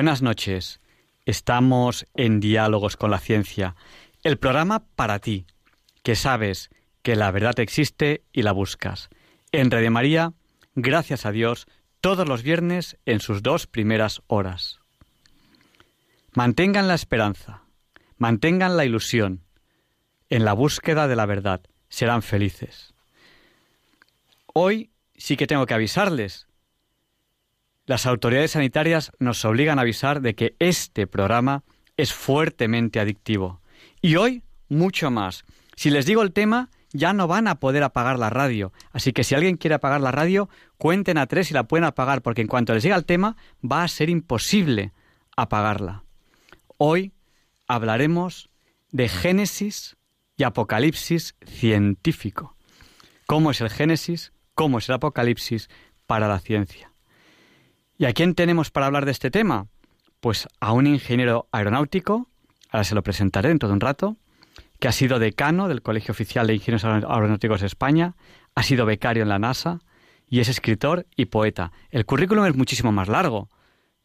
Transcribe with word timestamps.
Buenas 0.00 0.22
noches. 0.22 0.80
Estamos 1.26 2.06
en 2.14 2.40
Diálogos 2.40 2.96
con 2.96 3.10
la 3.10 3.18
Ciencia, 3.18 3.76
el 4.22 4.38
programa 4.38 4.82
para 4.96 5.18
ti, 5.18 5.44
que 6.02 6.16
sabes 6.16 6.70
que 7.02 7.16
la 7.16 7.30
verdad 7.30 7.60
existe 7.60 8.22
y 8.32 8.40
la 8.40 8.52
buscas. 8.52 9.10
En 9.52 9.70
Radio 9.70 9.90
María, 9.90 10.32
gracias 10.74 11.26
a 11.26 11.32
Dios, 11.32 11.66
todos 12.00 12.26
los 12.26 12.42
viernes 12.42 12.96
en 13.04 13.20
sus 13.20 13.42
dos 13.42 13.66
primeras 13.66 14.22
horas. 14.26 14.80
Mantengan 16.32 16.88
la 16.88 16.94
esperanza, 16.94 17.64
mantengan 18.16 18.78
la 18.78 18.86
ilusión. 18.86 19.42
En 20.30 20.46
la 20.46 20.54
búsqueda 20.54 21.08
de 21.08 21.16
la 21.16 21.26
verdad 21.26 21.60
serán 21.90 22.22
felices. 22.22 22.94
Hoy 24.54 24.92
sí 25.18 25.36
que 25.36 25.46
tengo 25.46 25.66
que 25.66 25.74
avisarles 25.74 26.46
las 27.90 28.06
autoridades 28.06 28.52
sanitarias 28.52 29.10
nos 29.18 29.44
obligan 29.44 29.80
a 29.80 29.82
avisar 29.82 30.20
de 30.20 30.36
que 30.36 30.54
este 30.60 31.08
programa 31.08 31.64
es 31.96 32.12
fuertemente 32.12 33.00
adictivo. 33.00 33.62
Y 34.00 34.14
hoy, 34.14 34.44
mucho 34.68 35.10
más. 35.10 35.44
Si 35.74 35.90
les 35.90 36.06
digo 36.06 36.22
el 36.22 36.32
tema, 36.32 36.70
ya 36.92 37.12
no 37.12 37.26
van 37.26 37.48
a 37.48 37.56
poder 37.56 37.82
apagar 37.82 38.16
la 38.16 38.30
radio. 38.30 38.72
Así 38.92 39.12
que 39.12 39.24
si 39.24 39.34
alguien 39.34 39.56
quiere 39.56 39.74
apagar 39.74 40.00
la 40.00 40.12
radio, 40.12 40.48
cuenten 40.78 41.18
a 41.18 41.26
tres 41.26 41.50
y 41.50 41.54
la 41.54 41.64
pueden 41.64 41.82
apagar, 41.82 42.22
porque 42.22 42.42
en 42.42 42.46
cuanto 42.46 42.74
les 42.74 42.84
diga 42.84 42.94
el 42.94 43.04
tema, 43.04 43.36
va 43.60 43.82
a 43.82 43.88
ser 43.88 44.08
imposible 44.08 44.92
apagarla. 45.36 46.04
Hoy 46.78 47.12
hablaremos 47.66 48.50
de 48.92 49.08
Génesis 49.08 49.96
y 50.36 50.44
Apocalipsis 50.44 51.34
científico. 51.44 52.54
¿Cómo 53.26 53.50
es 53.50 53.60
el 53.60 53.68
Génesis? 53.68 54.32
¿Cómo 54.54 54.78
es 54.78 54.88
el 54.88 54.94
Apocalipsis 54.94 55.68
para 56.06 56.28
la 56.28 56.38
ciencia? 56.38 56.89
¿Y 58.00 58.06
a 58.06 58.14
quién 58.14 58.34
tenemos 58.34 58.70
para 58.70 58.86
hablar 58.86 59.04
de 59.04 59.10
este 59.10 59.30
tema? 59.30 59.66
Pues 60.20 60.48
a 60.58 60.72
un 60.72 60.86
ingeniero 60.86 61.48
aeronáutico, 61.52 62.30
ahora 62.70 62.84
se 62.84 62.94
lo 62.94 63.02
presentaré 63.02 63.50
dentro 63.50 63.68
de 63.68 63.74
un 63.74 63.80
rato, 63.80 64.16
que 64.78 64.88
ha 64.88 64.92
sido 64.92 65.18
decano 65.18 65.68
del 65.68 65.82
Colegio 65.82 66.12
Oficial 66.12 66.46
de 66.46 66.54
Ingenieros 66.54 66.86
Aeronáuticos 66.86 67.60
de 67.60 67.66
España, 67.66 68.16
ha 68.54 68.62
sido 68.62 68.86
becario 68.86 69.22
en 69.22 69.28
la 69.28 69.38
NASA 69.38 69.80
y 70.30 70.40
es 70.40 70.48
escritor 70.48 71.06
y 71.14 71.26
poeta. 71.26 71.72
El 71.90 72.06
currículum 72.06 72.46
es 72.46 72.56
muchísimo 72.56 72.90
más 72.90 73.08
largo, 73.08 73.50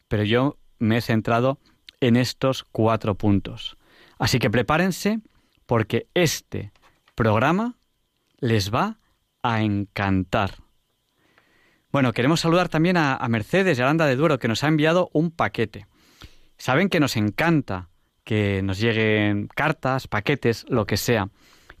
pero 0.08 0.24
yo 0.24 0.58
me 0.78 0.98
he 0.98 1.00
centrado 1.00 1.58
en 2.02 2.16
estos 2.16 2.64
cuatro 2.64 3.14
puntos. 3.14 3.78
Así 4.18 4.38
que 4.38 4.50
prepárense 4.50 5.20
porque 5.64 6.06
este 6.12 6.70
programa 7.14 7.76
les 8.40 8.74
va 8.74 8.98
a 9.42 9.62
encantar. 9.62 10.65
Bueno, 11.92 12.12
queremos 12.12 12.40
saludar 12.40 12.68
también 12.68 12.96
a, 12.96 13.26
Mercedes 13.28 13.78
y 13.78 13.82
Aranda 13.82 14.06
de 14.06 14.16
Duero, 14.16 14.38
que 14.38 14.48
nos 14.48 14.64
ha 14.64 14.68
enviado 14.68 15.08
un 15.12 15.30
paquete. 15.30 15.86
Saben 16.58 16.88
que 16.88 17.00
nos 17.00 17.16
encanta 17.16 17.88
que 18.24 18.60
nos 18.62 18.80
lleguen 18.80 19.48
cartas, 19.48 20.08
paquetes, 20.08 20.66
lo 20.68 20.84
que 20.84 20.96
sea. 20.96 21.28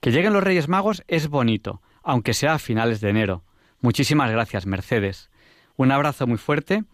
Que 0.00 0.12
lleguen 0.12 0.32
los 0.32 0.44
Reyes 0.44 0.68
Magos 0.68 1.02
es 1.08 1.28
bonito, 1.28 1.82
aunque 2.02 2.34
sea 2.34 2.54
a 2.54 2.58
finales 2.58 3.00
de 3.00 3.10
enero. 3.10 3.44
Muchísimas 3.80 4.30
gracias, 4.30 4.64
Mercedes. 4.66 5.30
Un 5.76 5.90
abrazo 5.90 6.26
muy 6.26 6.38
fuerte 6.38 6.84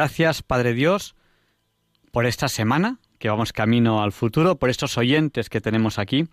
Gracias, 0.00 0.42
Padre 0.42 0.72
Dios, 0.72 1.14
por 2.10 2.24
esta 2.24 2.48
semana 2.48 3.00
que 3.18 3.28
vamos 3.28 3.52
camino 3.52 4.02
al 4.02 4.12
futuro, 4.12 4.58
por 4.58 4.70
estos 4.70 4.96
oyentes 4.96 5.50
que 5.50 5.60
tenemos 5.60 5.98
aquí. 5.98 6.26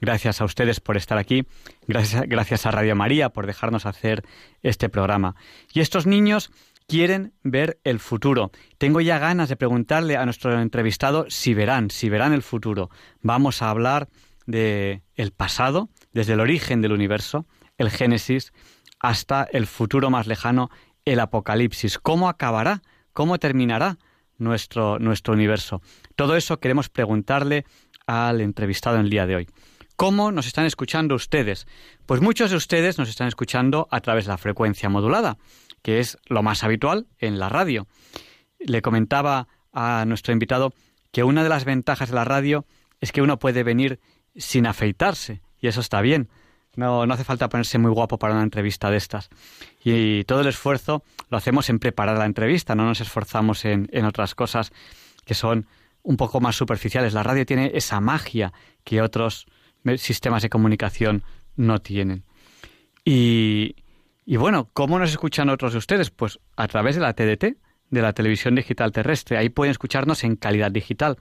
Gracias 0.00 0.40
a 0.40 0.46
ustedes 0.46 0.80
por 0.80 0.96
estar 0.96 1.18
aquí. 1.18 1.46
Gracias, 1.86 2.22
gracias 2.26 2.64
a 2.64 2.70
Radio 2.70 2.96
María 2.96 3.28
por 3.28 3.46
dejarnos 3.46 3.84
hacer 3.84 4.22
este 4.62 4.88
programa. 4.88 5.36
Y 5.74 5.80
estos 5.80 6.06
niños 6.06 6.50
quieren 6.88 7.34
ver 7.42 7.78
el 7.84 8.00
futuro. 8.00 8.52
Tengo 8.78 9.02
ya 9.02 9.18
ganas 9.18 9.50
de 9.50 9.56
preguntarle 9.56 10.16
a 10.16 10.24
nuestro 10.24 10.58
entrevistado 10.58 11.26
si 11.28 11.52
verán, 11.52 11.90
si 11.90 12.08
verán 12.08 12.32
el 12.32 12.42
futuro. 12.42 12.88
Vamos 13.20 13.60
a 13.60 13.68
hablar 13.68 14.08
de 14.46 15.02
el 15.14 15.32
pasado, 15.32 15.90
desde 16.14 16.32
el 16.32 16.40
origen 16.40 16.80
del 16.80 16.92
universo, 16.92 17.44
el 17.76 17.90
Génesis, 17.90 18.54
hasta 18.98 19.46
el 19.52 19.66
futuro 19.66 20.08
más 20.08 20.26
lejano, 20.26 20.70
el 21.04 21.20
Apocalipsis. 21.20 21.98
¿Cómo 21.98 22.30
acabará? 22.30 22.80
¿Cómo 23.12 23.38
terminará? 23.38 23.98
nuestro, 24.40 24.98
nuestro 24.98 25.34
universo. 25.34 25.80
Todo 26.16 26.34
eso 26.34 26.58
queremos 26.58 26.88
preguntarle 26.88 27.64
al 28.06 28.40
entrevistado 28.40 28.96
en 28.96 29.04
el 29.04 29.10
día 29.10 29.26
de 29.26 29.36
hoy. 29.36 29.48
¿Cómo 29.94 30.32
nos 30.32 30.46
están 30.46 30.64
escuchando 30.64 31.14
ustedes? 31.14 31.66
Pues 32.06 32.20
muchos 32.20 32.50
de 32.50 32.56
ustedes 32.56 32.98
nos 32.98 33.08
están 33.08 33.28
escuchando 33.28 33.86
a 33.90 34.00
través 34.00 34.24
de 34.24 34.30
la 34.30 34.38
frecuencia 34.38 34.88
modulada, 34.88 35.36
que 35.82 36.00
es 36.00 36.18
lo 36.26 36.42
más 36.42 36.64
habitual 36.64 37.06
en 37.18 37.38
la 37.38 37.50
radio. 37.50 37.86
Le 38.58 38.82
comentaba 38.82 39.46
a 39.72 40.04
nuestro 40.06 40.32
invitado 40.32 40.72
que 41.12 41.22
una 41.22 41.42
de 41.42 41.50
las 41.50 41.64
ventajas 41.64 42.08
de 42.08 42.14
la 42.14 42.24
radio 42.24 42.64
es 43.00 43.12
que 43.12 43.22
uno 43.22 43.38
puede 43.38 43.62
venir 43.62 44.00
sin 44.34 44.66
afeitarse, 44.66 45.42
y 45.60 45.68
eso 45.68 45.80
está 45.80 46.00
bien. 46.00 46.30
No, 46.76 47.04
no 47.04 47.14
hace 47.14 47.24
falta 47.24 47.48
ponerse 47.48 47.78
muy 47.78 47.90
guapo 47.90 48.18
para 48.18 48.34
una 48.34 48.42
entrevista 48.42 48.90
de 48.90 48.96
estas. 48.96 49.28
Y 49.82 50.24
todo 50.24 50.40
el 50.40 50.46
esfuerzo 50.46 51.02
lo 51.28 51.36
hacemos 51.36 51.68
en 51.68 51.78
preparar 51.78 52.18
la 52.18 52.26
entrevista, 52.26 52.74
no 52.74 52.84
nos 52.84 53.00
esforzamos 53.00 53.64
en, 53.64 53.88
en 53.92 54.04
otras 54.04 54.34
cosas 54.34 54.72
que 55.24 55.34
son 55.34 55.66
un 56.02 56.16
poco 56.16 56.40
más 56.40 56.56
superficiales. 56.56 57.12
La 57.12 57.22
radio 57.22 57.44
tiene 57.44 57.72
esa 57.74 58.00
magia 58.00 58.52
que 58.84 59.02
otros 59.02 59.46
sistemas 59.96 60.42
de 60.42 60.50
comunicación 60.50 61.24
no 61.56 61.80
tienen. 61.80 62.24
Y, 63.04 63.76
y 64.24 64.36
bueno, 64.36 64.68
¿cómo 64.72 64.98
nos 64.98 65.10
escuchan 65.10 65.48
otros 65.48 65.72
de 65.72 65.78
ustedes? 65.78 66.10
Pues 66.10 66.38
a 66.56 66.68
través 66.68 66.94
de 66.94 67.02
la 67.02 67.14
TDT, 67.14 67.56
de 67.90 68.02
la 68.02 68.12
televisión 68.12 68.54
digital 68.54 68.92
terrestre. 68.92 69.36
Ahí 69.36 69.48
pueden 69.48 69.72
escucharnos 69.72 70.24
en 70.24 70.36
calidad 70.36 70.70
digital. 70.70 71.18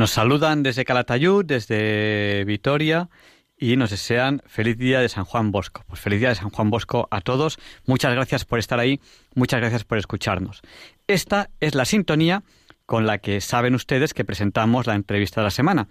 Nos 0.01 0.13
saludan 0.13 0.63
desde 0.63 0.87
Calatayud, 0.87 1.45
desde 1.45 2.45
Vitoria 2.47 3.11
y 3.59 3.77
nos 3.77 3.91
desean 3.91 4.41
feliz 4.47 4.79
día 4.79 5.01
de 5.01 5.11
San 5.11 5.27
Juan 5.27 5.53
Bosco. 5.53 5.85
Pues 5.87 6.01
feliz 6.01 6.21
día 6.21 6.31
de 6.31 6.37
San 6.37 6.49
Juan 6.49 6.71
Bosco 6.71 7.07
a 7.11 7.21
todos. 7.21 7.59
Muchas 7.85 8.15
gracias 8.15 8.47
por 8.47 8.59
estar 8.59 8.81
ahí, 8.81 8.99
muchas 9.35 9.61
gracias 9.61 9.85
por 9.85 9.99
escucharnos. 9.99 10.63
Esta 11.07 11.51
es 11.61 11.75
la 11.75 11.85
sintonía 11.85 12.45
con 12.87 13.07
la 13.07 13.19
que 13.19 13.43
saben 13.43 13.75
ustedes 13.75 14.15
que 14.15 14.25
presentamos 14.25 14.87
la 14.87 14.95
entrevista 14.95 15.43
de 15.43 15.45
la 15.45 15.51
semana. 15.51 15.87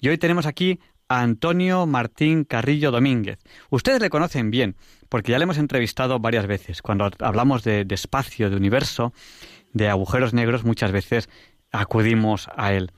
Y 0.00 0.08
hoy 0.08 0.18
tenemos 0.18 0.46
aquí 0.46 0.80
a 1.06 1.20
Antonio 1.20 1.86
Martín 1.86 2.42
Carrillo 2.42 2.90
Domínguez. 2.90 3.38
Ustedes 3.70 4.00
le 4.00 4.10
conocen 4.10 4.50
bien, 4.50 4.74
porque 5.08 5.30
ya 5.30 5.38
le 5.38 5.44
hemos 5.44 5.58
entrevistado 5.58 6.18
varias 6.18 6.48
veces. 6.48 6.82
Cuando 6.82 7.08
hablamos 7.20 7.62
de, 7.62 7.84
de 7.84 7.94
espacio, 7.94 8.50
de 8.50 8.56
universo, 8.56 9.12
de 9.72 9.88
agujeros 9.88 10.34
negros, 10.34 10.64
muchas 10.64 10.90
veces 10.90 11.28
acudimos 11.70 12.48
a 12.56 12.72
él. 12.72 12.90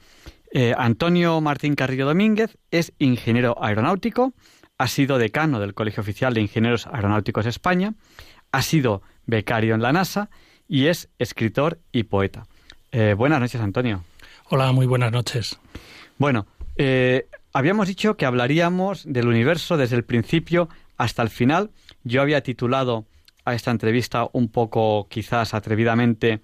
Eh, 0.57 0.73
Antonio 0.79 1.41
Martín 1.41 1.75
Carrillo 1.75 2.07
Domínguez 2.07 2.59
es 2.71 2.93
ingeniero 3.01 3.57
aeronáutico, 3.61 4.35
ha 4.79 4.87
sido 4.87 5.19
decano 5.19 5.59
del 5.59 5.75
Colegio 5.75 6.01
Oficial 6.01 6.33
de 6.33 6.43
Ingenieros 6.43 6.87
Aeronáuticos 6.87 7.43
de 7.43 7.51
España, 7.51 7.95
ha 8.53 8.63
sido 8.63 9.03
becario 9.27 9.75
en 9.75 9.83
la 9.83 9.93
NASA 9.93 10.31
y 10.69 10.87
es 10.87 11.09
escritor 11.19 11.81
y 11.91 12.05
poeta. 12.05 12.47
Eh, 12.93 13.15
buenas 13.19 13.41
noches, 13.41 13.61
Antonio. 13.61 14.05
Hola, 14.49 14.71
muy 14.71 14.87
buenas 14.87 15.11
noches. 15.11 15.59
Bueno, 16.19 16.47
eh, 16.77 17.27
habíamos 17.53 17.89
dicho 17.89 18.17
que 18.17 18.25
hablaríamos 18.25 19.03
del 19.13 19.27
universo 19.27 19.77
desde 19.77 19.97
el 19.97 20.05
principio 20.05 20.69
hasta 20.97 21.23
el 21.23 21.31
final. 21.31 21.73
Yo 22.05 22.23
había 22.23 22.45
titulado 22.45 23.07
a 23.45 23.57
esta 23.57 23.73
entrevista 23.73 24.29
un 24.33 24.49
poco, 24.49 25.09
quizás 25.09 25.53
atrevidamente, 25.53 26.43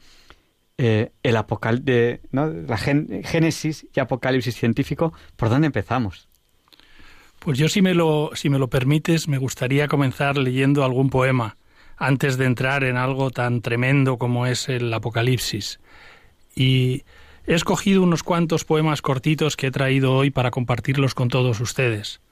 eh, 0.83 1.13
el 1.23 1.37
apocal 1.37 1.85
de, 1.85 2.23
la 2.33 2.79
génesis 2.79 3.87
y 3.95 4.01
apocalipsis 4.01 4.57
científico, 4.57 5.13
¿por 5.37 5.51
dónde 5.51 5.67
empezamos? 5.67 6.31
Pues 7.39 7.59
yo, 7.59 7.69
si 7.69 7.83
me, 7.83 7.93
lo, 7.93 8.31
si 8.33 8.49
me 8.49 8.59
lo 8.59 8.71
permites, 8.71 9.29
me 9.29 9.37
gustaría 9.37 9.89
comenzar 9.89 10.39
leyendo 10.39 10.83
algún 10.83 11.11
poema 11.11 11.59
antes 11.99 12.39
de 12.39 12.47
entrar 12.47 12.85
en 12.85 12.97
algo 12.97 13.31
tan 13.31 13.61
tremendo 13.61 14.17
como 14.17 14.47
es 14.47 14.71
el 14.71 14.91
Apocalipsis. 14.95 15.81
Y 16.57 17.03
he 17.45 17.53
escogido 17.53 18.03
unos 18.03 18.23
cuantos 18.23 18.65
poemas 18.65 19.03
cortitos 19.03 19.59
que 19.59 19.67
he 19.67 19.71
traído 19.71 20.15
hoy 20.15 20.31
para 20.31 20.51
compartirlos 20.51 21.15
con 21.15 21.29
todos 21.29 21.61
ustedes. 21.61 22.23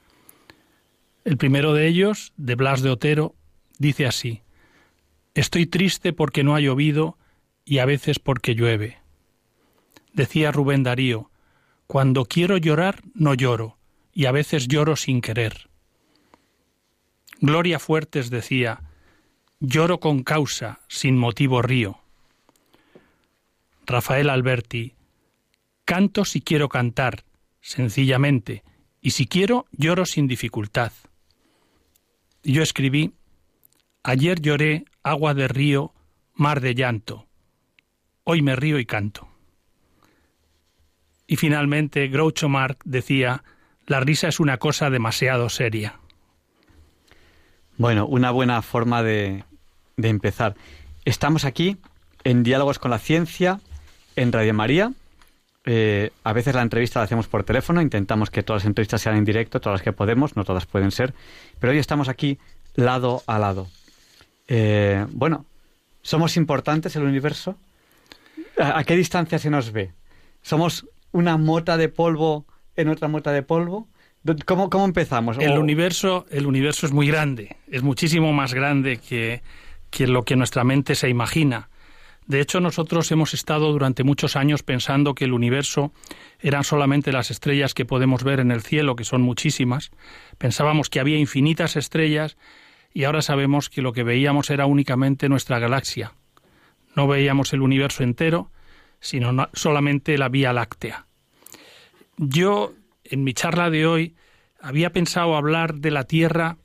El 1.23 1.37
primero 1.37 1.75
de 1.75 1.85
ellos, 1.85 2.33
de 2.35 2.55
Blas 2.55 2.81
de 2.81 2.89
Otero, 2.89 3.35
dice 3.77 4.07
así 4.07 4.41
Estoy 5.35 5.67
triste 5.67 6.13
porque 6.13 6.43
no 6.43 6.55
ha 6.55 6.59
llovido 6.59 7.18
y 7.69 7.77
a 7.77 7.85
veces 7.85 8.17
porque 8.17 8.55
llueve. 8.55 8.97
Decía 10.11 10.51
Rubén 10.51 10.81
Darío, 10.81 11.29
Cuando 11.85 12.25
quiero 12.25 12.57
llorar, 12.57 13.03
no 13.13 13.35
lloro, 13.35 13.77
y 14.11 14.25
a 14.25 14.31
veces 14.31 14.67
lloro 14.67 14.95
sin 14.95 15.21
querer. 15.21 15.69
Gloria 17.39 17.77
Fuertes 17.77 18.31
decía, 18.31 18.81
lloro 19.59 19.99
con 19.99 20.23
causa, 20.23 20.79
sin 20.87 21.15
motivo 21.15 21.61
río. 21.61 21.99
Rafael 23.85 24.31
Alberti, 24.31 24.95
canto 25.85 26.25
si 26.25 26.41
quiero 26.41 26.69
cantar, 26.69 27.23
sencillamente, 27.61 28.63
y 28.99 29.11
si 29.11 29.27
quiero, 29.27 29.67
lloro 29.71 30.07
sin 30.07 30.27
dificultad. 30.27 30.91
Yo 32.41 32.63
escribí, 32.63 33.13
ayer 34.01 34.41
lloré 34.41 34.85
agua 35.03 35.35
de 35.35 35.47
río, 35.47 35.93
mar 36.33 36.61
de 36.61 36.73
llanto, 36.73 37.28
hoy 38.29 38.43
me 38.43 38.55
río 38.55 38.77
y 38.77 38.85
canto. 38.85 39.27
Y 41.25 41.35
finalmente 41.37 42.07
Groucho 42.09 42.47
Marx 42.47 42.77
decía, 42.85 43.43
la 43.87 44.01
risa 44.01 44.27
es 44.27 44.39
una 44.39 44.57
cosa 44.57 44.91
demasiado 44.91 45.49
seria. 45.49 45.95
Bueno, 47.77 48.05
una 48.05 48.29
buena 48.29 48.61
forma 48.61 49.01
de, 49.01 49.45
de 49.97 50.09
empezar. 50.09 50.53
Estamos 51.05 51.43
aquí 51.43 51.77
en 52.23 52.43
Diálogos 52.43 52.77
con 52.77 52.91
la 52.91 52.99
Ciencia, 52.99 53.61
en 54.15 54.31
Radio 54.31 54.53
María. 54.53 54.93
Eh, 55.65 56.11
a 56.23 56.31
veces 56.31 56.53
la 56.53 56.61
entrevista 56.61 56.99
la 56.99 57.05
hacemos 57.05 57.27
por 57.27 57.43
teléfono, 57.43 57.81
intentamos 57.81 58.29
que 58.29 58.43
todas 58.43 58.61
las 58.61 58.67
entrevistas 58.67 59.01
sean 59.01 59.17
en 59.17 59.25
directo, 59.25 59.59
todas 59.59 59.79
las 59.79 59.83
que 59.83 59.91
podemos, 59.91 60.35
no 60.35 60.43
todas 60.43 60.67
pueden 60.67 60.91
ser, 60.91 61.15
pero 61.57 61.71
hoy 61.71 61.79
estamos 61.79 62.09
aquí 62.09 62.37
lado 62.75 63.23
a 63.25 63.39
lado. 63.39 63.67
Eh, 64.47 65.03
bueno, 65.09 65.47
¿somos 66.03 66.37
importantes 66.37 66.95
el 66.95 67.03
universo? 67.03 67.57
¿A, 68.59 68.83
qué 68.83 68.95
distancia 68.95 69.39
se 69.39 69.49
nos 69.49 69.71
ve? 69.71 69.93
¿Somos 70.41 70.85
una 71.11 71.37
mota 71.37 71.77
de 71.77 71.89
polvo 71.89 72.45
en 72.75 72.89
otra 72.89 73.07
mota 73.07 73.31
de 73.31 73.41
polvo? 73.41 73.87
¿Cómo, 74.45 74.69
cómo 74.69 74.85
empezamos? 74.85 75.37
El, 75.39 75.57
universo, 75.57 76.25
el 76.29 76.45
universo 76.45 76.85
es 76.85 76.91
muy 76.91 77.07
grande, 77.07 77.55
es 77.71 77.83
muchísimo 77.83 78.33
más 78.33 78.53
grande 78.53 78.97
que, 78.97 79.41
que 79.89 80.07
lo 80.07 80.23
que 80.23 80.35
nuestra 80.35 80.65
mente 80.65 80.95
se 80.95 81.07
imagina. 81.07 81.69
De 82.27 82.41
hecho, 82.41 82.59
nosotros 82.59 83.11
hemos 83.11 83.33
estado 83.33 83.71
durante 83.71 84.03
muchos 84.03 84.35
años 84.35 84.61
pensando 84.61 85.15
que 85.15 85.25
el 85.25 85.33
universo 85.33 85.91
eran 86.39 86.63
solamente 86.63 87.11
las 87.11 87.31
estrellas 87.31 87.73
que 87.73 87.85
podemos 87.85 88.23
ver 88.23 88.39
en 88.39 88.51
el 88.51 88.61
cielo, 88.61 88.95
que 88.95 89.03
son 89.03 89.21
muchísimas. 89.21 89.89
Pensábamos 90.37 90.89
que 90.89 90.99
había 90.99 91.17
infinitas 91.17 91.75
estrellas 91.75 92.37
y 92.93 93.05
ahora 93.05 93.21
sabemos 93.23 93.69
que 93.69 93.81
lo 93.81 93.93
que 93.93 94.03
veíamos 94.03 94.49
era 94.51 94.67
únicamente 94.67 95.29
nuestra 95.29 95.57
galaxia. 95.57 96.13
No 96.95 97.07
veíamos 97.07 97.53
el 97.53 97.61
universo 97.61 98.03
entero, 98.03 98.51
sino 98.99 99.49
solamente 99.53 100.17
la 100.17 100.29
Vía 100.29 100.53
Láctea. 100.53 101.05
Yo, 102.17 102.73
en 103.03 103.23
mi 103.23 103.33
charla 103.33 103.69
de 103.69 103.87
hoy, 103.87 104.15
había 104.61 104.91
pensado 104.91 105.35
hablar 105.35 105.75
de 105.75 105.91
la 105.91 106.03
Tierra 106.03 106.57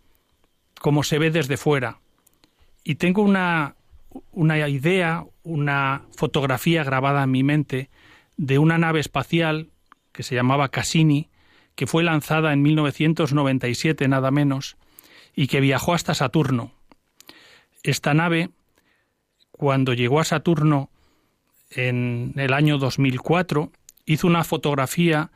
como 0.80 1.02
se 1.02 1.18
ve 1.18 1.30
desde 1.30 1.56
fuera. 1.56 2.00
Y 2.82 2.96
tengo 2.96 3.22
una, 3.22 3.76
una 4.32 4.68
idea, 4.68 5.24
una 5.42 6.02
fotografía 6.16 6.84
grabada 6.84 7.22
en 7.22 7.30
mi 7.30 7.42
mente 7.42 7.88
de 8.36 8.58
una 8.58 8.78
nave 8.78 9.00
espacial 9.00 9.70
que 10.12 10.22
se 10.22 10.34
llamaba 10.34 10.70
Cassini, 10.70 11.30
que 11.74 11.86
fue 11.86 12.02
lanzada 12.02 12.52
en 12.52 12.62
1997 12.62 14.06
nada 14.08 14.30
menos, 14.30 14.76
y 15.34 15.46
que 15.48 15.60
viajó 15.60 15.94
hasta 15.94 16.14
Saturno. 16.14 16.72
Esta 17.82 18.14
nave, 18.14 18.50
cuando 19.56 19.94
llegó 19.94 20.18
a 20.18 20.24
Saturno 20.24 20.90
en 21.70 22.32
el 22.36 22.52
año 22.52 22.78
2004, 22.78 23.70
hizo 24.04 24.26
una 24.26 24.42
fotografía 24.42 25.30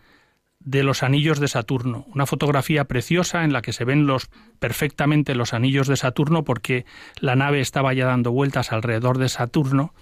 de 0.59 0.83
los 0.83 1.05
anillos 1.05 1.39
de 1.39 1.47
Saturno, 1.47 2.05
una 2.13 2.27
fotografía 2.27 2.85
preciosa 2.87 3.45
en 3.45 3.53
la 3.53 3.63
que 3.63 3.73
se 3.73 3.85
ven 3.85 4.09
los 4.09 4.29
perfectamente 4.59 5.37
los 5.37 5.55
anillos 5.55 5.87
de 5.87 5.97
Saturno 5.97 6.43
porque 6.43 6.85
la 7.21 7.37
nave 7.37 7.61
estaba 7.61 7.95
ya 7.95 8.07
dando 8.07 8.33
vueltas 8.33 8.73
alrededor 8.73 9.19
de 9.19 9.29
Saturno 9.29 9.95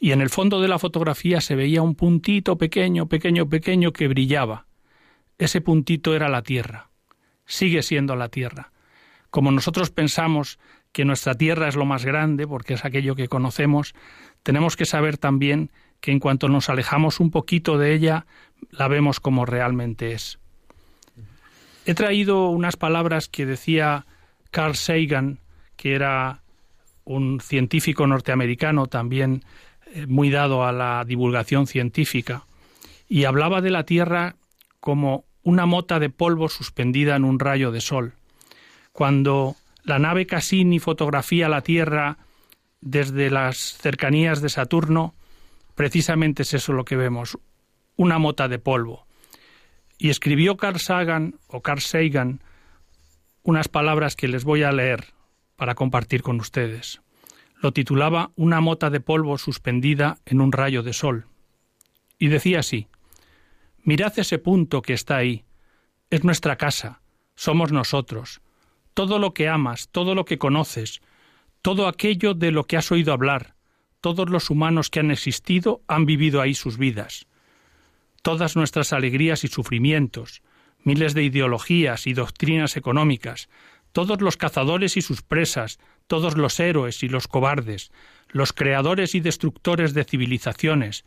y 0.00 0.10
en 0.10 0.20
el 0.20 0.30
fondo 0.30 0.60
de 0.60 0.66
la 0.66 0.80
fotografía 0.80 1.40
se 1.40 1.54
veía 1.54 1.80
un 1.80 1.94
puntito 1.94 2.58
pequeño, 2.58 3.06
pequeño, 3.08 3.48
pequeño 3.48 3.92
que 3.92 4.08
brillaba. 4.08 4.66
Ese 5.38 5.60
puntito 5.60 6.14
era 6.16 6.28
la 6.28 6.42
Tierra. 6.42 6.90
Sigue 7.46 7.82
siendo 7.82 8.16
la 8.16 8.28
Tierra. 8.30 8.72
Como 9.30 9.52
nosotros 9.52 9.90
pensamos 9.90 10.58
que 10.94 11.04
nuestra 11.04 11.34
Tierra 11.34 11.66
es 11.66 11.74
lo 11.74 11.84
más 11.84 12.04
grande 12.04 12.46
porque 12.46 12.74
es 12.74 12.84
aquello 12.84 13.16
que 13.16 13.26
conocemos, 13.26 13.94
tenemos 14.44 14.76
que 14.76 14.86
saber 14.86 15.18
también 15.18 15.70
que 16.00 16.12
en 16.12 16.20
cuanto 16.20 16.48
nos 16.48 16.68
alejamos 16.68 17.18
un 17.18 17.32
poquito 17.32 17.78
de 17.78 17.94
ella, 17.94 18.26
la 18.70 18.86
vemos 18.86 19.18
como 19.18 19.44
realmente 19.44 20.12
es. 20.12 20.38
He 21.84 21.94
traído 21.94 22.48
unas 22.48 22.76
palabras 22.76 23.28
que 23.28 23.44
decía 23.44 24.06
Carl 24.52 24.76
Sagan, 24.76 25.40
que 25.76 25.94
era 25.94 26.42
un 27.02 27.40
científico 27.40 28.06
norteamericano 28.06 28.86
también 28.86 29.42
eh, 29.92 30.06
muy 30.06 30.30
dado 30.30 30.64
a 30.64 30.70
la 30.70 31.04
divulgación 31.04 31.66
científica, 31.66 32.44
y 33.08 33.24
hablaba 33.24 33.60
de 33.60 33.70
la 33.70 33.84
Tierra 33.84 34.36
como 34.78 35.24
una 35.42 35.66
mota 35.66 35.98
de 35.98 36.08
polvo 36.08 36.48
suspendida 36.48 37.16
en 37.16 37.24
un 37.24 37.40
rayo 37.40 37.72
de 37.72 37.80
sol. 37.80 38.12
Cuando 38.92 39.56
la 39.84 39.98
nave 39.98 40.26
Cassini 40.26 40.80
fotografía 40.80 41.48
la 41.48 41.60
Tierra 41.60 42.18
desde 42.80 43.30
las 43.30 43.56
cercanías 43.56 44.40
de 44.40 44.48
Saturno, 44.48 45.14
precisamente 45.74 46.42
es 46.42 46.54
eso 46.54 46.72
lo 46.72 46.84
que 46.84 46.96
vemos, 46.96 47.38
una 47.96 48.18
mota 48.18 48.48
de 48.48 48.58
polvo. 48.58 49.06
Y 49.98 50.10
escribió 50.10 50.56
Carl 50.56 50.80
Sagan 50.80 51.36
o 51.46 51.62
Carl 51.62 51.80
Sagan 51.80 52.40
unas 53.42 53.68
palabras 53.68 54.16
que 54.16 54.26
les 54.26 54.44
voy 54.44 54.62
a 54.62 54.72
leer 54.72 55.12
para 55.56 55.74
compartir 55.74 56.22
con 56.22 56.40
ustedes. 56.40 57.00
Lo 57.60 57.72
titulaba 57.72 58.32
Una 58.36 58.60
mota 58.60 58.90
de 58.90 59.00
polvo 59.00 59.38
suspendida 59.38 60.18
en 60.24 60.40
un 60.40 60.52
rayo 60.52 60.82
de 60.82 60.92
sol. 60.92 61.26
Y 62.18 62.28
decía 62.28 62.60
así 62.60 62.88
Mirad 63.82 64.18
ese 64.18 64.38
punto 64.38 64.82
que 64.82 64.94
está 64.94 65.16
ahí. 65.16 65.44
Es 66.10 66.24
nuestra 66.24 66.56
casa, 66.56 67.02
somos 67.34 67.70
nosotros. 67.70 68.40
Todo 68.94 69.18
lo 69.18 69.34
que 69.34 69.48
amas, 69.48 69.88
todo 69.90 70.14
lo 70.14 70.24
que 70.24 70.38
conoces, 70.38 71.02
todo 71.62 71.88
aquello 71.88 72.34
de 72.34 72.50
lo 72.50 72.64
que 72.64 72.76
has 72.76 72.90
oído 72.92 73.12
hablar, 73.12 73.54
todos 74.00 74.28
los 74.30 74.50
humanos 74.50 74.90
que 74.90 75.00
han 75.00 75.10
existido 75.10 75.82
han 75.88 76.06
vivido 76.06 76.40
ahí 76.40 76.54
sus 76.54 76.78
vidas. 76.78 77.26
Todas 78.22 78.56
nuestras 78.56 78.92
alegrías 78.92 79.44
y 79.44 79.48
sufrimientos, 79.48 80.42
miles 80.82 81.14
de 81.14 81.24
ideologías 81.24 82.06
y 82.06 82.12
doctrinas 82.12 82.76
económicas, 82.76 83.48
todos 83.92 84.20
los 84.20 84.36
cazadores 84.36 84.96
y 84.96 85.02
sus 85.02 85.22
presas, 85.22 85.78
todos 86.06 86.36
los 86.36 86.60
héroes 86.60 87.02
y 87.02 87.08
los 87.08 87.28
cobardes, 87.28 87.90
los 88.28 88.52
creadores 88.52 89.14
y 89.14 89.20
destructores 89.20 89.94
de 89.94 90.04
civilizaciones, 90.04 91.04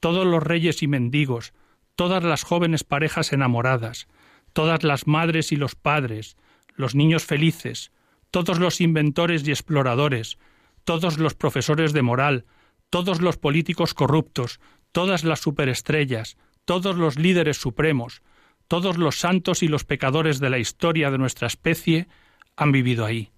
todos 0.00 0.26
los 0.26 0.42
reyes 0.42 0.82
y 0.82 0.86
mendigos, 0.86 1.52
todas 1.96 2.22
las 2.22 2.44
jóvenes 2.44 2.84
parejas 2.84 3.32
enamoradas, 3.32 4.06
todas 4.52 4.84
las 4.84 5.06
madres 5.06 5.50
y 5.50 5.56
los 5.56 5.74
padres, 5.74 6.36
los 6.76 6.94
niños 6.94 7.24
felices, 7.24 7.90
todos 8.30 8.58
los 8.58 8.80
inventores 8.80 9.46
y 9.46 9.50
exploradores, 9.50 10.38
todos 10.84 11.18
los 11.18 11.34
profesores 11.34 11.92
de 11.92 12.02
moral, 12.02 12.44
todos 12.90 13.20
los 13.20 13.36
políticos 13.36 13.94
corruptos, 13.94 14.60
todas 14.92 15.24
las 15.24 15.40
superestrellas, 15.40 16.36
todos 16.64 16.96
los 16.96 17.16
líderes 17.16 17.56
supremos, 17.56 18.22
todos 18.68 18.96
los 18.96 19.18
santos 19.18 19.62
y 19.62 19.68
los 19.68 19.84
pecadores 19.84 20.38
de 20.38 20.50
la 20.50 20.58
historia 20.58 21.10
de 21.10 21.18
nuestra 21.18 21.46
especie 21.46 22.08
han 22.56 22.72
vivido 22.72 23.04
ahí, 23.04 23.30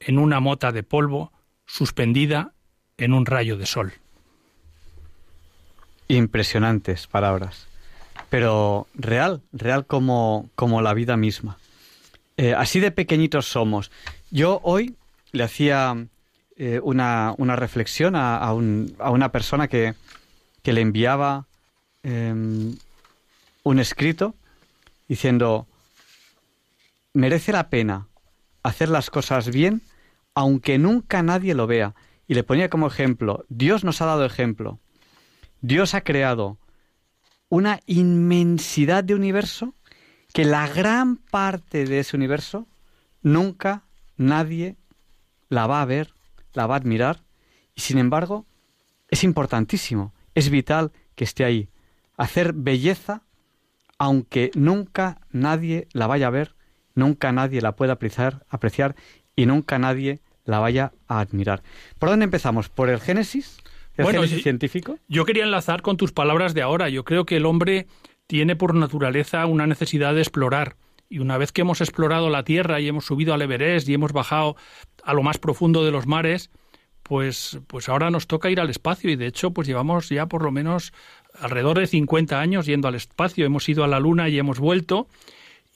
en 0.00 0.18
una 0.18 0.40
mota 0.40 0.72
de 0.72 0.82
polvo 0.82 1.32
suspendida 1.66 2.52
en 2.96 3.12
un 3.12 3.26
rayo 3.26 3.56
de 3.56 3.66
sol. 3.66 3.92
Impresionantes 6.08 7.06
palabras, 7.06 7.66
pero 8.30 8.86
real, 8.94 9.42
real 9.52 9.86
como, 9.86 10.48
como 10.54 10.82
la 10.82 10.94
vida 10.94 11.16
misma. 11.16 11.58
Eh, 12.36 12.54
así 12.54 12.80
de 12.80 12.90
pequeñitos 12.90 13.46
somos. 13.46 13.90
Yo 14.30 14.60
hoy 14.62 14.96
le 15.32 15.44
hacía 15.44 16.06
eh, 16.56 16.80
una, 16.82 17.34
una, 17.38 17.56
reflexión 17.56 18.16
a, 18.16 18.36
a, 18.36 18.52
un, 18.52 18.94
a 18.98 19.10
una 19.10 19.32
persona 19.32 19.68
que, 19.68 19.94
que 20.62 20.72
le 20.72 20.80
enviaba 20.80 21.46
Em, 22.08 22.76
un 23.64 23.80
escrito 23.80 24.36
diciendo, 25.08 25.66
merece 27.14 27.50
la 27.50 27.68
pena 27.68 28.06
hacer 28.62 28.90
las 28.90 29.10
cosas 29.10 29.50
bien 29.50 29.82
aunque 30.32 30.78
nunca 30.78 31.24
nadie 31.24 31.54
lo 31.54 31.66
vea. 31.66 31.96
Y 32.28 32.34
le 32.34 32.44
ponía 32.44 32.70
como 32.70 32.86
ejemplo, 32.86 33.44
Dios 33.48 33.82
nos 33.82 34.00
ha 34.02 34.06
dado 34.06 34.24
ejemplo. 34.24 34.78
Dios 35.62 35.94
ha 35.94 36.02
creado 36.02 36.58
una 37.48 37.80
inmensidad 37.86 39.02
de 39.02 39.16
universo 39.16 39.74
que 40.36 40.44
la 40.44 40.68
gran 40.68 41.16
parte 41.16 41.86
de 41.86 42.00
ese 42.00 42.14
universo 42.14 42.68
nunca 43.22 43.84
nadie 44.18 44.76
la 45.48 45.66
va 45.66 45.80
a 45.80 45.86
ver, 45.86 46.12
la 46.52 46.66
va 46.66 46.74
a 46.74 46.76
admirar, 46.76 47.22
y 47.74 47.80
sin 47.80 47.96
embargo 47.96 48.44
es 49.08 49.24
importantísimo, 49.24 50.12
es 50.34 50.50
vital 50.50 50.92
que 51.14 51.24
esté 51.24 51.46
ahí 51.46 51.70
hacer 52.18 52.52
belleza, 52.52 53.22
aunque 53.96 54.50
nunca 54.54 55.22
nadie 55.30 55.88
la 55.92 56.06
vaya 56.06 56.26
a 56.26 56.30
ver, 56.30 56.54
nunca 56.94 57.32
nadie 57.32 57.62
la 57.62 57.74
pueda 57.74 57.94
apreciar, 57.94 58.44
apreciar 58.50 58.94
y 59.36 59.46
nunca 59.46 59.78
nadie 59.78 60.20
la 60.44 60.58
vaya 60.58 60.92
a 61.08 61.20
admirar. 61.20 61.62
¿Por 61.98 62.10
dónde 62.10 62.24
empezamos? 62.24 62.68
¿Por 62.68 62.90
el 62.90 63.00
Génesis? 63.00 63.56
¿El 63.96 64.04
Bueno, 64.04 64.20
Génesis 64.20 64.42
científico? 64.42 64.98
Yo 65.08 65.24
quería 65.24 65.44
enlazar 65.44 65.80
con 65.80 65.96
tus 65.96 66.12
palabras 66.12 66.52
de 66.52 66.60
ahora. 66.60 66.90
Yo 66.90 67.06
creo 67.06 67.24
que 67.24 67.38
el 67.38 67.46
hombre 67.46 67.86
tiene 68.26 68.56
por 68.56 68.74
naturaleza 68.74 69.46
una 69.46 69.66
necesidad 69.66 70.14
de 70.14 70.20
explorar. 70.20 70.76
Y 71.08 71.20
una 71.20 71.38
vez 71.38 71.52
que 71.52 71.60
hemos 71.60 71.80
explorado 71.80 72.30
la 72.30 72.44
Tierra 72.44 72.80
y 72.80 72.88
hemos 72.88 73.06
subido 73.06 73.32
al 73.32 73.42
Everest 73.42 73.88
y 73.88 73.94
hemos 73.94 74.12
bajado 74.12 74.56
a 75.04 75.14
lo 75.14 75.22
más 75.22 75.38
profundo 75.38 75.84
de 75.84 75.92
los 75.92 76.06
mares, 76.06 76.50
pues, 77.04 77.60
pues 77.68 77.88
ahora 77.88 78.10
nos 78.10 78.26
toca 78.26 78.50
ir 78.50 78.60
al 78.60 78.70
espacio. 78.70 79.10
Y 79.10 79.16
de 79.16 79.26
hecho, 79.26 79.52
pues 79.52 79.68
llevamos 79.68 80.08
ya 80.08 80.26
por 80.26 80.42
lo 80.42 80.50
menos 80.50 80.92
alrededor 81.38 81.78
de 81.78 81.86
50 81.86 82.40
años 82.40 82.66
yendo 82.66 82.88
al 82.88 82.96
espacio. 82.96 83.46
Hemos 83.46 83.68
ido 83.68 83.84
a 83.84 83.88
la 83.88 84.00
Luna 84.00 84.28
y 84.28 84.38
hemos 84.38 84.58
vuelto. 84.58 85.06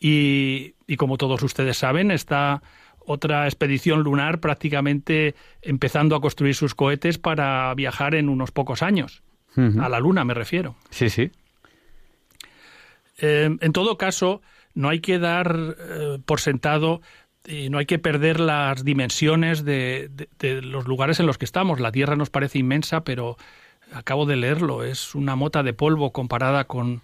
Y, 0.01 0.75
y 0.87 0.97
como 0.97 1.17
todos 1.17 1.43
ustedes 1.43 1.79
saben, 1.79 2.11
está 2.11 2.63
otra 2.99 3.47
expedición 3.47 4.03
lunar 4.03 4.41
prácticamente 4.41 5.35
empezando 5.63 6.17
a 6.17 6.21
construir 6.21 6.55
sus 6.55 6.75
cohetes 6.75 7.19
para 7.19 7.73
viajar 7.75 8.15
en 8.15 8.29
unos 8.29 8.51
pocos 8.51 8.83
años. 8.83 9.23
A 9.57 9.89
la 9.89 9.99
Luna 9.99 10.25
me 10.25 10.33
refiero. 10.33 10.77
Sí, 10.91 11.11
sí. 11.11 11.33
Eh, 13.21 13.57
en 13.61 13.73
todo 13.73 13.99
caso, 13.99 14.41
no 14.75 14.89
hay 14.89 15.01
que 15.01 15.19
dar 15.19 15.77
eh, 15.79 16.19
por 16.25 16.41
sentado 16.41 17.01
y 17.47 17.71
no 17.71 17.79
hay 17.79 17.87
que 17.87 17.99
perder 17.99 18.39
las 18.41 18.85
dimensiones 18.85 19.65
de, 19.65 20.09
de- 20.13 20.29
de 20.39 20.63
los 20.63 20.87
lugares 20.87 21.21
en 21.21 21.27
los 21.27 21.39
que 21.39 21.45
estamos. 21.45 21.81
La 21.81 21.93
Tierra 21.93 22.17
nos 22.17 22.31
parece 22.31 22.59
inmensa, 22.59 23.03
pero 23.03 23.37
acabo 23.93 24.27
de 24.27 24.37
leerlo, 24.37 24.85
es 24.85 25.15
una 25.15 25.37
mota 25.37 25.63
de 25.63 25.73
polvo 25.73 26.13
comparada 26.13 26.65
con, 26.65 27.03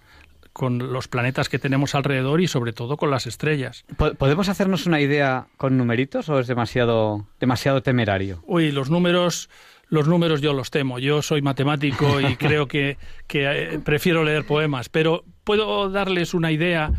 con 0.53 0.93
los 0.93 1.09
planetas 1.09 1.49
que 1.49 1.59
tenemos 1.59 1.95
alrededor 1.95 2.41
y 2.41 2.47
sobre 2.47 2.73
todo 2.73 2.97
con 2.97 3.11
las 3.11 3.27
estrellas. 3.27 3.85
Po- 3.97 4.15
¿Podemos 4.15 4.49
hacernos 4.49 4.87
una 4.87 5.01
idea 5.01 5.47
con 5.57 5.77
numeritos 5.77 6.29
o 6.29 6.39
es 6.39 6.47
demasiado, 6.47 7.27
demasiado 7.41 7.83
temerario? 7.83 8.43
Uy, 8.47 8.71
los 8.73 8.89
números, 8.91 9.51
los 9.89 10.09
números 10.09 10.41
yo 10.41 10.53
los 10.53 10.71
temo. 10.71 10.99
Yo 10.99 11.23
soy 11.23 11.43
matemático 11.43 12.21
y 12.21 12.37
creo 12.37 12.67
que, 12.67 12.97
que, 13.27 13.75
eh, 13.75 13.79
prefiero 13.79 14.25
leer 14.25 14.47
poemas, 14.47 14.89
pero 14.89 15.25
puedo 15.45 15.91
darles 15.91 16.35
una 16.35 16.53
idea 16.53 16.93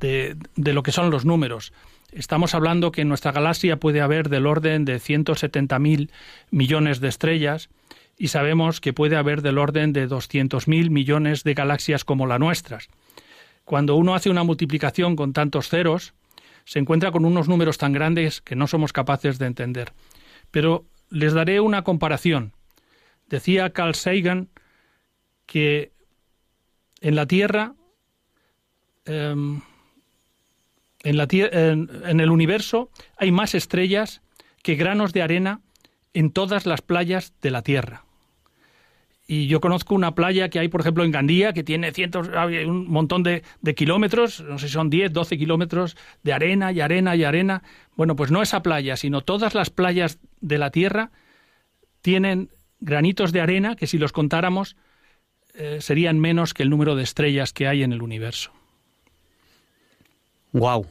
de, 0.00 0.36
de 0.56 0.72
lo 0.72 0.82
que 0.82 0.92
son 0.92 1.10
los 1.10 1.24
números. 1.24 1.72
Estamos 2.12 2.54
hablando 2.54 2.92
que 2.92 3.02
en 3.02 3.08
nuestra 3.08 3.32
galaxia 3.32 3.78
puede 3.78 4.00
haber 4.00 4.28
del 4.28 4.46
orden 4.46 4.84
de 4.84 4.96
170.000 4.96 6.10
millones 6.50 7.00
de 7.00 7.08
estrellas 7.08 7.70
y 8.16 8.28
sabemos 8.28 8.80
que 8.80 8.92
puede 8.92 9.16
haber 9.16 9.42
del 9.42 9.58
orden 9.58 9.92
de 9.92 10.08
200.000 10.08 10.90
millones 10.90 11.42
de 11.42 11.54
galaxias 11.54 12.04
como 12.04 12.26
la 12.26 12.38
nuestra. 12.38 12.78
Cuando 13.64 13.96
uno 13.96 14.14
hace 14.14 14.30
una 14.30 14.44
multiplicación 14.44 15.16
con 15.16 15.32
tantos 15.32 15.68
ceros, 15.68 16.14
se 16.64 16.78
encuentra 16.78 17.10
con 17.10 17.24
unos 17.24 17.48
números 17.48 17.78
tan 17.78 17.92
grandes 17.92 18.40
que 18.40 18.56
no 18.56 18.66
somos 18.66 18.92
capaces 18.92 19.38
de 19.38 19.46
entender. 19.46 19.92
Pero 20.50 20.84
les 21.10 21.32
daré 21.32 21.60
una 21.60 21.82
comparación. 21.82 22.52
Decía 23.28 23.70
Carl 23.70 23.94
Sagan 23.94 24.48
que 25.46 25.92
en 27.00 27.16
la 27.16 27.26
Tierra, 27.26 27.74
em, 29.04 29.60
en, 31.02 31.16
la 31.16 31.26
en 31.30 32.20
el 32.20 32.30
universo, 32.30 32.90
hay 33.16 33.30
más 33.30 33.54
estrellas 33.54 34.22
que 34.62 34.74
granos 34.74 35.12
de 35.12 35.22
arena 35.22 35.60
en 36.14 36.30
todas 36.30 36.64
las 36.64 36.80
playas 36.80 37.34
de 37.42 37.50
la 37.50 37.62
Tierra. 37.62 38.03
Y 39.26 39.46
yo 39.46 39.60
conozco 39.60 39.94
una 39.94 40.14
playa 40.14 40.50
que 40.50 40.58
hay, 40.58 40.68
por 40.68 40.82
ejemplo, 40.82 41.02
en 41.02 41.10
Gandía, 41.10 41.54
que 41.54 41.64
tiene 41.64 41.92
cientos, 41.92 42.28
un 42.66 42.86
montón 42.90 43.22
de, 43.22 43.42
de 43.62 43.74
kilómetros, 43.74 44.40
no 44.42 44.58
sé 44.58 44.66
si 44.68 44.74
son 44.74 44.90
10, 44.90 45.12
12 45.14 45.38
kilómetros 45.38 45.96
de 46.22 46.34
arena 46.34 46.72
y 46.72 46.80
arena 46.80 47.16
y 47.16 47.24
arena. 47.24 47.62
Bueno, 47.96 48.16
pues 48.16 48.30
no 48.30 48.42
esa 48.42 48.62
playa, 48.62 48.96
sino 48.96 49.22
todas 49.22 49.54
las 49.54 49.70
playas 49.70 50.18
de 50.42 50.58
la 50.58 50.70
Tierra 50.70 51.10
tienen 52.02 52.50
granitos 52.80 53.32
de 53.32 53.40
arena 53.40 53.76
que 53.76 53.86
si 53.86 53.96
los 53.96 54.12
contáramos 54.12 54.76
eh, 55.54 55.78
serían 55.80 56.18
menos 56.20 56.52
que 56.52 56.62
el 56.62 56.68
número 56.68 56.94
de 56.94 57.02
estrellas 57.04 57.54
que 57.54 57.66
hay 57.66 57.82
en 57.82 57.94
el 57.94 58.02
universo. 58.02 58.52
¡Wow! 60.52 60.86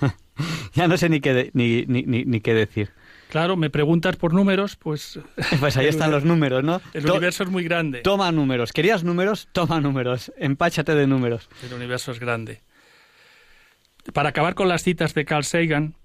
ya 0.74 0.86
no 0.86 0.96
sé 0.98 1.08
ni 1.08 1.20
qué, 1.20 1.32
de- 1.32 1.50
ni, 1.54 1.84
ni, 1.86 2.24
ni 2.24 2.40
qué 2.40 2.52
decir. 2.52 2.90
Claro, 3.34 3.56
me 3.56 3.68
preguntas 3.68 4.14
por 4.14 4.32
números, 4.32 4.76
pues 4.76 5.18
Pues 5.58 5.76
ahí 5.76 5.86
están 5.88 6.12
los 6.12 6.24
números, 6.24 6.62
¿no? 6.62 6.80
el 6.92 7.02
To- 7.04 7.14
universo 7.14 7.42
es 7.42 7.50
muy 7.50 7.64
grande. 7.64 7.98
Toma 8.02 8.30
números. 8.30 8.72
¿Querías 8.72 9.02
números? 9.02 9.48
Toma 9.50 9.80
números. 9.80 10.32
Empáchate 10.38 10.94
de 10.94 11.08
números. 11.08 11.48
El 11.64 11.74
universo 11.74 12.12
es 12.12 12.20
grande. 12.20 12.62
Para 14.12 14.28
acabar 14.28 14.54
con 14.54 14.68
las 14.68 14.84
citas 14.84 15.14
de 15.14 15.24
Carl 15.24 15.42
Sagan, 15.42 15.96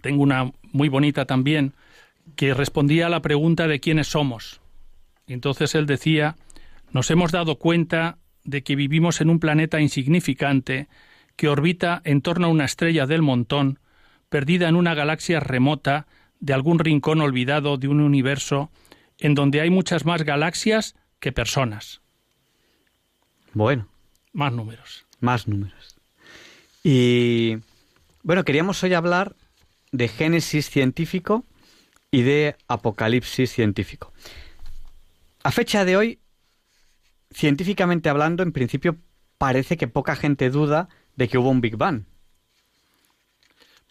tengo 0.00 0.22
una 0.22 0.52
muy 0.70 0.88
bonita 0.88 1.24
también, 1.24 1.74
que 2.36 2.54
respondía 2.54 3.06
a 3.06 3.10
la 3.10 3.20
pregunta 3.20 3.66
de 3.66 3.80
quiénes 3.80 4.06
somos. 4.06 4.60
Y 5.26 5.32
entonces 5.32 5.74
él 5.74 5.86
decía, 5.86 6.36
nos 6.92 7.10
hemos 7.10 7.32
dado 7.32 7.56
cuenta 7.58 8.18
de 8.44 8.62
que 8.62 8.76
vivimos 8.76 9.20
en 9.20 9.28
un 9.28 9.40
planeta 9.40 9.80
insignificante 9.80 10.86
que 11.34 11.48
orbita 11.48 12.00
en 12.04 12.22
torno 12.22 12.46
a 12.46 12.50
una 12.50 12.64
estrella 12.64 13.06
del 13.06 13.22
montón, 13.22 13.80
perdida 14.28 14.68
en 14.68 14.76
una 14.76 14.94
galaxia 14.94 15.40
remota 15.40 16.06
de 16.40 16.52
algún 16.54 16.78
rincón 16.78 17.20
olvidado 17.20 17.76
de 17.76 17.88
un 17.88 18.00
universo 18.00 18.70
en 19.18 19.34
donde 19.34 19.60
hay 19.60 19.70
muchas 19.70 20.04
más 20.04 20.22
galaxias 20.22 20.96
que 21.20 21.32
personas. 21.32 22.00
Bueno, 23.52 23.88
Más 24.32 24.52
números. 24.52 25.06
más 25.20 25.46
números. 25.48 25.96
Y 26.82 27.58
bueno, 28.22 28.44
queríamos 28.44 28.82
hoy 28.82 28.94
hablar 28.94 29.36
de 29.92 30.08
Génesis 30.08 30.70
científico 30.70 31.44
y 32.10 32.22
de 32.22 32.56
Apocalipsis 32.68 33.50
científico. 33.52 34.12
A 35.42 35.50
fecha 35.50 35.84
de 35.84 35.96
hoy, 35.96 36.20
científicamente 37.30 38.08
hablando, 38.08 38.42
en 38.42 38.52
principio 38.52 38.98
parece 39.36 39.76
que 39.76 39.88
poca 39.88 40.16
gente 40.16 40.48
duda 40.50 40.88
de 41.16 41.28
que 41.28 41.38
hubo 41.38 41.50
un 41.50 41.60
Big 41.60 41.76
Bang. 41.76 42.04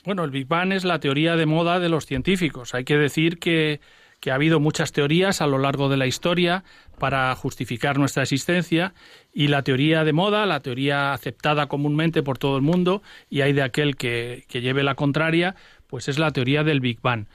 Bueno, 0.05 0.23
el 0.23 0.31
Big 0.31 0.47
Bang 0.47 0.71
es 0.71 0.85
la 0.85 0.99
teoría 0.99 1.35
de 1.35 1.45
moda 1.45 1.79
de 1.79 1.89
los 1.89 2.05
científicos. 2.05 2.73
Hay 2.73 2.85
que 2.85 2.97
decir 2.97 3.37
que, 3.37 3.81
ha 4.29 4.33
habido 4.33 4.59
muchas 4.59 4.93
teorías 4.93 5.41
a 5.41 5.47
lo 5.47 5.57
largo 5.57 5.89
de 5.89 5.97
la 5.97 6.07
historia 6.07 6.63
para 6.99 7.35
justificar 7.35 7.97
nuestra 7.97 8.23
existencia 8.23 8.93
y 9.33 9.47
la 9.47 9.63
teoría 9.63 10.03
de 10.03 10.13
moda, 10.13 10.45
la 10.45 10.61
teoría 10.61 11.13
aceptada 11.13 11.67
comúnmente 11.67 12.23
por 12.23 12.37
todo 12.37 12.55
el 12.55 12.61
mundo 12.61 13.01
y 13.29 13.41
hay 13.41 13.53
de 13.53 13.61
aquel 13.61 13.97
que, 13.97 14.45
lleve 14.49 14.83
la 14.83 14.95
contraria, 14.95 15.55
pues 15.87 16.07
es 16.07 16.17
la 16.17 16.31
teoría 16.31 16.63
del 16.63 16.79
Big 16.79 17.01
Bang. 17.01 17.25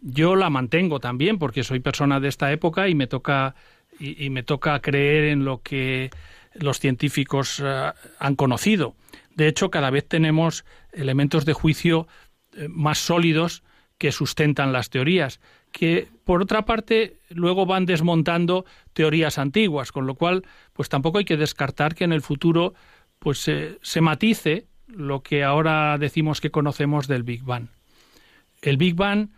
Yo 0.00 0.34
la 0.34 0.48
mantengo 0.48 1.00
también 1.00 1.38
porque 1.38 1.62
soy 1.62 1.80
persona 1.80 2.20
de 2.20 2.28
esta 2.28 2.52
época 2.52 2.88
y 2.88 2.94
me 2.94 3.06
toca 3.06 3.54
y, 3.98 4.24
y 4.24 4.30
me 4.30 4.42
toca 4.42 4.80
creer 4.80 5.24
en 5.24 5.44
lo 5.44 5.62
que 5.62 6.10
los 6.54 6.80
científicos 6.80 7.60
eh, 7.64 7.92
han 8.18 8.36
conocido. 8.36 8.94
De 9.34 9.48
hecho, 9.48 9.70
cada 9.70 9.90
vez 9.90 10.06
tenemos 10.08 10.64
elementos 10.92 11.44
de 11.44 11.52
juicio 11.52 12.06
eh, 12.56 12.68
más 12.68 12.98
sólidos 12.98 13.62
que 13.98 14.12
sustentan 14.12 14.72
las 14.72 14.90
teorías, 14.90 15.40
que 15.72 16.08
por 16.24 16.42
otra 16.42 16.64
parte 16.64 17.18
luego 17.30 17.66
van 17.66 17.86
desmontando 17.86 18.64
teorías 18.92 19.38
antiguas, 19.38 19.92
con 19.92 20.06
lo 20.06 20.14
cual 20.14 20.44
pues 20.72 20.88
tampoco 20.88 21.18
hay 21.18 21.24
que 21.24 21.36
descartar 21.36 21.94
que 21.94 22.04
en 22.04 22.12
el 22.12 22.20
futuro 22.22 22.74
pues 23.18 23.38
se- 23.38 24.00
matice 24.00 24.66
lo 24.86 25.22
que 25.22 25.42
ahora 25.44 25.96
decimos 25.98 26.40
que 26.40 26.50
conocemos 26.50 27.08
del 27.08 27.22
Big 27.22 27.42
Bang. 27.42 27.68
El 28.62 28.76
Big 28.76 28.94
Bang, 28.94 29.30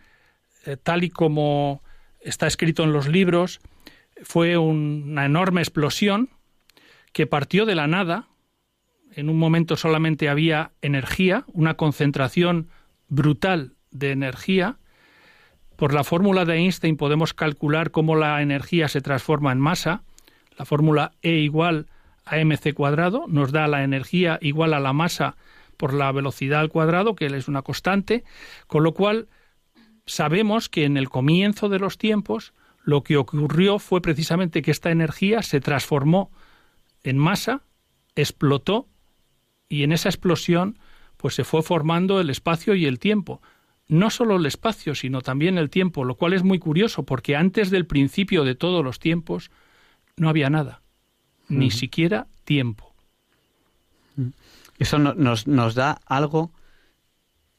eh, 0.65 0.77
tal 0.77 1.03
y 1.03 1.09
como 1.09 1.81
está 2.19 2.47
escrito 2.47 2.83
en 2.83 2.91
los 2.93 3.07
libros, 3.07 3.59
fue 4.23 4.57
un- 4.57 5.05
una 5.07 5.25
enorme 5.25 5.61
explosión 5.61 6.29
que 7.13 7.27
partió 7.27 7.65
de 7.65 7.75
la 7.75 7.87
nada, 7.87 8.27
en 9.17 9.31
un 9.31 9.39
momento 9.39 9.75
solamente 9.75 10.29
había 10.29 10.73
energía, 10.83 11.43
una 11.47 11.73
concentración 11.73 12.69
brutal 13.09 13.73
de 13.89 14.11
energía. 14.11 14.77
Por 15.75 15.91
la 15.91 16.03
fórmula 16.03 16.45
de 16.45 16.57
Einstein 16.57 16.97
podemos 16.97 17.33
calcular 17.33 17.89
cómo 17.89 18.15
la 18.15 18.43
energía 18.43 18.87
se 18.87 19.01
transforma 19.01 19.51
en 19.51 19.59
masa. 19.59 20.03
La 20.55 20.65
fórmula 20.65 21.13
E 21.23 21.31
igual 21.31 21.87
a 22.25 22.37
mc 22.37 22.75
cuadrado 22.75 23.25
nos 23.27 23.51
da 23.51 23.67
la 23.67 23.83
energía 23.83 24.37
igual 24.39 24.75
a 24.75 24.79
la 24.79 24.93
masa 24.93 25.35
por 25.77 25.95
la 25.95 26.11
velocidad 26.11 26.59
al 26.59 26.69
cuadrado, 26.69 27.15
que 27.15 27.25
es 27.25 27.47
una 27.47 27.63
constante, 27.63 28.23
con 28.67 28.83
lo 28.83 28.93
cual 28.93 29.29
sabemos 30.05 30.69
que 30.69 30.85
en 30.85 30.95
el 30.95 31.09
comienzo 31.09 31.69
de 31.69 31.79
los 31.79 31.97
tiempos 31.97 32.53
lo 32.83 33.01
que 33.01 33.17
ocurrió 33.17 33.79
fue 33.79 33.99
precisamente 33.99 34.61
que 34.61 34.69
esta 34.69 34.91
energía 34.91 35.41
se 35.41 35.59
transformó 35.59 36.29
en 37.03 37.17
masa, 37.17 37.63
explotó 38.15 38.87
y 39.69 39.83
en 39.83 39.91
esa 39.91 40.09
explosión 40.09 40.77
pues 41.17 41.35
se 41.35 41.43
fue 41.43 41.63
formando 41.63 42.21
el 42.21 42.29
espacio 42.29 42.75
y 42.75 42.85
el 42.85 42.99
tiempo. 42.99 43.41
No 43.87 44.09
solo 44.09 44.35
el 44.35 44.45
espacio, 44.45 44.95
sino 44.95 45.21
también 45.21 45.57
el 45.57 45.69
tiempo, 45.69 46.03
lo 46.03 46.15
cual 46.15 46.33
es 46.33 46.43
muy 46.43 46.59
curioso 46.59 47.03
porque 47.03 47.35
antes 47.35 47.71
del 47.71 47.85
principio 47.85 48.43
de 48.43 48.55
todos 48.55 48.83
los 48.83 48.99
tiempos 48.99 49.49
no 50.15 50.29
había 50.29 50.49
nada. 50.49 50.81
ni 51.49 51.71
siquiera 51.71 52.27
tiempo. 52.43 52.93
Eso 54.77 54.99
nos, 54.99 55.47
nos 55.47 55.75
da 55.75 55.99
algo 56.05 56.51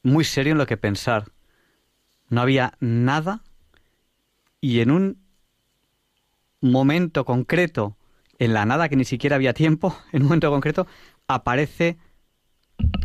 muy 0.03 0.25
serio 0.25 0.53
en 0.53 0.59
lo 0.59 0.67
que 0.67 0.77
pensar. 0.77 1.33
No 2.29 2.43
había 2.43 2.75
nada 2.81 3.43
y 4.61 4.81
en 4.81 4.91
un 4.91 5.19
momento 6.61 7.25
concreto, 7.25 7.97
en 8.39 8.53
la 8.53 8.67
nada 8.67 8.89
que 8.89 8.97
ni 8.97 9.05
siquiera 9.05 9.37
había 9.37 9.55
tiempo, 9.55 9.97
en 10.13 10.23
un 10.23 10.29
momento 10.29 10.51
concreto, 10.51 10.87
aparece 11.29 11.99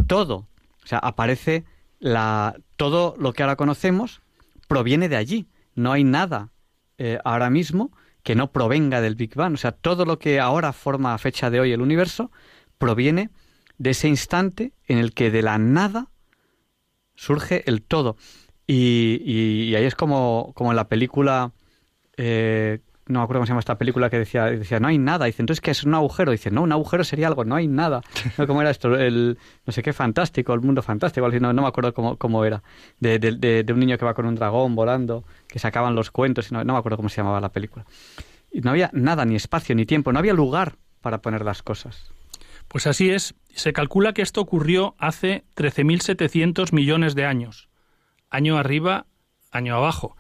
todo. 0.08 0.48
O 0.84 0.88
sea, 0.88 0.98
aparece 1.00 1.66
la, 2.00 2.56
todo 2.76 3.16
lo 3.18 3.34
que 3.34 3.44
ahora 3.44 3.56
conocemos 3.56 4.22
proviene 4.68 5.10
de 5.10 5.18
allí. 5.18 5.48
No 5.76 5.92
hay 5.92 6.04
nada 6.04 6.52
eh, 6.98 7.20
ahora 7.24 7.50
mismo 7.50 7.92
que 8.24 8.36
no 8.36 8.52
provenga 8.52 9.02
del 9.02 9.16
Big 9.16 9.36
Bang. 9.36 9.54
O 9.54 9.58
sea, 9.58 9.72
todo 9.72 10.06
lo 10.06 10.18
que 10.18 10.40
ahora 10.40 10.74
forma 10.74 11.14
a 11.14 11.18
fecha 11.18 11.50
de 11.50 11.60
hoy 11.60 11.72
el 11.72 11.82
universo 11.82 12.32
proviene 12.78 13.30
de 13.78 13.92
ese 13.92 14.08
instante 14.08 14.74
en 14.88 14.98
el 14.98 15.14
que 15.14 15.30
de 15.30 15.42
la 15.42 15.58
nada 15.58 16.10
surge 17.16 17.70
el 17.70 17.82
todo. 17.82 18.16
Y, 18.66 19.76
ahí 19.76 19.86
es 19.86 19.96
como, 19.96 20.54
como 20.56 20.72
en 20.72 20.78
la 20.78 20.88
película, 20.88 21.52
eh, 22.16 22.80
no 23.08 23.20
me 23.20 23.24
acuerdo 23.24 23.40
cómo 23.40 23.46
se 23.46 23.52
llama 23.52 23.60
esta 23.60 23.78
película 23.78 24.10
que 24.10 24.18
decía, 24.18 24.46
decía, 24.46 24.80
no 24.80 24.88
hay 24.88 24.98
nada. 24.98 25.26
Dice, 25.26 25.42
entonces, 25.42 25.62
¿qué 25.62 25.72
es 25.72 25.84
un 25.84 25.94
agujero? 25.94 26.32
Dice, 26.32 26.52
no, 26.52 26.62
un 26.62 26.72
agujero 26.72 27.04
sería 27.04 27.28
algo, 27.28 27.46
no 27.46 27.56
hay 27.56 27.68
nada. 27.68 28.02
¿No? 28.38 28.48
¿Cómo 28.48 28.62
era 28.62 28.70
esto? 28.70 28.96
El, 28.96 29.38
no 29.66 29.74
sé 29.74 29.84
qué 29.84 29.94
fantástico, 29.94 30.54
el 30.54 30.62
mundo 30.62 30.82
fantástico, 30.82 31.28
no, 31.30 31.54
no 31.54 31.62
me 31.62 31.68
acuerdo 31.68 31.94
cómo, 31.94 32.18
cómo 32.18 32.46
era. 32.46 32.64
De, 33.00 33.20
de, 33.20 33.64
de, 33.64 33.74
un 33.74 33.80
niño 33.80 33.98
que 33.98 34.06
va 34.06 34.14
con 34.14 34.26
un 34.26 34.36
dragón 34.36 34.76
volando, 34.76 35.24
que 35.48 35.60
sacaban 35.60 35.96
los 35.96 36.12
cuentos, 36.12 36.52
no, 36.52 36.64
no 36.64 36.74
me 36.74 36.80
acuerdo 36.80 36.98
cómo 36.98 37.10
se 37.10 37.18
llamaba 37.18 37.42
la 37.42 37.50
película. 37.50 37.86
Y 38.52 38.62
no 38.62 38.72
había 38.72 38.90
nada, 38.94 39.26
ni 39.26 39.36
espacio, 39.36 39.76
ni 39.76 39.86
tiempo, 39.86 40.14
no 40.14 40.20
había 40.20 40.34
lugar 40.34 40.76
para 41.02 41.22
poner 41.22 41.44
las 41.44 41.64
cosas. 41.64 42.12
Pues 42.68 42.88
así 42.88 43.10
es. 43.10 43.36
Se 43.54 43.74
calcula 43.74 44.14
que 44.14 44.22
esto 44.22 44.42
ocurrió 44.42 44.96
hace 44.98 45.44
13.700 45.56 46.72
millones 46.74 47.16
de 47.16 47.26
años 47.26 47.70
año 48.34 48.58
arriba, 48.58 49.06
año 49.52 49.76
abajo. 49.76 50.18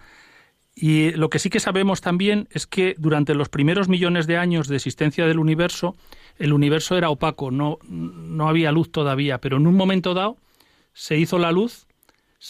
Y 0.76 1.12
lo 1.12 1.30
que 1.30 1.40
sí 1.40 1.50
que 1.50 1.60
sabemos 1.60 2.02
también 2.02 2.48
es 2.52 2.66
que 2.66 2.96
durante 2.98 3.36
los 3.36 3.50
primeros 3.50 3.90
millones 3.90 4.26
de 4.26 4.38
años 4.38 4.68
de 4.68 4.76
existencia 4.76 5.28
del 5.28 5.40
universo, 5.40 5.96
el 6.38 6.52
universo 6.52 6.98
era 6.98 7.10
opaco, 7.10 7.52
no, 7.52 7.78
no 7.88 8.50
había 8.50 8.72
luz 8.72 8.92
todavía, 8.92 9.40
pero 9.40 9.58
en 9.58 9.68
un 9.68 9.76
momento 9.76 10.14
dado 10.14 10.38
se 10.94 11.18
hizo 11.18 11.38
la 11.38 11.52
luz, 11.52 11.86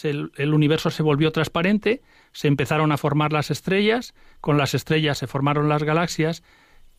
el 0.02 0.54
universo 0.54 0.90
se 0.90 1.02
volvió 1.02 1.32
transparente, 1.32 2.02
se 2.32 2.48
empezaron 2.48 2.92
a 2.92 2.96
formar 2.96 3.32
las 3.32 3.50
estrellas, 3.50 4.14
con 4.40 4.58
las 4.58 4.74
estrellas 4.74 5.18
se 5.18 5.26
formaron 5.26 5.68
las 5.68 5.82
galaxias 5.82 6.42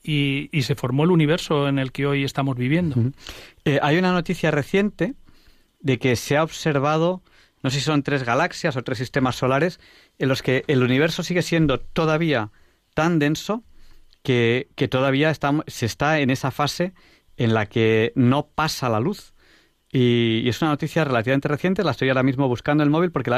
y, 0.02 0.50
se 0.62 0.76
formó 0.76 1.04
el 1.04 1.12
universo 1.12 1.68
en 1.68 1.80
el 1.80 1.92
que 1.92 2.06
hoy 2.06 2.24
estamos 2.24 2.56
viviendo. 2.56 2.96
Eh, 3.66 3.80
hay 3.82 3.98
una 3.98 4.14
noticia 4.14 4.52
reciente 4.52 5.16
de 5.80 5.98
que 5.98 6.16
se 6.16 6.38
ha 6.38 6.44
observado 6.44 7.22
no 7.66 7.72
sé 7.72 7.80
si 7.80 7.86
son 7.86 8.04
tres 8.04 8.24
galaxias 8.24 8.78
o 8.78 8.84
tres 8.84 9.00
sistemas 9.00 9.38
solares, 9.38 9.80
en 10.20 10.30
los 10.30 10.44
que 10.44 10.64
el 10.68 10.84
universo 10.84 11.24
sigue 11.24 11.42
siendo 11.42 11.80
todavía 11.80 12.52
tan 12.94 13.18
denso 13.18 13.64
que, 14.22 14.70
todavía 14.88 15.32
está, 15.32 15.52
se 15.66 15.88
está 15.88 16.20
en 16.20 16.30
esa 16.30 16.52
fase 16.52 16.94
en 17.38 17.56
la 17.56 17.66
que 17.66 18.14
no 18.14 18.50
pasa 18.54 18.88
la 18.88 19.00
luz. 19.00 19.34
Y, 19.92 20.48
es 20.48 20.62
una 20.62 20.70
noticia 20.70 21.06
relativamente 21.06 21.48
reciente, 21.48 21.84
la 21.84 21.90
estoy 21.90 22.08
ahora 22.10 22.22
mismo 22.22 22.48
buscando 22.48 22.84
en 22.84 22.90
el 22.90 22.92
móvil 22.92 23.12
porque 23.12 23.32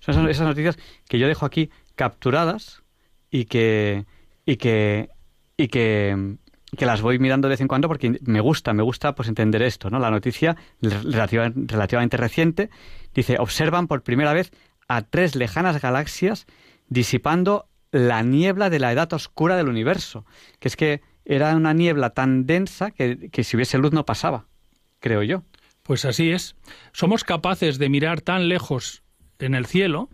son 0.00 0.28
esas 0.28 0.46
noticias 0.46 0.76
que 1.08 1.18
yo 1.18 1.26
dejo 1.26 1.46
aquí 1.46 1.70
capturadas 1.94 2.82
y 3.30 3.46
que, 3.46 4.04
y 4.44 4.58
que, 4.58 5.08
y 5.56 5.68
que, 5.68 6.36
que 6.76 6.86
las 6.86 7.02
voy 7.02 7.18
mirando 7.18 7.48
de 7.48 7.54
vez 7.54 7.60
en 7.60 7.68
cuando 7.68 7.88
porque 7.88 8.18
me 8.22 8.40
gusta, 8.40 8.72
me 8.72 8.82
gusta 8.82 9.14
pues 9.14 9.28
entender 9.28 9.62
esto, 9.62 9.90
¿no? 9.90 9.98
La 9.98 10.10
noticia 10.10 10.56
relativamente 10.80 12.16
reciente 12.16 12.70
dice, 13.14 13.36
observan 13.38 13.88
por 13.88 14.02
primera 14.02 14.32
vez 14.32 14.52
a 14.88 15.02
tres 15.02 15.34
lejanas 15.34 15.80
galaxias 15.80 16.46
disipando 16.88 17.66
la 17.92 18.22
niebla 18.22 18.70
de 18.70 18.78
la 18.78 18.92
edad 18.92 19.12
oscura 19.12 19.56
del 19.56 19.68
universo, 19.68 20.24
que 20.58 20.68
es 20.68 20.76
que 20.76 21.02
era 21.24 21.54
una 21.54 21.74
niebla 21.74 22.10
tan 22.10 22.46
densa 22.46 22.90
que, 22.90 23.30
que 23.30 23.44
si 23.44 23.56
hubiese 23.56 23.78
luz 23.78 23.92
no 23.92 24.04
pasaba, 24.04 24.46
creo 25.00 25.22
yo. 25.22 25.42
Pues 25.82 26.04
así 26.04 26.30
es. 26.30 26.56
Somos 26.92 27.24
capaces 27.24 27.78
de 27.78 27.88
mirar 27.88 28.20
tan 28.20 28.48
lejos 28.48 29.02
en 29.38 29.54
el 29.54 29.66
cielo 29.66 30.08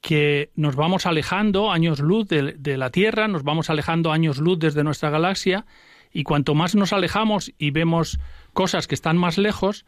que 0.00 0.50
nos 0.54 0.76
vamos 0.76 1.06
alejando 1.06 1.70
años 1.70 2.00
luz 2.00 2.28
de, 2.28 2.76
la 2.76 2.90
Tierra, 2.90 3.28
nos 3.28 3.42
vamos 3.42 3.70
alejando 3.70 4.12
años 4.12 4.38
luz 4.38 4.58
desde 4.58 4.84
nuestra 4.84 5.10
galaxia, 5.10 5.66
y 6.12 6.22
cuanto 6.22 6.54
más 6.54 6.74
nos 6.74 6.92
alejamos 6.92 7.52
y 7.58 7.70
vemos 7.70 8.18
cosas 8.52 8.86
que 8.86 8.94
están 8.94 9.16
más 9.16 9.36
lejos, 9.38 9.84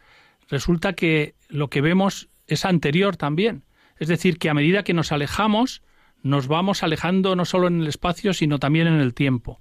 resulta 0.48 0.92
que 0.92 1.34
lo 1.48 1.68
que 1.68 1.80
vemos 1.80 2.28
es 2.46 2.64
anterior 2.64 3.16
también. 3.16 3.64
Es 3.98 4.08
decir, 4.08 4.38
que 4.38 4.50
a 4.50 4.54
medida 4.54 4.82
que 4.82 4.94
nos 4.94 5.12
alejamos, 5.12 5.82
nos 6.22 6.48
vamos 6.48 6.82
alejando 6.82 7.36
no 7.36 7.44
solo 7.44 7.68
en 7.68 7.80
el 7.80 7.86
espacio, 7.86 8.34
sino 8.34 8.58
también 8.58 8.86
en 8.86 9.00
el 9.00 9.14
tiempo. 9.14 9.60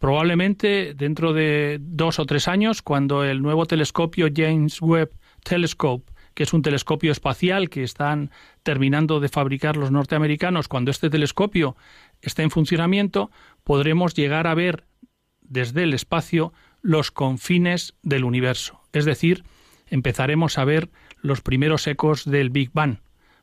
Probablemente 0.00 0.92
dentro 0.94 1.32
de 1.32 1.78
dos 1.80 2.18
o 2.18 2.26
tres 2.26 2.48
años, 2.48 2.82
cuando 2.82 3.24
el 3.24 3.40
nuevo 3.40 3.64
telescopio 3.66 4.28
James 4.34 4.82
Webb 4.82 5.10
Telescope 5.42 6.12
que 6.34 6.42
es 6.42 6.52
un 6.52 6.62
telescopio 6.62 7.12
espacial 7.12 7.70
que 7.70 7.82
están 7.82 8.30
terminando 8.62 9.20
de 9.20 9.28
fabricar 9.28 9.76
los 9.76 9.90
norteamericanos, 9.90 10.68
cuando 10.68 10.90
este 10.90 11.10
telescopio 11.10 11.76
esté 12.20 12.42
en 12.42 12.50
funcionamiento, 12.50 13.30
podremos 13.62 14.14
llegar 14.14 14.46
a 14.46 14.54
ver 14.54 14.84
desde 15.40 15.84
el 15.84 15.94
espacio 15.94 16.52
los 16.82 17.10
confines 17.10 17.94
del 18.02 18.24
universo. 18.24 18.82
Es 18.92 19.04
decir, 19.04 19.44
empezaremos 19.86 20.58
a 20.58 20.64
ver 20.64 20.90
los 21.20 21.40
primeros 21.40 21.86
ecos 21.86 22.24
del 22.24 22.50
Big 22.50 22.70
Bang. 22.72 22.98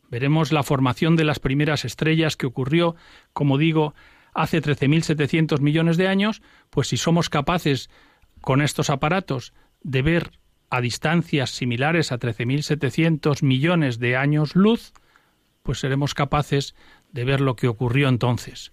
Veremos 0.10 0.51
la 0.51 0.63
formación 0.63 1.15
de 1.15 1.23
las 1.23 1.39
primeras 1.39 1.86
estrellas 1.86 2.36
que 2.36 2.45
ocurrió, 2.45 2.95
como 3.34 3.58
digo, 3.58 3.95
hace 4.34 4.62
13.700 4.62 5.60
millones 5.62 5.97
de 5.97 6.08
años, 6.08 6.41
pues 6.69 6.89
si 6.89 6.97
somos 6.97 7.30
capaces 7.30 7.89
con 8.41 8.62
estos 8.62 8.89
aparatos 8.89 9.54
de 9.82 10.01
ver 10.01 10.32
a 10.72 10.82
distancias 10.82 11.52
similares 11.52 12.12
a 12.12 12.18
13.700 12.18 13.44
millones 13.44 14.00
de 14.00 14.16
años 14.16 14.56
luz, 14.56 14.94
pues 15.64 15.80
seremos 15.80 16.16
capaces 16.16 16.74
de 17.12 17.26
ver 17.26 17.42
lo 17.42 17.58
que 17.58 17.68
ocurrió 17.68 18.08
entonces. 18.08 18.72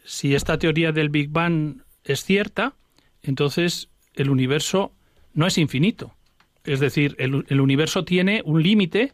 si 0.05 0.35
esta 0.35 0.59
teoría 0.59 0.93
del 0.93 1.11
Big 1.11 1.29
Bang 1.29 1.83
es 2.05 2.25
cierta, 2.25 2.75
entonces 3.23 3.89
el 4.15 4.31
universo 4.31 4.93
no 5.35 5.47
es 5.47 5.59
infinito. 5.59 6.15
Es 6.65 6.81
decir, 6.81 7.17
el, 7.19 7.61
universo 7.61 8.05
tiene 8.05 8.43
un 8.45 8.63
límite 8.63 9.13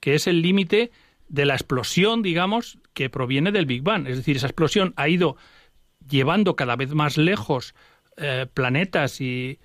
que 0.00 0.14
es 0.14 0.26
el 0.26 0.42
límite 0.42 0.90
de 1.28 1.46
la 1.46 1.54
explosión, 1.54 2.22
digamos, 2.22 2.78
que 2.94 3.10
proviene 3.10 3.52
del 3.52 3.66
Big 3.66 3.82
Bang. 3.82 4.06
Es 4.06 4.16
decir, 4.16 4.36
esa 4.36 4.46
explosión 4.46 4.92
ha 4.96 5.08
ido 5.08 5.36
llevando 6.08 6.56
cada 6.56 6.76
vez 6.76 6.94
más 6.94 7.16
lejos 7.16 7.74
eh, 8.16 8.46
planetas 8.52 9.20
y, 9.20 9.58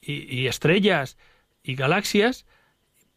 estrellas 0.00 1.16
y 1.62 1.76
galaxias, 1.76 2.44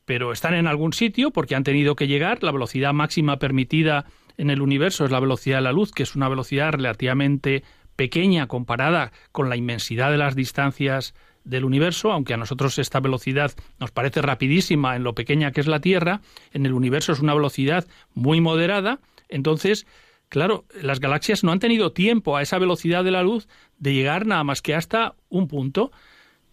pero 0.06 0.32
están 0.32 0.54
en 0.54 0.68
algún 0.68 0.94
sitio 0.94 1.32
porque 1.32 1.56
han 1.56 1.64
tenido 1.64 1.96
que 1.96 2.08
llegar. 2.08 2.44
La 2.44 2.52
velocidad 2.52 2.94
máxima 2.94 3.40
permitida 3.40 4.06
en 4.38 4.52
el 4.52 4.62
universo 4.62 5.06
es 5.06 5.12
la 5.12 5.20
velocidad 5.20 5.58
de 5.58 5.64
la 5.64 5.72
luz, 5.72 5.92
que 5.92 6.04
es 6.04 6.16
una 6.16 6.30
velocidad 6.30 6.74
relativamente 6.74 7.64
pequeña 7.96 8.48
comparada 8.48 9.12
con 9.32 9.50
la 9.50 9.56
inmensidad 9.56 10.12
de 10.12 10.18
las 10.18 10.36
distancias 10.36 11.16
del 11.46 11.64
universo, 11.64 12.12
aunque 12.12 12.34
a 12.34 12.38
nosotros 12.38 12.78
esta 12.80 13.00
velocidad 13.00 13.54
nos 13.80 13.92
parece 13.92 14.22
rapidísima 14.22 14.96
en 14.96 15.04
lo 15.04 15.16
pequeña 15.16 15.52
que 15.52 15.62
es 15.62 15.68
la 15.68 15.80
Tierra, 15.80 16.22
en 16.52 16.66
el 16.66 16.74
universo 16.74 17.14
es 17.14 17.20
una 17.20 17.34
velocidad 17.34 17.88
muy 18.14 18.42
moderada, 18.42 19.00
entonces, 19.30 19.88
claro, 20.28 20.66
las 20.82 21.00
galaxias 21.00 21.44
no 21.44 21.52
han 21.52 21.60
tenido 21.60 21.94
tiempo 21.94 22.36
a 22.36 22.42
esa 22.42 22.60
velocidad 22.60 23.04
de 23.04 23.12
la 23.12 23.24
luz 23.24 23.48
de 23.78 23.94
llegar 23.94 24.26
nada 24.26 24.44
más 24.44 24.62
que 24.62 24.76
hasta 24.76 25.16
un 25.30 25.48
punto, 25.48 25.92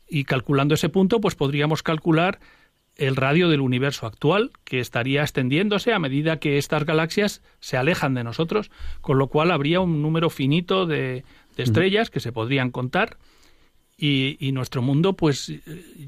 y 0.09 0.25
calculando 0.25 0.75
ese 0.75 0.91
punto, 0.91 1.21
pues 1.21 1.35
podríamos 1.35 1.83
calcular 1.83 2.39
el 2.97 3.17
radio 3.17 3.49
del 3.49 3.61
universo 3.61 4.07
actual, 4.07 4.51
que 4.65 4.81
estaría 4.81 5.23
extendiéndose 5.23 5.93
a 5.93 5.99
medida 5.99 6.39
que 6.39 6.59
estas 6.59 6.85
galaxias 6.85 7.43
se 7.61 7.77
alejan 7.77 8.15
de 8.15 8.25
nosotros, 8.25 8.71
con 9.01 9.19
lo 9.19 9.29
cual 9.29 9.51
habría 9.51 9.81
un 9.81 10.03
número 10.03 10.29
finito 10.29 10.87
de, 10.87 11.25
estrellas 11.57 12.11
que 12.11 12.21
se 12.21 12.33
podrían 12.33 12.71
contar 12.71 13.19
y, 14.05 14.51
nuestro 14.53 14.83
mundo 14.83 15.15
pues 15.15 15.53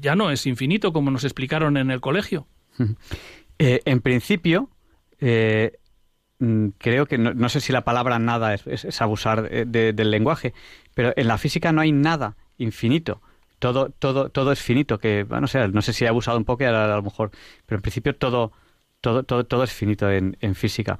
ya 0.01 0.15
no 0.15 0.29
es 0.29 0.45
infinito 0.45 0.91
como 0.91 1.11
nos 1.11 1.23
explicaron 1.23 1.77
en 1.77 1.91
el 1.91 2.01
colegio. 2.01 2.47
Eh, 3.57 3.79
en 3.85 4.01
principio, 4.01 4.69
eh, 5.21 5.77
mm, 6.39 6.67
creo 6.77 7.05
que 7.05 7.17
no, 7.17 7.47
sé 7.47 7.61
si 7.61 7.71
la 7.71 7.85
palabra 7.85 8.19
nada 8.19 8.53
es, 8.53 9.01
abusar 9.01 9.49
del 9.49 10.11
lenguaje, 10.11 10.53
pero 10.93 11.13
en 11.15 11.29
la 11.29 11.37
física 11.37 11.71
no 11.71 11.79
hay 11.79 11.93
nada 11.93 12.35
infinito 12.57 13.21
todo, 13.59 13.89
todo, 13.89 14.29
todo 14.29 14.51
es 14.51 14.61
finito, 14.61 14.99
que, 14.99 15.23
bueno, 15.23 15.47
sé, 15.47 15.67
no 15.69 15.81
sé 15.81 15.93
si 15.93 16.05
he 16.05 16.07
abusado 16.07 16.37
un 16.37 16.45
poco 16.45 16.65
a, 16.65 16.87
lo 16.87 17.01
mejor, 17.01 17.31
pero 17.65 17.77
en 17.77 17.81
principio 17.81 18.15
todo, 18.15 18.51
todo, 19.01 19.23
todo, 19.23 19.45
todo 19.45 19.63
es 19.63 19.71
finito 19.71 20.11
en, 20.11 20.35
física. 20.55 20.99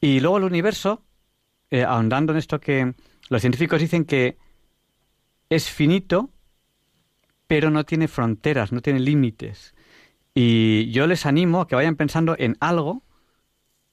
Y 0.00 0.20
luego 0.20 0.38
el 0.38 0.44
universo, 0.44 1.04
eh, 1.70 1.84
ahondando 1.84 2.32
en 2.32 2.38
esto 2.38 2.60
que 2.60 2.94
los 3.28 3.40
científicos 3.40 3.80
dicen 3.80 4.04
que 4.04 4.38
es 5.54 5.70
finito, 5.70 6.30
pero 7.46 7.70
no 7.70 7.84
tiene 7.84 8.08
fronteras, 8.08 8.72
no 8.72 8.80
tiene 8.80 9.00
límites. 9.00 9.74
Y 10.34 10.90
yo 10.90 11.06
les 11.06 11.26
animo 11.26 11.60
a 11.60 11.68
que 11.68 11.74
vayan 11.74 11.96
pensando 11.96 12.34
en 12.38 12.56
algo 12.60 13.02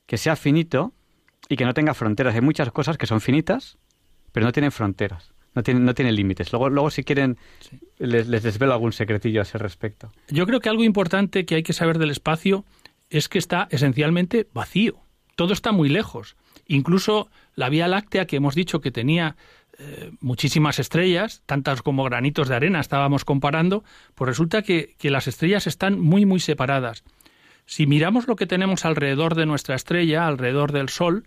que 0.05 0.17
sea 0.17 0.35
finito 0.35 0.93
y 1.49 1.57
que 1.57 1.65
no 1.65 1.73
tenga 1.73 1.93
fronteras. 1.93 2.35
Hay 2.35 2.41
muchas 2.41 2.71
cosas 2.71 2.97
que 2.97 3.07
son 3.07 3.21
finitas, 3.21 3.77
pero 4.31 4.45
no 4.45 4.51
tienen 4.51 4.71
fronteras 4.71 5.33
no 5.55 5.63
tiene, 5.63 5.79
no 5.79 5.93
tiene 5.93 6.11
límites. 6.11 6.51
Luego, 6.51 6.69
luego 6.69 6.89
si 6.89 7.03
quieren, 7.03 7.37
les, 7.97 8.27
les 8.27 8.43
desvelo 8.43 8.73
algún 8.73 8.93
secretillo 8.93 9.41
a 9.41 9.43
ese 9.43 9.57
respecto. 9.57 10.11
Yo 10.29 10.45
creo 10.45 10.59
que 10.59 10.69
algo 10.69 10.83
importante 10.83 11.45
que 11.45 11.55
hay 11.55 11.63
que 11.63 11.73
saber 11.73 11.97
del 11.97 12.11
espacio 12.11 12.65
es 13.09 13.29
que 13.29 13.39
está 13.39 13.67
esencialmente 13.71 14.47
vacío. 14.53 14.99
Todo 15.35 15.53
está 15.53 15.71
muy 15.71 15.89
lejos. 15.89 16.35
Incluso 16.65 17.29
la 17.55 17.69
Vía 17.69 17.87
Láctea, 17.87 18.25
que 18.25 18.35
hemos 18.35 18.55
dicho 18.55 18.81
que 18.81 18.91
tenía 18.91 19.35
muchísimas 20.19 20.79
estrellas, 20.79 21.41
tantas 21.45 21.81
como 21.81 22.03
granitos 22.03 22.49
de 22.49 22.55
arena 22.55 22.79
estábamos 22.79 23.25
comparando, 23.25 23.83
pues 24.15 24.27
resulta 24.27 24.61
que, 24.61 24.95
que 24.97 25.09
las 25.09 25.27
estrellas 25.27 25.67
están 25.67 25.99
muy, 25.99 26.25
muy 26.25 26.39
separadas. 26.39 27.03
Si 27.65 27.85
miramos 27.85 28.27
lo 28.27 28.35
que 28.35 28.47
tenemos 28.47 28.83
alrededor 28.83 29.35
de 29.35 29.45
nuestra 29.45 29.75
estrella, 29.75 30.27
alrededor 30.27 30.71
del 30.71 30.89
Sol, 30.89 31.25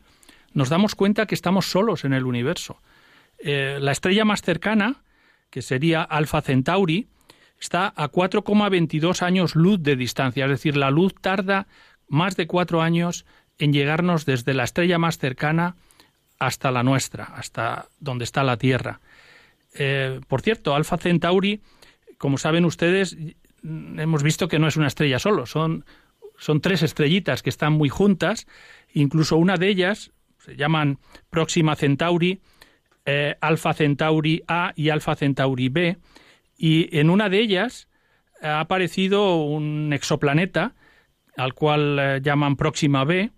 nos 0.55 0.69
damos 0.69 0.95
cuenta 0.95 1.27
que 1.27 1.35
estamos 1.35 1.71
solos 1.71 2.05
en 2.05 2.13
el 2.13 2.27
universo. 2.27 2.81
Eh, 3.39 3.79
la 3.81 3.93
estrella 3.93 4.25
más 4.25 4.43
cercana, 4.43 5.03
que 5.51 5.63
sería 5.63 6.03
Alpha 6.03 6.43
Centauri, 6.43 7.09
está 7.61 7.93
a 7.97 8.11
4,22 8.11 9.23
años 9.23 9.55
luz 9.55 9.83
de 9.83 9.97
distancia, 9.97 10.45
es 10.45 10.51
decir, 10.51 10.77
la 10.77 10.91
luz 10.91 11.15
tarda 11.21 11.67
más 12.09 12.37
de 12.37 12.47
cuatro 12.47 12.83
años 12.83 13.25
en 13.59 13.73
llegarnos 13.73 14.27
desde 14.27 14.55
la 14.55 14.65
estrella 14.65 14.99
más 14.99 15.19
cercana 15.19 15.77
hasta 16.43 16.73
la 16.73 16.83
nuestra, 16.83 17.25
hasta 17.25 17.87
donde 18.01 18.25
está 18.25 18.43
la 18.43 18.57
Tierra. 18.57 19.01
Eh, 19.75 20.21
por 20.27 20.41
cierto, 20.41 20.75
Alpha 20.75 20.99
Centauri, 20.99 21.61
como 22.19 22.37
saben 22.37 22.65
ustedes, 22.65 23.17
hemos 23.63 24.25
visto 24.25 24.49
que 24.49 24.59
no 24.59 24.67
es 24.67 24.77
una 24.77 24.89
estrella 24.89 25.21
solo, 25.21 25.47
son, 25.47 25.85
son 26.39 26.61
tres 26.61 26.83
estrellitas 26.83 27.45
que 27.45 27.51
están 27.51 27.75
muy 27.75 27.89
juntas, 27.89 28.49
incluso 28.93 29.37
una 29.37 29.57
de 29.57 29.69
ellas, 29.69 30.11
se 30.39 30.57
llaman 30.57 30.99
Próxima 31.31 31.77
Centauri, 31.77 32.41
eh, 33.07 33.37
Alpha 33.41 33.73
Centauri 33.73 34.43
A 34.49 34.73
y 34.75 34.89
Alpha 34.89 35.15
Centauri 35.15 35.69
B, 35.69 35.97
y 36.59 36.99
en 36.99 37.09
una 37.09 37.29
de 37.29 37.39
ellas 37.39 37.87
ha 38.43 38.59
aparecido 38.59 39.45
un 39.45 39.93
exoplaneta 39.93 40.75
al 41.37 41.55
cual 41.55 41.99
eh, 42.01 42.21
llaman 42.21 42.57
Próxima 42.57 43.05
B, 43.05 43.31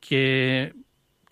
que 0.00 0.74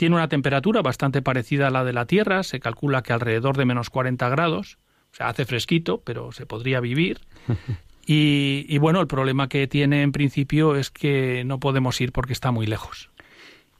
tiene 0.02 0.16
una 0.16 0.26
temperatura 0.26 0.82
bastante 0.82 1.22
parecida 1.22 1.68
a 1.68 1.70
la 1.70 1.84
de 1.84 1.92
la 1.92 2.06
Tierra, 2.06 2.42
se 2.42 2.58
calcula 2.58 3.04
que 3.04 3.12
alrededor 3.12 3.56
de 3.56 3.64
menos 3.64 3.88
40 3.88 4.28
grados, 4.30 4.78
o 5.12 5.14
sea, 5.14 5.28
hace 5.28 5.44
fresquito, 5.44 6.02
pero 6.04 6.32
se 6.32 6.44
podría 6.44 6.80
vivir. 6.80 7.20
Y, 8.04 8.78
bueno, 8.78 9.00
el 9.00 9.06
problema 9.06 9.48
que 9.48 9.68
tiene 9.68 10.02
en 10.02 10.10
principio 10.10 10.74
es 10.74 10.90
que 10.90 11.44
no 11.44 11.60
podemos 11.60 12.00
ir 12.00 12.10
porque 12.10 12.32
está 12.32 12.50
muy 12.50 12.66
lejos. 12.66 13.10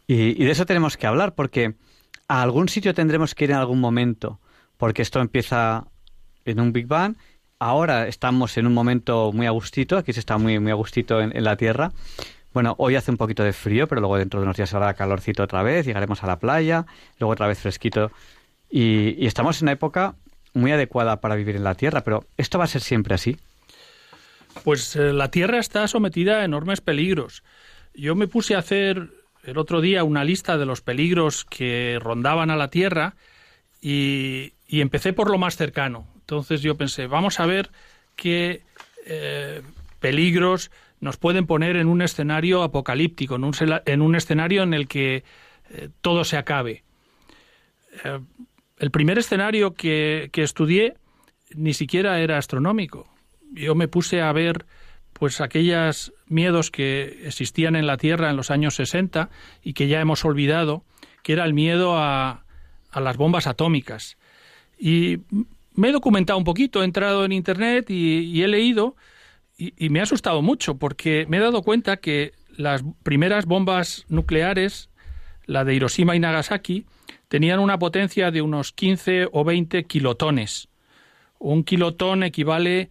y 0.06 0.44
de 0.44 0.50
eso 0.52 0.64
tenemos 0.64 0.96
que 0.96 1.08
hablar, 1.08 1.34
porque 1.34 1.74
a 2.28 2.40
algún 2.40 2.68
sitio 2.68 2.94
tendremos 2.94 3.34
que 3.34 3.44
ir 3.46 3.50
en 3.50 3.56
algún 3.56 3.80
momento, 3.80 4.38
porque 4.76 5.02
esto 5.02 5.20
empieza 5.20 5.88
en 6.44 6.60
un 6.60 6.72
Big 6.72 6.86
Bang. 6.86 7.16
Ahora 7.58 8.06
estamos 8.06 8.56
en 8.58 8.68
un 8.68 8.74
momento 8.74 9.32
muy 9.32 9.46
agustito, 9.46 9.96
aquí 9.96 10.12
se 10.12 10.20
está 10.20 10.38
muy, 10.38 10.60
muy 10.60 10.70
agustito 10.70 11.20
en, 11.20 11.36
en 11.36 11.42
la 11.42 11.56
Tierra. 11.56 11.90
Bueno, 12.52 12.74
hoy 12.78 12.96
hace 12.96 13.10
un 13.10 13.16
poquito 13.16 13.42
de 13.42 13.52
frío, 13.52 13.88
pero 13.88 14.00
luego 14.00 14.18
dentro 14.18 14.40
de 14.40 14.44
unos 14.44 14.56
días 14.56 14.72
habrá 14.74 14.92
calorcito 14.94 15.42
otra 15.42 15.62
vez, 15.62 15.86
llegaremos 15.86 16.22
a 16.22 16.26
la 16.26 16.38
playa, 16.38 16.84
luego 17.18 17.32
otra 17.32 17.46
vez 17.46 17.58
fresquito. 17.58 18.12
Y, 18.70 19.26
estamos 19.26 19.60
en 19.60 19.66
una 19.66 19.72
época 19.72 20.14
muy 20.52 20.70
adecuada 20.70 21.20
para 21.20 21.34
vivir 21.34 21.56
en 21.56 21.64
la 21.64 21.74
Tierra, 21.74 22.02
pero 22.02 22.26
¿esto 22.36 22.58
va 22.58 22.64
a 22.64 22.68
ser 22.68 22.82
siempre 22.82 23.14
así? 23.14 23.38
Pues 24.64 24.96
eh, 24.96 25.14
la 25.14 25.30
Tierra 25.30 25.58
está 25.58 25.88
sometida 25.88 26.40
a 26.40 26.44
enormes 26.44 26.82
peligros. 26.82 27.42
Yo 27.94 28.14
me 28.14 28.28
puse 28.28 28.54
a 28.54 28.58
hacer 28.58 29.08
el 29.44 29.56
otro 29.56 29.80
día 29.80 30.04
una 30.04 30.24
lista 30.24 30.58
de 30.58 30.66
los 30.66 30.82
peligros 30.82 31.46
que 31.46 31.98
rondaban 32.00 32.50
a 32.50 32.56
la 32.56 32.68
Tierra 32.68 33.14
y, 33.80 34.52
empecé 34.68 35.14
por 35.14 35.30
lo 35.30 35.38
más 35.38 35.56
cercano. 35.56 36.06
Entonces 36.20 36.60
yo 36.60 36.76
pensé, 36.76 37.06
vamos 37.06 37.40
a 37.40 37.46
ver 37.46 37.70
qué 38.14 38.62
eh, 39.06 39.62
peligros 40.00 40.70
nos 41.02 41.16
pueden 41.16 41.46
poner 41.46 41.76
en 41.76 41.88
un 41.88 42.00
escenario 42.00 42.62
apocalíptico, 42.62 43.34
en 43.34 43.44
un, 43.44 43.52
en 43.86 44.02
un 44.02 44.14
escenario 44.14 44.62
en 44.62 44.72
el 44.72 44.86
que 44.86 45.24
eh, 45.70 45.88
todo 46.00 46.22
se 46.22 46.36
acabe. 46.36 46.84
Eh, 48.04 48.20
el 48.78 48.90
primer 48.92 49.18
escenario 49.18 49.74
que, 49.74 50.30
que 50.32 50.44
estudié 50.44 50.94
ni 51.54 51.74
siquiera 51.74 52.20
era 52.20 52.38
astronómico. 52.38 53.12
Yo 53.52 53.74
me 53.74 53.88
puse 53.88 54.22
a 54.22 54.32
ver 54.32 54.64
pues 55.12 55.40
aquellos 55.40 56.14
miedos 56.26 56.70
que 56.70 57.26
existían 57.26 57.74
en 57.74 57.88
la 57.88 57.96
Tierra 57.96 58.30
en 58.30 58.36
los 58.36 58.52
años 58.52 58.76
60 58.76 59.28
y 59.60 59.72
que 59.74 59.88
ya 59.88 60.00
hemos 60.00 60.24
olvidado, 60.24 60.84
que 61.24 61.32
era 61.32 61.44
el 61.44 61.52
miedo 61.52 61.98
a, 61.98 62.44
a 62.92 63.00
las 63.00 63.16
bombas 63.16 63.48
atómicas. 63.48 64.16
Y 64.78 65.18
me 65.74 65.88
he 65.88 65.92
documentado 65.92 66.38
un 66.38 66.44
poquito, 66.44 66.82
he 66.82 66.84
entrado 66.84 67.24
en 67.24 67.32
Internet 67.32 67.90
y, 67.90 68.40
he 68.40 68.48
leído 68.48 68.94
y, 69.76 69.88
me 69.90 70.00
ha 70.00 70.02
asustado 70.02 70.42
mucho 70.42 70.76
porque 70.76 71.26
me 71.28 71.36
he 71.36 71.40
dado 71.40 71.62
cuenta 71.62 71.98
que 71.98 72.32
las 72.56 72.82
primeras 73.02 73.46
bombas 73.46 74.04
nucleares, 74.08 74.90
la 75.46 75.64
de 75.64 75.74
Hiroshima 75.74 76.16
y 76.16 76.20
Nagasaki, 76.20 76.86
tenían 77.28 77.60
una 77.60 77.78
potencia 77.78 78.30
de 78.30 78.42
unos 78.42 78.72
15 78.72 79.28
o 79.30 79.44
20 79.44 79.84
kilotones. 79.84 80.68
Un 81.38 81.64
kilotón 81.64 82.22
equivale 82.22 82.90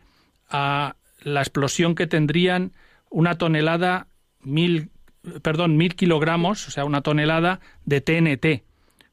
a 0.50 0.96
la 1.22 1.42
explosión 1.42 1.96
que 1.96 2.08
tendrían 2.08 2.72
una 3.10 3.38
tonelada, 3.38 4.08
mil, 4.42 4.90
perdón, 5.42 5.78
mil 5.78 5.96
kilogramos, 5.96 6.68
o 6.68 6.72
sea, 6.72 6.86
una 6.86 7.02
tonelada 7.02 7.60
de 7.86 8.02
TNT. 8.02 8.64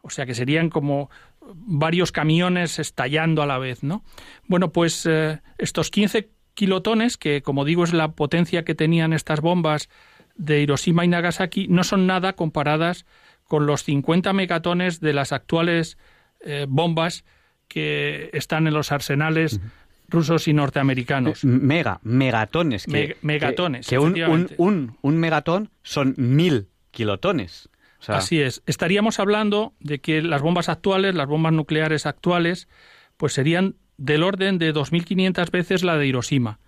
O 0.02 0.10
sea, 0.10 0.26
que 0.26 0.34
serían 0.34 0.70
como 0.70 1.10
varios 1.54 2.12
camiones 2.12 2.78
estallando 2.78 3.42
a 3.42 3.46
la 3.46 3.58
vez, 3.58 3.82
¿no? 3.82 4.04
Bueno, 4.46 4.72
pues 4.72 5.06
eh, 5.06 5.40
estos 5.58 5.90
15 5.90 6.30
kilotones, 6.58 7.16
que 7.16 7.40
como 7.40 7.64
digo 7.64 7.84
es 7.84 7.92
la 7.92 8.08
potencia 8.08 8.64
que 8.64 8.74
tenían 8.74 9.12
estas 9.12 9.40
bombas 9.40 9.88
de 10.34 10.60
Hiroshima 10.60 11.04
y 11.04 11.08
Nagasaki, 11.08 11.68
no 11.68 11.84
son 11.84 12.08
nada 12.08 12.32
comparadas 12.32 13.06
con 13.44 13.64
los 13.64 13.84
50 13.84 14.32
megatones 14.32 14.98
de 14.98 15.12
las 15.12 15.32
actuales 15.32 15.98
eh, 16.40 16.66
bombas 16.68 17.24
que 17.68 18.30
están 18.32 18.66
en 18.66 18.74
los 18.74 18.90
arsenales 18.90 19.60
rusos 20.08 20.48
y 20.48 20.52
norteamericanos. 20.52 21.44
Eh, 21.44 21.46
mega, 21.46 22.00
megatones. 22.02 22.86
Que, 22.86 23.16
megatones. 23.22 23.86
Que, 23.86 24.00
un, 24.00 24.48
un, 24.56 24.96
un, 25.00 25.16
megatón 25.16 25.70
son 25.84 26.14
mil 26.16 26.66
kilotones. 26.90 27.68
Así 28.08 28.40
es. 28.40 28.62
Estaríamos 28.66 29.20
hablando 29.20 29.74
de 29.78 30.00
que 30.00 30.22
las 30.22 30.42
bombas 30.42 30.68
actuales, 30.68 31.14
las 31.14 31.28
bombas 31.28 31.52
nucleares 31.52 32.04
actuales, 32.04 32.68
pues 33.16 33.32
serían 33.32 33.76
del 33.98 34.22
orden 34.22 34.58
de 34.58 34.74
2.500 34.74 35.50
veces 35.50 35.84
la 35.84 35.98
de 35.98 36.06
Hiroshima. 36.06 36.58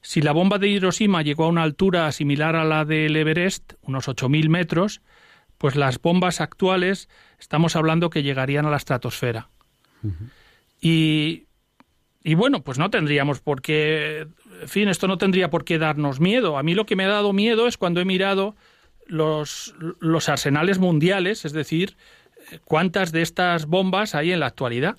Si 0.00 0.22
la 0.22 0.32
bomba 0.32 0.58
de 0.58 0.68
Hiroshima 0.68 1.20
llegó 1.20 1.44
a 1.44 1.48
una 1.48 1.62
altura 1.62 2.10
similar 2.12 2.56
a 2.56 2.64
la 2.64 2.86
del 2.86 3.14
Everest, 3.14 3.74
unos 3.82 4.08
8.000 4.08 4.48
metros, 4.48 5.02
pues 5.58 5.76
las 5.76 6.00
bombas 6.00 6.40
actuales 6.40 7.10
estamos 7.38 7.76
hablando 7.76 8.08
que 8.08 8.22
llegarían 8.22 8.64
a 8.64 8.70
la 8.70 8.78
estratosfera. 8.78 9.50
Y 10.80 11.44
y 12.22 12.34
bueno, 12.34 12.62
pues 12.62 12.78
no 12.78 12.90
tendríamos 12.90 13.40
por 13.40 13.62
qué, 13.62 14.26
en 14.60 14.68
fin, 14.68 14.88
esto 14.88 15.08
no 15.08 15.16
tendría 15.16 15.48
por 15.48 15.64
qué 15.64 15.78
darnos 15.78 16.20
miedo. 16.20 16.58
A 16.58 16.62
mí 16.62 16.74
lo 16.74 16.84
que 16.84 16.96
me 16.96 17.04
ha 17.04 17.08
dado 17.08 17.32
miedo 17.32 17.66
es 17.66 17.78
cuando 17.78 18.00
he 18.00 18.04
mirado 18.04 18.56
los, 19.06 19.74
los 20.00 20.28
arsenales 20.28 20.78
mundiales, 20.78 21.44
es 21.44 21.52
decir, 21.52 21.96
cuántas 22.64 23.10
de 23.12 23.22
estas 23.22 23.66
bombas 23.66 24.14
hay 24.14 24.32
en 24.32 24.40
la 24.40 24.46
actualidad. 24.46 24.96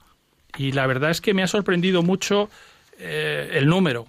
Y 0.58 0.72
la 0.72 0.88
verdad 0.88 1.12
es 1.12 1.22
que 1.22 1.34
me 1.34 1.44
ha 1.44 1.48
sorprendido 1.48 2.04
mucho 2.04 2.50
eh, 2.98 3.52
el 3.54 3.68
número. 3.68 4.08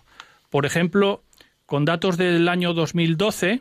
Por 0.50 0.66
ejemplo, 0.66 1.22
con 1.66 1.84
datos 1.84 2.16
del 2.16 2.48
año 2.48 2.74
2012, 2.74 3.60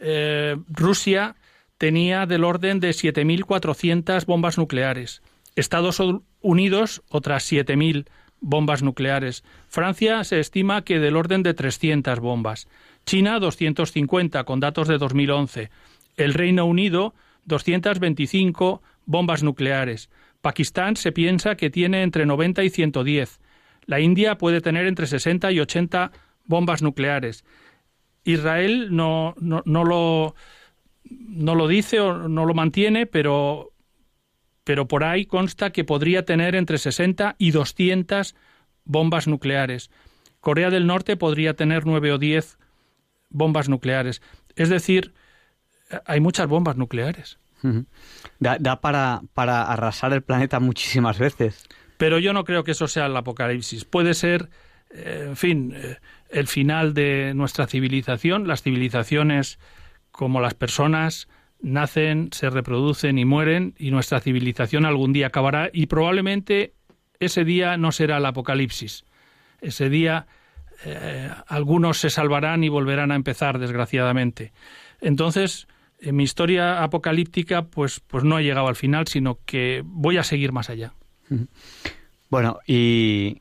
eh, 0.00 0.56
Rusia 0.68 1.36
tenía 1.78 2.26
del 2.26 2.44
orden 2.44 2.80
de 2.80 2.90
7.400 2.90 4.26
bombas 4.26 4.58
nucleares. 4.58 5.22
Estados 5.54 6.00
Unidos, 6.40 7.02
otras 7.08 7.50
7.000 7.50 8.06
bombas 8.40 8.82
nucleares. 8.82 9.44
Francia 9.68 10.24
se 10.24 10.40
estima 10.40 10.82
que 10.82 10.98
del 10.98 11.16
orden 11.16 11.42
de 11.42 11.54
300 11.54 12.20
bombas. 12.20 12.68
China, 13.06 13.38
250, 13.38 14.44
con 14.44 14.60
datos 14.60 14.88
de 14.88 14.98
2011. 14.98 15.70
El 16.16 16.34
Reino 16.34 16.66
Unido, 16.66 17.14
225 17.44 18.82
bombas 19.06 19.42
nucleares. 19.42 20.10
Pakistán 20.42 20.96
se 20.96 21.12
piensa 21.12 21.54
que 21.54 21.70
tiene 21.70 22.02
entre 22.02 22.26
90 22.26 22.64
y 22.64 22.70
110. 22.70 23.40
La 23.86 24.00
India 24.00 24.36
puede 24.36 24.60
tener 24.60 24.86
entre 24.86 25.06
60 25.06 25.50
y 25.52 25.60
80 25.60 26.12
bombas 26.44 26.82
nucleares. 26.82 27.44
Israel 28.24 28.94
no, 28.94 29.34
no, 29.40 29.62
no, 29.64 29.84
lo, 29.84 30.34
no 31.04 31.54
lo 31.54 31.68
dice 31.68 32.00
o 32.00 32.28
no 32.28 32.44
lo 32.44 32.54
mantiene, 32.54 33.06
pero, 33.06 33.72
pero 34.64 34.86
por 34.86 35.04
ahí 35.04 35.26
consta 35.26 35.70
que 35.70 35.84
podría 35.84 36.24
tener 36.24 36.54
entre 36.54 36.78
60 36.78 37.36
y 37.38 37.52
200 37.52 38.34
bombas 38.84 39.28
nucleares. 39.28 39.90
Corea 40.40 40.70
del 40.70 40.86
Norte 40.86 41.16
podría 41.16 41.54
tener 41.54 41.86
9 41.86 42.12
o 42.12 42.18
10 42.18 42.58
bombas 43.30 43.68
nucleares. 43.68 44.22
Es 44.56 44.68
decir, 44.68 45.14
hay 46.04 46.20
muchas 46.20 46.48
bombas 46.48 46.76
nucleares. 46.76 47.38
Da, 48.38 48.80
para, 48.80 49.22
para 49.34 49.62
arrasar 49.64 50.12
el 50.12 50.22
planeta 50.22 50.60
muchísimas 50.60 51.18
veces. 51.18 51.66
Pero 51.96 52.18
yo 52.18 52.32
no 52.32 52.44
creo 52.44 52.64
que 52.64 52.72
eso 52.72 52.88
sea 52.88 53.06
el 53.06 53.16
apocalipsis. 53.16 53.84
Puede 53.84 54.14
ser, 54.14 54.50
eh, 54.90 55.26
en 55.28 55.36
fin, 55.36 55.72
eh, 55.74 55.98
el 56.30 56.48
final 56.48 56.94
de 56.94 57.32
nuestra 57.34 57.66
civilización. 57.66 58.48
Las 58.48 58.62
civilizaciones, 58.62 59.58
como 60.10 60.40
las 60.40 60.54
personas, 60.54 61.28
nacen, 61.60 62.30
se 62.32 62.50
reproducen 62.50 63.18
y 63.18 63.24
mueren, 63.24 63.74
y 63.78 63.92
nuestra 63.92 64.20
civilización 64.20 64.84
algún 64.84 65.12
día 65.12 65.28
acabará, 65.28 65.70
y 65.72 65.86
probablemente 65.86 66.74
ese 67.20 67.44
día 67.44 67.76
no 67.76 67.92
será 67.92 68.18
el 68.18 68.26
apocalipsis. 68.26 69.04
Ese 69.60 69.88
día 69.88 70.26
eh, 70.84 71.30
algunos 71.46 71.98
se 71.98 72.10
salvarán 72.10 72.64
y 72.64 72.68
volverán 72.68 73.12
a 73.12 73.14
empezar, 73.14 73.58
desgraciadamente. 73.58 74.52
Entonces, 75.00 75.68
en 76.02 76.16
mi 76.16 76.24
historia 76.24 76.82
apocalíptica, 76.82 77.62
pues, 77.62 78.00
pues 78.00 78.24
no 78.24 78.38
he 78.38 78.42
llegado 78.42 78.68
al 78.68 78.76
final, 78.76 79.06
sino 79.06 79.38
que 79.46 79.82
voy 79.84 80.18
a 80.18 80.24
seguir 80.24 80.52
más 80.52 80.68
allá. 80.68 80.92
Bueno, 82.28 82.58
y, 82.66 83.40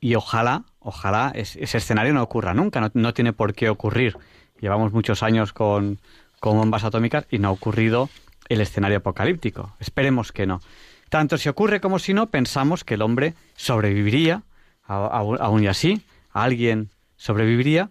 y 0.00 0.14
ojalá, 0.14 0.64
ojalá 0.78 1.32
ese 1.34 1.76
escenario 1.76 2.14
no 2.14 2.22
ocurra 2.22 2.54
nunca, 2.54 2.90
no, 2.94 3.14
tiene 3.14 3.32
por 3.32 3.54
qué 3.54 3.68
ocurrir. 3.68 4.16
Llevamos 4.60 4.92
muchos 4.92 5.22
años 5.22 5.52
con, 5.52 5.98
con 6.40 6.56
bombas 6.56 6.84
atómicas 6.84 7.26
y 7.30 7.38
no 7.38 7.48
ha 7.48 7.52
ocurrido 7.52 8.08
el 8.48 8.60
escenario 8.60 8.98
apocalíptico. 8.98 9.74
Esperemos 9.80 10.32
que 10.32 10.46
no. 10.46 10.60
Tanto 11.08 11.38
si 11.38 11.48
ocurre 11.48 11.80
como 11.80 11.98
si 11.98 12.14
no, 12.14 12.30
pensamos 12.30 12.84
que 12.84 12.94
el 12.94 13.02
hombre 13.02 13.34
sobreviviría, 13.56 14.42
aún 14.86 15.64
y 15.64 15.66
así, 15.66 16.02
alguien 16.30 16.90
sobreviviría 17.16 17.90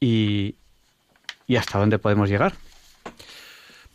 y, 0.00 0.54
y 1.46 1.56
hasta 1.56 1.78
dónde 1.78 1.98
podemos 1.98 2.28
llegar. 2.28 2.54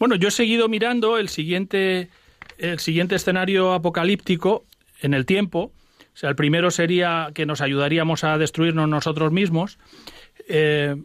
Bueno, 0.04 0.18
yo 0.18 0.28
he 0.28 0.32
seguido 0.32 0.68
mirando 0.68 1.18
el 1.18 1.30
siguiente, 1.30 2.10
el 2.58 2.80
siguiente 2.80 3.16
escenario 3.16 3.72
apocalíptico 3.72 4.66
en 5.02 5.14
el 5.14 5.26
tiempo. 5.26 5.72
O 5.98 6.18
sea, 6.18 6.30
el 6.30 6.36
primero 6.36 6.72
sería 6.72 7.32
que 7.34 7.46
nos 7.46 7.62
ayudaríamos 7.62 8.26
a 8.26 8.38
destruirnos 8.38 8.90
nosotros 8.90 9.32
mismos. 9.32 9.80
Eh, 10.50 10.98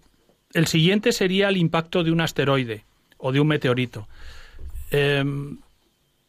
el 0.52 0.66
siguiente 0.66 1.12
sería 1.12 1.48
el 1.48 1.58
impacto 1.58 2.02
de 2.02 2.10
un 2.10 2.20
asteroide 2.20 2.86
o 3.18 3.30
de 3.30 3.38
un 3.38 3.46
meteorito. 3.46 4.08
Eh, 4.90 5.22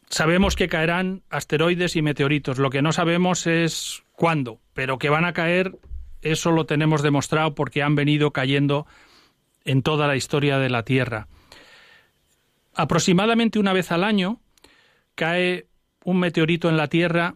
sabemos 0.08 0.54
que 0.54 0.68
caerán 0.68 1.22
asteroides 1.28 1.96
y 1.96 2.02
meteoritos. 2.02 2.58
Lo 2.58 2.70
que 2.70 2.82
no 2.82 2.92
sabemos 2.92 3.48
es 3.48 4.04
cuándo, 4.12 4.60
pero 4.74 4.96
que 4.96 5.08
van 5.08 5.24
a 5.24 5.32
caer, 5.32 5.74
eso 6.22 6.52
lo 6.52 6.66
tenemos 6.66 7.02
demostrado 7.02 7.52
porque 7.52 7.82
han 7.82 7.96
venido 7.96 8.30
cayendo 8.30 8.86
en 9.64 9.82
toda 9.82 10.06
la 10.06 10.14
historia 10.14 10.60
de 10.60 10.70
la 10.70 10.84
Tierra. 10.84 11.26
Aproximadamente 12.74 13.58
una 13.58 13.72
vez 13.72 13.92
al 13.92 14.04
año 14.04 14.40
cae 15.14 15.66
un 16.04 16.18
meteorito 16.18 16.68
en 16.68 16.76
la 16.76 16.88
Tierra 16.88 17.34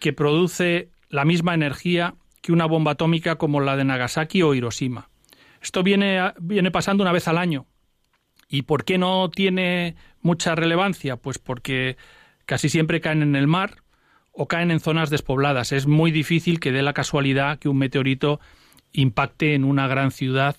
que 0.00 0.12
produce 0.12 0.90
la 1.08 1.24
misma 1.24 1.54
energía 1.54 2.14
que 2.40 2.52
una 2.52 2.66
bomba 2.66 2.92
atómica 2.92 3.36
como 3.36 3.60
la 3.60 3.76
de 3.76 3.84
Nagasaki 3.84 4.42
o 4.42 4.54
Hiroshima. 4.54 5.08
Esto 5.60 5.82
viene, 5.82 6.32
viene 6.40 6.70
pasando 6.70 7.02
una 7.02 7.12
vez 7.12 7.28
al 7.28 7.38
año. 7.38 7.66
¿Y 8.48 8.62
por 8.62 8.84
qué 8.84 8.98
no 8.98 9.30
tiene 9.30 9.96
mucha 10.20 10.54
relevancia? 10.54 11.16
Pues 11.16 11.38
porque 11.38 11.96
casi 12.44 12.68
siempre 12.68 13.00
caen 13.00 13.22
en 13.22 13.34
el 13.34 13.46
mar 13.46 13.82
o 14.30 14.46
caen 14.46 14.70
en 14.70 14.80
zonas 14.80 15.10
despobladas. 15.10 15.72
Es 15.72 15.86
muy 15.86 16.10
difícil 16.10 16.60
que 16.60 16.72
dé 16.72 16.82
la 16.82 16.92
casualidad 16.92 17.58
que 17.58 17.68
un 17.68 17.78
meteorito 17.78 18.40
impacte 18.92 19.54
en 19.54 19.64
una 19.64 19.88
gran 19.88 20.10
ciudad 20.10 20.56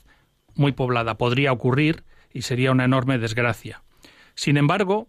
muy 0.55 0.73
poblada. 0.73 1.17
Podría 1.17 1.53
ocurrir 1.53 2.03
y 2.33 2.41
sería 2.41 2.71
una 2.71 2.86
enorme 2.86 3.17
desgracia. 3.17 3.83
Sin 4.38 4.56
embargo, 4.58 5.08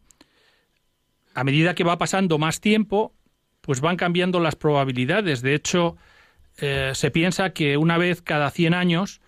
a 1.34 1.44
medida 1.44 1.74
que 1.74 1.84
va 1.84 1.98
pasando 1.98 2.38
más 2.38 2.62
tiempo, 2.62 3.12
pues 3.60 3.82
van 3.82 3.98
cambiando 3.98 4.40
las 4.40 4.56
probabilidades. 4.56 5.42
De 5.42 5.54
hecho, 5.54 5.98
eh, 6.56 6.92
se 6.94 7.10
piensa 7.10 7.50
que 7.50 7.76
una 7.76 7.98
vez 7.98 8.22
cada 8.22 8.50
100 8.50 8.72
años, 8.72 9.20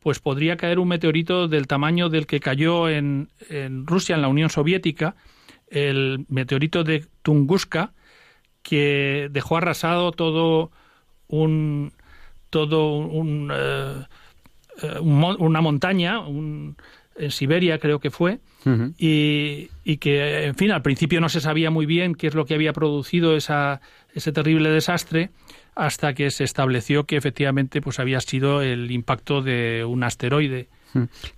pues 0.00 0.18
podría 0.18 0.56
caer 0.56 0.80
un 0.80 0.88
meteorito 0.88 1.46
del 1.46 1.68
tamaño 1.68 2.08
del 2.08 2.26
que 2.26 2.40
cayó 2.40 2.88
en, 2.88 3.28
Rusia, 3.86 4.16
en 4.16 4.22
la 4.22 4.28
Unión 4.28 4.50
Soviética, 4.50 5.14
el 5.68 6.26
meteorito 6.28 6.82
de 6.82 7.06
Tunguska, 7.22 7.92
que 8.64 9.28
dejó 9.30 9.56
arrasado 9.58 10.10
todo 10.10 10.72
un 11.28 11.92
todo 12.50 12.96
un 12.96 13.52
eh, 13.54 14.04
eh, 14.82 14.98
una 15.00 15.60
montaña, 15.60 16.18
en 16.26 16.76
Siberia 17.30 17.78
creo 17.78 18.00
que 18.00 18.10
fue, 18.10 18.40
y, 18.98 19.96
que, 19.98 20.44
en 20.46 20.54
fin, 20.54 20.70
al 20.70 20.82
principio 20.82 21.20
no 21.20 21.28
se 21.28 21.40
sabía 21.40 21.70
muy 21.70 21.86
bien 21.86 22.14
qué 22.14 22.26
es 22.26 22.34
lo 22.34 22.46
que 22.46 22.54
había 22.54 22.72
producido 22.72 23.36
esa, 23.36 23.80
ese 24.14 24.32
terrible 24.32 24.70
desastre 24.70 25.30
hasta 25.74 26.14
que 26.14 26.30
se 26.30 26.44
estableció 26.44 27.04
que 27.04 27.16
efectivamente 27.16 27.80
pues 27.80 27.98
había 27.98 28.20
sido 28.20 28.62
el 28.62 28.90
impacto 28.90 29.42
de 29.42 29.84
un 29.84 30.04
asteroide. 30.04 30.68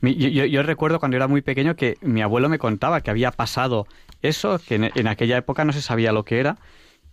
Yo, 0.03 0.63
recuerdo 0.63 0.99
cuando 0.99 1.17
era 1.17 1.29
muy 1.29 1.41
pequeño 1.41 1.77
que 1.77 1.97
mi 2.03 2.21
abuelo 2.21 2.49
me 2.49 2.59
contaba 2.59 3.01
que 3.01 3.11
había 3.11 3.31
pasado 3.31 3.87
eso, 4.21 4.59
que 4.59 4.75
en, 4.75 5.09
aquella 5.09 5.39
época 5.39 5.65
no 5.65 5.73
se 5.73 5.81
sabía 5.81 6.13
lo 6.13 6.25
que 6.25 6.41
era, 6.41 6.59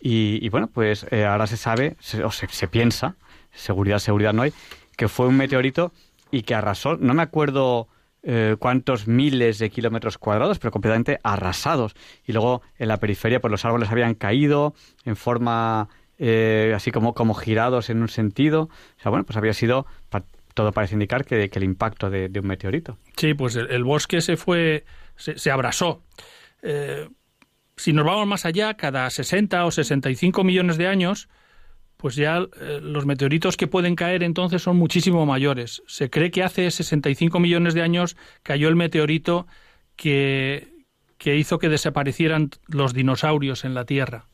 y, 0.06 0.49
bueno, 0.49 0.67
pues 0.67 1.06
eh, 1.12 1.23
ahora 1.23 1.47
se 1.47 1.56
sabe, 1.56 1.95
o 2.26 2.32
se, 2.32 2.47
se, 2.49 2.67
piensa, 2.67 3.15
seguridad, 3.54 3.99
seguridad 3.99 4.34
no 4.34 4.41
hay, 4.41 4.52
que 4.97 5.08
fue 5.08 5.28
un 5.28 5.38
meteorito 5.38 5.93
y 6.30 6.41
que 6.41 6.56
arrasó, 6.56 6.97
no 6.97 7.13
me 7.13 7.21
acuerdo 7.21 7.88
eh, 8.24 8.56
cuántos 8.58 9.08
miles 9.08 9.60
de 9.60 9.70
kilómetros 9.70 10.18
cuadrados, 10.18 10.58
pero 10.58 10.72
completamente 10.72 11.20
arrasados. 11.24 11.94
Y 12.26 12.32
luego 12.32 12.62
en 12.78 12.88
la 12.88 12.98
periferia 12.98 13.42
pues 13.42 13.52
los 13.52 13.66
árboles 13.66 13.92
habían 13.92 14.16
caído 14.16 14.74
en 15.06 15.16
forma 15.16 15.90
eh, 16.18 16.72
así 16.76 16.92
como, 16.92 17.14
como 17.14 17.34
girados 17.34 17.90
en 17.90 18.02
un 18.02 18.08
sentido. 18.08 18.64
O 18.64 19.02
sea, 19.02 19.10
bueno, 19.10 19.26
pues 19.26 19.36
había 19.36 19.54
sido, 19.54 19.86
todo 20.54 20.71
parece 20.71 20.94
indicar 20.94 21.26
que, 21.26 21.50
que 21.50 21.60
el 21.60 21.65
impacto 21.65 22.10
de, 22.10 22.32
un 22.40 22.48
meteorito. 22.48 22.98
Sí, 23.17 23.34
pues 23.34 23.56
el, 23.56 23.84
bosque 23.84 24.21
se 24.21 24.38
fue, 24.38 24.86
se, 25.15 25.38
se 25.38 25.52
abrasó. 25.52 26.02
Eh, 26.62 27.10
si 27.76 27.92
nos 27.92 28.06
vamos 28.06 28.28
más 28.28 28.46
allá, 28.46 28.76
cada 28.76 29.10
60 29.10 29.65
o 29.65 29.71
65 29.71 30.44
millones 30.44 30.78
de 30.78 30.88
años, 30.88 31.28
pues 32.04 32.17
ya 32.17 32.45
eh, 32.60 32.81
los 32.83 33.06
meteoritos 33.06 33.56
que 33.56 33.67
pueden 33.67 33.95
caer 33.95 34.23
entonces 34.23 34.62
son 34.62 34.75
muchísimo 34.75 35.25
mayores. 35.25 35.83
Se 35.87 36.10
cree 36.10 36.31
que 36.31 36.43
hace 36.43 36.69
65 36.69 37.39
millones 37.39 37.75
de 37.75 37.81
años 37.81 38.17
cayó 38.43 38.67
el 38.67 38.75
meteorito 38.75 39.47
que, 39.95 40.67
que 41.17 41.37
hizo 41.37 41.60
que 41.60 41.69
desaparecieran 41.69 42.49
los 42.67 42.93
dinosaurios 42.93 43.63
en 43.63 43.73
la 43.73 43.85
Tierra. 43.85 44.25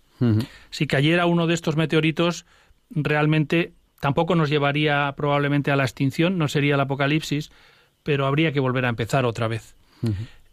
Si 0.71 0.87
cayera 0.87 1.27
uno 1.27 1.45
de 1.45 1.53
estos 1.53 1.75
meteoritos, 1.75 2.47
realmente 2.89 3.73
tampoco 3.99 4.33
nos 4.33 4.49
llevaría 4.49 5.13
probablemente 5.15 5.69
a 5.69 5.75
la 5.75 5.83
extinción, 5.83 6.39
no 6.39 6.47
sería 6.47 6.73
el 6.73 6.81
apocalipsis, 6.81 7.51
pero 8.01 8.25
habría 8.25 8.51
que 8.51 8.59
volver 8.59 8.85
a 8.85 8.89
empezar 8.89 9.25
otra 9.25 9.47
vez. 9.47 9.75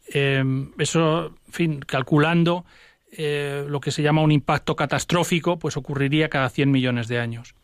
Em, 0.08 0.70
eso, 0.76 1.34
en 1.46 1.52
fin, 1.52 1.80
calculando 1.80 2.66
eh, 3.12 3.64
lo 3.68 3.80
que 3.80 3.90
se 3.90 4.02
llama 4.02 4.22
un 4.22 4.32
impacto 4.32 4.76
catastrófico, 4.76 5.58
pues 5.58 5.76
ocurriría 5.76 6.28
cada 6.28 6.48
100 6.48 6.70
millones 6.70 7.08
de 7.08 7.18
años. 7.18 7.54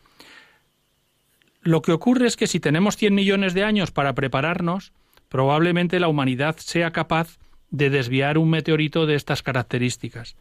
Lo 1.61 1.83
que 1.83 1.93
ocurre 1.93 2.27
es 2.27 2.37
que 2.37 2.47
si 2.47 2.61
tenemos 2.61 2.97
100 2.97 3.15
millones 3.15 3.55
de 3.55 3.65
años 3.65 3.91
para 3.91 4.15
prepararnos, 4.15 4.93
probablemente 5.29 6.01
la 6.01 6.09
humanidad 6.09 6.57
sea 6.57 6.91
capaz 6.91 7.39
de 7.71 7.89
desviar 7.89 8.37
un 8.37 8.51
meteorito 8.51 9.07
de 9.07 9.15
estas 9.15 9.43
características. 9.43 10.37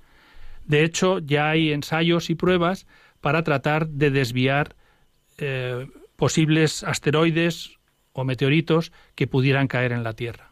De 0.65 0.83
hecho, 0.83 1.19
ya 1.19 1.49
hay 1.49 1.71
ensayos 1.71 2.29
y 2.29 2.35
pruebas 2.35 2.87
para 3.21 3.43
tratar 3.43 3.87
de 3.87 4.11
desviar 4.11 4.75
eh, 5.37 5.87
posibles 6.15 6.83
asteroides 6.83 7.77
o 8.13 8.23
meteoritos 8.23 8.91
que 9.15 9.27
pudieran 9.27 9.67
caer 9.67 9.91
en 9.91 10.03
la 10.03 10.13
Tierra. 10.13 10.50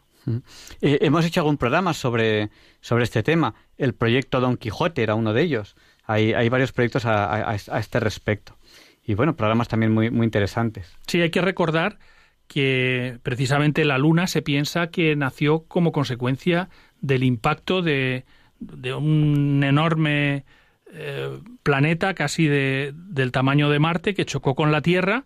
Eh, 0.80 0.98
hemos 1.02 1.24
hecho 1.24 1.40
algún 1.40 1.56
programa 1.56 1.94
sobre, 1.94 2.50
sobre 2.80 3.04
este 3.04 3.22
tema. 3.22 3.54
El 3.76 3.94
proyecto 3.94 4.40
Don 4.40 4.56
Quijote 4.56 5.02
era 5.02 5.14
uno 5.14 5.32
de 5.32 5.42
ellos. 5.42 5.76
Hay, 6.04 6.32
hay 6.32 6.48
varios 6.48 6.72
proyectos 6.72 7.04
a, 7.06 7.54
este 7.54 8.00
respecto. 8.00 8.56
Y 9.04 9.14
bueno, 9.14 9.36
programas 9.36 9.68
también 9.68 9.92
muy, 9.92 10.10
muy 10.10 10.24
interesantes. 10.24 10.96
Sí, 11.06 11.20
hay 11.20 11.30
que 11.30 11.40
recordar 11.40 11.98
que 12.46 13.18
precisamente 13.22 13.84
la 13.84 13.98
Luna 13.98 14.26
se 14.26 14.42
piensa 14.42 14.88
que 14.88 15.14
nació 15.16 15.64
como 15.64 15.92
consecuencia 15.92 16.68
del 17.00 17.22
impacto 17.22 17.80
de, 17.80 18.24
de 18.58 18.92
un 18.92 19.62
enorme 19.64 20.44
eh, 20.92 21.38
planeta 21.62 22.14
casi 22.14 22.46
de, 22.48 22.92
del 22.94 23.30
tamaño 23.30 23.70
de 23.70 23.78
Marte 23.78 24.14
que 24.14 24.24
chocó 24.24 24.56
con 24.56 24.72
la 24.72 24.82
Tierra 24.82 25.24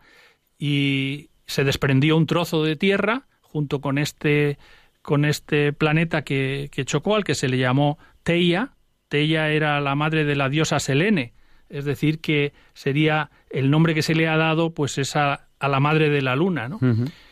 y 0.58 1.30
se 1.46 1.64
desprendió 1.64 2.18
un 2.18 2.26
trozo 2.26 2.62
de 2.62 2.76
Tierra 2.76 3.26
junto 3.40 3.80
con 3.80 3.96
este 3.96 4.58
con 5.04 5.26
este 5.26 5.74
planeta 5.74 6.22
que, 6.22 6.70
chocó, 6.86 7.14
al 7.14 7.24
que 7.24 7.34
se 7.34 7.46
le 7.46 7.58
llamó 7.58 7.98
Teia. 8.22 8.72
Teia 9.08 9.50
era 9.50 9.78
la 9.82 9.94
madre 9.94 10.24
de 10.24 10.34
la 10.34 10.48
diosa 10.48 10.80
Selene, 10.80 11.34
es 11.68 11.84
decir, 11.84 12.22
que 12.22 12.54
sería 12.72 13.30
el 13.50 13.70
nombre 13.70 13.94
que 13.94 14.00
se 14.00 14.14
le 14.14 14.28
ha 14.28 14.38
dado, 14.38 14.72
pues 14.72 14.96
es 14.96 15.14
a, 15.14 15.48
la 15.60 15.78
madre 15.78 16.08
de 16.08 16.22
la 16.22 16.36
luna, 16.36 16.68
¿no? 16.68 16.80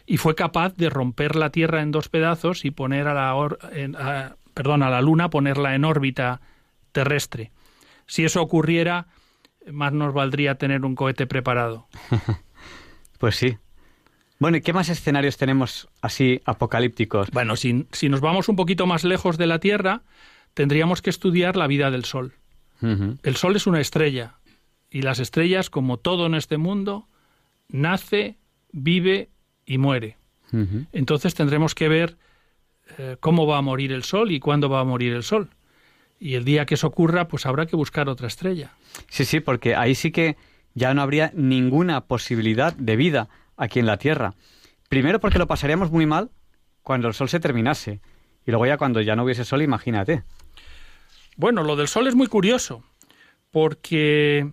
Y 0.04 0.18
fue 0.18 0.34
capaz 0.34 0.74
de 0.76 0.90
romper 0.90 1.34
la 1.34 1.48
Tierra 1.48 1.80
en 1.80 1.92
dos 1.92 2.10
pedazos 2.10 2.66
y 2.66 2.70
poner 2.70 3.08
a 3.08 3.14
la, 3.14 3.56
perdón, 4.52 4.82
a 4.82 4.90
la 4.90 5.00
luna, 5.00 5.30
ponerla 5.30 5.74
en 5.74 5.86
órbita 5.86 6.42
terrestre. 6.92 7.52
Si 8.06 8.22
eso 8.24 8.42
ocurriera, 8.42 9.06
más 9.70 9.94
nos 9.94 10.12
valdría 10.12 10.56
tener 10.56 10.84
un 10.84 10.94
cohete 10.94 11.26
preparado. 11.26 11.88
pues 13.18 13.36
sí, 13.36 13.56
bueno, 14.42 14.56
¿y 14.56 14.60
qué 14.60 14.72
más 14.72 14.88
escenarios 14.88 15.36
tenemos 15.36 15.88
así 16.00 16.40
apocalípticos? 16.44 17.30
Bueno, 17.30 17.54
si, 17.54 17.86
si 17.92 18.08
nos 18.08 18.20
vamos 18.20 18.48
un 18.48 18.56
poquito 18.56 18.88
más 18.88 19.04
lejos 19.04 19.38
de 19.38 19.46
la 19.46 19.60
Tierra, 19.60 20.02
tendríamos 20.52 21.00
que 21.00 21.10
estudiar 21.10 21.56
la 21.56 21.68
vida 21.68 21.92
del 21.92 22.04
Sol. 22.04 22.34
El 22.80 23.36
Sol 23.36 23.54
es 23.54 23.68
una 23.68 23.80
estrella, 23.80 24.34
y 24.90 25.02
las 25.02 25.20
estrellas, 25.20 25.70
como 25.70 25.96
todo 25.98 26.26
en 26.26 26.34
este 26.34 26.56
mundo, 26.56 27.06
nace, 27.68 28.36
vive 28.72 29.30
y 29.64 29.78
muere. 29.78 30.16
Entonces 30.90 31.36
tendremos 31.36 31.76
que 31.76 31.86
ver 31.86 32.16
eh, 32.98 33.16
cómo 33.20 33.46
va 33.46 33.58
a 33.58 33.62
morir 33.62 33.92
el 33.92 34.02
Sol 34.02 34.32
y 34.32 34.40
cuándo 34.40 34.68
va 34.68 34.80
a 34.80 34.84
morir 34.84 35.12
el 35.12 35.22
Sol. 35.22 35.50
Y 36.18 36.34
el 36.34 36.44
día 36.44 36.66
que 36.66 36.74
eso 36.74 36.88
ocurra, 36.88 37.28
pues 37.28 37.46
habrá 37.46 37.66
que 37.66 37.76
buscar 37.76 38.08
otra 38.08 38.26
estrella. 38.26 38.72
Sí, 39.08 39.24
sí, 39.24 39.38
porque 39.38 39.76
ahí 39.76 39.94
sí 39.94 40.10
que 40.10 40.36
ya 40.74 40.92
no 40.94 41.02
habría 41.02 41.30
ninguna 41.36 42.00
posibilidad 42.00 42.74
de 42.74 42.96
vida 42.96 43.28
aquí 43.62 43.78
en 43.78 43.86
la 43.86 43.96
Tierra. 43.96 44.34
Primero 44.88 45.20
porque 45.20 45.38
lo 45.38 45.46
pasaríamos 45.46 45.90
muy 45.90 46.04
mal 46.04 46.30
cuando 46.82 47.08
el 47.08 47.14
Sol 47.14 47.28
se 47.28 47.40
terminase. 47.40 48.00
Y 48.44 48.50
luego 48.50 48.66
ya 48.66 48.76
cuando 48.76 49.00
ya 49.00 49.14
no 49.14 49.24
hubiese 49.24 49.44
Sol, 49.44 49.62
imagínate. 49.62 50.24
Bueno, 51.36 51.62
lo 51.62 51.76
del 51.76 51.88
Sol 51.88 52.08
es 52.08 52.14
muy 52.14 52.26
curioso, 52.26 52.82
porque 53.50 54.52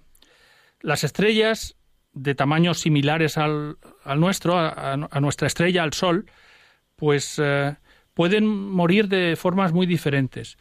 las 0.82 1.04
estrellas 1.04 1.76
de 2.14 2.36
tamaños 2.36 2.80
similares 2.80 3.38
al, 3.38 3.78
nuestro, 4.16 4.58
a, 4.58 4.96
nuestra 5.20 5.48
estrella, 5.48 5.84
al 5.84 5.94
Sol, 5.94 6.28
pues 6.96 7.40
eh, 7.44 7.76
pueden 8.14 8.46
morir 8.46 9.08
de 9.08 9.36
formas 9.36 9.74
muy 9.74 9.88
diferentes. 9.88 10.58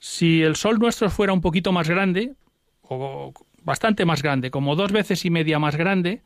Si 0.00 0.42
el 0.42 0.56
Sol 0.56 0.78
nuestro 0.78 1.10
fuera 1.10 1.32
un 1.32 1.40
poquito 1.40 1.70
más 1.70 1.88
grande, 1.88 2.34
o 2.82 3.32
bastante 3.62 4.04
más 4.04 4.22
grande, 4.22 4.50
como 4.50 4.74
dos 4.74 4.90
veces 4.90 5.24
y 5.24 5.30
media 5.30 5.58
más 5.58 5.76
grande, 5.76 6.22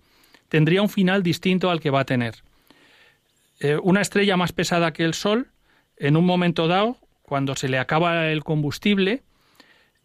tendría 0.49 0.82
un 0.82 0.88
final 0.88 1.22
distinto 1.22 1.70
al 1.70 1.80
que 1.80 1.90
va 1.90 2.01
a 2.01 2.05
tener. 2.05 2.36
Eh, 3.61 3.78
una 3.82 4.01
estrella 4.01 4.36
más 4.36 4.53
pesada 4.53 4.92
que 4.92 5.05
el 5.05 5.14
Sol, 5.14 5.49
en 5.96 6.16
un 6.16 6.24
momento 6.24 6.68
dado, 6.68 6.96
cuando 7.22 7.57
se 7.57 7.68
le 7.68 7.78
acaba 7.78 8.28
el 8.28 8.44
combustible, 8.44 9.22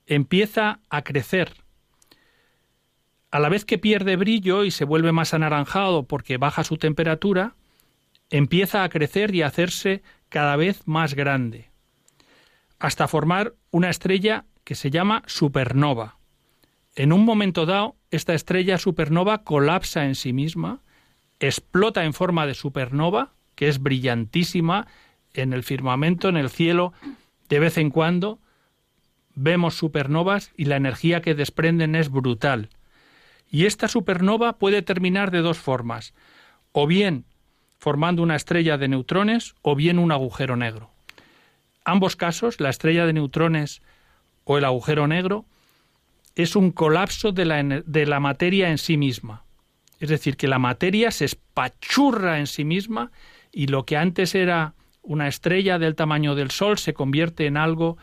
empieza 0.07 0.79
a 0.89 1.03
crecer. 1.03 1.53
A 3.31 3.39
la 3.39 3.49
vez 3.49 3.65
que 3.65 3.77
pierde 3.77 4.15
brillo 4.15 4.63
y 4.63 4.71
se 4.71 4.85
vuelve 4.85 5.11
más 5.11 5.33
anaranjado 5.33 6.03
porque 6.03 6.37
baja 6.37 6.63
su 6.63 6.77
temperatura, 6.77 7.55
empieza 8.29 8.83
a 8.83 8.89
crecer 8.89 9.33
y 9.33 9.41
a 9.41 9.47
hacerse 9.47 10.03
cada 10.29 10.55
vez 10.55 10.87
más 10.87 11.13
grande, 11.13 11.69
hasta 12.79 13.07
formar 13.07 13.53
una 13.71 13.89
estrella 13.89 14.45
que 14.63 14.75
se 14.75 14.89
llama 14.89 15.23
supernova. 15.27 16.17
En 16.95 17.13
un 17.13 17.25
momento 17.25 17.65
dado, 17.65 17.95
esta 18.16 18.36
estrella 18.36 18.78
supernova 18.78 19.43
colapsa 19.43 20.05
en 20.05 20.14
sí 20.14 20.34
misma, 20.34 20.82
explota 21.39 22.03
en 22.03 22.14
forma 22.14 22.45
de 22.45 22.53
supernova, 22.53 23.32
que 23.55 23.68
es 23.68 23.82
brillantísima 23.82 24.88
en 25.34 25.51
el 25.51 25.64
firmamento, 25.64 26.30
en 26.30 26.38
el 26.38 26.51
cielo, 26.51 26.93
de 27.49 27.59
vez 27.59 27.78
en 27.78 27.89
cuando 27.89 28.39
vemos 29.34 29.74
supernovas 29.74 30.51
y 30.55 30.66
la 30.66 30.76
energía 30.76 31.22
que 31.22 31.34
desprenden 31.34 31.95
es 31.95 32.09
brutal. 32.09 32.70
Y 33.49 33.66
esta 33.66 33.88
supernova 33.88 34.59
puede 34.59 34.84
terminar 34.84 35.32
de 35.32 35.39
dos 35.39 35.57
formas, 35.57 36.14
o 36.72 36.86
bien 36.86 37.26
formando 37.80 38.22
una 38.22 38.36
estrella 38.36 38.78
de 38.78 38.89
neutrones 38.89 39.55
o 39.64 39.76
bien 39.76 39.97
un 39.97 40.11
agujero 40.11 40.55
negro. 40.55 40.91
Ambos 41.84 42.16
casos, 42.16 42.59
la 42.59 42.70
estrella 42.70 43.07
de 43.07 43.14
neutrones 43.14 43.82
o 44.43 44.59
el 44.59 44.66
agujero 44.66 45.07
negro, 45.07 45.45
es 46.36 46.55
un 46.55 46.71
colapso 46.71 47.31
de 47.31 47.45
la, 47.45 47.63
de 47.63 48.05
la 48.05 48.19
materia 48.19 48.69
en 48.69 48.77
sí 48.77 48.97
misma. 48.97 49.43
Es 49.99 50.09
decir, 50.09 50.36
que 50.36 50.47
la 50.47 50.59
materia 50.59 51.11
se 51.11 51.25
espachurra 51.25 52.39
en 52.39 52.47
sí 52.47 52.65
misma 52.65 53.11
y 53.51 53.67
lo 53.67 53.86
que 53.86 53.97
antes 53.97 54.36
era 54.36 54.73
una 55.01 55.27
estrella 55.27 55.79
del 55.79 55.95
tamaño 55.95 56.36
del 56.36 56.51
Sol 56.51 56.77
se 56.77 56.93
convierte 56.93 57.45
en 57.45 57.57
algo 57.57 57.97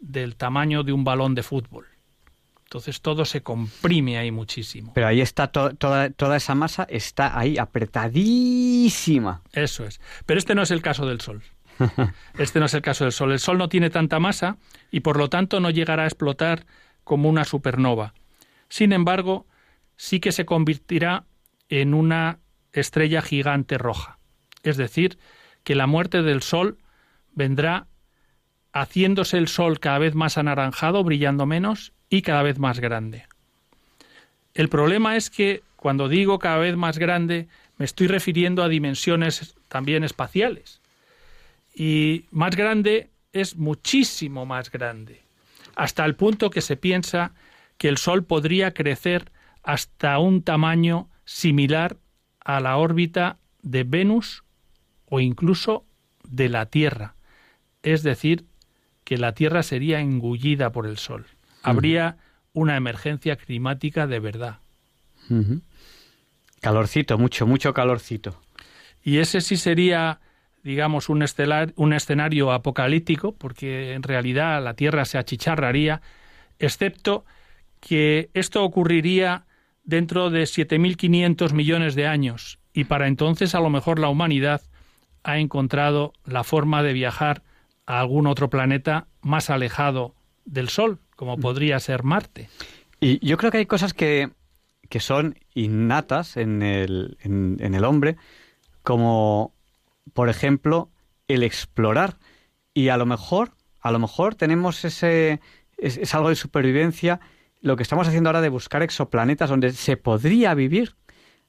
del 0.00 0.36
tamaño 0.36 0.82
de 0.82 0.92
un 0.92 1.04
balón 1.04 1.34
de 1.34 1.42
fútbol. 1.42 1.86
Entonces 2.64 3.00
todo 3.00 3.24
se 3.24 3.42
comprime 3.42 4.18
ahí 4.18 4.32
muchísimo. 4.32 4.92
Pero 4.94 5.06
ahí 5.06 5.20
está 5.20 5.46
toda, 5.46 5.72
toda 6.10 6.36
esa 6.36 6.54
masa, 6.56 6.84
está 6.90 7.38
ahí 7.38 7.58
apretadísima. 7.58 9.42
Eso 9.52 9.84
es. 9.84 10.00
Pero 10.26 10.38
este 10.38 10.54
no 10.56 10.62
es 10.62 10.72
el 10.72 10.82
caso 10.82 11.06
del 11.06 11.20
Sol. 11.20 11.42
Este 12.38 12.58
no 12.58 12.66
es 12.66 12.74
el 12.74 12.82
caso 12.82 13.04
del 13.04 13.12
Sol. 13.12 13.32
El 13.32 13.38
Sol 13.38 13.58
no 13.58 13.68
tiene 13.68 13.90
tanta 13.90 14.18
masa 14.18 14.56
y 14.90 15.00
por 15.00 15.16
lo 15.18 15.28
tanto 15.28 15.60
no 15.60 15.70
llegará 15.70 16.04
a 16.04 16.06
explotar 16.06 16.66
como 17.06 17.28
una 17.28 17.44
supernova. 17.44 18.14
Sin 18.68 18.92
embargo, 18.92 19.46
sí 19.96 20.18
que 20.18 20.32
se 20.32 20.44
convertirá 20.44 21.22
en 21.68 21.94
una 21.94 22.40
estrella 22.72 23.22
gigante 23.22 23.78
roja. 23.78 24.18
Es 24.64 24.76
decir, 24.76 25.16
que 25.62 25.76
la 25.76 25.86
muerte 25.86 26.22
del 26.22 26.42
Sol 26.42 26.78
vendrá 27.32 27.86
haciéndose 28.72 29.38
el 29.38 29.46
Sol 29.46 29.78
cada 29.78 30.00
vez 30.00 30.16
más 30.16 30.36
anaranjado, 30.36 31.04
brillando 31.04 31.46
menos 31.46 31.92
y 32.10 32.22
cada 32.22 32.42
vez 32.42 32.58
más 32.58 32.80
grande. 32.80 33.22
El 34.52 34.68
problema 34.68 35.16
es 35.16 35.30
que 35.30 35.62
cuando 35.76 36.08
digo 36.08 36.40
cada 36.40 36.58
vez 36.58 36.74
más 36.74 36.98
grande, 36.98 37.46
me 37.78 37.84
estoy 37.84 38.08
refiriendo 38.08 38.64
a 38.64 38.68
dimensiones 38.68 39.54
también 39.68 40.02
espaciales. 40.02 40.80
Y 41.72 42.24
más 42.32 42.56
grande 42.56 43.10
es 43.32 43.54
muchísimo 43.54 44.44
más 44.44 44.72
grande 44.72 45.25
hasta 45.76 46.04
el 46.04 46.16
punto 46.16 46.50
que 46.50 46.62
se 46.62 46.76
piensa 46.76 47.34
que 47.78 47.88
el 47.88 47.98
Sol 47.98 48.24
podría 48.24 48.74
crecer 48.74 49.30
hasta 49.62 50.18
un 50.18 50.42
tamaño 50.42 51.08
similar 51.24 51.98
a 52.40 52.60
la 52.60 52.76
órbita 52.78 53.38
de 53.62 53.84
Venus 53.84 54.42
o 55.04 55.20
incluso 55.20 55.84
de 56.24 56.48
la 56.48 56.66
Tierra. 56.66 57.14
Es 57.82 58.02
decir, 58.02 58.46
que 59.04 59.18
la 59.18 59.32
Tierra 59.32 59.62
sería 59.62 60.00
engullida 60.00 60.72
por 60.72 60.86
el 60.86 60.96
Sol. 60.96 61.26
Habría 61.62 62.16
una 62.52 62.76
emergencia 62.76 63.36
climática 63.36 64.06
de 64.06 64.18
verdad. 64.18 64.58
Calorcito, 66.60 67.18
mucho, 67.18 67.46
mucho 67.46 67.74
calorcito. 67.74 68.40
Y 69.02 69.18
ese 69.18 69.40
sí 69.40 69.56
sería 69.56 70.20
digamos, 70.66 71.08
un, 71.08 71.22
estelar, 71.22 71.72
un 71.76 71.92
escenario 71.92 72.50
apocalíptico, 72.50 73.30
porque 73.30 73.92
en 73.92 74.02
realidad 74.02 74.60
la 74.60 74.74
Tierra 74.74 75.04
se 75.04 75.16
achicharraría, 75.16 76.02
excepto 76.58 77.24
que 77.78 78.30
esto 78.34 78.64
ocurriría 78.64 79.46
dentro 79.84 80.28
de 80.28 80.42
7.500 80.42 81.52
millones 81.52 81.94
de 81.94 82.08
años, 82.08 82.58
y 82.74 82.82
para 82.82 83.06
entonces 83.06 83.54
a 83.54 83.60
lo 83.60 83.70
mejor 83.70 84.00
la 84.00 84.08
humanidad 84.08 84.60
ha 85.22 85.38
encontrado 85.38 86.12
la 86.24 86.42
forma 86.42 86.82
de 86.82 86.94
viajar 86.94 87.44
a 87.86 88.00
algún 88.00 88.26
otro 88.26 88.50
planeta 88.50 89.06
más 89.22 89.50
alejado 89.50 90.16
del 90.44 90.68
Sol, 90.68 90.98
como 91.14 91.36
mm. 91.36 91.40
podría 91.40 91.78
ser 91.78 92.02
Marte. 92.02 92.48
Y 92.98 93.24
yo 93.24 93.36
creo 93.36 93.52
que 93.52 93.58
hay 93.58 93.66
cosas 93.66 93.94
que, 93.94 94.30
que 94.88 94.98
son 94.98 95.38
innatas 95.54 96.36
en 96.36 96.62
el, 96.62 97.18
en 97.22 97.74
el 97.74 97.84
hombre, 97.84 98.16
como 98.82 99.55
por 100.12 100.28
ejemplo, 100.28 100.90
el 101.28 101.42
explorar. 101.42 102.18
Y 102.74 102.88
a 102.88 102.96
lo 102.96 103.06
mejor, 103.06 103.52
a 103.80 103.90
lo 103.90 103.98
mejor 103.98 104.34
tenemos 104.34 104.84
ese, 104.84 105.40
es, 105.78 106.14
algo 106.14 106.28
de 106.28 106.36
supervivencia, 106.36 107.20
lo 107.60 107.76
que 107.76 107.82
estamos 107.82 108.06
haciendo 108.06 108.28
ahora 108.28 108.40
de 108.40 108.48
buscar 108.48 108.82
exoplanetas 108.82 109.50
donde 109.50 109.72
se 109.72 109.96
podría 109.96 110.54
vivir. 110.54 110.94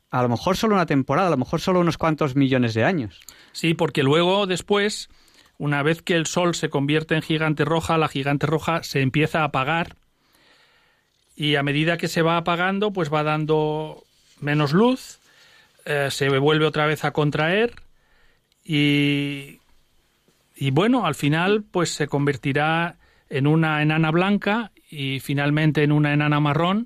a 0.09 0.21
lo 0.21 0.29
mejor 0.29 0.55
solo 0.55 0.75
una 0.75 0.85
temporada, 0.85 1.27
a 1.27 1.31
lo 1.31 1.37
mejor 1.37 1.59
solo 1.59 1.81
unos 1.81 1.97
cuantos 1.97 2.35
millones 2.35 2.73
de 2.73 2.85
años. 2.85 3.19
Sí, 3.51 3.73
porque 3.73 4.03
luego 4.03 4.47
después, 4.47 5.09
una 5.57 5.83
vez 5.83 6.01
que 6.01 6.15
el 6.15 6.27
Sol 6.27 6.55
se 6.55 6.69
convierte 6.69 7.15
en 7.15 7.21
gigante 7.21 7.65
roja, 7.65 7.97
la 7.97 8.07
gigante 8.07 8.47
roja 8.47 8.83
se 8.83 9.01
empieza 9.01 9.41
a 9.41 9.45
apagar 9.45 9.97
y 11.35 11.55
a 11.55 11.63
medida 11.63 11.97
que 11.97 12.07
se 12.07 12.21
va 12.21 12.37
apagando, 12.37 12.91
pues 12.91 13.13
va 13.13 13.23
dando 13.23 14.03
menos 14.39 14.71
luz, 14.71 15.19
eh, 15.85 16.07
se 16.09 16.29
vuelve 16.39 16.65
otra 16.65 16.87
vez 16.87 17.03
a 17.05 17.11
contraer 17.11 17.75
y, 18.69 19.61
y 20.57 20.71
bueno, 20.71 21.05
al 21.05 21.15
final 21.15 21.63
pues 21.63 21.91
se 21.91 22.07
convertirá 22.07 22.97
en 23.29 23.47
una 23.47 23.81
enana 23.81 24.11
blanca 24.11 24.73
y 24.91 25.21
finalmente 25.21 25.83
en 25.83 25.93
una 25.93 26.11
enana 26.11 26.41
marrón 26.41 26.83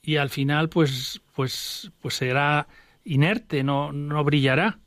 y 0.00 0.16
al 0.16 0.30
final 0.30 0.68
pues 0.68 1.20
pues 1.34 1.90
pues 2.00 2.14
será 2.14 2.68
inerte, 3.04 3.64
no, 3.64 3.90
no 3.92 4.22
brillará. 4.22 4.78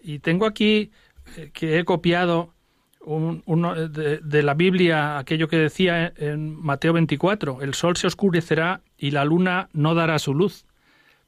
Y 0.00 0.20
tengo 0.20 0.46
aquí 0.46 0.90
eh, 1.36 1.50
que 1.52 1.78
he 1.78 1.84
copiado 1.84 2.54
uno 3.04 3.74
de, 3.74 4.20
de, 4.20 4.42
la 4.42 4.54
Biblia 4.54 5.18
aquello 5.18 5.48
que 5.48 5.58
decía 5.58 6.14
en 6.16 6.58
Mateo 6.58 6.94
24, 6.94 7.60
el 7.60 7.74
sol 7.74 7.98
se 7.98 8.06
oscurecerá 8.06 8.80
y 8.96 9.10
la 9.10 9.26
luna 9.26 9.68
no 9.74 9.94
dará 9.94 10.18
su 10.18 10.32
luz. 10.32 10.64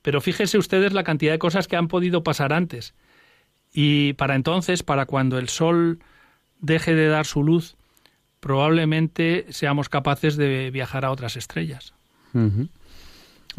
Pero 0.01 0.23
fíjense 0.23 0.57
ustedes 0.57 0.95
la 0.95 1.05
cantidad 1.05 1.33
de 1.33 1.39
cosas 1.39 1.69
que 1.69 1.77
han 1.77 1.89
podido 1.89 2.23
pasar 2.23 2.55
antes. 2.55 2.95
Y 3.79 4.15
para 4.15 4.37
entonces, 4.37 4.83
para 4.83 5.05
cuando 5.05 5.39
el 5.39 5.51
sol 5.51 5.99
deje 6.61 6.95
de 6.95 7.09
dar 7.09 7.27
su 7.27 7.43
luz, 7.45 7.77
probablemente 8.41 9.45
seamos 9.51 9.91
capaces 9.91 10.39
de 10.39 10.71
viajar 10.71 11.05
a 11.05 11.11
otras 11.11 11.37
estrellas. 11.37 11.93
Un 12.33 12.71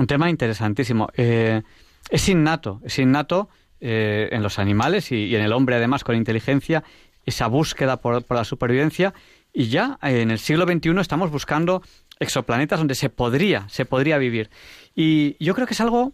tema 0.07 0.31
interesantísimo. 0.31 1.09
Eh, 1.15 1.61
es 2.09 2.29
innato, 2.29 2.81
es 2.83 2.97
innato 2.97 3.47
eh, 3.79 4.29
en 4.31 4.41
los 4.41 4.57
animales 4.57 5.11
y, 5.11 5.35
en 5.35 5.43
el 5.43 5.53
hombre 5.53 5.75
además 5.75 6.03
con 6.03 6.15
inteligencia 6.15 6.83
esa 7.23 7.45
búsqueda 7.45 7.97
por, 7.97 8.25
la 8.27 8.43
supervivencia 8.43 9.13
y 9.53 9.67
ya 9.67 9.99
eh, 10.01 10.21
en 10.21 10.31
el 10.31 10.39
siglo 10.39 10.65
XXI 10.65 10.99
estamos 10.99 11.29
buscando 11.29 11.83
exoplanetas 12.19 12.79
donde 12.79 12.95
se 12.95 13.09
podría, 13.09 13.69
se 13.69 13.85
podría 13.85 14.17
vivir. 14.17 14.49
Y 14.95 15.35
yo 15.43 15.53
creo 15.53 15.67
que 15.67 15.75
es 15.75 15.81
algo 15.81 16.13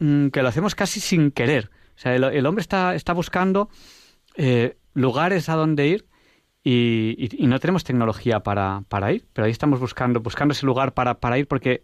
mm, 0.00 0.28
que 0.28 0.42
lo 0.42 0.48
hacemos 0.48 0.74
casi 0.74 1.00
sin 1.00 1.30
querer. 1.30 1.70
O 1.98 2.00
sea, 2.00 2.14
el, 2.14 2.46
hombre 2.46 2.62
está, 2.62 2.94
está 2.94 3.12
buscando 3.12 3.70
lugares 4.94 5.48
a 5.48 5.56
donde 5.56 5.88
ir 5.88 6.06
y, 6.62 7.28
no 7.40 7.58
tenemos 7.58 7.82
tecnología 7.82 8.40
para, 8.40 8.84
para, 8.88 9.12
ir, 9.12 9.24
pero 9.32 9.46
ahí 9.46 9.50
estamos 9.50 9.80
buscando, 9.80 10.20
buscando 10.20 10.52
ese 10.52 10.64
lugar 10.64 10.94
para, 10.94 11.14
para 11.18 11.38
ir 11.38 11.48
porque 11.48 11.82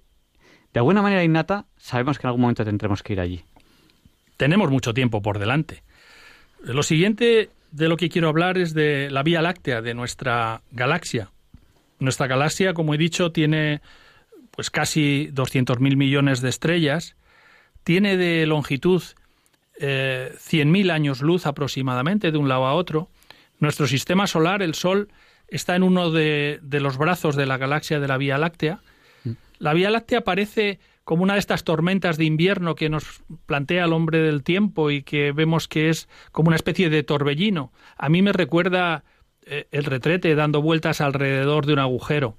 de 0.72 0.78
alguna 0.78 1.02
manera 1.02 1.24
innata 1.24 1.66
sabemos 1.76 2.16
que 2.16 2.26
en 2.26 2.28
algún 2.28 2.42
momento 2.42 2.64
tendremos 2.64 3.02
que 3.02 3.14
ir 3.14 3.20
allí. 3.20 3.44
Tenemos 4.36 4.70
mucho 4.70 4.94
tiempo 4.94 5.20
por 5.20 5.40
delante. 5.40 5.82
Lo 6.62 6.84
siguiente 6.84 7.50
de 7.72 7.88
lo 7.88 7.96
que 7.96 8.08
quiero 8.08 8.28
hablar 8.28 8.56
es 8.56 8.72
de 8.72 9.10
la 9.10 9.24
Vía 9.24 9.42
Láctea, 9.42 9.82
de 9.82 9.94
nuestra 9.94 10.62
galaxia. 10.70 11.32
Nuestra 11.98 12.28
galaxia, 12.28 12.72
como 12.72 12.94
he 12.94 12.98
dicho, 12.98 13.32
tiene 13.32 13.80
pues 14.52 14.70
casi 14.70 15.28
200.000 15.32 15.96
millones 15.96 16.40
de 16.40 16.50
estrellas, 16.50 17.16
tiene 17.82 18.16
de 18.16 18.46
longitud 18.46 19.02
eh, 19.78 20.32
100.000 20.34 20.90
años 20.90 21.20
luz 21.20 21.46
aproximadamente 21.46 22.30
de 22.32 22.38
un 22.38 22.48
lado 22.48 22.66
a 22.66 22.74
otro, 22.74 23.10
nuestro 23.58 23.86
sistema 23.86 24.26
solar, 24.26 24.62
el 24.62 24.74
Sol, 24.74 25.08
está 25.48 25.76
en 25.76 25.82
uno 25.82 26.10
de, 26.10 26.60
los 26.62 26.98
brazos 26.98 27.36
de 27.36 27.46
la 27.46 27.58
galaxia 27.58 28.00
de 28.00 28.08
la 28.08 28.18
Vía 28.18 28.38
Láctea. 28.38 28.80
La 29.58 29.72
Vía 29.72 29.90
Láctea 29.90 30.22
parece 30.22 30.80
como 31.04 31.22
una 31.22 31.34
de 31.34 31.38
estas 31.38 31.64
tormentas 31.64 32.16
de 32.16 32.24
invierno 32.24 32.74
que 32.74 32.88
nos 32.88 33.22
plantea 33.46 33.84
el 33.84 33.92
hombre 33.92 34.18
del 34.18 34.42
tiempo 34.42 34.90
y 34.90 35.02
que 35.02 35.32
vemos 35.32 35.68
que 35.68 35.90
es 35.90 36.08
como 36.32 36.48
una 36.48 36.56
especie 36.56 36.90
de 36.90 37.02
torbellino. 37.02 37.72
A 37.96 38.08
mí 38.08 38.22
me 38.22 38.32
recuerda 38.32 39.04
eh, 39.46 39.68
el 39.70 39.84
retrete 39.84 40.34
dando 40.34 40.62
vueltas 40.62 41.00
alrededor 41.00 41.66
de 41.66 41.74
un 41.74 41.78
agujero. 41.78 42.36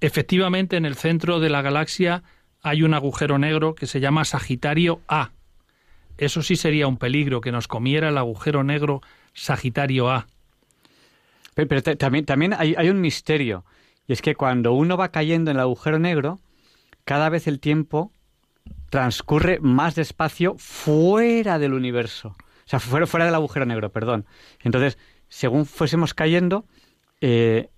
Efectivamente, 0.00 0.76
en 0.76 0.86
el 0.86 0.94
centro 0.94 1.40
de 1.40 1.50
la 1.50 1.62
galaxia 1.62 2.22
hay 2.62 2.82
un 2.82 2.94
agujero 2.94 3.38
negro 3.38 3.74
que 3.74 3.86
se 3.86 4.00
llama 4.00 4.24
Sagitario 4.24 5.00
A. 5.08 5.30
Eso 6.18 6.42
sí 6.42 6.56
sería 6.56 6.86
un 6.86 6.96
peligro 6.96 7.40
que 7.40 7.52
nos 7.52 7.68
comiera 7.68 8.08
el 8.08 8.18
agujero 8.18 8.64
negro 8.64 9.02
Sagitario 9.32 10.10
A. 10.10 10.26
Pero, 11.54 11.82
también, 11.96 12.54
hay, 12.54 12.90
un 12.90 13.00
misterio, 13.00 13.64
y 14.06 14.12
es 14.12 14.20
que 14.20 14.34
cuando 14.34 14.72
uno 14.72 14.96
va 14.96 15.10
cayendo 15.10 15.50
en 15.50 15.56
el 15.56 15.62
agujero 15.62 15.98
negro, 15.98 16.38
cada 17.04 17.30
vez 17.30 17.46
el 17.46 17.60
tiempo 17.60 18.12
transcurre 18.90 19.58
más 19.60 19.94
despacio 19.94 20.56
fuera 20.58 21.58
del 21.58 21.72
universo. 21.72 22.36
O 22.38 22.68
sea, 22.68 22.78
fuera, 22.78 23.06
fuera 23.06 23.24
del 23.24 23.34
agujero 23.34 23.64
negro, 23.64 23.90
perdón. 23.90 24.26
Entonces, 24.62 24.98
según 25.28 25.64
fuésemos 25.64 26.12
cayendo, 26.12 26.66
eh, 27.20 27.70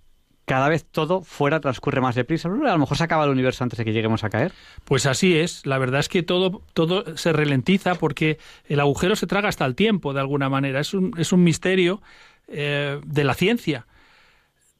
cada 0.48 0.68
vez 0.68 0.86
todo 0.90 1.20
fuera 1.20 1.60
transcurre 1.60 2.00
más 2.00 2.14
deprisa. 2.14 2.48
A 2.48 2.52
lo 2.52 2.78
mejor 2.78 2.96
se 2.96 3.04
acaba 3.04 3.24
el 3.24 3.30
universo 3.30 3.62
antes 3.62 3.78
de 3.78 3.84
que 3.84 3.92
lleguemos 3.92 4.24
a 4.24 4.30
caer. 4.30 4.52
Pues 4.84 5.04
así 5.04 5.36
es. 5.36 5.66
La 5.66 5.76
verdad 5.78 6.00
es 6.00 6.08
que 6.08 6.22
todo, 6.22 6.62
todo 6.72 7.16
se 7.16 7.32
ralentiza 7.32 7.94
porque 7.94 8.38
el 8.64 8.80
agujero 8.80 9.14
se 9.14 9.26
traga 9.26 9.50
hasta 9.50 9.66
el 9.66 9.74
tiempo, 9.74 10.14
de 10.14 10.20
alguna 10.20 10.48
manera. 10.48 10.80
Es 10.80 10.94
un, 10.94 11.12
es 11.18 11.32
un 11.32 11.44
misterio 11.44 12.00
eh, 12.48 12.98
de 13.04 13.24
la 13.24 13.34
ciencia. 13.34 13.86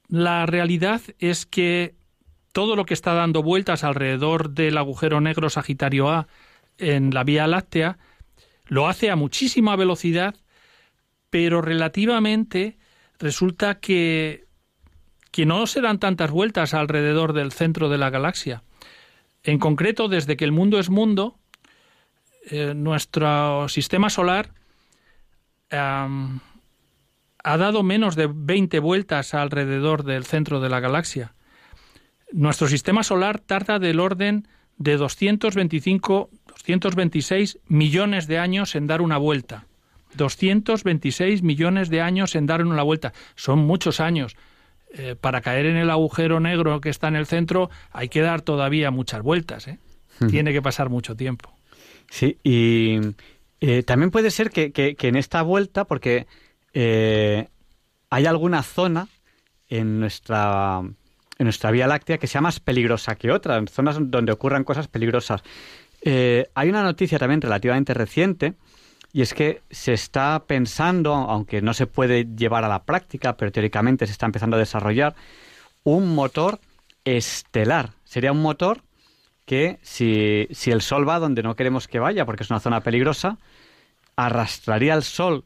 La 0.09 0.47
realidad 0.47 1.03
es 1.19 1.45
que 1.45 1.95
todo 2.53 2.75
lo 2.75 2.87
que 2.87 2.95
está 2.95 3.13
dando 3.13 3.43
vueltas 3.43 3.85
alrededor 3.85 4.51
del 4.51 4.79
agujero 4.79 5.21
negro 5.21 5.51
Sagitario 5.51 6.09
A 6.09 6.29
en 6.79 7.13
la 7.13 7.25
Vía 7.25 7.47
Láctea 7.47 7.99
lo 8.69 8.89
hace 8.89 9.11
a 9.11 9.17
muchísima 9.17 9.77
velocidad, 9.77 10.35
pero 11.29 11.61
relativamente 11.61 12.79
resulta 13.19 13.81
que, 13.81 14.48
que 15.31 15.47
no 15.47 15.67
se 15.67 15.81
dan 15.81 15.99
tantas 15.99 16.31
vueltas 16.31 16.75
alrededor 16.75 17.33
del 17.33 17.53
centro 17.53 17.89
de 17.89 17.99
la 17.99 18.11
galaxia. 18.11 18.63
En 19.43 19.59
concreto, 19.59 20.09
desde 20.09 20.37
que 20.37 20.45
el 20.45 20.53
mundo 20.53 20.79
es 20.79 20.91
mundo, 20.91 21.39
eh, 22.51 22.75
nuestro 22.75 23.69
sistema 23.69 24.11
solar 24.11 24.53
ha 25.71 27.57
dado 27.57 27.83
menos 27.83 28.17
de 28.17 28.27
20 28.33 28.79
vueltas 28.81 29.35
alrededor 29.35 30.03
del 30.05 30.25
centro 30.25 30.61
de 30.61 30.71
la 30.71 30.81
galaxia. 30.81 31.35
Nuestro 32.33 32.69
sistema 32.69 33.03
solar 33.03 33.39
tarda 33.39 33.79
del 33.79 34.01
orden 34.01 34.49
de 34.77 34.97
225, 34.97 36.31
226 36.47 37.59
millones 37.67 38.27
de 38.27 38.39
años 38.39 38.75
en 38.75 38.87
dar 38.87 39.03
una 39.03 39.19
vuelta. 39.19 39.67
226 40.15 41.43
millones 41.43 41.91
de 41.91 42.01
años 42.01 42.35
en 42.35 42.47
dar 42.47 42.65
una 42.65 42.83
vuelta. 42.83 43.13
Son 43.35 43.59
muchos 43.59 44.01
años. 44.01 44.37
Eh, 44.95 45.17
para 45.21 45.41
caer 45.43 45.67
en 45.67 45.77
el 45.77 45.91
agujero 45.91 46.41
negro 46.41 46.81
que 46.81 46.89
está 46.89 47.09
en 47.09 47.17
el 47.17 47.27
centro 47.27 47.69
hay 47.93 48.09
que 48.09 48.23
dar 48.23 48.41
todavía 48.41 48.91
muchas 48.91 49.23
vueltas. 49.23 49.69
¿eh? 49.69 49.79
Tiene 50.31 50.53
que 50.53 50.63
pasar 50.63 50.89
mucho 50.89 51.15
tiempo. 51.15 51.53
Sí, 52.11 52.39
y 52.43 52.99
eh, 53.61 53.83
también 53.83 54.11
puede 54.11 54.31
ser 54.31 54.51
que, 54.51 54.73
que, 54.73 54.97
en 55.01 55.17
esta 55.17 55.43
vuelta, 55.43 55.85
porque 55.85 56.27
eh, 56.73 57.49
hay 58.11 58.27
alguna 58.27 58.63
zona 58.63 59.09
en 59.69 60.01
nuestra, 60.01 60.81
en 60.81 61.45
nuestra 61.45 61.71
Vía 61.71 61.87
Láctea 61.87 62.19
que 62.19 62.27
sea 62.27 62.41
más 62.41 62.61
peligrosa 62.61 63.17
que 63.17 63.31
otra, 63.31 63.63
zonas 63.67 63.97
donde 64.01 64.33
ocurran 64.33 64.65
cosas 64.65 64.89
peligrosas. 64.89 65.43
Eh, 66.03 66.49
hay 66.55 66.69
una 66.69 66.83
noticia 66.83 67.19
también 67.19 67.41
relativamente 67.41 67.95
reciente, 67.95 68.55
y 69.13 69.23
es 69.23 69.35
que 69.35 69.63
se 69.71 69.93
está 69.93 70.45
pensando, 70.47 71.15
aunque 71.15 71.63
no 71.63 71.75
se 71.75 71.87
puede 71.87 72.27
llevar 72.37 72.65
a 72.65 72.69
la 72.69 72.85
práctica, 72.85 73.37
pero 73.37 73.51
teóricamente 73.51 74.07
se 74.07 74.13
está 74.13 74.27
empezando 74.27 74.57
a 74.57 74.61
desarrollar, 74.61 75.15
un 75.85 76.15
motor 76.15 76.61
estelar. 77.05 77.93
Sería 78.05 78.33
un 78.33 78.43
motor 78.43 78.83
que 79.47 79.79
si, 79.83 80.47
si 80.51 80.71
el 80.71 80.83
Sol 80.83 81.09
va 81.09 81.19
donde 81.19 81.43
no 81.43 81.57
queremos 81.57 81.89
que 81.89 81.99
vaya, 81.99 82.27
porque 82.27 82.43
es 82.43 82.51
una 82.51 82.61
zona 82.61 82.83
peligrosa, 82.83 83.39
arrastraría 84.15 84.95
el 84.95 85.03
Sol 85.03 85.45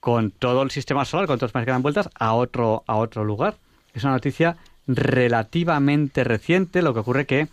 con 0.00 0.30
todo 0.30 0.62
el 0.62 0.70
sistema 0.70 1.04
solar, 1.04 1.26
con 1.26 1.38
todos 1.38 1.52
los 1.54 1.64
que 1.64 1.70
dan 1.70 1.82
vueltas, 1.82 2.10
a 2.14 2.34
otro, 2.34 2.82
a 2.86 2.96
otro 2.96 3.24
lugar. 3.24 3.56
Es 3.94 4.04
una 4.04 4.14
noticia 4.14 4.56
relativamente 4.86 6.24
reciente, 6.24 6.82
lo 6.82 6.92
que 6.92 7.00
ocurre 7.00 7.26
que 7.26 7.48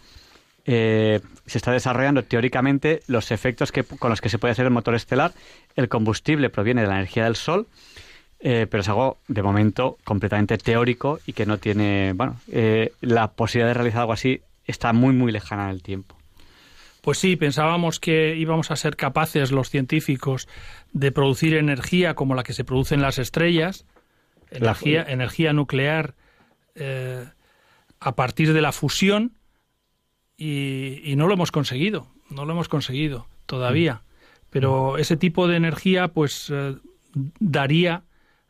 eh, 0.66 1.20
se 1.46 1.58
está 1.58 1.72
desarrollando 1.72 2.24
teóricamente 2.24 3.02
los 3.08 3.32
efectos 3.32 3.72
que, 3.72 3.84
con 3.84 4.10
los 4.10 4.22
que 4.22 4.30
se 4.30 4.40
puede 4.40 4.54
hacer 4.54 4.66
el 4.66 4.72
motor 4.72 4.96
estelar. 4.96 5.34
El 5.76 5.90
combustible 5.90 6.50
proviene 6.50 6.82
de 6.82 6.88
la 6.88 6.96
energía 6.96 7.26
del 7.26 7.36
Sol, 7.36 7.68
eh, 8.40 8.68
pero 8.70 8.82
es 8.82 8.90
algo 8.90 9.18
de 9.28 9.42
momento 9.42 9.98
completamente 10.04 10.58
teórico 10.58 11.20
y 11.26 11.34
que 11.34 11.46
no 11.46 11.58
tiene, 11.58 12.14
bueno, 12.14 12.40
eh, 12.50 12.94
la 13.02 13.32
posibilidad 13.32 13.70
de 13.70 13.74
realizar 13.74 14.02
algo 14.02 14.14
así 14.14 14.42
está 14.66 14.94
muy, 14.94 15.14
muy 15.14 15.32
lejana 15.32 15.66
en 15.66 15.72
el 15.72 15.84
tiempo. 15.84 16.16
Pues 17.02 17.18
sí, 17.18 17.36
pensábamos 17.36 18.00
que 18.00 18.36
íbamos 18.38 18.72
a 18.72 18.78
ser 18.78 18.96
capaces 18.96 19.52
los 19.52 19.70
científicos 19.70 20.48
de 20.94 21.12
producir 21.12 21.56
energía 21.56 22.14
como 22.14 22.34
la 22.34 22.44
que 22.44 22.54
se 22.54 22.64
produce 22.64 22.96
en 22.96 23.02
las 23.02 23.20
estrellas, 23.20 23.86
energía, 24.50 25.04
energía 25.06 25.52
nuclear 25.52 26.16
a 28.00 28.16
partir 28.16 28.54
de 28.54 28.62
la 28.62 28.72
fusión, 28.72 29.34
y, 30.44 31.16
no 31.16 31.28
lo 31.28 31.34
hemos 31.34 31.52
conseguido, 31.52 32.08
no 32.30 32.46
lo 32.46 32.54
hemos 32.54 32.68
conseguido 32.68 33.28
todavía. 33.46 34.02
Pero 34.50 34.98
ese 34.98 35.16
tipo 35.16 35.48
de 35.48 35.56
energía, 35.56 36.10
pues, 36.10 36.52
eh, 36.54 36.76
daría 37.40 38.04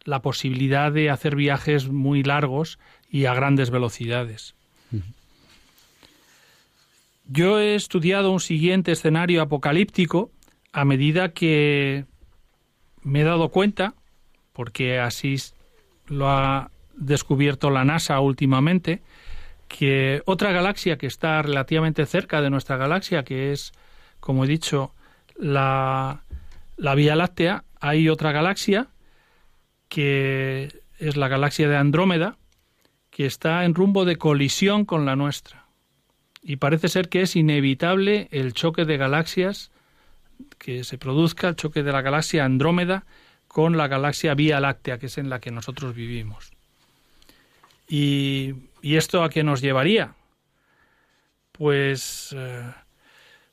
la 0.04 0.22
posibilidad 0.22 0.92
de 0.92 1.10
hacer 1.10 1.36
viajes 1.36 1.90
muy 1.90 2.24
largos 2.24 2.80
y 3.10 3.26
a 3.26 3.34
grandes 3.34 3.70
velocidades. 3.70 4.56
Yo 7.26 7.60
he 7.60 7.76
estudiado 7.76 8.32
un 8.32 8.42
siguiente 8.42 8.92
escenario 8.92 9.42
apocalíptico 9.42 10.30
a 10.74 10.84
medida 10.84 11.30
que 11.32 12.06
me 13.02 13.22
he 13.22 13.24
dado 13.24 13.50
cuenta, 13.50 13.94
porque 14.52 15.00
así 15.00 15.36
lo 16.08 16.30
ha 16.30 16.70
descubierto 16.96 17.70
la 17.70 17.86
NASA 17.86 18.20
últimamente, 18.20 19.02
que 19.74 20.22
otra 20.26 20.52
galaxia 20.52 21.00
que 21.00 21.08
está 21.08 21.42
relativamente 21.42 22.06
cerca 22.06 22.44
de 22.44 22.52
nuestra 22.52 22.78
galaxia, 22.78 23.24
que 23.24 23.52
es, 23.52 23.74
como 24.20 24.46
he 24.46 24.48
dicho, 24.48 24.94
la, 25.36 26.22
la 26.78 26.94
Vía 26.94 27.16
Láctea, 27.16 27.64
hay 27.82 28.08
otra 28.08 28.32
galaxia 28.32 28.90
que 29.90 30.72
es 31.00 31.18
la 31.18 31.28
galaxia 31.28 31.68
de 31.68 31.76
Andrómeda, 31.76 32.38
que 33.10 33.26
está 33.26 33.66
en 33.66 33.74
rumbo 33.74 34.06
de 34.06 34.18
colisión 34.18 34.86
con 34.86 35.08
la 35.08 35.16
nuestra. 35.16 35.66
Y 36.44 36.58
parece 36.58 36.88
ser 36.88 37.10
que 37.10 37.22
es 37.22 37.36
inevitable 37.36 38.28
el 38.30 38.54
choque 38.54 38.86
de 38.86 38.98
galaxias, 38.98 39.72
que 40.60 40.84
se 40.84 41.00
produzca 41.00 41.50
el 41.50 41.56
choque 41.56 41.82
de 41.82 41.92
la 41.92 42.04
galaxia 42.04 42.46
Andrómeda 42.46 43.06
con 43.48 43.76
la 43.76 43.88
galaxia 43.88 44.36
Vía 44.36 44.60
Láctea, 44.60 45.00
que 45.00 45.08
es 45.08 45.18
en 45.18 45.32
la 45.32 45.40
que 45.40 45.50
nosotros 45.50 45.96
vivimos. 45.96 46.52
¿Y, 47.88 48.54
esto 48.98 49.24
a 49.24 49.30
qué 49.30 49.44
nos 49.44 49.62
llevaría? 49.62 50.16
Pues, 51.54 52.36
eh, 52.38 52.74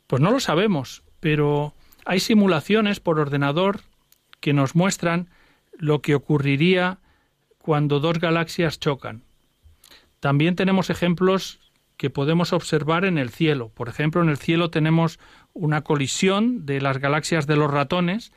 pues 0.06 0.20
no 0.20 0.30
lo 0.30 0.40
sabemos, 0.40 1.04
pero 1.20 1.74
hay 2.04 2.20
simulaciones 2.20 2.98
por 2.98 3.20
ordenador 3.20 3.80
que 4.40 4.52
nos 4.52 4.74
muestran 4.74 5.28
lo 5.78 6.02
que 6.02 6.14
ocurriría 6.14 6.98
cuando 7.58 8.00
dos 8.00 8.18
galaxias 8.18 8.80
chocan. 8.80 9.22
También 10.18 10.56
tenemos 10.56 10.90
ejemplos 10.90 11.60
que 11.96 12.10
podemos 12.10 12.52
observar 12.52 13.04
en 13.04 13.18
el 13.18 13.30
cielo. 13.30 13.68
Por 13.68 13.88
ejemplo, 13.88 14.22
en 14.22 14.30
el 14.30 14.38
cielo 14.38 14.70
tenemos 14.70 15.20
una 15.52 15.82
colisión 15.82 16.64
de 16.66 16.80
las 16.80 16.98
galaxias 16.98 17.46
de 17.46 17.56
los 17.56 17.70
ratones, 17.70 18.32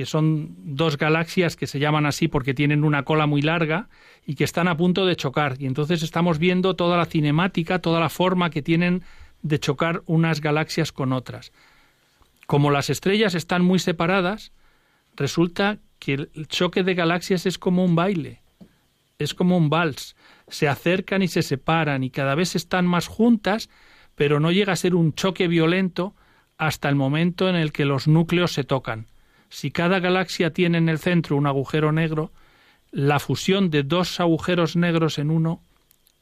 que 0.00 0.06
son 0.06 0.56
dos 0.56 0.96
galaxias 0.96 1.56
que 1.56 1.66
se 1.66 1.78
llaman 1.78 2.06
así 2.06 2.26
porque 2.26 2.54
tienen 2.54 2.84
una 2.84 3.02
cola 3.02 3.26
muy 3.26 3.42
larga 3.42 3.90
y 4.24 4.34
que 4.34 4.44
están 4.44 4.66
a 4.66 4.74
punto 4.78 5.04
de 5.04 5.14
chocar. 5.14 5.56
Y 5.58 5.66
entonces 5.66 6.02
estamos 6.02 6.38
viendo 6.38 6.74
toda 6.74 6.96
la 6.96 7.04
cinemática, 7.04 7.80
toda 7.80 8.00
la 8.00 8.08
forma 8.08 8.48
que 8.48 8.62
tienen 8.62 9.02
de 9.42 9.60
chocar 9.60 10.00
unas 10.06 10.40
galaxias 10.40 10.90
con 10.90 11.12
otras. 11.12 11.52
Como 12.46 12.70
las 12.70 12.88
estrellas 12.88 13.34
están 13.34 13.62
muy 13.62 13.78
separadas, 13.78 14.52
resulta 15.16 15.80
que 15.98 16.14
el 16.14 16.48
choque 16.48 16.82
de 16.82 16.94
galaxias 16.94 17.44
es 17.44 17.58
como 17.58 17.84
un 17.84 17.94
baile, 17.94 18.40
es 19.18 19.34
como 19.34 19.58
un 19.58 19.68
vals. 19.68 20.16
Se 20.48 20.66
acercan 20.66 21.20
y 21.20 21.28
se 21.28 21.42
separan 21.42 22.04
y 22.04 22.08
cada 22.08 22.34
vez 22.34 22.56
están 22.56 22.86
más 22.86 23.06
juntas, 23.06 23.68
pero 24.14 24.40
no 24.40 24.50
llega 24.50 24.72
a 24.72 24.76
ser 24.76 24.94
un 24.94 25.12
choque 25.12 25.46
violento 25.46 26.14
hasta 26.56 26.88
el 26.88 26.94
momento 26.94 27.50
en 27.50 27.56
el 27.56 27.70
que 27.70 27.84
los 27.84 28.08
núcleos 28.08 28.52
se 28.52 28.64
tocan. 28.64 29.09
Si 29.50 29.70
cada 29.70 29.98
galaxia 29.98 30.52
tiene 30.52 30.78
en 30.78 30.88
el 30.88 30.98
centro 30.98 31.36
un 31.36 31.46
agujero 31.46 31.92
negro, 31.92 32.32
la 32.92 33.18
fusión 33.18 33.68
de 33.68 33.82
dos 33.82 34.20
agujeros 34.20 34.76
negros 34.76 35.18
en 35.18 35.30
uno 35.30 35.62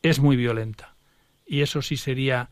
es 0.03 0.18
muy 0.18 0.37
violenta. 0.37 0.95
Y 1.47 1.61
eso 1.61 1.83
sí 1.83 1.97
sería 1.97 2.51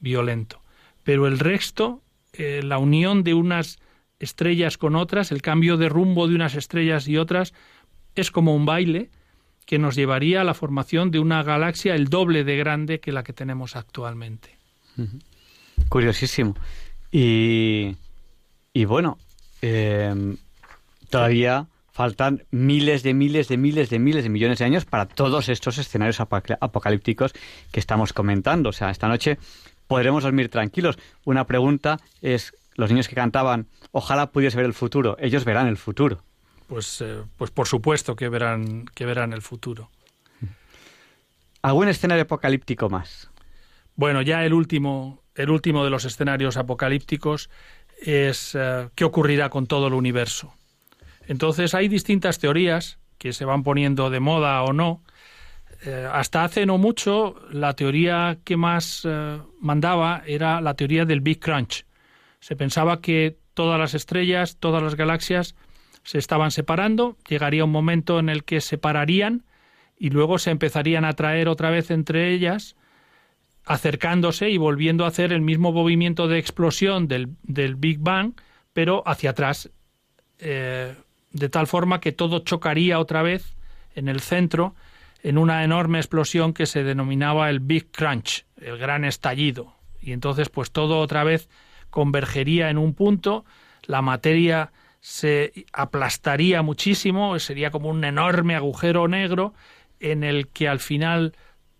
violento. 0.00 0.60
Pero 1.02 1.26
el 1.26 1.38
resto, 1.38 2.02
eh, 2.34 2.60
la 2.62 2.78
unión 2.78 3.24
de 3.24 3.34
unas 3.34 3.78
estrellas 4.20 4.78
con 4.78 4.96
otras, 4.96 5.32
el 5.32 5.42
cambio 5.42 5.76
de 5.76 5.88
rumbo 5.88 6.28
de 6.28 6.34
unas 6.34 6.54
estrellas 6.54 7.08
y 7.08 7.16
otras, 7.16 7.54
es 8.14 8.30
como 8.30 8.54
un 8.54 8.66
baile 8.66 9.10
que 9.64 9.78
nos 9.78 9.96
llevaría 9.96 10.42
a 10.42 10.44
la 10.44 10.54
formación 10.54 11.10
de 11.10 11.18
una 11.20 11.42
galaxia 11.42 11.94
el 11.94 12.08
doble 12.08 12.44
de 12.44 12.56
grande 12.56 13.00
que 13.00 13.12
la 13.12 13.22
que 13.22 13.32
tenemos 13.32 13.76
actualmente. 13.76 14.56
Curiosísimo. 15.88 16.54
Y, 17.10 17.96
y 18.72 18.84
bueno, 18.86 19.18
em, 19.62 20.36
todavía 21.10 21.66
faltan 21.92 22.44
miles 22.52 23.02
de 23.02 23.12
miles 23.12 23.48
de 23.48 23.56
miles 23.56 23.90
de 23.90 23.98
miles 23.98 24.22
de 24.22 24.30
millones 24.30 24.58
de 24.60 24.64
años 24.64 24.84
para 24.84 25.06
todos 25.06 25.48
estos 25.48 25.78
escenarios 25.78 26.20
apocalípticos 26.20 27.32
que 27.72 27.80
estamos 27.80 28.12
comentando. 28.12 28.68
O 28.68 28.72
sea, 28.72 28.90
esta 28.90 29.08
noche 29.08 29.38
podremos 29.88 30.22
dormir 30.22 30.48
tranquilos. 30.48 30.96
Una 31.24 31.44
pregunta 31.44 31.98
es, 32.22 32.54
los 32.76 32.90
niños 32.90 33.08
que 33.08 33.16
cantaban, 33.16 33.66
ojalá 33.90 34.30
pudiese 34.30 34.56
ver 34.56 34.66
el 34.66 34.74
futuro, 34.74 35.16
ellos 35.18 35.44
verán 35.44 35.66
el 35.66 35.76
futuro. 35.76 36.22
Pues, 36.68 37.00
eh, 37.00 37.24
pues 37.36 37.50
por 37.50 37.66
supuesto 37.66 38.14
que 38.14 38.28
verán, 38.28 38.84
que 38.94 39.04
verán 39.04 39.32
el 39.32 39.42
futuro. 39.42 39.90
¿Algún 41.62 41.88
escenario 41.88 42.22
apocalíptico 42.22 42.88
más? 42.88 43.30
Bueno, 43.96 44.22
ya 44.22 44.44
el 44.44 44.52
último, 44.52 45.24
el 45.34 45.50
último 45.50 45.82
de 45.82 45.90
los 45.90 46.04
escenarios 46.04 46.56
apocalípticos 46.56 47.50
es 48.00 48.54
eh, 48.54 48.88
qué 48.94 49.04
ocurrirá 49.04 49.50
con 49.50 49.66
todo 49.66 49.88
el 49.88 49.94
universo. 49.94 50.54
Entonces 51.26 51.74
hay 51.74 51.88
distintas 51.88 52.38
teorías 52.38 52.98
que 53.18 53.32
se 53.32 53.44
van 53.44 53.62
poniendo 53.62 54.10
de 54.10 54.20
moda 54.20 54.62
o 54.62 54.72
no. 54.72 55.02
Eh, 55.84 56.08
hasta 56.10 56.44
hace 56.44 56.66
no 56.66 56.78
mucho 56.78 57.36
la 57.50 57.74
teoría 57.74 58.38
que 58.44 58.56
más 58.56 59.06
mandaba 59.60 60.22
era 60.26 60.60
la 60.60 60.74
teoría 60.74 61.04
del 61.04 61.20
Big 61.20 61.40
Crunch, 61.40 61.84
se 62.40 62.56
pensaba 62.56 63.00
que 63.00 63.38
todas 63.54 63.78
las 63.78 63.94
estrellas, 63.94 64.56
todas 64.58 64.82
las 64.82 64.94
galaxias 64.94 65.54
se 66.04 66.18
estaban 66.18 66.50
separando, 66.50 67.16
llegaría 67.28 67.64
un 67.64 67.72
momento 67.72 68.18
en 68.18 68.28
el 68.28 68.44
que 68.44 68.60
se 68.60 68.68
separarían 68.68 69.44
y 69.98 70.10
luego 70.10 70.38
se 70.38 70.50
empezarían 70.50 71.04
a 71.04 71.14
traer 71.14 71.48
otra 71.48 71.70
vez 71.70 71.90
entre 71.90 72.32
ellas, 72.32 72.76
acercándose 73.68 74.48
y 74.48 74.56
volviendo 74.56 75.04
a 75.04 75.08
hacer 75.08 75.32
el 75.32 75.42
mismo 75.42 75.72
movimiento 75.72 76.26
de 76.26 76.38
explosión 76.38 77.06
del, 77.06 77.36
Big 77.76 77.98
Bang, 78.00 78.32
pero 78.72 79.02
hacia 79.06 79.30
atrás, 79.30 79.70
eh, 80.38 80.94
de 81.32 81.48
tal 81.50 81.66
forma 81.66 82.00
que 82.00 82.12
todo 82.12 82.38
chocaría 82.40 82.98
otra 82.98 83.22
vez 83.22 83.56
en 83.94 84.08
el 84.08 84.20
centro 84.20 84.74
en 85.22 85.36
una 85.36 85.64
enorme 85.64 85.98
explosión 85.98 86.54
que 86.54 86.64
se 86.64 86.82
denominaba 86.82 87.50
el 87.50 87.60
Big 87.60 87.90
Crunch, 87.90 88.46
el 88.56 88.78
gran 88.78 89.04
estallido. 89.04 89.74
Y 90.00 90.12
entonces, 90.12 90.48
pues 90.48 90.70
todo 90.70 91.00
otra 91.00 91.22
vez 91.22 91.50
convergería 91.90 92.70
en 92.70 92.78
un 92.78 92.94
punto, 92.94 93.44
la 93.84 94.00
materia 94.00 94.72
se 95.00 95.66
aplastaría 95.74 96.62
muchísimo, 96.62 97.38
sería 97.38 97.70
como 97.70 97.90
un 97.90 98.02
enorme 98.04 98.54
agujero 98.54 99.08
negro 99.08 99.52
en 100.00 100.24
el 100.24 100.48
que 100.48 100.68
al 100.68 100.80
final 100.80 101.34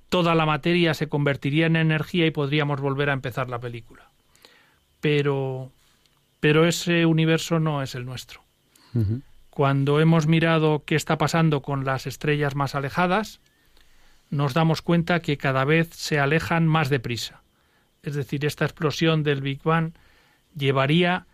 toda 0.08 0.34
la 0.34 0.46
materia 0.46 0.94
se 0.94 1.08
convertiría 1.08 1.66
en 1.66 1.76
energía 1.76 2.26
y 2.26 2.30
podríamos 2.30 2.80
volver 2.80 3.10
a 3.10 3.14
empezar 3.14 3.48
la 3.48 3.58
película. 3.58 4.10
Pero 5.00 5.72
pero 6.40 6.66
ese 6.66 7.06
universo 7.06 7.58
no 7.58 7.82
es 7.82 7.94
el 7.94 8.04
nuestro. 8.04 8.42
Cuando 9.50 10.00
hemos 10.00 10.26
mirado 10.26 10.82
qué 10.84 10.94
está 10.94 11.18
pasando 11.18 11.62
con 11.62 11.84
las 11.84 12.06
estrellas 12.06 12.54
más 12.54 12.74
alejadas, 12.74 13.40
nos 14.30 14.54
damos 14.54 14.82
cuenta 14.82 15.20
que 15.20 15.36
cada 15.36 15.64
vez 15.64 15.88
se 15.90 16.18
alejan 16.18 16.66
más 16.66 16.88
deprisa. 16.88 17.42
Es 18.02 18.14
decir, 18.14 18.44
esta 18.44 18.64
explosión 18.64 19.22
del 19.22 19.40
Big 19.40 19.62
Bang 19.62 19.92
llevaría 20.56 21.26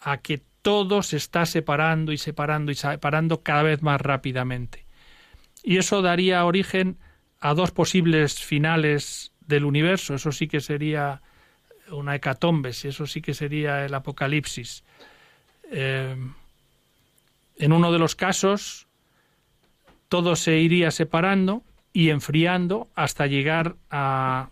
a 0.00 0.18
que 0.18 0.42
todo 0.62 1.02
se 1.02 1.16
está 1.16 1.46
separando 1.46 2.12
y 2.12 2.18
separando 2.18 2.72
y 2.72 2.76
separando 2.76 3.42
cada 3.42 3.62
vez 3.62 3.82
más 3.82 4.00
rápidamente. 4.00 4.86
Y 5.62 5.78
eso 5.78 6.02
daría 6.02 6.44
origen 6.44 6.98
a 7.40 7.54
dos 7.54 7.70
posibles 7.70 8.42
finales 8.42 9.32
del 9.46 9.64
universo. 9.64 10.14
Eso 10.14 10.32
sí 10.32 10.48
que 10.48 10.60
sería 10.60 11.22
una 11.90 12.14
hecatombe, 12.16 12.70
eso 12.70 13.06
sí 13.06 13.20
que 13.20 13.34
sería 13.34 13.84
el 13.84 13.94
apocalipsis. 13.94 14.84
Eh, 15.70 16.16
en 17.56 17.72
uno 17.72 17.92
de 17.92 17.98
los 17.98 18.14
casos, 18.14 18.86
todo 20.08 20.36
se 20.36 20.58
iría 20.58 20.90
separando 20.90 21.62
y 21.92 22.10
enfriando 22.10 22.88
hasta 22.94 23.26
llegar 23.26 23.76
a 23.90 24.50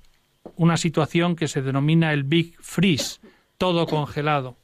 una 0.57 0.77
situación 0.77 1.37
que 1.37 1.49
se 1.49 1.63
denomina 1.63 2.13
el 2.13 2.25
Big 2.25 2.57
Freeze, 2.61 3.21
todo 3.59 3.87
congelado. 3.87 4.57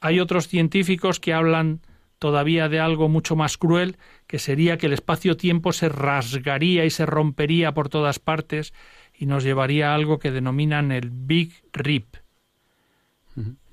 Hay 0.00 0.20
otros 0.20 0.48
científicos 0.48 1.20
que 1.20 1.34
hablan 1.34 1.80
todavía 2.20 2.68
de 2.68 2.78
algo 2.78 3.08
mucho 3.08 3.34
más 3.34 3.56
cruel, 3.56 3.96
que 4.28 4.38
sería 4.38 4.78
que 4.78 4.86
el 4.86 4.92
espacio-tiempo 4.92 5.72
se 5.72 5.88
rasgaría 5.88 6.84
y 6.84 6.90
se 6.90 7.06
rompería 7.06 7.72
por 7.72 7.88
todas 7.88 8.20
partes 8.20 8.72
y 9.18 9.26
nos 9.26 9.42
llevaría 9.42 9.90
a 9.90 9.94
algo 9.96 10.18
que 10.20 10.30
denominan 10.30 10.92
el 10.92 11.10
Big 11.10 11.52
Rip. 11.72 12.16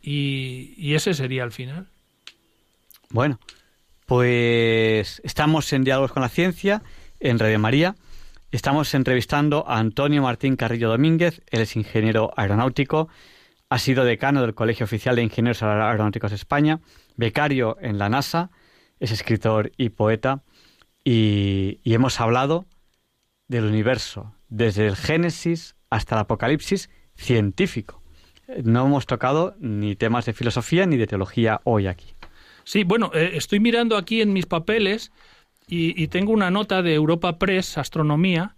y, 0.01 0.73
y 0.77 0.95
ese 0.95 1.13
sería 1.13 1.43
el 1.43 1.51
final. 1.51 1.89
Bueno, 3.09 3.39
pues 4.05 5.21
estamos 5.25 5.71
en 5.73 5.83
Diálogos 5.83 6.13
con 6.13 6.23
la 6.23 6.29
Ciencia, 6.29 6.81
en 7.19 7.39
Radio 7.39 7.59
María. 7.59 7.95
Estamos 8.49 8.93
entrevistando 8.93 9.67
a 9.67 9.77
Antonio 9.77 10.21
Martín 10.21 10.55
Carrillo 10.55 10.87
Domínguez, 10.87 11.41
él 11.47 11.61
es 11.61 11.75
ingeniero 11.75 12.31
aeronáutico, 12.37 13.09
ha 13.69 13.79
sido 13.79 14.05
decano 14.05 14.41
del 14.41 14.53
Colegio 14.53 14.85
Oficial 14.85 15.15
de 15.15 15.23
Ingenieros 15.23 15.61
Aeronáuticos 15.63 16.31
de 16.31 16.35
España, 16.35 16.79
becario 17.15 17.77
en 17.81 17.97
la 17.97 18.09
NASA, 18.09 18.49
es 18.99 19.11
escritor 19.11 19.71
y 19.77 19.89
poeta, 19.89 20.43
y, 21.03 21.79
hemos 21.85 22.19
hablado 22.19 22.65
del 23.47 23.65
universo, 23.65 24.33
desde 24.49 24.87
el 24.87 24.95
Génesis 24.95 25.75
hasta 25.89 26.15
el 26.15 26.21
Apocalipsis 26.21 26.89
científico. 27.15 28.01
No 28.63 28.85
hemos 28.85 29.05
tocado 29.05 29.55
ni 29.59 29.95
temas 29.95 30.25
de 30.25 30.33
filosofía 30.33 30.85
ni 30.85 30.97
de 30.97 31.07
teología 31.07 31.61
hoy 31.63 31.87
aquí. 31.87 32.13
Sí, 32.63 32.83
bueno, 32.83 33.11
eh, 33.13 33.31
estoy 33.33 33.59
mirando 33.59 33.97
aquí 33.97 34.21
en 34.21 34.33
mis 34.33 34.45
papeles 34.45 35.11
y 35.69 36.07
tengo 36.07 36.31
una 36.31 36.49
nota 36.49 36.81
de 36.81 36.93
Europa 36.93 37.37
Press, 37.39 37.77
Astronomía, 37.77 38.56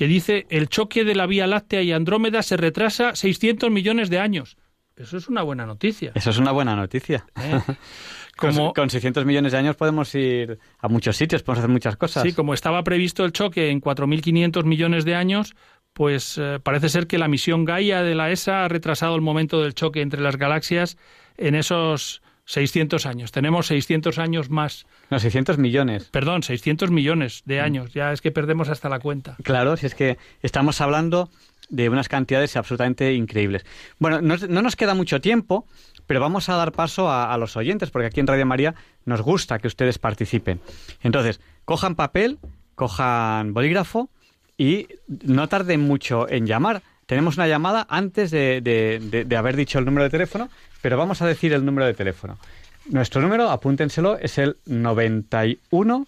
que 0.00 0.06
dice 0.06 0.46
el 0.48 0.70
choque 0.70 1.04
de 1.04 1.14
la 1.14 1.26
Vía 1.26 1.46
Láctea 1.46 1.82
y 1.82 1.92
Andrómeda 1.92 2.42
se 2.42 2.56
retrasa 2.56 3.14
600 3.14 3.70
millones 3.70 4.08
de 4.08 4.18
años. 4.18 4.56
Eso 4.96 5.18
es 5.18 5.28
una 5.28 5.42
buena 5.42 5.66
noticia. 5.66 6.12
Eso 6.14 6.30
es 6.30 6.38
una 6.38 6.52
buena 6.52 6.74
noticia. 6.74 7.26
¿eh? 7.38 7.60
Con- 8.38 8.54
Como- 8.54 8.72
Con 8.72 8.88
600 8.88 9.26
millones 9.26 9.52
de 9.52 9.58
años 9.58 9.76
podemos 9.76 10.14
ir 10.14 10.58
a 10.78 10.88
muchos 10.88 11.18
sitios, 11.18 11.42
podemos 11.42 11.58
hacer 11.58 11.70
muchas 11.70 11.98
cosas. 11.98 12.22
Sí, 12.22 12.32
como 12.32 12.54
estaba 12.54 12.82
previsto 12.82 13.26
el 13.26 13.32
choque 13.32 13.68
en 13.68 13.82
4.500 13.82 14.64
millones 14.64 15.04
de 15.04 15.16
años, 15.16 15.54
pues 15.92 16.38
eh, 16.38 16.60
parece 16.62 16.88
ser 16.88 17.06
que 17.06 17.18
la 17.18 17.28
misión 17.28 17.66
Gaia 17.66 18.02
de 18.02 18.14
la 18.14 18.30
ESA 18.30 18.64
ha 18.64 18.68
retrasado 18.68 19.14
el 19.16 19.20
momento 19.20 19.60
del 19.60 19.74
choque 19.74 20.00
entre 20.00 20.22
las 20.22 20.36
galaxias 20.38 20.96
en 21.36 21.54
esos 21.54 22.22
600 22.44 23.06
años. 23.06 23.32
Tenemos 23.32 23.66
600 23.68 24.18
años 24.18 24.50
más, 24.50 24.86
No, 25.10 25.18
600 25.18 25.58
millones. 25.58 26.04
perdón, 26.10 26.42
600 26.42 26.90
millones 26.90 27.42
de 27.44 27.60
años. 27.60 27.92
Ya 27.92 28.12
es 28.12 28.20
que 28.20 28.30
perdemos 28.32 28.68
hasta 28.68 28.88
la 28.88 28.98
cuenta. 29.00 29.36
Claro, 29.42 29.76
si 29.76 29.86
es 29.86 29.94
que 29.94 30.18
estamos 30.42 30.80
hablando 30.80 31.30
de 31.68 31.88
unas 31.88 32.08
cantidades 32.08 32.56
absolutamente 32.56 33.14
increíbles. 33.14 33.64
Bueno, 34.00 34.20
no, 34.20 34.36
no 34.48 34.62
nos 34.62 34.74
queda 34.74 34.94
mucho 34.94 35.20
tiempo, 35.20 35.66
pero 36.06 36.20
vamos 36.20 36.48
a 36.48 36.56
dar 36.56 36.72
paso 36.72 37.08
a, 37.08 37.32
a 37.32 37.38
los 37.38 37.56
oyentes, 37.56 37.90
porque 37.90 38.06
aquí 38.08 38.18
en 38.18 38.26
Radio 38.26 38.44
María 38.46 38.74
nos 39.04 39.22
gusta 39.22 39.60
que 39.60 39.68
ustedes 39.68 39.98
participen. 39.98 40.60
Entonces, 41.02 41.40
cojan 41.64 41.94
papel, 41.94 42.38
cojan 42.74 43.54
bolígrafo 43.54 44.10
y 44.58 44.88
no 45.06 45.48
tarden 45.48 45.80
mucho 45.82 46.28
en 46.28 46.46
llamar. 46.46 46.82
Tenemos 47.10 47.36
una 47.38 47.48
llamada 47.48 47.88
antes 47.90 48.30
de, 48.30 48.60
de- 48.60 49.24
de- 49.26 49.36
haber 49.36 49.56
dicho 49.56 49.80
el 49.80 49.84
número 49.84 50.04
de 50.04 50.10
teléfono, 50.10 50.48
pero 50.80 50.96
vamos 50.96 51.20
a 51.20 51.26
decir 51.26 51.52
el 51.52 51.64
número 51.64 51.84
de 51.88 51.92
teléfono. 51.94 52.38
Nuestro 52.86 53.20
número, 53.20 53.50
apúntenselo, 53.50 54.16
es 54.16 54.38
el 54.38 54.58
91 54.66 56.06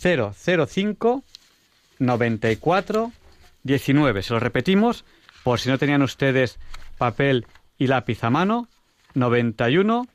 005 0.00 1.24
94 1.98 3.12
19. 3.64 4.22
Se 4.22 4.32
lo 4.32 4.38
repetimos 4.38 5.04
por 5.42 5.58
si 5.58 5.68
no 5.68 5.76
tenían 5.78 6.02
ustedes 6.02 6.60
papel 6.98 7.44
y 7.76 7.88
lápiz 7.88 8.22
a 8.22 8.30
mano. 8.30 8.68
91 9.14 10.06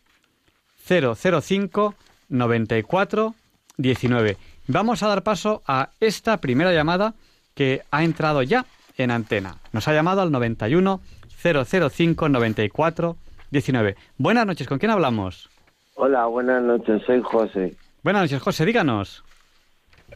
005 0.88 1.96
94 2.30 3.36
19. 3.76 4.38
Vamos 4.68 5.04
a 5.04 5.08
dar 5.10 5.24
paso 5.24 5.64
a 5.68 5.90
esta 6.00 6.38
primera 6.38 6.72
llamada 6.72 7.14
que 7.56 7.82
ha 7.92 8.06
entrado 8.06 8.42
ya 8.42 8.66
en 8.98 9.12
antena. 9.12 9.58
Nos 9.72 9.88
ha 9.88 9.94
llamado 9.94 10.22
al 10.22 10.32
91 10.32 11.00
005 11.42 12.30
94 12.30 13.16
19. 13.52 13.96
Buenas 14.18 14.46
noches, 14.46 14.68
¿con 14.68 14.78
quién 14.80 14.92
hablamos? 14.92 15.50
Hola, 15.96 16.26
buenas 16.26 16.62
noches, 16.64 17.02
soy 17.06 17.22
José. 17.22 17.76
Buenas 18.04 18.24
noches, 18.24 18.42
José, 18.42 18.66
díganos. 18.66 19.24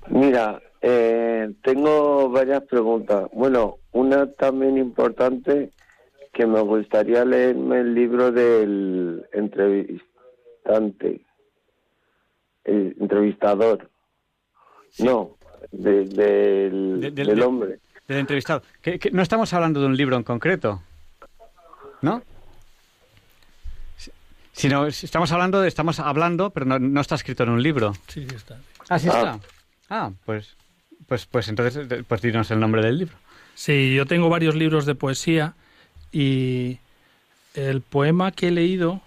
Mira, 0.10 0.62
eh, 0.82 1.52
tengo 1.64 2.30
varias 2.30 2.64
preguntas. 2.64 3.30
Bueno, 3.34 3.78
una 3.92 4.30
también 4.32 4.78
importante 4.78 5.72
que 6.34 6.46
me 6.46 6.62
gustaría 6.62 7.26
leerme 7.26 7.80
el 7.82 7.94
libro 7.94 8.32
del 8.32 9.26
entrevistante, 9.34 11.22
el 12.64 12.96
entrevistador. 13.00 13.90
No, 15.00 15.38
de- 15.72 16.06
del, 16.06 17.00
De- 17.02 17.12
del- 17.12 17.28
del 17.28 17.36
de- 17.38 17.44
hombre. 17.44 17.80
Del 18.12 18.20
entrevistado. 18.20 18.62
Que- 18.82 19.00
que 19.00 19.10
no 19.12 19.22
estamos 19.22 19.54
hablando 19.54 19.80
de 19.80 19.86
un 19.86 19.96
libro 19.96 20.18
en 20.18 20.24
concreto, 20.24 20.84
¿no? 22.02 22.22
Si- 23.98 24.12
Sino 24.54 24.86
estamos 24.88 25.32
hablando 25.32 25.62
de, 25.62 25.68
estamos 25.70 26.00
hablando, 26.00 26.50
pero 26.50 26.66
no, 26.66 26.78
no 26.78 27.00
está 27.02 27.16
escrito 27.16 27.44
en 27.44 27.50
un 27.50 27.64
libro. 27.64 27.94
Sí, 28.08 28.26
sí 28.30 28.36
está. 28.36 28.58
Ah, 28.90 29.00
sí 29.00 29.08
Ah. 29.10 29.18
está. 29.18 29.40
Ah, 29.90 30.12
pues, 30.26 30.56
pues, 31.08 31.26
pues 31.26 31.48
entonces, 31.48 31.88
pues 32.08 32.22
dinos 32.22 32.52
el 32.52 32.60
nombre 32.60 32.82
del 32.82 32.98
libro. 32.98 33.16
Sí, 33.56 33.94
yo 33.96 34.06
tengo 34.06 34.28
varios 34.30 34.56
libros 34.56 34.86
de 34.86 34.96
poesía 34.96 35.54
y 36.12 36.80
el 37.54 37.80
poema 37.82 38.32
que 38.32 38.50
he 38.50 38.52
leído, 38.52 39.02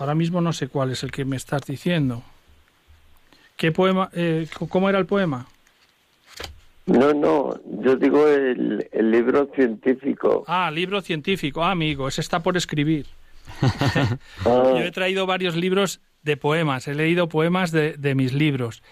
ahora 0.00 0.14
mismo 0.16 0.40
no 0.40 0.52
sé 0.52 0.66
cuál 0.68 0.90
es 0.90 1.02
el 1.04 1.12
que 1.12 1.24
me 1.24 1.36
estás 1.36 1.62
diciendo. 1.62 2.22
¿Qué 3.56 3.70
poema? 3.70 4.10
eh, 4.12 4.48
¿Cómo 4.68 4.88
era 4.88 4.98
el 4.98 5.06
poema? 5.06 5.46
No, 6.86 7.14
no, 7.14 7.54
yo 7.82 7.96
digo 7.96 8.26
el, 8.26 8.88
el 8.90 9.10
libro 9.10 9.48
científico. 9.54 10.44
Ah, 10.48 10.70
libro 10.70 11.00
científico. 11.00 11.62
Ah, 11.62 11.70
amigo, 11.70 12.08
ese 12.08 12.20
está 12.20 12.40
por 12.40 12.56
escribir. 12.56 13.06
Ah, 14.44 14.74
Yo 14.76 14.78
he 14.78 14.90
traído 14.90 15.26
varios 15.26 15.56
libros 15.56 16.00
de 16.22 16.36
poemas, 16.36 16.88
he 16.88 16.94
leído 16.94 17.28
poemas 17.28 17.70
de, 17.72 17.94
de 17.94 18.14
mis 18.14 18.32
libros. 18.32 18.82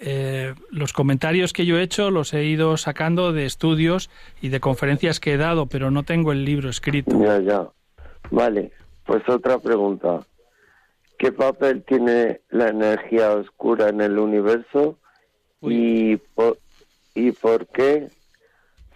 Eh, 0.00 0.54
los 0.70 0.92
comentarios 0.92 1.52
que 1.52 1.66
yo 1.66 1.78
he 1.78 1.82
hecho 1.82 2.10
los 2.10 2.34
he 2.34 2.44
ido 2.44 2.76
sacando 2.76 3.32
de 3.32 3.46
estudios 3.46 4.10
y 4.42 4.48
de 4.48 4.60
conferencias 4.60 5.20
que 5.20 5.34
he 5.34 5.36
dado, 5.36 5.66
pero 5.66 5.90
no 5.90 6.02
tengo 6.02 6.32
el 6.32 6.44
libro 6.44 6.68
escrito. 6.68 7.18
Ya, 7.22 7.40
ya. 7.40 7.68
Vale, 8.30 8.72
pues 9.04 9.22
otra 9.28 9.58
pregunta. 9.58 10.20
¿Qué 11.18 11.32
papel 11.32 11.84
tiene 11.84 12.40
la 12.50 12.68
energía 12.68 13.30
oscura 13.32 13.88
en 13.88 14.00
el 14.00 14.18
universo 14.18 14.98
y 15.62 16.16
por, 16.16 16.58
y 17.14 17.32
por 17.32 17.66
qué 17.68 18.08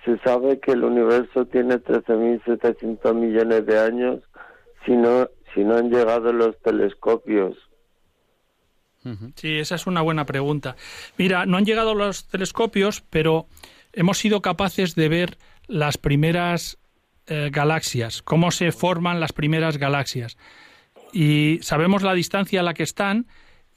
se 0.05 0.19
sabe 0.19 0.61
que 0.61 0.73
el 0.73 0.85
universo 0.85 1.47
tiene 1.47 1.77
13.700 1.77 3.15
millones 3.15 3.67
de 3.67 3.79
años 3.79 4.21
si 4.85 4.93
no, 4.93 5.29
si 5.55 5.65
no 5.65 5.77
han 5.77 5.91
llegado 5.91 6.33
los 6.33 6.59
telescopios? 6.63 7.57
Sí, 9.37 9.59
esa 9.59 9.77
es 9.77 9.87
una 9.87 10.03
buena 10.03 10.27
pregunta. 10.27 10.77
Mira, 11.17 11.47
no 11.47 11.57
han 11.57 11.65
llegado 11.65 11.95
los 11.95 12.27
telescopios, 12.29 13.03
pero 13.09 13.47
hemos 13.93 14.19
sido 14.19 14.43
capaces 14.43 14.95
de 14.95 15.09
ver 15.09 15.39
las 15.67 15.97
primeras 15.97 16.79
eh, 17.27 17.49
galaxias, 17.51 18.23
cómo 18.23 18.51
se 18.51 18.73
forman 18.73 19.21
las 19.21 19.33
primeras 19.33 19.79
galaxias. 19.79 20.37
Y 21.13 21.59
sabemos 21.63 22.03
la 22.03 22.13
distancia 22.13 22.61
a 22.61 22.63
la 22.63 22.75
que 22.75 22.83
están 22.83 23.27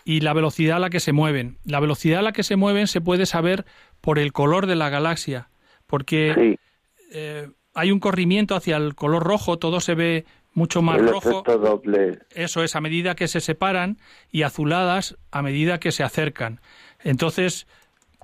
y 0.04 0.22
la 0.22 0.34
velocidad 0.34 0.78
a 0.78 0.80
la 0.80 0.90
que 0.90 1.00
se 1.00 1.14
mueven. 1.14 1.58
La 1.64 1.80
velocidad 1.80 2.20
a 2.20 2.24
la 2.24 2.34
que 2.34 2.44
se 2.44 2.56
mueven 2.56 2.88
se 2.88 3.02
puede 3.02 3.26
saber 3.26 3.66
por 4.02 4.20
el 4.20 4.34
color 4.34 4.66
de 4.66 4.76
la 4.76 4.90
galaxia, 4.90 5.50
porque 5.88 6.34
Sí, 6.36 6.60
eh, 7.14 7.50
hay 7.74 7.92
un 7.92 8.00
corrimiento 8.00 8.56
hacia 8.56 8.78
el 8.78 8.96
color 8.96 9.24
rojo, 9.24 9.58
todo 9.58 9.80
se 9.80 9.96
ve 9.96 10.26
mucho 10.54 10.82
más 10.82 10.98
el 11.00 11.08
rojo. 11.08 11.44
doble. 11.44 12.20
Eso 12.32 12.64
es 12.64 12.76
a 12.76 12.82
medida 12.82 13.16
que 13.16 13.28
se 13.28 13.40
separan 13.40 13.98
y 14.32 14.42
azuladas 14.44 15.18
a 15.32 15.42
medida 15.42 15.80
que 15.80 15.92
se 15.92 16.04
acercan. 16.04 16.60
Entonces, 17.04 17.68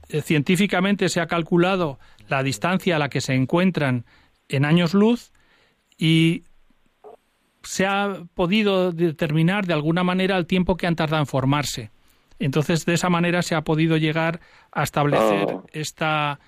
eh, 0.10 0.22
científicamente 0.22 1.10
se 1.10 1.22
ha 1.22 1.28
calculado 1.28 2.00
la 2.28 2.44
distancia 2.44 2.98
a 2.98 3.00
la 3.00 3.10
que 3.10 3.22
se 3.22 3.34
encuentran 3.34 4.06
en 4.50 4.66
años 4.66 4.94
luz 4.94 5.32
y 5.98 6.44
se 7.64 7.86
ha 7.86 8.24
podido 8.34 8.92
determinar 8.92 9.66
de 9.66 9.74
alguna 9.74 10.04
manera 10.04 10.38
el 10.38 10.46
tiempo 10.46 10.78
que 10.78 10.88
han 10.88 10.96
tardado 10.96 11.22
en 11.22 11.28
formarse. 11.28 11.92
Entonces, 12.40 12.86
de 12.86 12.94
esa 12.94 13.10
manera 13.10 13.42
se 13.42 13.56
ha 13.56 13.64
podido 13.64 13.98
llegar 13.98 14.40
a 14.72 14.84
establecer 14.84 15.48
Oh. 15.50 15.66
esta, 15.74 16.40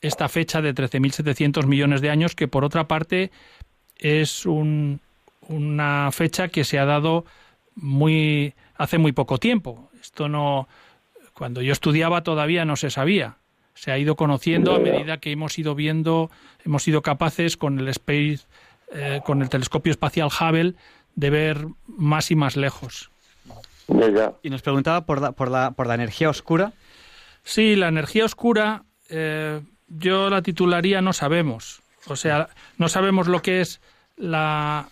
esta 0.00 0.28
fecha 0.28 0.60
de 0.60 0.74
13.700 0.74 1.66
millones 1.66 2.00
de 2.00 2.10
años, 2.10 2.34
que 2.34 2.48
por 2.48 2.64
otra 2.64 2.88
parte 2.88 3.30
es 3.96 4.46
un, 4.46 5.00
una 5.42 6.10
fecha 6.12 6.48
que 6.48 6.64
se 6.64 6.78
ha 6.78 6.84
dado 6.84 7.24
muy 7.74 8.54
hace 8.76 8.98
muy 8.98 9.12
poco 9.12 9.38
tiempo. 9.38 9.90
Esto 10.00 10.28
no 10.28 10.68
cuando 11.34 11.62
yo 11.62 11.72
estudiaba 11.72 12.22
todavía 12.22 12.64
no 12.64 12.76
se 12.76 12.90
sabía. 12.90 13.36
Se 13.74 13.92
ha 13.92 13.98
ido 13.98 14.16
conociendo 14.16 14.74
a 14.74 14.80
medida 14.80 15.18
que 15.18 15.30
hemos 15.30 15.56
ido 15.56 15.76
viendo, 15.76 16.32
hemos 16.64 16.82
sido 16.82 17.00
capaces 17.02 17.56
con 17.56 17.78
el 17.78 17.86
Space 17.88 18.40
eh, 18.92 19.20
con 19.24 19.42
el 19.42 19.48
telescopio 19.48 19.92
espacial 19.92 20.28
Hubble 20.28 20.74
de 21.14 21.30
ver 21.30 21.66
más 21.86 22.30
y 22.32 22.36
más 22.36 22.56
lejos. 22.56 23.10
Ya. 23.88 24.34
Y 24.42 24.50
nos 24.50 24.62
preguntaba 24.62 25.06
por 25.06 25.20
la, 25.20 25.32
por 25.32 25.50
la, 25.50 25.70
por 25.72 25.86
la 25.86 25.94
energía 25.94 26.28
oscura. 26.28 26.72
Sí, 27.42 27.74
la 27.74 27.88
energía 27.88 28.24
oscura 28.24 28.84
eh, 29.08 29.60
yo 29.88 30.30
la 30.30 30.42
titularía 30.42 31.00
no 31.00 31.12
sabemos. 31.12 31.80
O 32.06 32.16
sea, 32.16 32.48
no 32.76 32.88
sabemos 32.88 33.26
lo 33.26 33.42
que 33.42 33.60
es 33.60 33.80
la, 34.16 34.88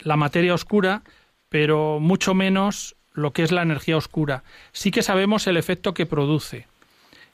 la 0.00 0.16
materia 0.16 0.54
oscura, 0.54 1.02
pero 1.48 1.98
mucho 2.00 2.34
menos 2.34 2.96
lo 3.12 3.32
que 3.32 3.42
es 3.42 3.52
la 3.52 3.62
energía 3.62 3.96
oscura. 3.96 4.44
Sí 4.72 4.90
que 4.90 5.02
sabemos 5.02 5.46
el 5.46 5.56
efecto 5.56 5.94
que 5.94 6.06
produce. 6.06 6.66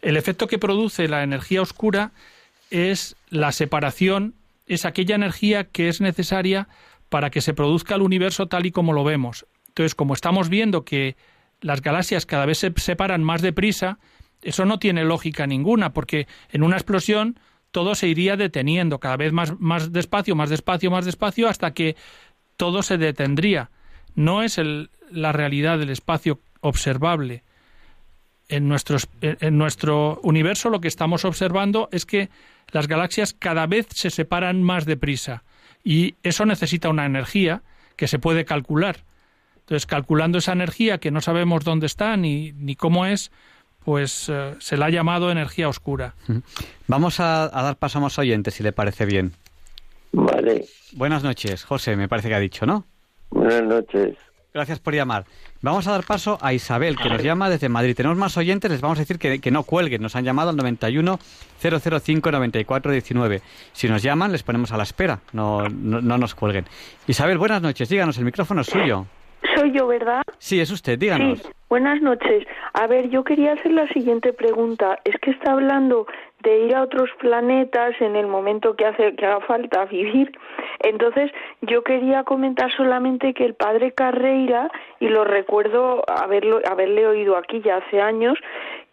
El 0.03 0.17
efecto 0.17 0.47
que 0.47 0.59
produce 0.59 1.09
la 1.09 1.23
energía 1.23 1.63
oscura 1.63 2.13
es 2.71 3.17
la 3.29 3.53
separación, 3.53 4.35
es 4.67 4.85
aquella 4.85 5.15
energía 5.15 5.65
que 5.65 5.89
es 5.89 6.01
necesaria 6.01 6.69
para 7.09 7.31
que 7.31 7.41
se 7.41 7.55
produzca 7.55 7.95
el 7.95 8.03
universo 8.03 8.47
tal 8.47 8.67
y 8.67 8.73
como 8.73 8.93
lo 8.93 9.05
vemos. 9.05 9.47
Entonces, 9.75 9.97
como 9.97 10.15
estamos 10.15 10.49
viendo 10.49 10.85
que 10.85 11.17
las 11.61 11.83
galaxias 11.83 12.27
cada 12.27 12.47
vez 12.47 12.59
se 12.59 12.73
separan 12.77 13.25
más 13.25 13.43
deprisa, 13.43 13.99
eso 14.41 14.65
no 14.67 14.79
tiene 14.79 15.03
lógica 15.03 15.49
ninguna, 15.49 15.93
porque 15.93 16.29
en 16.53 16.63
una 16.63 16.77
explosión 16.77 17.41
todo 17.73 17.97
se 17.97 18.07
iría 18.07 18.37
deteniendo 18.37 19.01
cada 19.01 19.17
vez 19.17 19.33
más, 19.33 19.59
más 19.59 19.93
despacio, 19.93 20.37
más 20.37 20.49
despacio, 20.49 20.93
más 20.93 21.05
despacio, 21.05 21.49
hasta 21.49 21.73
que 21.73 21.97
todo 22.57 22.85
se 22.85 22.99
detendría. 22.99 23.71
No 24.15 24.45
es 24.45 24.61
la 25.11 25.33
realidad 25.33 25.81
del 25.81 25.91
espacio 25.91 26.39
observable. 26.61 27.43
En, 28.49 28.73
en 29.21 29.59
nuestro 29.59 30.21
universo 30.23 30.71
lo 30.71 30.81
que 30.81 30.87
estamos 30.87 31.25
observando 31.25 31.89
es 31.91 32.07
que 32.07 32.29
las 32.71 32.87
galaxias 32.87 33.35
cada 33.37 33.67
vez 33.67 33.89
se 33.91 34.11
separan 34.11 34.63
más 34.63 34.85
deprisa 34.85 35.43
y 35.83 36.15
eso 36.23 36.47
necesita 36.47 36.91
una 36.91 37.07
energía 37.07 37.63
que 37.97 38.07
se 38.07 38.21
puede 38.21 38.45
calcular. 38.45 38.99
Entonces, 39.65 39.87
calculando 39.87 40.37
esa 40.39 40.53
energía 40.53 40.99
que 40.99 41.11
no 41.11 41.23
sabemos 41.23 41.65
dónde 41.65 41.87
está 41.87 42.19
ni, 42.19 42.53
ni 42.53 42.77
cómo 42.77 43.07
es, 43.07 43.31
pues 43.83 44.29
eh, 44.29 44.55
se 44.59 44.77
la 44.77 44.87
ha 44.87 44.91
llamado 44.91 45.31
energía 45.31 45.69
oscura. 45.69 46.15
Vamos 46.87 47.19
a, 47.19 47.49
dar 47.49 47.77
paso 47.77 47.99
a 47.99 48.03
más 48.03 48.19
oyentes, 48.19 48.55
si 48.55 48.63
le 48.63 48.73
parece 48.73 49.07
bien. 49.07 49.33
Vale. 50.13 50.67
Buenas 50.93 51.23
noches, 51.23 51.65
José, 51.65 51.97
me 51.97 52.09
parece 52.09 52.29
que 52.29 52.35
ha 52.35 52.41
dicho, 52.41 52.67
¿no? 52.67 52.85
Buenas 53.31 53.65
noches. 53.65 54.17
Gracias 54.53 54.79
por 54.79 54.95
llamar. 54.95 55.25
Vamos 55.63 55.89
a 55.89 55.93
dar 55.93 56.05
paso 56.05 56.39
a 56.41 56.53
Isabel, 56.53 56.97
que 56.97 57.09
nos 57.09 57.23
llama 57.23 57.51
desde 57.51 57.69
Madrid. 57.69 57.97
Tenemos 57.97 58.19
más 58.19 58.37
oyentes, 58.37 58.71
les 58.71 58.83
vamos 58.83 58.99
a 58.99 59.01
decir 59.01 59.19
que, 59.19 59.41
que 59.41 59.51
no 59.51 59.65
cuelguen. 59.65 60.01
Nos 60.01 60.15
han 60.15 60.25
llamado 60.25 60.51
al 60.51 60.57
91 60.57 61.19
005 61.59 62.31
94 62.31 62.93
19. 62.93 63.43
Si 63.73 63.89
nos 63.89 64.03
llaman, 64.03 64.31
les 64.31 64.45
ponemos 64.45 64.71
a 64.71 64.77
la 64.77 64.85
espera. 64.85 65.21
No, 65.33 65.69
no, 65.69 66.01
no 66.01 66.19
nos 66.19 66.37
cuelguen. 66.37 66.67
Isabel, 67.09 67.39
buenas 67.39 67.63
noches. 67.63 67.89
Díganos, 67.89 68.19
el 68.19 68.25
micrófono 68.27 68.61
es 68.61 68.69
suyo. 68.69 69.07
Soy 69.55 69.73
yo, 69.73 69.87
¿verdad? 69.87 70.23
Sí, 70.39 70.61
es 70.61 70.71
usted, 70.71 70.99
díganos. 70.99 71.41
Sí, 71.41 71.49
buenas 71.69 72.01
noches. 72.01 72.47
A 72.73 72.87
ver, 72.87 73.09
yo 73.11 73.25
quería 73.25 73.53
hacer 73.53 73.73
la 73.73 73.87
siguiente 73.89 74.33
pregunta. 74.33 74.99
Es 75.05 75.17
que 75.21 75.31
está 75.31 75.53
hablando 75.53 76.07
de 76.43 76.67
ir 76.67 76.75
a 76.75 76.83
otros 76.83 77.11
planetas 77.21 77.95
en 78.01 78.17
el 78.17 78.27
momento 78.27 78.77
que 78.77 78.85
hace 78.85 79.15
que 79.17 79.27
haga 79.27 79.41
falta 79.47 79.85
vivir. 79.87 80.33
Entonces, 80.81 81.31
yo 81.63 81.83
quería 81.83 82.25
comentar 82.25 82.71
solamente 82.77 83.33
que 83.33 83.45
el 83.45 83.55
padre 83.55 83.93
Carreira, 83.93 84.71
y 85.01 85.09
lo 85.09 85.25
recuerdo 85.25 86.03
haberlo, 86.07 86.61
haberle 86.71 87.07
oído 87.07 87.37
aquí 87.37 87.63
ya 87.65 87.77
hace 87.77 88.01
años, 88.01 88.39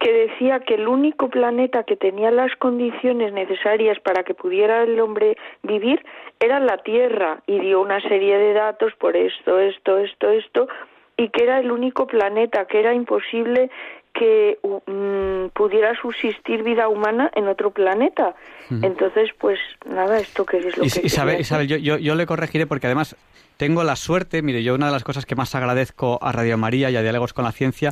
que 0.01 0.11
decía 0.11 0.61
que 0.61 0.73
el 0.73 0.87
único 0.87 1.29
planeta 1.29 1.83
que 1.83 1.95
tenía 1.95 2.31
las 2.31 2.55
condiciones 2.55 3.33
necesarias 3.33 3.99
para 3.99 4.23
que 4.23 4.33
pudiera 4.33 4.81
el 4.81 4.99
hombre 4.99 5.37
vivir 5.61 6.03
era 6.39 6.59
la 6.59 6.79
Tierra 6.79 7.43
y 7.45 7.59
dio 7.59 7.79
una 7.79 8.01
serie 8.01 8.37
de 8.39 8.53
datos 8.53 8.93
por 8.95 9.15
esto, 9.15 9.59
esto, 9.59 9.99
esto, 9.99 10.31
esto 10.31 10.67
y 11.17 11.29
que 11.29 11.43
era 11.43 11.59
el 11.59 11.71
único 11.71 12.07
planeta, 12.07 12.65
que 12.65 12.79
era 12.79 12.95
imposible 12.95 13.69
que 14.13 14.57
mm, 14.63 15.49
pudiera 15.53 15.93
subsistir 16.01 16.63
vida 16.63 16.89
humana 16.89 17.29
en 17.35 17.47
otro 17.47 17.69
planeta. 17.69 18.33
Entonces, 18.81 19.29
pues 19.37 19.59
nada, 19.85 20.17
esto 20.17 20.45
que 20.45 20.57
es 20.57 20.77
lo 20.77 20.83
que... 20.83 21.01
Isabel, 21.03 21.41
Isabel 21.41 21.67
yo, 21.67 21.77
yo, 21.77 21.97
yo 21.97 22.15
le 22.15 22.25
corregiré 22.25 22.65
porque 22.65 22.87
además 22.87 23.15
tengo 23.57 23.83
la 23.83 23.95
suerte, 23.95 24.41
mire, 24.41 24.63
yo 24.63 24.73
una 24.73 24.87
de 24.87 24.93
las 24.93 25.03
cosas 25.03 25.25
que 25.25 25.35
más 25.35 25.53
agradezco 25.53 26.17
a 26.21 26.31
Radio 26.31 26.57
María 26.57 26.89
y 26.89 26.95
a 26.95 27.01
Diálogos 27.01 27.33
con 27.33 27.45
la 27.45 27.51
Ciencia 27.51 27.91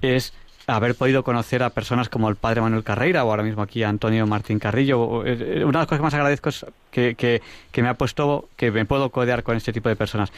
es 0.00 0.32
haber 0.76 0.94
podido 0.94 1.22
conocer 1.22 1.62
a 1.62 1.70
personas 1.70 2.08
como 2.08 2.28
el 2.28 2.36
padre 2.36 2.60
Manuel 2.60 2.84
Carreira 2.84 3.24
o 3.24 3.30
ahora 3.30 3.42
mismo 3.42 3.62
aquí 3.62 3.82
a 3.82 3.88
Antonio 3.88 4.26
Martín 4.26 4.58
Carrillo. 4.58 5.24
Eh, 5.24 5.60
eh, 5.60 5.64
una 5.64 5.78
de 5.78 5.82
las 5.82 5.86
cosas 5.86 5.98
que 5.98 6.02
más 6.02 6.14
agradezco 6.14 6.48
es 6.48 6.66
que, 6.90 7.14
que, 7.14 7.82
me 7.82 7.88
ha 7.88 7.94
puesto 7.94 8.48
que 8.56 8.70
me 8.70 8.84
puedo 8.84 9.10
codear 9.10 9.42
con 9.42 9.56
este 9.56 9.72
tipo 9.72 9.88
de 9.88 9.96
personas. 9.96 10.32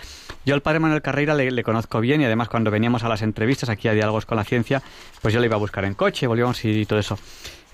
Yo 0.45 0.55
al 0.55 0.63
padre 0.63 0.81
Manuel 0.81 1.03
Carreira 1.03 1.35
le, 1.35 1.63
conozco 1.63 2.01
bien 2.01 2.21
y 2.21 2.25
además 2.25 2.49
cuando 2.49 2.71
veníamos 2.71 3.05
a 3.05 3.09
las 3.09 3.23
entrevistas 3.23 3.69
aquí 3.69 3.89
a 3.89 3.93
Diálogos 3.93 4.27
con 4.27 4.37
la 4.37 4.45
Ciencia, 4.45 4.83
pues 5.21 5.35
yo 5.35 5.41
le 5.41 5.47
iba 5.47 5.57
a 5.57 5.59
buscar 5.61 5.85
en 5.85 5.95
coche, 5.95 6.27
volvíamos 6.27 6.65
y, 6.65 6.87
todo 6.87 6.99
eso. 6.99 7.19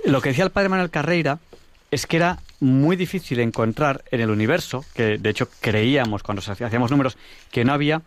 Lo 0.04 0.20
que 0.20 0.30
decía 0.30 0.44
el 0.44 0.50
padre 0.50 0.68
Manuel 0.68 0.90
Carreira 0.90 1.38
es 1.90 2.06
que 2.06 2.16
era 2.16 2.38
muy 2.61 2.96
difícil 2.96 3.40
encontrar 3.40 4.04
en 4.11 4.20
el 4.20 4.30
universo, 4.30 4.84
que 4.94 5.18
de 5.18 5.30
hecho 5.30 5.48
creíamos 5.61 6.22
cuando 6.22 6.42
hacíamos 6.42 6.90
números 6.90 7.16
que 7.50 7.64
no 7.64 7.72
había 7.72 8.02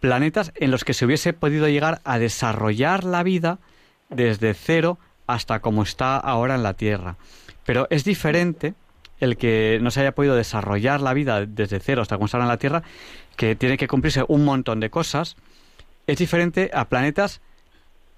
planetas 0.00 0.52
en 0.56 0.70
los 0.70 0.84
que 0.84 0.92
se 0.92 1.06
hubiese 1.06 1.32
podido 1.32 1.66
llegar 1.68 2.00
a 2.04 2.18
desarrollar 2.18 3.04
la 3.04 3.22
vida 3.22 3.58
desde 4.14 4.54
cero 4.54 4.98
hasta 5.26 5.60
como 5.60 5.82
está 5.82 6.16
ahora 6.16 6.54
en 6.54 6.62
la 6.62 6.74
Tierra. 6.74 7.16
Pero 7.64 7.86
es 7.90 8.04
diferente 8.04 8.74
el 9.20 9.36
que 9.36 9.78
no 9.80 9.90
se 9.90 10.00
haya 10.00 10.14
podido 10.14 10.34
desarrollar 10.34 11.00
la 11.00 11.14
vida 11.14 11.46
desde 11.46 11.80
cero 11.80 12.02
hasta 12.02 12.16
como 12.16 12.26
está 12.26 12.38
en 12.38 12.48
la 12.48 12.58
Tierra, 12.58 12.82
que 13.36 13.56
tiene 13.56 13.76
que 13.76 13.88
cumplirse 13.88 14.24
un 14.28 14.44
montón 14.44 14.80
de 14.80 14.90
cosas, 14.90 15.36
es 16.06 16.18
diferente 16.18 16.70
a 16.74 16.88
planetas 16.88 17.40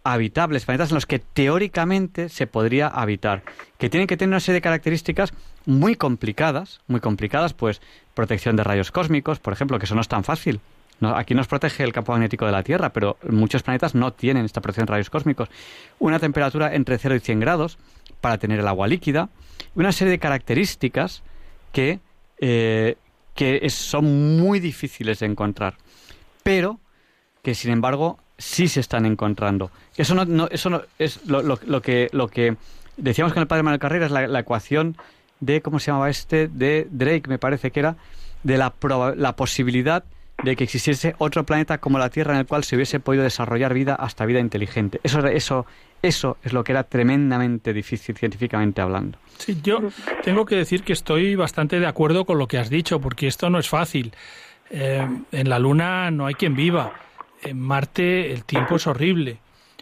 habitables, 0.03 0.65
planetas 0.65 0.91
en 0.91 0.97
los 0.97 1.07
que 1.07 1.19
teóricamente 1.19 2.29
se 2.29 2.47
podría 2.47 2.89
habitar, 2.89 3.43
que 3.79 3.91
tienen 3.91 4.07
que 4.07 4.17
tener 4.17 4.31
una 4.31 4.41
serie 4.41 4.57
de 4.57 4.63
características 4.63 5.33
muy 5.65 5.97
complicadas, 5.97 6.81
muy 6.87 7.01
complicadas, 7.01 7.55
pues 7.55 7.81
protección 8.15 8.57
de 8.57 8.65
rayos 8.65 8.91
cósmicos, 8.91 9.41
por 9.41 9.53
ejemplo, 9.53 9.79
que 9.79 9.85
eso 9.85 9.95
no 9.95 10.01
es 10.01 10.09
tan 10.09 10.25
fácil 10.25 10.61
aquí 11.03 11.35
nos 11.35 11.47
protege 11.47 11.85
el 11.85 11.93
campo 11.93 12.13
magnético 12.13 12.47
de 12.47 12.53
la 12.53 12.63
Tierra, 12.63 12.91
pero 12.93 13.19
muchos 13.29 13.63
planetas 13.63 13.95
no 13.95 14.13
tienen 14.13 14.45
esta 14.45 14.61
protección 14.61 14.87
de 14.87 14.93
rayos 14.93 15.11
cósmicos. 15.11 15.49
Una 15.99 16.19
temperatura 16.19 16.75
entre 16.75 16.99
0 16.99 17.17
y 17.17 17.21
100 17.21 17.41
grados 17.41 17.79
para 18.21 18.39
tener 18.39 18.61
el 18.61 18.69
agua 18.69 18.89
líquida. 18.89 19.29
Una 19.75 19.93
serie 19.93 20.13
de 20.13 20.19
características 20.19 21.23
que, 21.73 22.01
eh, 22.39 22.97
que 23.35 23.69
son 23.69 24.39
muy 24.39 24.59
difíciles 24.61 25.19
de 25.19 25.27
encontrar, 25.27 25.75
pero 26.43 26.81
que 27.43 27.55
sin 27.55 27.73
embargo 27.73 28.19
sí 28.39 28.69
se 28.69 28.81
están 28.81 29.05
encontrando. 29.07 29.71
Eso 29.97 30.15
no, 30.15 30.49
eso 30.51 30.71
no 30.71 30.83
es 30.99 31.21
lo, 31.27 31.81
que, 31.83 32.09
lo 32.13 32.29
que 32.29 32.57
decíamos 32.97 33.33
con 33.33 33.43
el 33.43 33.47
padre 33.47 33.63
Manuel 33.63 33.81
Carrera, 33.81 34.07
es 34.07 34.13
la, 34.13 34.41
ecuación 34.41 34.97
de, 35.41 35.61
¿cómo 35.61 35.79
se 35.79 35.89
llamaba 35.89 36.11
este? 36.11 36.49
De 36.49 36.89
Drake, 36.91 37.29
me 37.29 37.39
parece 37.39 37.71
que 37.71 37.81
era, 37.81 37.97
de 38.43 38.57
la, 38.57 38.75
la 39.17 39.37
posibilidad 39.37 40.05
de 40.43 40.57
que 40.57 40.65
existiese 40.65 41.15
otro 41.19 41.45
planeta 41.45 41.79
como 41.79 41.99
la 41.99 42.11
Tierra 42.11 42.35
en 42.35 42.41
el 42.41 42.47
cual 42.47 42.65
se 42.65 42.77
hubiese 42.77 43.01
podido 43.01 43.25
desarrollar 43.25 43.73
vida 43.75 43.95
hasta 43.95 44.27
vida 44.27 44.41
inteligente. 44.41 45.01
Eso, 45.03 45.27
eso, 45.27 45.67
eso 46.03 46.37
es 46.43 46.53
lo 46.53 46.63
que 46.63 46.73
era 46.73 46.85
tremendamente 46.85 47.73
difícil 47.73 48.17
científicamente 48.17 48.81
hablando. 48.81 49.19
Sí, 49.39 49.59
yo 49.63 49.81
tengo 50.23 50.45
que 50.45 50.57
decir 50.57 50.83
que 50.83 50.93
estoy 50.93 51.35
bastante 51.37 51.81
de 51.81 51.87
acuerdo 51.87 52.25
con 52.25 52.39
lo 52.39 52.49
que 52.49 52.59
has 52.59 52.71
dicho, 52.71 53.01
porque 53.01 53.27
esto 53.27 53.51
no 53.51 53.59
es 53.59 53.69
fácil. 53.69 54.13
Eh, 54.71 55.07
en 55.33 55.49
la 55.49 55.59
Luna 55.59 56.11
no 56.11 56.27
hay 56.27 56.35
quien 56.35 56.55
viva. 56.55 56.93
En 57.43 57.61
Marte 57.61 58.33
el 58.33 58.45
tiempo 58.45 58.77
es 58.77 58.87
horrible. 58.87 59.39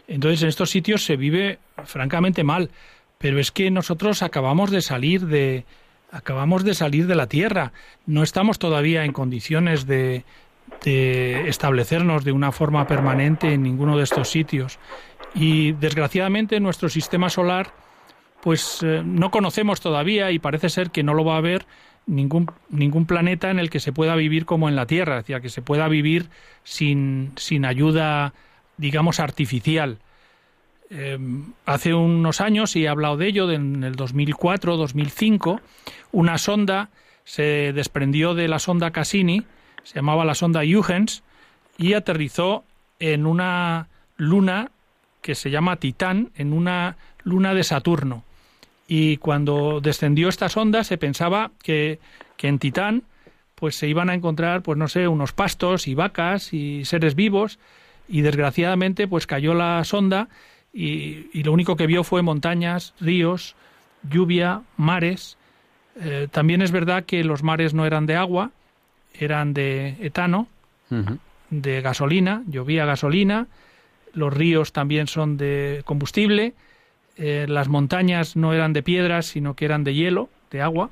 Entonces 0.07 0.43
en 0.43 0.49
estos 0.49 0.69
sitios 0.69 1.03
se 1.03 1.15
vive 1.15 1.59
francamente 1.83 2.43
mal. 2.43 2.69
Pero 3.17 3.39
es 3.39 3.51
que 3.51 3.71
nosotros 3.71 4.21
acabamos 4.21 4.71
de 4.71 4.81
salir 4.81 5.25
de, 5.25 5.65
acabamos 6.11 6.63
de 6.63 6.73
salir 6.73 7.07
de 7.07 7.15
la 7.15 7.27
Tierra. 7.27 7.71
No 8.05 8.23
estamos 8.23 8.59
todavía 8.59 9.05
en 9.05 9.13
condiciones 9.13 9.87
de, 9.87 10.23
de 10.83 11.47
establecernos 11.47 12.23
de 12.23 12.31
una 12.31 12.51
forma 12.51 12.87
permanente 12.87 13.53
en 13.53 13.63
ninguno 13.63 13.97
de 13.97 14.03
estos 14.03 14.29
sitios. 14.29 14.79
Y 15.33 15.73
desgraciadamente 15.73 16.59
nuestro 16.59 16.89
sistema 16.89 17.29
solar 17.29 17.73
pues 18.45 18.83
eh, 18.83 19.01
no 19.03 19.31
conocemos 19.31 19.81
todavía 19.81 20.29
y 20.29 20.37
parece 20.37 20.69
ser 20.69 20.91
que 20.91 21.01
no 21.01 21.15
lo 21.15 21.25
va 21.25 21.33
a 21.33 21.37
haber 21.37 21.65
ningún, 22.05 22.51
ningún 22.69 23.07
planeta 23.07 23.49
en 23.49 23.57
el 23.57 23.71
que 23.71 23.79
se 23.79 23.91
pueda 23.91 24.15
vivir 24.15 24.45
como 24.45 24.69
en 24.69 24.75
la 24.75 24.85
Tierra, 24.85 25.17
es 25.17 25.25
decir, 25.25 25.41
que 25.41 25.49
se 25.49 25.63
pueda 25.63 25.87
vivir 25.87 26.29
sin, 26.63 27.31
sin 27.37 27.65
ayuda, 27.65 28.35
digamos, 28.77 29.19
artificial. 29.19 29.97
Eh, 30.91 31.17
hace 31.65 31.95
unos 31.95 32.39
años, 32.39 32.75
y 32.75 32.85
he 32.85 32.87
hablado 32.87 33.17
de 33.17 33.29
ello, 33.29 33.51
en 33.51 33.83
el 33.83 33.95
2004-2005, 33.95 35.59
una 36.11 36.37
sonda 36.37 36.91
se 37.23 37.73
desprendió 37.73 38.35
de 38.35 38.47
la 38.47 38.59
sonda 38.59 38.91
Cassini 38.91 39.43
se 39.85 39.95
llamaba 39.95 40.25
la 40.25 40.35
sonda 40.35 40.61
Huygens 40.61 41.23
y 41.77 41.93
aterrizó 41.93 42.63
en 42.99 43.25
una 43.25 43.87
luna 44.17 44.71
que 45.21 45.35
se 45.35 45.51
llama 45.51 45.77
Titán, 45.77 46.31
en 46.35 46.53
una 46.53 46.97
luna 47.23 47.53
de 47.53 47.63
Saturno. 47.63 48.23
Y 48.87 49.17
cuando 49.17 49.79
descendió 49.81 50.27
esta 50.27 50.49
sonda 50.49 50.83
se 50.83 50.97
pensaba 50.97 51.51
que, 51.63 51.99
que 52.35 52.47
en 52.47 52.59
Titán 52.59 53.03
pues 53.53 53.77
se 53.77 53.87
iban 53.87 54.09
a 54.09 54.13
encontrar, 54.13 54.63
pues 54.63 54.77
no 54.77 54.87
sé, 54.87 55.07
unos 55.07 55.31
pastos 55.31 55.87
y 55.87 55.95
vacas 55.95 56.51
y 56.51 56.83
seres 56.83 57.15
vivos 57.15 57.59
y 58.07 58.21
desgraciadamente 58.21 59.07
pues 59.07 59.27
cayó 59.27 59.53
la 59.53 59.83
sonda 59.83 60.27
y, 60.73 61.29
y 61.31 61.43
lo 61.43 61.53
único 61.53 61.75
que 61.75 61.87
vio 61.87 62.03
fue 62.03 62.21
montañas, 62.21 62.93
ríos, 62.99 63.55
lluvia, 64.09 64.61
mares. 64.77 65.37
Eh, 66.01 66.27
también 66.31 66.61
es 66.61 66.71
verdad 66.71 67.05
que 67.05 67.23
los 67.23 67.43
mares 67.43 67.73
no 67.73 67.85
eran 67.85 68.05
de 68.05 68.15
agua, 68.15 68.51
eran 69.19 69.53
de 69.53 69.95
etano, 70.01 70.47
de 71.49 71.81
gasolina, 71.81 72.43
llovía 72.47 72.85
gasolina, 72.85 73.47
los 74.13 74.33
ríos 74.33 74.71
también 74.71 75.07
son 75.07 75.37
de 75.37 75.81
combustible, 75.85 76.53
eh, 77.17 77.45
las 77.47 77.67
montañas 77.67 78.35
no 78.35 78.53
eran 78.53 78.73
de 78.73 78.83
piedras, 78.83 79.25
sino 79.25 79.55
que 79.55 79.65
eran 79.65 79.83
de 79.83 79.93
hielo, 79.93 80.29
de 80.51 80.61
agua, 80.61 80.89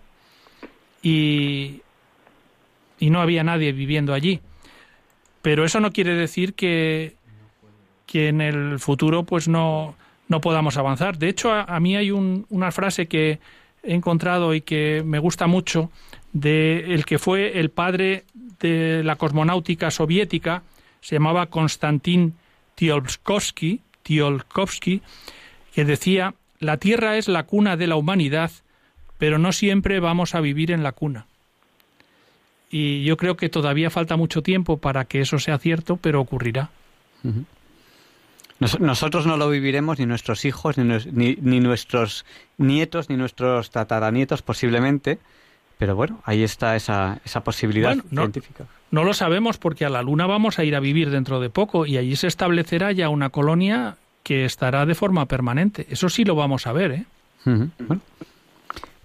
y, 1.01 1.82
y 2.99 3.09
no 3.09 3.21
había 3.21 3.43
nadie 3.43 3.71
viviendo 3.71 4.13
allí. 4.13 4.39
Pero 5.41 5.65
eso 5.65 5.80
no 5.80 5.91
quiere 5.91 6.15
decir 6.15 6.53
que, 6.53 7.15
que 8.05 8.30
en 8.30 8.41
el 8.41 8.80
futuro 8.80 9.24
pues 9.24 9.47
no, 9.47 9.95
no 10.28 10.41
podamos 10.41 10.78
avanzar. 10.78 11.17
De 11.17 11.30
hecho, 11.30 11.51
a, 11.51 11.80
mí 11.80 11.95
hay 11.95 12.11
una 12.11 12.71
frase 12.71 13.07
que 13.07 13.39
he 13.84 13.93
encontrado 13.93 14.53
y 14.53 14.61
que 14.61 15.03
me 15.05 15.19
gusta 15.19 15.47
mucho 15.47 15.91
de 16.34 16.93
el 16.93 17.05
que 17.05 17.19
fue 17.19 17.59
el 17.59 17.69
padre 17.69 18.25
de 18.59 19.03
la 19.03 19.15
cosmonáutica 19.15 19.91
soviética, 19.91 20.63
se 20.99 21.15
llamaba 21.15 21.47
Konstantin 21.47 22.34
Tiolkovsky, 22.75 23.81
Tiolkovsky, 24.01 25.01
que 25.73 25.86
decía, 25.86 26.34
la 26.59 26.77
Tierra 26.77 27.17
es 27.17 27.27
la 27.27 27.43
cuna 27.43 27.77
de 27.77 27.88
la 27.88 27.95
humanidad, 27.95 28.51
pero 29.17 29.38
no 29.38 29.51
siempre 29.51 29.99
vamos 29.99 30.36
a 30.36 30.41
vivir 30.41 30.71
en 30.71 30.84
la 30.84 30.91
cuna. 30.91 31.27
Y 32.69 33.03
yo 33.03 33.17
creo 33.17 33.38
que 33.38 33.49
todavía 33.49 33.89
falta 33.89 34.17
mucho 34.17 34.41
tiempo 34.41 34.77
para 34.77 35.05
que 35.05 35.21
eso 35.21 35.38
sea 35.38 35.59
cierto, 35.59 35.97
pero 35.97 36.19
ocurrirá. 36.19 36.71
nosotros 38.79 39.27
no 39.27 39.38
lo 39.38 39.49
viviremos, 39.49 39.99
ni 39.99 40.05
nuestros 40.05 40.43
hijos, 40.45 40.77
ni, 40.77 41.36
ni, 41.39 41.59
nuestros 41.59 42.25
nietos, 42.57 43.09
ni 43.09 43.17
nuestros 43.17 43.69
tataranietos 43.69 44.41
posiblemente, 44.41 45.19
pero 45.78 45.95
bueno, 45.95 46.19
ahí 46.26 46.43
está 46.43 46.76
esa, 46.76 47.19
esa 47.26 47.43
posibilidad 47.43 47.95
científica. 48.09 48.65
No 48.91 49.03
lo 49.03 49.13
sabemos 49.13 49.57
porque 49.57 49.86
a 49.86 49.89
la 49.89 50.01
Luna 50.03 50.28
vamos 50.28 50.59
a 50.59 50.63
ir 50.63 50.76
a 50.76 50.80
vivir 50.80 51.09
dentro 51.09 51.39
de 51.39 51.49
poco 51.49 51.86
y 51.86 51.97
allí 51.97 52.15
se 52.15 52.28
establecerá 52.28 52.91
ya 52.91 53.09
una 53.09 53.30
colonia 53.30 53.95
que 54.24 54.45
estará 54.45 54.86
de 54.86 54.95
forma 54.95 55.26
permanente. 55.26 55.86
Eso 55.89 56.09
sí 56.09 56.24
lo 56.24 56.36
vamos 56.36 56.67
a 56.67 56.74
ver, 56.74 56.91
¿eh? 56.91 57.05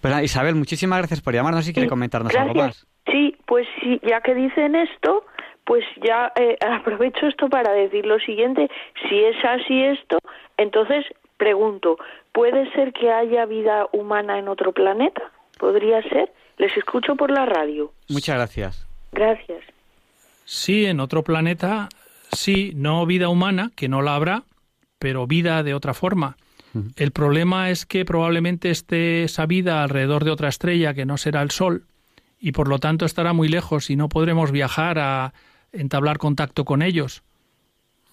Pues 0.00 0.22
Isabel, 0.22 0.54
muchísimas 0.54 0.98
gracias 0.98 1.20
por 1.20 1.34
llamarnos 1.34 1.68
y 1.68 1.72
quiere 1.72 1.88
comentarnos 1.88 2.34
algo 2.34 2.54
más. 2.54 2.86
Sí, 3.10 3.36
pues 3.46 3.66
sí, 3.80 4.00
ya 4.08 4.20
que 4.20 4.34
dicen 4.34 4.76
esto, 4.76 5.24
pues 5.64 5.84
ya 6.04 6.32
eh, 6.36 6.56
aprovecho 6.70 7.26
esto 7.26 7.48
para 7.48 7.72
decir 7.72 8.06
lo 8.06 8.18
siguiente. 8.20 8.68
Si 9.08 9.24
es 9.24 9.36
así 9.44 9.82
esto, 9.82 10.18
entonces 10.56 11.04
pregunto, 11.36 11.98
¿puede 12.32 12.70
ser 12.72 12.92
que 12.92 13.10
haya 13.10 13.46
vida 13.46 13.86
humana 13.92 14.38
en 14.38 14.48
otro 14.48 14.72
planeta? 14.72 15.22
¿Podría 15.58 16.02
ser? 16.02 16.32
Les 16.58 16.76
escucho 16.76 17.14
por 17.16 17.30
la 17.30 17.46
radio. 17.46 17.92
Muchas 18.08 18.36
gracias. 18.36 18.86
Gracias. 19.12 19.64
Sí, 20.44 20.86
en 20.86 21.00
otro 21.00 21.22
planeta, 21.22 21.88
sí, 22.32 22.72
no 22.74 23.06
vida 23.06 23.28
humana, 23.28 23.70
que 23.76 23.88
no 23.88 24.02
la 24.02 24.14
habrá, 24.14 24.44
pero 24.98 25.26
vida 25.26 25.62
de 25.62 25.74
otra 25.74 25.94
forma. 25.94 26.36
El 26.96 27.12
problema 27.12 27.70
es 27.70 27.86
que 27.86 28.04
probablemente 28.04 28.70
esté 28.70 29.24
esa 29.24 29.46
vida 29.46 29.82
alrededor 29.82 30.24
de 30.24 30.30
otra 30.30 30.48
estrella 30.48 30.94
que 30.94 31.06
no 31.06 31.16
será 31.16 31.42
el 31.42 31.50
Sol, 31.50 31.86
y 32.40 32.52
por 32.52 32.68
lo 32.68 32.78
tanto 32.78 33.04
estará 33.04 33.32
muy 33.32 33.48
lejos 33.48 33.90
y 33.90 33.96
no 33.96 34.08
podremos 34.08 34.52
viajar 34.52 34.98
a 34.98 35.32
entablar 35.72 36.18
contacto 36.18 36.64
con 36.64 36.82
ellos. 36.82 37.22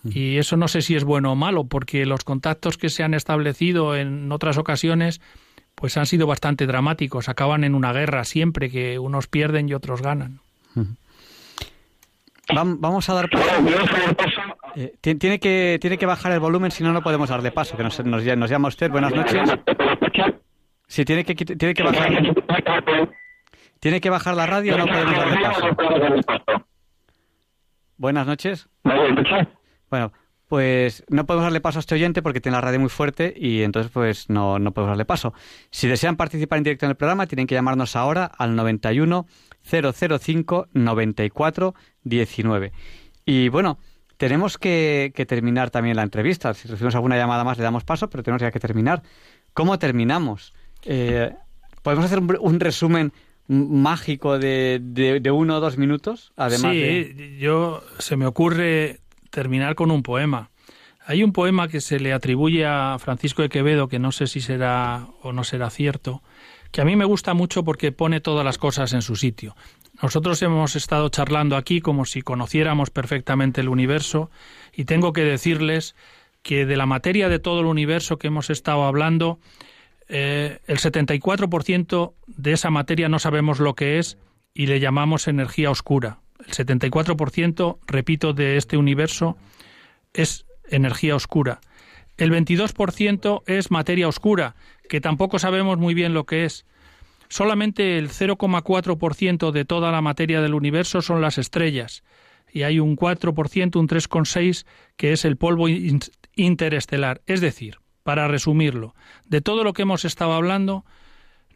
Y 0.07 0.37
eso 0.37 0.55
no 0.55 0.67
sé 0.67 0.81
si 0.81 0.95
es 0.95 1.03
bueno 1.03 1.31
o 1.31 1.35
malo, 1.35 1.63
porque 1.63 2.05
los 2.05 2.23
contactos 2.23 2.77
que 2.77 2.89
se 2.89 3.03
han 3.03 3.15
establecido 3.15 3.95
en 3.95 4.31
otras 4.31 4.57
ocasiones 4.57 5.19
pues 5.75 5.97
han 5.97 6.05
sido 6.05 6.25
bastante 6.25 6.65
dramáticos, 6.65 7.29
acaban 7.29 7.63
en 7.63 7.75
una 7.75 7.93
guerra 7.93 8.23
siempre 8.23 8.69
que 8.69 8.97
unos 8.97 9.27
pierden 9.27 9.69
y 9.69 9.73
otros 9.73 10.01
ganan. 10.01 10.39
Vamos 12.53 13.09
a 13.09 13.13
dar 13.13 13.29
paso. 13.29 13.45
Eh, 14.75 14.93
tiene, 14.99 15.39
que, 15.39 15.77
tiene 15.79 15.97
que 15.97 16.05
bajar 16.05 16.31
el 16.31 16.39
volumen, 16.39 16.69
si 16.69 16.83
no, 16.83 16.91
no 16.91 17.01
podemos 17.01 17.29
darle 17.29 17.51
paso. 17.51 17.77
Que 17.77 17.83
nos, 17.83 17.97
nos, 18.05 18.23
nos 18.23 18.49
llama 18.49 18.67
usted. 18.67 18.91
Buenas 18.91 19.13
noches. 19.13 19.49
Sí, 20.87 21.05
tiene 21.05 21.23
que, 21.23 21.33
tiene 21.33 21.73
que 21.73 21.83
bajar. 21.83 22.35
¿Tiene 23.79 24.01
que 24.01 24.09
bajar 24.09 24.35
la 24.35 24.45
radio 24.45 24.75
o 24.75 24.77
no 24.77 24.85
podemos 24.85 25.15
darle 25.15 25.41
paso? 25.41 26.67
Buenas 27.97 28.27
noches. 28.27 28.67
Bueno, 29.89 30.11
pues 30.47 31.03
no 31.09 31.25
podemos 31.25 31.45
darle 31.45 31.61
paso 31.61 31.79
a 31.79 31.81
este 31.81 31.95
oyente 31.95 32.21
porque 32.21 32.41
tiene 32.41 32.57
la 32.57 32.61
radio 32.61 32.79
muy 32.79 32.89
fuerte 32.89 33.33
y 33.35 33.63
entonces 33.63 33.91
pues 33.91 34.29
no, 34.29 34.59
no 34.59 34.71
podemos 34.71 34.91
darle 34.91 35.05
paso. 35.05 35.33
Si 35.71 35.87
desean 35.87 36.15
participar 36.17 36.57
en 36.57 36.63
directo 36.63 36.85
en 36.85 36.91
el 36.91 36.97
programa, 36.97 37.27
tienen 37.27 37.47
que 37.47 37.55
llamarnos 37.55 37.95
ahora 37.95 38.25
al 38.25 38.55
91 38.55 39.25
005 39.63 40.67
94 40.73 41.75
19. 42.03 42.71
Y 43.25 43.49
bueno, 43.49 43.79
tenemos 44.17 44.57
que, 44.57 45.11
terminar 45.27 45.71
también 45.71 45.95
la 45.95 46.03
entrevista. 46.03 46.53
Si 46.53 46.67
recibimos 46.67 46.95
alguna 46.95 47.17
llamada 47.17 47.43
más, 47.43 47.57
le 47.57 47.63
damos 47.63 47.83
paso, 47.83 48.09
pero 48.09 48.23
tenemos 48.23 48.41
ya 48.41 48.51
que 48.51 48.59
terminar. 48.59 49.01
¿Cómo 49.53 49.79
terminamos? 49.79 50.53
Eh, 50.83 51.33
¿Podemos 51.81 52.05
hacer 52.05 52.19
un, 52.19 52.59
resumen 52.59 53.13
mágico 53.47 54.37
de, 54.37 54.79
de, 54.81 55.31
uno 55.31 55.57
o 55.57 55.59
dos 55.59 55.77
minutos? 55.77 56.33
Además 56.35 56.71
sí, 56.71 57.37
yo 57.39 57.83
se 57.99 58.15
me 58.15 58.25
ocurre 58.25 59.01
terminar 59.35 59.75
con 59.75 59.91
un 59.91 60.01
poema. 60.01 60.49
Hay 61.05 61.21
un 61.21 61.33
poema 61.33 61.67
que 61.67 61.81
se 61.81 61.99
le 61.99 62.13
atribuye 62.13 62.65
a 62.65 62.97
Francisco 62.99 63.41
de 63.41 63.49
Quevedo, 63.49 63.89
que 63.89 63.99
no 63.99 64.11
sé 64.11 64.27
si 64.27 64.39
será 64.39 65.07
o 65.21 65.33
no 65.33 65.43
será 65.43 65.69
cierto, 65.69 66.23
que 66.71 66.81
a 66.81 66.85
mí 66.85 66.95
me 66.95 67.05
gusta 67.05 67.33
mucho 67.33 67.63
porque 67.63 67.91
pone 67.91 68.21
todas 68.21 68.45
las 68.45 68.57
cosas 68.57 68.93
en 68.93 69.01
su 69.01 69.17
sitio. 69.17 69.55
Nosotros 70.01 70.41
hemos 70.41 70.75
estado 70.75 71.09
charlando 71.09 71.57
aquí 71.57 71.81
como 71.81 72.05
si 72.05 72.21
conociéramos 72.21 72.89
perfectamente 72.89 73.59
el 73.59 73.69
universo 73.69 74.31
y 74.73 74.85
tengo 74.85 75.11
que 75.13 75.23
decirles 75.23 75.95
que 76.41 76.65
de 76.65 76.77
la 76.77 76.85
materia 76.85 77.27
de 77.27 77.39
todo 77.39 77.59
el 77.59 77.65
universo 77.65 78.17
que 78.17 78.27
hemos 78.27 78.49
estado 78.49 78.85
hablando, 78.85 79.39
eh, 80.07 80.59
el 80.65 80.77
74% 80.77 82.13
de 82.27 82.53
esa 82.53 82.69
materia 82.69 83.09
no 83.09 83.19
sabemos 83.19 83.59
lo 83.59 83.75
que 83.75 83.99
es 83.99 84.17
y 84.53 84.67
le 84.67 84.79
llamamos 84.79 85.27
energía 85.27 85.71
oscura. 85.71 86.19
El 86.39 86.53
74%, 86.53 87.77
repito, 87.87 88.33
de 88.33 88.57
este 88.57 88.77
universo 88.77 89.37
es 90.13 90.45
energía 90.69 91.15
oscura. 91.15 91.61
El 92.17 92.31
22% 92.31 93.43
es 93.45 93.71
materia 93.71 94.07
oscura, 94.07 94.55
que 94.87 95.01
tampoco 95.01 95.39
sabemos 95.39 95.77
muy 95.77 95.93
bien 95.93 96.13
lo 96.13 96.25
que 96.25 96.45
es. 96.45 96.65
Solamente 97.27 97.97
el 97.97 98.09
0,4% 98.09 99.51
de 99.51 99.65
toda 99.65 99.91
la 99.91 100.01
materia 100.01 100.41
del 100.41 100.53
universo 100.53 101.01
son 101.01 101.21
las 101.21 101.37
estrellas, 101.37 102.03
y 102.51 102.63
hay 102.63 102.79
un 102.79 102.95
4%, 102.95 103.75
un 103.77 103.87
3,6%, 103.87 104.65
que 104.95 105.11
es 105.11 105.25
el 105.25 105.35
polvo 105.35 105.67
interestelar. 106.35 107.21
Es 107.25 107.41
decir, 107.41 107.79
para 108.03 108.27
resumirlo, 108.27 108.95
de 109.25 109.41
todo 109.41 109.63
lo 109.63 109.73
que 109.73 109.81
hemos 109.81 110.05
estado 110.05 110.33
hablando, 110.33 110.85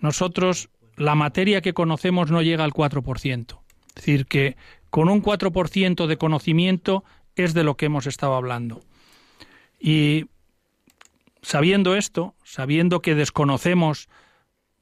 nosotros 0.02 0.70
la 0.98 1.16
materia 1.16 1.62
que 1.62 1.74
conocemos 1.74 2.32
no 2.32 2.42
llega 2.42 2.64
al 2.64 2.74
4%. 2.74 3.60
Es 4.00 4.06
decir, 4.06 4.28
que 4.28 4.56
con 4.90 5.10
un 5.10 5.22
4% 5.22 6.08
de 6.08 6.18
conocimiento 6.18 7.04
es 7.36 7.54
de 7.54 7.66
lo 7.66 7.76
que 7.76 7.88
hemos 7.88 8.08
estado 8.08 8.36
hablando. 8.36 8.80
Y 9.78 10.28
sabiendo 11.42 11.98
esto, 11.98 12.34
sabiendo 12.46 13.02
que 13.02 13.14
desconocemos 13.14 14.08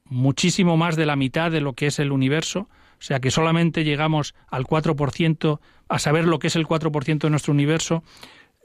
muchísimo 0.04 0.76
más 0.76 0.94
de 0.94 1.04
la 1.04 1.16
mitad 1.16 1.50
de 1.50 1.60
lo 1.60 1.72
que 1.72 1.88
es 1.88 1.98
el 1.98 2.12
universo, 2.12 2.68
o 2.70 3.02
sea 3.02 3.18
que 3.18 3.32
solamente 3.32 3.82
llegamos 3.82 4.36
al 4.46 4.66
4%, 4.66 5.58
a 5.88 5.98
saber 5.98 6.24
lo 6.24 6.38
que 6.38 6.46
es 6.46 6.54
el 6.54 6.66
4% 6.66 7.18
de 7.18 7.30
nuestro 7.30 7.52
universo, 7.52 8.04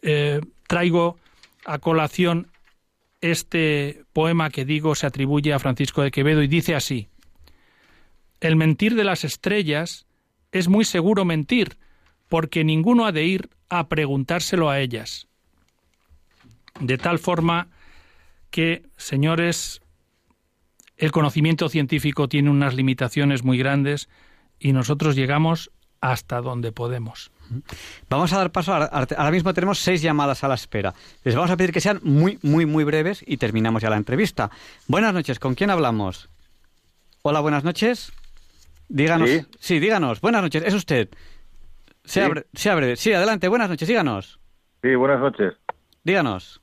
eh, 0.04 0.39
traigo 0.68 1.18
a 1.66 1.80
colación 1.80 2.51
este 3.22 4.04
poema 4.14 4.51
que 4.51 4.66
digo 4.66 4.93
se 4.93 5.08
atribuye 5.08 5.51
a 5.51 5.58
Francisco 5.58 6.04
de 6.04 6.12
Quevedo 6.12 6.43
y 6.43 6.47
dice 6.47 6.76
así, 6.76 7.08
El 8.39 8.56
mentir 8.56 8.93
de 8.93 9.04
las 9.04 9.24
estrellas 9.24 10.06
es 10.54 10.70
muy 10.70 10.86
seguro 10.86 11.26
mentir, 11.26 11.78
porque 12.30 12.64
ninguno 12.64 13.06
ha 13.06 13.12
de 13.12 13.26
ir 13.26 13.49
a 13.70 13.89
preguntárselo 13.89 14.70
a 14.70 14.80
ellas. 14.80 15.28
De 16.80 16.97
tal 16.97 17.20
forma 17.20 17.68
que, 18.49 18.84
señores, 18.95 19.82
el 20.95 21.12
conocimiento 21.12 21.70
científico 21.70 22.30
tiene 22.30 22.51
unas 22.51 22.76
limitaciones 22.76 23.43
muy 23.43 23.58
grandes 23.58 24.10
y 24.60 24.74
nosotros 24.74 25.16
llegamos 25.16 25.72
hasta 26.01 26.39
donde 26.39 26.72
podemos. 26.72 27.32
Vamos 28.10 28.32
a 28.32 28.38
dar 28.38 28.51
paso. 28.51 28.74
Ahora 28.74 29.32
mismo 29.32 29.54
tenemos 29.54 29.80
seis 29.80 30.01
llamadas 30.01 30.43
a 30.43 30.47
la 30.47 30.56
espera. 30.56 30.93
Les 31.24 31.36
vamos 31.36 31.49
a 31.49 31.58
pedir 31.58 31.72
que 31.72 31.82
sean 31.82 31.99
muy, 32.04 32.38
muy, 32.43 32.66
muy 32.66 32.84
breves 32.84 33.24
y 33.26 33.38
terminamos 33.38 33.82
ya 33.82 33.89
la 33.89 33.97
entrevista. 33.97 34.51
Buenas 34.88 35.14
noches. 35.14 35.39
¿Con 35.39 35.56
quién 35.56 35.72
hablamos? 35.72 36.30
Hola, 37.24 37.39
buenas 37.39 37.64
noches. 37.64 38.12
Díganos. 38.94 39.48
Sí, 39.60 39.80
díganos. 39.80 40.22
Buenas 40.22 40.44
noches. 40.44 40.64
¿Es 40.64 40.74
usted? 40.76 41.10
Se 42.04 42.22
abre, 42.22 42.46
se 42.54 42.70
abre. 42.70 42.96
Sí, 42.96 43.12
adelante. 43.12 43.48
Buenas 43.48 43.68
noches. 43.68 43.88
Díganos. 43.88 44.39
Sí, 44.84 44.94
buenas 44.94 45.20
noches. 45.20 45.56
Díganos. 46.04 46.62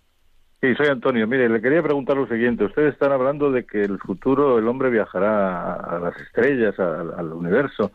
Sí, 0.60 0.72
soy 0.76 0.86
Antonio. 0.86 1.26
Mire, 1.26 1.48
le 1.48 1.60
quería 1.60 1.82
preguntar 1.82 2.16
lo 2.16 2.28
siguiente. 2.28 2.64
Ustedes 2.64 2.92
están 2.92 3.10
hablando 3.10 3.50
de 3.50 3.66
que 3.66 3.82
el 3.82 3.98
futuro 3.98 4.60
el 4.60 4.68
hombre 4.68 4.90
viajará 4.90 5.72
a, 5.74 5.98
las 5.98 6.16
estrellas, 6.18 6.78
al 6.78 7.32
universo, 7.32 7.90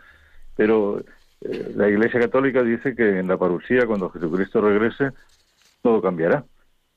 pero 0.57 0.99
eh, 1.39 1.71
la 1.73 1.87
Iglesia 1.87 2.19
Católica 2.19 2.61
dice 2.61 2.93
que 2.93 3.19
en 3.19 3.29
la 3.29 3.37
parusía, 3.37 3.87
cuando 3.87 4.09
Jesucristo 4.09 4.59
regrese, 4.59 5.11
todo 5.81 6.01
cambiará. 6.01 6.43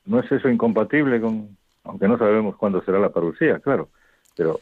¿No 0.05 0.19
es 0.19 0.29
eso 0.29 0.49
incompatible 0.49 1.21
con, 1.21 1.55
aunque 1.85 2.09
no 2.09 2.17
sabemos 2.17 2.57
cuándo 2.57 2.83
será 2.83 2.99
la 2.99 3.13
parusía, 3.13 3.59
claro, 3.59 3.87
pero 4.35 4.59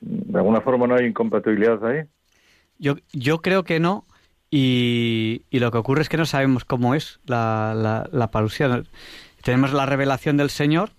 ¿de 0.00 0.38
alguna 0.38 0.60
forma 0.60 0.86
no 0.86 0.96
hay 0.96 1.06
incompatibilidad 1.06 1.84
ahí? 1.84 2.04
Yo, 2.78 2.96
yo 3.12 3.42
creo 3.42 3.64
que 3.64 3.80
no, 3.80 4.06
y, 4.50 5.44
y, 5.50 5.58
lo 5.58 5.70
que 5.70 5.78
ocurre 5.78 6.02
es 6.02 6.08
que 6.08 6.16
no 6.16 6.26
sabemos 6.26 6.64
cómo 6.64 6.94
es 6.94 7.20
la, 7.26 7.74
la, 7.76 8.08
la 8.10 8.30
parusia. 8.30 8.82
Tenemos 9.42 9.72
la 9.72 9.86
revelación 9.86 10.36
del 10.36 10.50
Señor, 10.50 10.90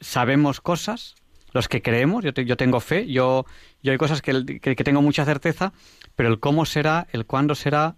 sabemos 0.00 0.60
cosas, 0.60 1.14
los 1.52 1.68
que 1.68 1.82
creemos, 1.82 2.24
yo, 2.24 2.30
yo 2.30 2.56
tengo 2.56 2.80
fe, 2.80 3.06
yo, 3.06 3.46
yo 3.82 3.92
hay 3.92 3.98
cosas 3.98 4.22
que, 4.22 4.60
que, 4.60 4.74
tengo 4.76 5.02
mucha 5.02 5.24
certeza, 5.24 5.72
pero 6.14 6.28
el 6.28 6.40
cómo 6.40 6.66
será, 6.66 7.06
el 7.12 7.24
cuándo 7.24 7.54
será, 7.54 7.96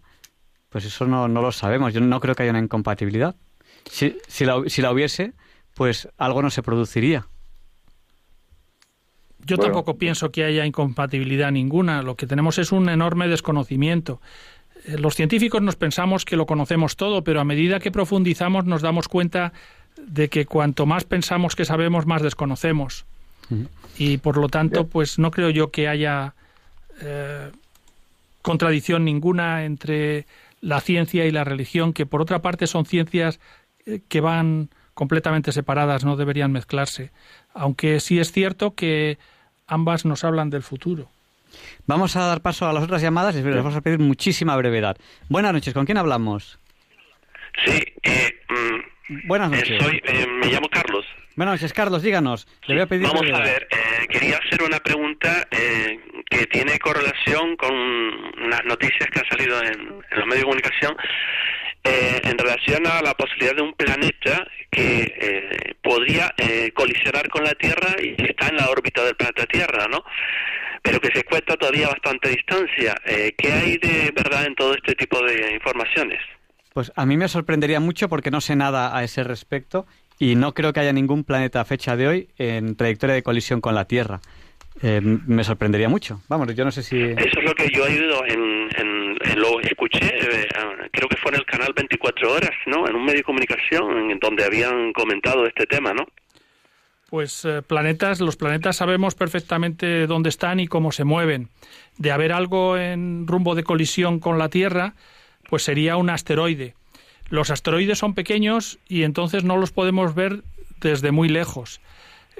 pues 0.69 0.85
eso 0.85 1.07
no, 1.07 1.29
no 1.29 1.43
lo 1.43 1.51
sabemos. 1.53 1.93
Yo 1.93 2.01
no 2.01 2.21
creo 2.21 2.35
que 2.35 2.43
haya 2.43 2.53
una 2.53 2.61
incompatibilidad. 2.61 3.37
Si, 3.91 4.17
si, 4.27 4.45
la, 4.45 4.63
si 4.67 4.83
la 4.83 4.93
hubiese, 4.93 5.33
pues 5.75 6.09
algo 6.19 6.43
no 6.43 6.51
se 6.51 6.63
produciría. 6.63 7.27
Yo 9.45 9.57
tampoco 9.57 9.97
pienso 9.97 10.31
que 10.31 10.45
haya 10.45 10.67
incompatibilidad 10.67 11.51
ninguna. 11.51 12.03
Lo 12.03 12.17
que 12.17 12.27
tenemos 12.27 12.59
es 12.59 12.73
un 12.73 12.89
enorme 12.89 13.29
desconocimiento. 13.29 14.21
Eh, 14.87 14.99
los 14.99 15.15
científicos 15.15 15.63
nos 15.63 15.77
pensamos 15.77 16.25
que 16.25 16.37
lo 16.37 16.47
conocemos 16.47 16.97
todo, 16.97 17.25
pero 17.25 17.41
a 17.41 17.45
medida 17.45 17.81
que 17.81 17.91
profundizamos 17.91 18.65
nos 18.65 18.83
damos 18.83 19.09
cuenta 19.09 19.53
de 20.07 20.29
que 20.29 20.47
cuanto 20.47 20.87
más 20.87 21.05
pensamos 21.05 21.57
que 21.57 21.65
sabemos, 21.65 22.07
más 22.07 22.23
desconocemos. 22.23 23.07
Y 23.97 24.19
por 24.19 24.37
lo 24.37 24.49
tanto, 24.49 24.87
pues 24.87 25.19
no 25.19 25.31
creo 25.31 25.49
yo 25.49 25.71
que 25.71 25.89
haya 25.89 26.35
eh, 27.01 27.51
contradicción 28.43 29.05
ninguna 29.05 29.65
entre 29.65 30.27
la 30.61 30.81
ciencia 30.81 31.25
y 31.25 31.31
la 31.31 31.45
religión, 31.45 31.93
que 31.93 32.07
por 32.07 32.21
otra 32.21 32.43
parte 32.43 32.67
son 32.67 32.85
ciencias 32.85 33.41
eh, 33.87 34.01
que 34.07 34.21
van 34.21 34.69
completamente 34.95 35.53
separadas, 35.53 36.05
no 36.05 36.17
deberían 36.17 36.53
mezclarse. 36.53 37.11
Aunque 37.59 38.01
sí 38.01 38.19
es 38.21 38.33
cierto 38.33 38.75
que 38.75 39.19
ambas 39.67 40.05
nos 40.05 40.25
hablan 40.25 40.51
del 40.51 40.63
futuro. 40.63 41.09
Vamos 41.87 42.17
a 42.17 42.21
dar 42.27 42.41
paso 42.41 42.69
a 42.69 42.73
las 42.73 42.85
otras 42.85 43.03
llamadas 43.03 43.35
y 43.35 43.43
les 43.43 43.57
vamos 43.57 43.75
a 43.75 43.81
pedir 43.81 43.99
muchísima 43.99 44.57
brevedad. 44.57 44.97
Buenas 45.29 45.53
noches, 45.53 45.75
¿con 45.75 45.87
quién 45.87 45.99
hablamos? 45.99 46.59
Sí, 47.65 47.83
eh, 48.03 48.41
mm, 48.49 49.27
Buenas 49.27 49.51
noches. 49.51 49.83
Soy, 49.83 50.01
eh, 50.05 50.27
me 50.27 50.53
llamo 50.53 50.69
Carlos. 50.69 51.05
Buenas 51.35 51.55
noches, 51.55 51.73
Carlos, 51.73 52.03
díganos. 52.03 52.47
Le 52.67 52.75
voy 52.75 52.83
a 52.83 52.87
pedir 52.87 53.07
Vamos 53.07 53.21
brevedad. 53.23 53.41
a 53.41 53.45
ver, 53.45 53.69
eh, 53.71 54.07
quería 54.09 54.37
hacer 54.39 54.63
una 54.63 54.79
pregunta 54.81 55.47
eh, 55.51 55.99
que 56.29 56.47
tiene 56.47 56.79
correlación 56.79 57.57
con 57.57 57.75
unas 57.75 58.65
noticias 58.67 59.09
que 59.11 59.21
han 59.21 59.27
salido 59.27 59.63
en, 59.63 59.81
en 59.81 60.19
los 60.19 60.27
medios 60.27 60.39
de 60.39 60.43
comunicación 60.43 60.97
eh, 61.89 62.21
en 62.25 62.39
relación 62.39 62.87
a 62.87 63.03
la 63.03 63.15
posibilidad 63.15 63.57
de 63.57 63.63
un 63.63 63.73
planeta 63.73 64.47
que 64.71 65.15
eh, 65.21 65.75
podría 65.83 66.35
eh, 66.37 66.71
colisionar 66.75 67.29
con 67.29 67.45
la 67.45 67.55
Tierra 67.55 67.97
y 68.01 68.15
que 68.15 68.31
está 68.31 68.49
en 68.49 68.57
la 68.57 68.69
órbita 68.69 69.03
del 69.05 69.17
planeta 69.17 69.47
Tierra, 69.47 69.87
¿no? 69.91 70.05
Pero 70.83 71.01
que 71.01 71.09
se 71.13 71.21
encuentra 71.21 71.57
todavía 71.57 71.87
a 71.87 71.91
bastante 71.91 72.29
distancia. 72.29 72.95
Eh, 73.05 73.35
¿Qué 73.37 73.53
hay 73.53 73.79
de 73.79 74.13
verdad 74.15 74.47
en 74.47 74.55
todo 74.55 74.75
este 74.75 74.95
tipo 74.95 75.23
de 75.23 75.55
informaciones? 75.55 76.21
Pues 76.73 76.93
a 76.95 77.07
mí 77.07 77.17
me 77.17 77.29
sorprendería 77.29 77.81
mucho 77.81 78.09
porque 78.09 78.31
no 78.31 78.41
sé 78.41 78.55
nada 78.55 78.97
a 78.97 79.03
ese 79.03 79.25
respecto 79.25 79.87
y 80.19 80.37
no 80.37 80.55
creo 80.55 80.73
que 80.73 80.81
haya 80.81 80.93
ningún 80.93 81.25
planeta 81.25 81.61
a 81.61 81.65
fecha 81.65 81.97
de 81.97 82.07
hoy 82.07 82.29
en 82.39 82.77
trayectoria 82.77 83.15
de 83.15 83.23
colisión 83.23 83.61
con 83.61 83.75
la 83.75 83.87
Tierra. 83.87 84.21
Eh, 84.83 85.01
me 85.01 85.43
sorprendería 85.45 85.89
mucho. 85.89 86.21
Vamos, 86.29 86.55
yo 86.55 86.65
no 86.65 86.71
sé 86.71 86.83
si... 86.83 87.01
Eso 87.01 87.39
es 87.39 87.45
lo 87.45 87.55
que 87.55 87.69
yo 87.75 87.87
he 87.87 87.91
oído, 87.91 88.25
en, 88.27 88.69
en, 88.77 89.17
en 89.21 89.41
lo 89.41 89.61
escuché, 89.61 90.07
eh, 90.07 90.49
creo 90.93 91.09
que 91.09 91.17
fue 91.17 91.33
en 91.33 91.39
el 91.39 91.47
canal 91.47 91.73
24 91.75 92.33
Horas, 92.33 92.55
¿no? 92.67 92.89
En 92.89 92.95
un 92.95 93.05
medio 93.05 93.19
de 93.19 93.25
comunicación 93.25 94.11
en 94.11 94.19
donde 94.19 94.45
habían 94.45 94.93
comentado 94.93 95.47
este 95.47 95.67
tema, 95.67 95.93
¿no? 95.93 96.07
Pues 97.11 97.45
eh, 97.45 97.63
planetas, 97.63 98.21
los 98.21 98.37
planetas 98.37 98.77
sabemos 98.77 99.15
perfectamente 99.15 100.07
dónde 100.07 100.29
están 100.29 100.61
y 100.61 100.67
cómo 100.67 100.93
se 100.93 101.05
mueven. 101.05 101.49
De 101.97 102.13
haber 102.13 102.33
algo 102.33 102.77
en 102.77 103.27
rumbo 103.27 103.55
de 103.55 103.65
colisión 103.65 104.21
con 104.21 104.39
la 104.39 104.51
Tierra, 104.51 104.95
pues 105.49 105.63
sería 105.63 105.97
un 105.97 106.11
asteroide. 106.11 106.75
Los 107.31 107.51
asteroides 107.51 107.99
son 107.99 108.15
pequeños 108.15 108.79
y 108.89 109.03
entonces 109.05 109.43
no 109.43 109.57
los 109.57 109.73
podemos 109.73 110.15
ver 110.15 110.43
desde 110.81 111.11
muy 111.11 111.29
lejos. 111.29 111.81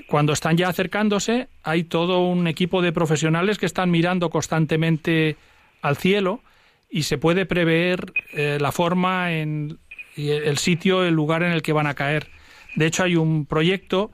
Cuando 0.07 0.33
están 0.33 0.57
ya 0.57 0.69
acercándose, 0.69 1.49
hay 1.63 1.85
todo 1.85 2.21
un 2.21 2.47
equipo 2.47 2.83
de 2.83 2.93
profesionales 2.93 3.59
que 3.59 3.67
están 3.67 3.91
mirando 3.91 4.31
constantemente 4.31 5.37
al 5.83 5.97
cielo 5.97 6.43
y 6.91 7.03
se 7.03 7.19
puede 7.19 7.47
prever 7.47 8.13
eh, 8.33 8.59
la 8.61 8.73
forma, 8.73 9.33
en, 9.33 9.79
el 10.17 10.59
sitio, 10.59 11.05
el 11.05 11.15
lugar 11.15 11.43
en 11.43 11.53
el 11.53 11.63
que 11.63 11.73
van 11.73 11.87
a 11.87 11.95
caer. 11.95 12.29
De 12.75 12.87
hecho, 12.87 13.05
hay 13.05 13.17
un 13.17 13.47
proyecto 13.47 14.11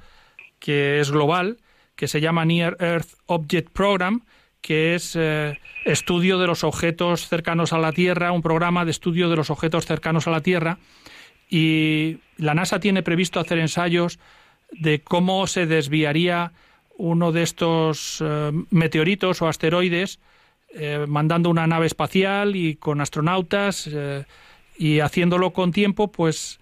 que 0.59 1.01
es 1.01 1.11
global, 1.11 1.59
que 1.97 2.09
se 2.09 2.20
llama 2.20 2.45
Near 2.45 2.76
Earth 2.80 3.14
Object 3.26 3.70
Program, 3.72 4.24
que 4.61 4.95
es 4.95 5.14
eh, 5.14 5.59
estudio 5.85 6.39
de 6.39 6.47
los 6.47 6.64
objetos 6.64 7.28
cercanos 7.28 7.72
a 7.72 7.78
la 7.78 7.93
Tierra, 7.93 8.32
un 8.32 8.43
programa 8.43 8.85
de 8.85 8.91
estudio 8.91 9.28
de 9.28 9.37
los 9.37 9.51
objetos 9.51 9.87
cercanos 9.87 10.26
a 10.26 10.30
la 10.30 10.41
Tierra. 10.41 10.78
Y 11.49 12.18
la 12.39 12.55
NASA 12.55 12.80
tiene 12.80 13.03
previsto 13.03 13.39
hacer 13.39 13.59
ensayos 13.59 14.18
de 14.81 15.01
cómo 15.01 15.47
se 15.47 15.66
desviaría 15.66 16.53
uno 16.97 17.33
de 17.33 17.43
estos 17.43 18.22
eh, 18.25 18.53
meteoritos 18.70 19.43
o 19.43 19.49
asteroides, 19.49 20.20
eh, 20.75 21.05
mandando 21.09 21.51
una 21.51 21.66
nave 21.66 21.87
espacial 21.87 22.57
y 22.57 22.77
con 22.77 23.01
astronautas 23.01 23.89
eh, 23.93 24.25
y 24.77 25.01
haciéndolo 25.01 25.53
con 25.53 25.72
tiempo, 25.72 26.11
pues 26.11 26.61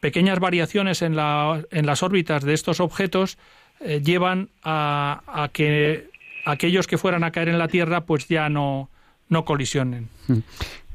pequeñas 0.00 0.38
variaciones 0.40 1.02
en, 1.02 1.16
la, 1.16 1.62
en 1.70 1.86
las 1.86 2.02
órbitas 2.02 2.44
de 2.44 2.54
estos 2.54 2.80
objetos 2.80 3.38
eh, 3.80 4.00
llevan 4.02 4.50
a, 4.62 5.22
a, 5.26 5.48
que 5.48 6.10
aquellos 6.44 6.86
que 6.86 6.98
fueran 6.98 7.24
a 7.24 7.32
caer 7.32 7.48
en 7.48 7.58
la 7.58 7.68
Tierra 7.68 8.02
pues 8.02 8.28
ya 8.28 8.48
no, 8.48 8.90
no 9.28 9.44
colisionen. 9.44 10.08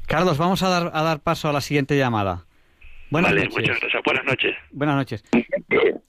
Carlos, 0.06 0.38
vamos 0.38 0.62
a 0.62 0.68
dar, 0.68 0.90
a 0.94 1.02
dar 1.02 1.20
paso 1.20 1.48
a 1.48 1.52
la 1.52 1.60
siguiente 1.60 1.96
llamada. 1.96 2.44
Buenas 3.10 3.32
vale, 3.32 3.44
noches. 3.44 3.58
muchas 3.58 3.80
gracias. 3.80 4.02
Buenas 4.04 4.24
noches. 4.24 4.56
Buenas 4.70 4.96
noches. 4.96 5.24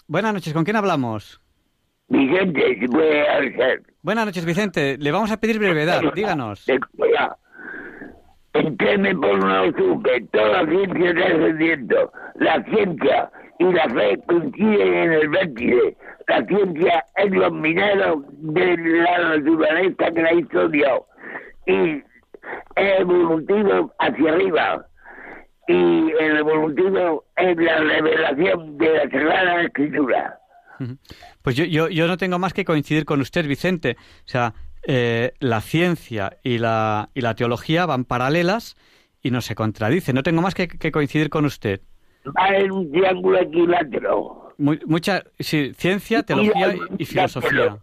Buenas 0.08 0.34
noches, 0.34 0.54
¿con 0.54 0.64
quién 0.64 0.76
hablamos? 0.76 1.41
Vicente, 2.10 2.78
si 2.80 2.88
puede 2.88 3.28
hacer. 3.28 3.84
Buenas 4.01 4.26
noches, 4.26 4.45
Vicente. 4.45 4.97
Le 4.97 5.12
vamos 5.12 5.32
a 5.32 5.38
pedir 5.38 5.60
brevedad, 5.60 6.01
díganos. 6.14 6.66
Entiende 8.54 9.16
por 9.16 9.43
una 9.43 9.63
que 9.74 10.21
toda 10.32 10.66
ciencia 10.67 11.09
está 11.09 11.25
ascendiendo. 11.25 12.12
La 12.36 12.63
ciencia 12.66 13.32
y 13.59 13.63
la 13.63 13.89
fe 13.89 14.20
coinciden 14.28 14.93
en 14.93 15.13
el 15.13 15.30
vértice. 15.30 15.97
La 16.28 16.46
ciencia 16.46 17.05
es 17.16 17.32
los 17.32 17.51
mineros 17.51 18.17
de 18.30 18.78
la 18.78 19.38
naturaleza 19.38 20.12
que 20.12 20.21
la 20.21 20.34
hizo 20.34 20.70
Dios. 20.70 21.01
Y 21.66 22.04
es 22.75 23.00
evolutivo 23.00 23.92
hacia 24.00 24.32
arriba. 24.32 24.86
Y 25.67 26.03
el 26.20 26.38
evolutivo 26.38 27.26
es 27.36 27.58
la 27.58 27.80
revelación 27.80 28.78
de 28.78 28.94
la 28.94 29.02
Sagrada 29.04 29.62
Escritura. 29.64 30.40
Pues 31.42 31.56
yo, 31.56 31.66
yo, 31.66 31.88
yo 31.90 32.08
no 32.08 32.18
tengo 32.18 32.40
más 32.40 32.54
que 32.54 32.66
coincidir 32.66 33.06
con 33.06 33.22
usted, 33.22 33.48
Vicente. 33.48 33.96
O 34.00 34.28
sea, 34.28 34.54
eh, 34.86 35.34
la 35.40 35.62
ciencia 35.62 36.38
y 36.44 36.58
la, 36.58 37.10
y 37.14 37.22
la 37.22 37.36
teología 37.36 37.86
van 37.86 38.06
paralelas 38.06 38.76
y 39.22 39.32
no 39.32 39.42
se 39.42 39.56
contradicen. 39.56 40.16
No 40.16 40.24
tengo 40.24 40.42
más 40.42 40.56
que, 40.56 40.68
que 40.68 40.92
coincidir 40.92 41.30
con 41.30 41.46
usted. 41.46 41.82
Va 42.28 42.50
en 42.56 42.72
un 42.72 42.92
triángulo 42.92 43.40
equilátero. 43.40 44.54
Mu- 44.58 44.78
mucha, 44.86 45.24
sí, 45.40 45.74
ciencia, 45.76 46.24
teología 46.24 46.76
y, 46.76 47.04
y 47.04 47.06
filosofía. 47.06 47.78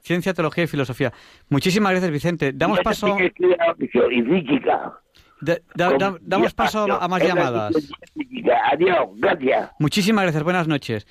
Ciencia, 0.00 0.34
teología 0.34 0.64
y 0.64 0.66
filosofía. 0.68 1.12
Muchísimas 1.48 1.90
gracias, 1.92 2.12
Vicente. 2.12 2.52
Damos 2.54 2.78
paso, 2.80 3.16
y 3.18 4.22
física. 4.22 5.00
Da- 5.40 5.58
da- 5.74 5.96
da- 5.98 6.16
damos 6.20 6.54
paso 6.54 6.80
a, 6.90 7.04
a 7.04 7.08
más 7.08 7.22
llamadas. 7.22 7.74
Adiós, 8.72 9.08
gracias. 9.16 9.70
Muchísimas 9.78 10.22
gracias. 10.24 10.42
Buenas 10.42 10.68
noches. 10.68 11.06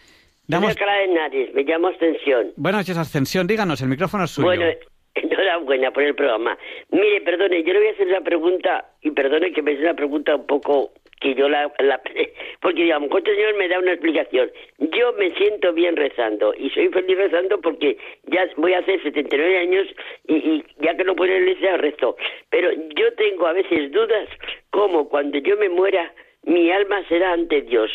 Damos, 0.47 0.75
de 0.75 1.51
me 1.55 1.63
llamo 1.63 1.87
Ascensión. 1.87 2.53
buenas 2.55 2.81
noches, 2.81 2.97
Ascensión. 2.97 3.47
Díganos, 3.47 3.81
el 3.81 3.89
micrófono 3.89 4.25
es 4.25 4.31
suyo. 4.31 4.45
Bueno, 4.47 4.65
enhorabuena 5.15 5.91
por 5.91 6.03
el 6.03 6.13
programa. 6.13 6.55
Mire, 6.91 7.21
perdone, 7.21 7.63
yo 7.63 7.73
le 7.73 7.79
voy 7.79 7.87
a 7.87 7.91
hacer 7.91 8.07
una 8.07 8.21
pregunta, 8.21 8.85
y 9.01 9.09
perdone 9.11 9.51
que 9.51 9.61
me 9.63 9.73
sea 9.73 9.85
una 9.85 9.93
pregunta 9.95 10.35
un 10.35 10.45
poco 10.45 10.91
que 11.25 11.33
yo 11.33 11.49
la... 11.49 11.73
la 11.79 11.99
porque, 12.61 12.83
digamos, 12.83 13.09
el 13.11 13.35
señor 13.35 13.55
me 13.55 13.67
da 13.67 13.79
una 13.79 13.93
explicación. 13.93 14.51
Yo 14.77 15.13
me 15.13 15.31
siento 15.31 15.73
bien 15.73 15.95
rezando, 15.95 16.53
y 16.55 16.69
soy 16.69 16.89
feliz 16.89 17.17
rezando 17.17 17.59
porque 17.61 17.97
ya 18.27 18.47
voy 18.57 18.73
a 18.73 18.79
hacer 18.79 19.01
79 19.01 19.57
años, 19.57 19.87
y, 20.27 20.63
ya 20.81 20.95
que 20.95 21.03
no 21.03 21.15
puedo 21.15 21.31
la 21.31 21.39
iglesia, 21.39 21.77
rezo. 21.77 22.15
Pero 22.51 22.71
yo 22.71 23.13
tengo 23.15 23.47
a 23.47 23.53
veces 23.53 23.91
dudas, 23.91 24.29
como 24.69 25.09
cuando 25.09 25.39
yo 25.39 25.57
me 25.57 25.69
muera, 25.69 26.13
mi 26.43 26.69
alma 26.69 27.03
será 27.07 27.33
ante 27.33 27.63
Dios. 27.63 27.89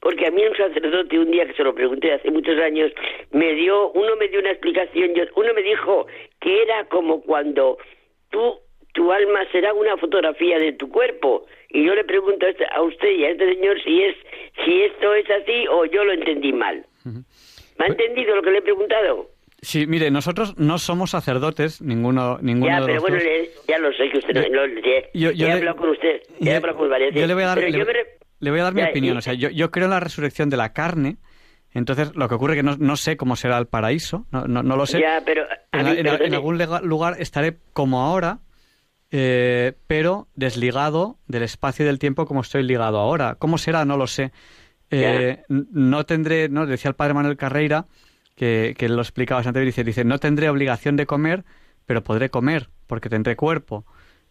Porque 0.00 0.26
a 0.26 0.30
mí 0.30 0.42
un 0.46 0.56
sacerdote, 0.56 1.18
un 1.18 1.30
día 1.30 1.46
que 1.46 1.54
se 1.54 1.64
lo 1.64 1.74
pregunté 1.74 2.12
hace 2.12 2.30
muchos 2.30 2.58
años, 2.60 2.90
me 3.32 3.52
dio, 3.54 3.90
uno 3.92 4.16
me 4.16 4.28
dio 4.28 4.40
una 4.40 4.52
explicación, 4.52 5.14
yo, 5.14 5.24
uno 5.34 5.52
me 5.52 5.62
dijo 5.62 6.06
que 6.40 6.62
era 6.62 6.84
como 6.86 7.22
cuando 7.22 7.76
tú, 8.30 8.60
tu 8.94 9.12
alma 9.12 9.40
será 9.52 9.74
una 9.74 9.96
fotografía 9.98 10.58
de 10.58 10.72
tu 10.72 10.88
cuerpo. 10.88 11.46
Y 11.70 11.84
yo 11.84 11.94
le 11.94 12.04
pregunto 12.04 12.46
a 12.46 12.82
usted 12.82 13.08
y 13.10 13.24
a 13.24 13.30
este 13.30 13.54
señor 13.54 13.76
si 13.82 14.02
es, 14.02 14.16
si 14.64 14.82
esto 14.82 15.14
es 15.14 15.26
así 15.30 15.66
o 15.70 15.84
yo 15.86 16.04
lo 16.04 16.12
entendí 16.12 16.52
mal. 16.52 16.84
¿Me 17.04 17.84
ha 17.84 17.88
entendido 17.88 18.34
lo 18.36 18.42
que 18.42 18.50
le 18.50 18.58
he 18.58 18.62
preguntado? 18.62 19.30
Sí, 19.62 19.86
mire, 19.86 20.10
nosotros 20.10 20.56
no 20.58 20.78
somos 20.78 21.10
sacerdotes, 21.10 21.80
ninguno, 21.82 22.38
ninguno 22.40 22.66
Ya, 22.70 22.80
de 22.80 22.86
pero 22.86 22.94
los 22.94 23.02
bueno, 23.02 23.16
le- 23.18 23.50
ya 23.66 23.78
lo 23.78 23.92
sé 23.92 24.08
que 24.10 24.18
usted 24.18 24.34
no... 24.50 24.56
no- 24.56 24.66
le- 24.66 25.10
Yo- 25.14 25.32
yo 25.32 25.46
he 25.46 25.48
le- 25.48 25.54
hablado 25.54 25.76
con 25.76 25.88
usted, 25.90 26.20
he 26.40 26.44
yo- 26.44 26.56
hablado 26.56 26.78
con 26.78 26.88
varias 26.90 27.14
yo 27.14 27.26
le 27.26 27.34
voy 27.34 27.42
a 27.42 27.46
dar, 27.46 27.58
pero 27.58 27.70
le, 27.70 27.78
yo 27.78 27.84
me 27.86 27.92
re- 27.92 28.06
le 28.38 28.50
voy 28.50 28.60
a 28.60 28.62
dar 28.64 28.74
mi 28.74 28.80
Ya, 28.82 28.88
opinión. 28.90 29.16
O 29.16 29.20
sea, 29.22 29.34
yo, 29.34 29.48
yo 29.50 29.70
creo 29.70 29.86
en 29.86 29.90
la 29.90 30.00
resurrección 30.00 30.50
de 30.50 30.56
la 30.58 30.72
carne. 30.72 31.16
Entonces, 31.72 32.14
lo 32.14 32.28
que 32.28 32.34
ocurre 32.34 32.52
es 32.54 32.58
que 32.58 32.62
no, 32.62 32.76
no 32.78 32.96
sé 32.96 33.16
cómo 33.16 33.34
será 33.36 33.58
el 33.58 33.66
paraíso, 33.66 34.26
no, 34.30 34.46
no, 34.46 34.62
no 34.62 34.76
lo 34.76 34.86
sé. 34.86 35.00
Ya, 35.00 35.22
pero 35.26 35.46
en, 35.72 35.84
mí, 35.84 35.90
en- 35.90 35.98
en 35.98 36.04
perdone. 36.04 36.36
algún 36.36 36.58
lugar 36.88 37.16
estaré 37.18 37.56
como 37.72 38.00
ahora, 38.02 38.38
eh, 39.10 39.72
pero 39.86 40.28
desligado 40.34 41.16
del 41.26 41.42
espacio 41.42 41.84
y 41.84 41.86
del 41.86 41.98
tiempo 41.98 42.26
como 42.26 42.40
estoy 42.40 42.62
ligado 42.62 42.98
ahora. 42.98 43.36
¿Cómo 43.38 43.58
será? 43.58 43.84
No 43.84 43.96
lo 43.96 44.06
sé. 44.06 44.32
Eh, 44.90 45.42
no 45.48 46.06
tendré, 46.06 46.48
no 46.48 46.66
decía 46.66 46.90
el 46.90 46.94
padre 46.94 47.14
Manuel 47.14 47.36
Carreira, 47.36 47.86
que, 48.36 48.74
que 48.78 48.88
lo 48.88 49.00
explicaba 49.02 49.40
antes, 49.40 49.64
dice, 49.64 49.84
dice, 49.84 50.04
no 50.04 50.18
tendré 50.18 50.48
obligación 50.48 50.96
de 50.96 51.06
comer, 51.06 51.44
pero 51.86 52.02
podré 52.02 52.30
comer, 52.30 52.68
porque 52.86 53.08
tendré 53.08 53.36
cuerpo. 53.36 53.84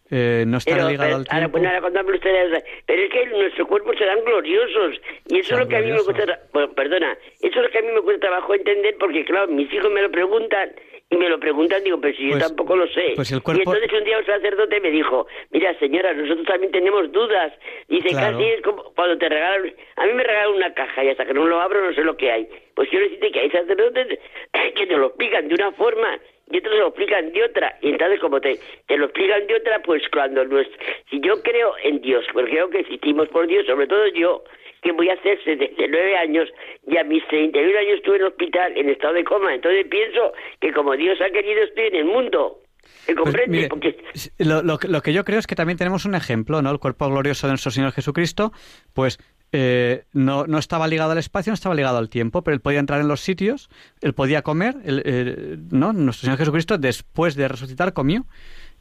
Eh, 0.08 0.44
no 0.46 0.58
estaré 0.58 0.76
Pero, 0.76 0.88
ligado 0.90 1.08
pero, 1.08 1.16
al 1.16 1.26
ahora, 1.30 1.50
tiempo. 1.50 1.88
ahora 1.88 2.14
ustedes, 2.14 2.64
pero 2.86 3.02
es 3.02 3.10
que 3.10 3.26
nuestros 3.26 3.66
cuerpos 3.66 3.96
serán 3.98 4.22
gloriosos 4.24 5.00
y 5.28 5.40
eso 5.40 5.54
es 5.54 5.60
lo 5.60 5.66
que 5.68 5.76
a 5.76 5.80
mí 5.80 5.90
me 5.90 5.98
cuesta, 5.98 6.38
bueno, 6.52 6.72
perdona, 6.74 7.18
eso 7.40 7.58
es 7.58 7.62
lo 7.64 7.68
que 7.70 7.78
a 7.78 7.82
mí 7.82 7.88
me 7.92 8.00
cuesta 8.02 8.28
trabajo 8.28 8.54
entender 8.54 8.94
porque 9.00 9.24
claro, 9.24 9.48
mis 9.48 9.72
hijos 9.72 9.90
me 9.90 10.02
lo 10.02 10.10
preguntan 10.12 10.70
y 11.08 11.16
me 11.16 11.28
lo 11.28 11.38
preguntan, 11.38 11.84
digo, 11.84 12.00
pero 12.00 12.16
si 12.16 12.24
yo 12.24 12.30
Pues- 12.32 12.48
tampoco 12.48 12.74
lo 12.76 12.86
sé. 12.88 13.12
pues 13.14 13.30
el 13.30 13.38
Y 13.46 13.50
entonces 13.58 13.92
un 13.92 14.04
día 14.04 14.18
un 14.18 14.26
sacerdote 14.26 14.80
me 14.80 14.90
dijo, 14.90 15.26
mira 15.50 15.78
señora, 15.78 16.12
nosotros 16.12 16.46
también 16.46 16.72
tenemos 16.72 17.12
dudas. 17.12 17.52
Dice, 17.88 18.08
Claro. 18.08 18.36
casi 18.36 18.48
es 18.50 18.62
como 18.62 18.82
cuando 18.94 19.16
te 19.16 19.28
regalan, 19.28 19.72
a 19.96 20.06
mí 20.06 20.12
me 20.14 20.24
regalan 20.24 20.54
una 20.56 20.74
caja 20.74 21.04
y 21.04 21.10
hasta 21.10 21.24
que 21.24 21.32
no 21.34 21.46
lo 21.46 21.60
abro 21.60 21.80
no 21.86 21.94
sé 21.94 22.02
lo 22.02 22.16
que 22.16 22.32
hay. 22.32 22.48
Pues 22.74 22.88
quiero 22.88 23.04
decirte 23.04 23.30
que 23.30 23.40
hay 23.40 23.50
sacerdotes 23.50 24.18
que 24.74 24.86
te 24.86 24.96
lo 24.96 25.06
explican 25.06 25.46
de 25.46 25.54
una 25.54 25.70
forma 25.72 26.18
y 26.50 26.58
otros 26.58 26.74
lo 26.76 26.88
explican 26.88 27.32
de 27.32 27.44
otra. 27.44 27.78
Y 27.82 27.90
entonces, 27.90 28.18
como 28.20 28.40
te, 28.40 28.58
te 28.86 28.96
lo 28.96 29.04
explican 29.06 29.46
de 29.46 29.54
otra, 29.56 29.80
pues 29.82 30.02
cuando 30.12 30.44
nuestro, 30.44 30.76
si 31.08 31.20
yo 31.20 31.40
creo 31.42 31.74
en 31.84 32.00
Dios, 32.00 32.24
porque 32.32 32.50
creo 32.50 32.68
que 32.70 32.80
existimos 32.80 33.28
por 33.28 33.46
Dios, 33.46 33.64
sobre 33.66 33.86
todo 33.86 34.06
yo, 34.08 34.42
que 34.86 34.92
voy 34.92 35.08
a 35.10 35.14
hacer 35.14 35.38
79 35.44 36.16
años 36.16 36.48
y 36.86 36.96
a 36.96 37.04
mis 37.04 37.26
31 37.28 37.78
años 37.78 37.94
estuve 37.96 38.16
en 38.16 38.22
hospital 38.24 38.76
en 38.76 38.88
estado 38.90 39.14
de 39.14 39.24
coma. 39.24 39.54
Entonces 39.54 39.86
pienso 39.90 40.32
que 40.60 40.72
como 40.72 40.96
Dios 40.96 41.18
ha 41.20 41.30
querido 41.32 41.62
estoy 41.64 41.86
en 41.88 41.94
el 41.96 42.04
mundo. 42.04 42.60
¿Me 43.08 43.14
Pues, 43.16 43.34
mire, 43.48 43.68
Porque 43.68 43.96
lo, 44.38 44.62
lo 44.62 44.78
que- 44.78 44.88
lo 44.88 45.02
que 45.02 45.12
yo 45.12 45.24
creo 45.24 45.38
es 45.40 45.46
que 45.46 45.54
también 45.56 45.76
tenemos 45.78 46.04
un 46.04 46.14
ejemplo, 46.14 46.62
¿no? 46.62 46.70
El 46.70 46.78
cuerpo 46.78 47.08
glorioso 47.08 47.46
de 47.46 47.52
nuestro 47.52 47.70
Señor 47.72 47.92
Jesucristo, 47.92 48.52
pues 48.94 49.18
eh, 49.52 50.04
no, 50.12 50.46
no 50.46 50.58
estaba 50.58 50.86
ligado 50.88 51.12
al 51.12 51.18
espacio, 51.18 51.50
no 51.50 51.54
estaba 51.54 51.74
ligado 51.74 51.98
al 51.98 52.08
tiempo, 52.08 52.42
pero 52.42 52.54
él 52.54 52.60
podía 52.60 52.78
entrar 52.80 53.00
en 53.00 53.08
los 53.08 53.20
sitios, 53.20 53.68
él 54.02 54.12
podía 54.12 54.42
comer, 54.42 54.74
él, 54.84 55.02
eh, 55.04 55.56
¿no? 55.70 55.92
Nuestro 55.92 56.26
Señor 56.26 56.38
Jesucristo, 56.38 56.78
después 56.78 57.34
de 57.36 57.48
resucitar, 57.48 57.92
comió. 57.92 58.24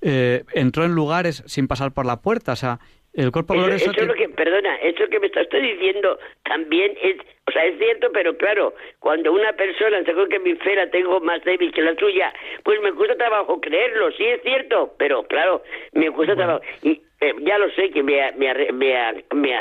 Eh, 0.02 0.44
entró 0.54 0.86
en 0.86 0.94
lugares 0.94 1.44
sin 1.48 1.68
pasar 1.68 1.92
por 1.94 2.06
la 2.06 2.22
puerta, 2.22 2.52
o 2.54 2.56
sea, 2.56 2.80
el 3.16 3.32
cuerpo 3.32 3.54
Eso, 3.54 3.64
glorioso... 3.64 3.92
eso 3.92 4.02
es 4.02 4.08
lo 4.08 4.14
que, 4.14 4.30
perdona, 4.30 4.76
eso 4.78 5.08
que 5.08 5.20
me 5.20 5.28
está- 5.28 5.42
estoy 5.42 5.62
diciendo 5.62 6.18
también 6.44 6.94
es, 7.02 7.18
o 7.48 7.52
sea, 7.52 7.66
es 7.66 7.78
cierto, 7.78 8.10
pero 8.12 8.36
claro, 8.38 8.74
cuando 9.00 9.32
una 9.32 9.54
persona, 9.54 10.04
según 10.04 10.28
que 10.30 10.40
mi 10.40 10.56
fe 10.56 10.76
la 10.76 10.90
tengo 10.90 11.20
más 11.22 11.44
débil 11.44 11.72
que 11.74 11.82
la 11.82 11.96
suya, 11.96 12.34
pues 12.64 12.82
me 12.82 12.92
cuesta 12.94 13.16
trabajo 13.16 13.60
creerlo, 13.62 14.12
sí 14.14 14.26
es 14.26 14.42
cierto, 14.42 14.94
pero 14.98 15.24
claro, 15.24 15.62
me 15.94 16.12
cuesta 16.12 16.36
trabajo. 16.36 16.62
Y 16.82 17.02
eh, 17.22 17.34
ya 17.44 17.58
lo 17.58 17.70
sé 17.72 17.92
que 17.92 18.04
me, 18.04 18.20
me, 18.34 18.54
me, 18.74 19.24
me, 19.34 19.58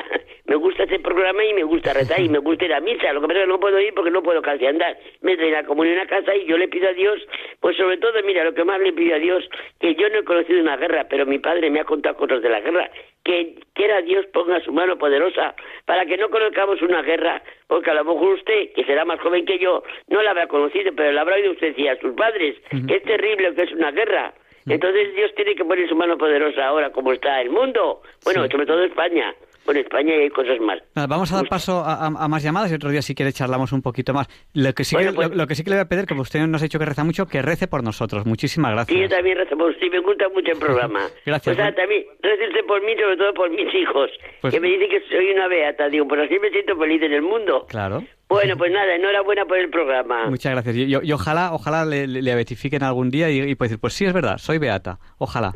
me 0.46 0.56
gusta 0.56 0.82
este 0.82 0.98
programa 0.98 1.44
y 1.44 1.54
me 1.54 1.62
gusta 1.62 1.92
rezar 1.92 2.20
y 2.20 2.28
me 2.28 2.38
gusta 2.46 2.64
ir 2.64 2.74
a 2.74 2.80
misa, 2.80 3.12
lo 3.12 3.20
que 3.20 3.28
pasa 3.28 3.38
es 3.40 3.44
que 3.44 3.52
no 3.52 3.60
puedo 3.60 3.78
ir 3.80 3.94
porque 3.94 4.10
no 4.10 4.22
puedo 4.24 4.42
casi 4.42 4.66
andar. 4.66 4.98
Me 5.20 5.36
traen 5.36 5.52
la 5.52 5.64
comunión 5.64 5.98
a 6.00 6.06
casa 6.06 6.34
y 6.34 6.46
yo 6.46 6.56
le 6.58 6.66
pido 6.68 6.88
a 6.88 6.92
Dios, 6.94 7.20
pues 7.60 7.76
sobre 7.76 7.98
todo, 7.98 8.12
mira, 8.24 8.42
lo 8.44 8.54
que 8.54 8.64
más 8.64 8.80
le 8.80 8.92
pido 8.92 9.14
a 9.14 9.18
Dios, 9.20 9.48
que 9.80 9.94
yo 9.94 10.08
no 10.08 10.18
he 10.18 10.24
conocido 10.24 10.60
una 10.60 10.76
guerra, 10.76 11.06
pero 11.08 11.26
mi 11.26 11.38
padre 11.38 11.70
me 11.70 11.80
ha 11.80 11.84
contado 11.84 12.16
cosas 12.16 12.42
de 12.42 12.48
la 12.48 12.60
guerra, 12.60 12.90
que 13.24 13.54
quiera 13.72 14.02
Dios 14.02 14.26
ponga 14.26 14.60
su 14.60 14.72
mano 14.72 14.98
poderosa 14.98 15.54
para 15.86 16.04
que 16.06 16.16
no 16.16 16.28
conozcamos 16.28 16.80
una 16.82 17.02
guerra, 17.02 17.42
porque 17.66 17.90
a 17.90 17.94
lo 17.94 18.04
mejor 18.04 18.34
usted, 18.34 18.72
que 18.74 18.84
será 18.84 19.04
más 19.04 19.18
joven 19.20 19.46
que 19.46 19.58
yo, 19.58 19.82
no 20.08 20.22
la 20.22 20.30
habrá 20.30 20.46
conocido, 20.46 20.92
pero 20.94 21.10
la 21.12 21.22
habrá 21.22 21.36
oído 21.36 21.52
usted 21.52 21.68
decir 21.68 21.88
a 21.88 21.96
sus 21.96 22.12
padres, 22.14 22.56
que 22.86 22.96
es 22.96 23.02
terrible 23.02 23.54
que 23.54 23.62
es 23.62 23.72
una 23.72 23.90
guerra. 23.90 24.34
Entonces 24.66 25.14
Dios 25.14 25.34
tiene 25.34 25.54
que 25.54 25.64
poner 25.64 25.88
su 25.88 25.94
mano 25.96 26.16
poderosa 26.16 26.66
ahora, 26.66 26.90
como 26.90 27.12
está 27.12 27.40
el 27.42 27.50
mundo. 27.50 28.00
Bueno, 28.24 28.44
Sí. 28.44 28.50
sobre 28.52 28.66
todo 28.66 28.82
España. 28.84 29.34
Bueno, 29.64 29.80
España 29.80 30.12
hay 30.14 30.28
cosas 30.30 30.60
más. 30.60 30.78
Nada, 30.94 31.06
vamos 31.06 31.32
a 31.32 31.36
dar 31.36 31.48
paso 31.48 31.82
a, 31.84 31.94
a- 31.94 32.06
a 32.24 32.28
más 32.28 32.42
llamadas 32.42 32.70
y 32.70 32.74
otro 32.74 32.90
día 32.90 33.00
si 33.02 33.14
quiere 33.14 33.32
charlamos 33.32 33.72
un 33.72 33.80
poquito 33.82 34.12
más. 34.12 34.28
Lo 34.52 34.72
que 34.74 34.84
sí, 34.84 34.94
Bueno, 34.94 35.10
que, 35.12 35.16
pues- 35.16 35.28
lo, 35.30 35.34
lo 35.36 35.46
que 35.46 35.54
sí 35.54 35.64
que 35.64 35.70
le 35.70 35.76
voy 35.76 35.82
a 35.82 35.88
pedir, 35.88 36.06
como 36.06 36.22
usted 36.22 36.40
nos 36.46 36.60
ha 36.62 36.64
dicho 36.64 36.78
que 36.78 36.84
reza 36.84 37.02
mucho, 37.04 37.26
que 37.26 37.40
rece 37.42 37.66
por 37.66 37.82
nosotros. 37.82 38.26
Muchísimas 38.26 38.70
Sí, 38.70 38.74
gracias. 38.74 39.00
yo 39.10 39.16
también 39.16 39.38
rezo 39.38 39.56
por 39.56 39.70
usted, 39.70 39.90
me 39.90 40.00
gusta 40.00 40.28
mucho 40.28 40.52
el 40.52 40.58
programa. 40.58 41.00
Gracias, 41.26 41.54
O 41.54 41.56
sea, 41.56 41.74
también 41.74 42.04
rece 42.22 42.62
por 42.66 42.82
mí, 42.84 42.92
sobre 43.00 43.16
todo 43.16 43.32
por 43.34 43.50
mis 43.50 43.74
hijos, 43.74 44.10
Pues- 44.42 44.52
que 44.54 44.60
me 44.60 44.68
dicen 44.68 44.88
que 44.90 45.00
soy 45.08 45.30
una 45.32 45.48
beata. 45.48 45.88
Digo, 45.88 46.06
pues 46.08 46.20
así 46.22 46.38
me 46.38 46.50
siento 46.50 46.76
feliz 46.76 47.02
en 47.02 47.12
el 47.12 47.22
mundo. 47.22 47.66
Claro. 47.68 48.04
Bueno, 48.28 48.56
pues 48.56 48.72
nada, 48.72 48.94
enhorabuena 48.96 49.44
por 49.44 49.58
el 49.58 49.70
programa. 49.70 50.28
Muchas 50.28 50.52
gracias. 50.52 50.76
Y, 50.76 50.84
y- 50.84 50.98
y 51.08 51.12
ojalá, 51.12 51.52
ojalá 51.52 51.84
le, 51.84 52.06
le- 52.06 52.22
le 52.22 52.34
beatifiquen 52.34 52.82
algún 52.82 53.10
día 53.10 53.30
y, 53.30 53.38
y 53.38 53.54
decir, 53.54 53.78
pues 53.78 53.92
sí, 53.92 54.04
es 54.04 54.12
verdad, 54.12 54.38
soy 54.38 54.58
beata. 54.58 54.98
Ojalá. 55.18 55.52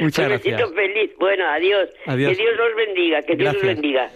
Muchas 0.00 0.24
me 0.28 0.28
gracias. 0.38 0.70
feliz. 0.74 1.10
Bueno, 1.18 1.44
adiós. 1.48 1.88
Adiós. 2.06 2.36
Que 2.36 2.42
Dios 2.42 2.54
los 2.56 2.76
bendiga, 2.86 3.22
que 3.22 3.36
Dios 3.36 3.54
los 3.54 3.62
Gracias. 3.62 3.82
bendiga. 3.82 4.10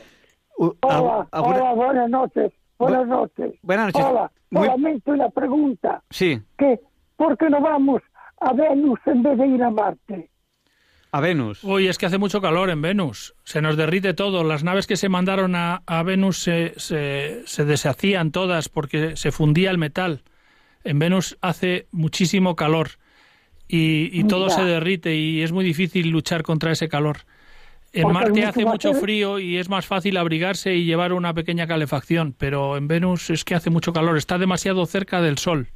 U- 0.59 0.77
Hola, 0.82 1.27
hola, 1.32 1.73
buenas 1.73 2.11
noches, 2.11 2.52
buenas 2.78 3.07
noches. 3.07 3.55
buenas 3.62 3.86
noches. 3.94 4.05
Hola, 4.11 4.31
Muy- 4.51 4.66
solamente 4.66 5.11
una 5.11 5.28
pregunta, 5.31 6.02
Sí, 6.11 6.39
que 6.59 6.78
¿por 7.16 7.39
qué 7.39 7.48
no 7.48 7.61
vamos 7.61 8.02
a 8.40 8.52
Venus 8.52 8.98
en 9.07 9.23
vez 9.23 9.39
de 9.39 9.47
ir 9.47 9.62
a 9.62 9.70
Marte? 9.70 10.28
a 11.12 11.20
Venus. 11.20 11.65
Uy, 11.65 11.89
es 11.89 11.98
que 11.98 12.07
hace 12.07 12.19
mucho 12.19 12.40
calor 12.40 12.70
en 12.70 12.82
Venus. 12.82 13.35
Se 13.43 13.61
nos 13.61 13.77
derrite 13.77 14.15
todo. 14.15 14.44
Las 14.44 14.62
naves 14.62 14.86
que 14.86 14.94
se 14.97 15.09
mandaron 15.09 15.57
a, 15.57 15.82
a 15.86 16.02
Venus 16.05 16.39
se, 16.39 16.73
se, 16.78 17.43
se 17.47 17.65
deshacían 17.65 18.31
todas 18.31 18.69
porque 18.69 19.16
se 19.16 19.32
fundía 19.32 19.70
el 19.73 19.78
metal. 19.78 20.23
En 20.85 21.01
Venus 21.01 21.36
hace 21.40 21.89
muchísimo 21.90 22.55
calor 22.55 22.90
y, 23.70 24.10
y 24.18 24.24
todo 24.24 24.51
se 24.51 24.64
derrite 24.64 25.14
y 25.14 25.42
es 25.42 25.52
muy 25.52 25.64
difícil 25.64 26.09
luchar 26.10 26.42
contra 26.42 26.72
ese 26.72 26.88
calor. 26.88 27.18
En 27.92 28.02
Porque 28.05 28.18
hay 28.18 28.24
Marte 28.24 28.44
hace 28.47 28.64
mucho 28.64 28.94
frío. 28.94 29.38
y 29.38 29.56
es 29.56 29.68
más 29.68 29.86
fácil 29.86 30.16
abrigarse 30.16 30.74
y 30.74 30.84
llevar 30.84 31.12
una 31.12 31.34
pequeña 31.34 31.66
calefacción, 31.66 32.34
pero 32.38 32.76
en 32.76 32.86
Venus 32.88 33.30
es 33.30 33.44
que 33.44 33.55
hace 33.55 33.70
mucho 33.70 33.92
calor, 33.92 34.16
está 34.16 34.38
demasiado 34.38 34.86
cerca 34.86 35.20
del 35.20 35.38
Sol. 35.38 35.68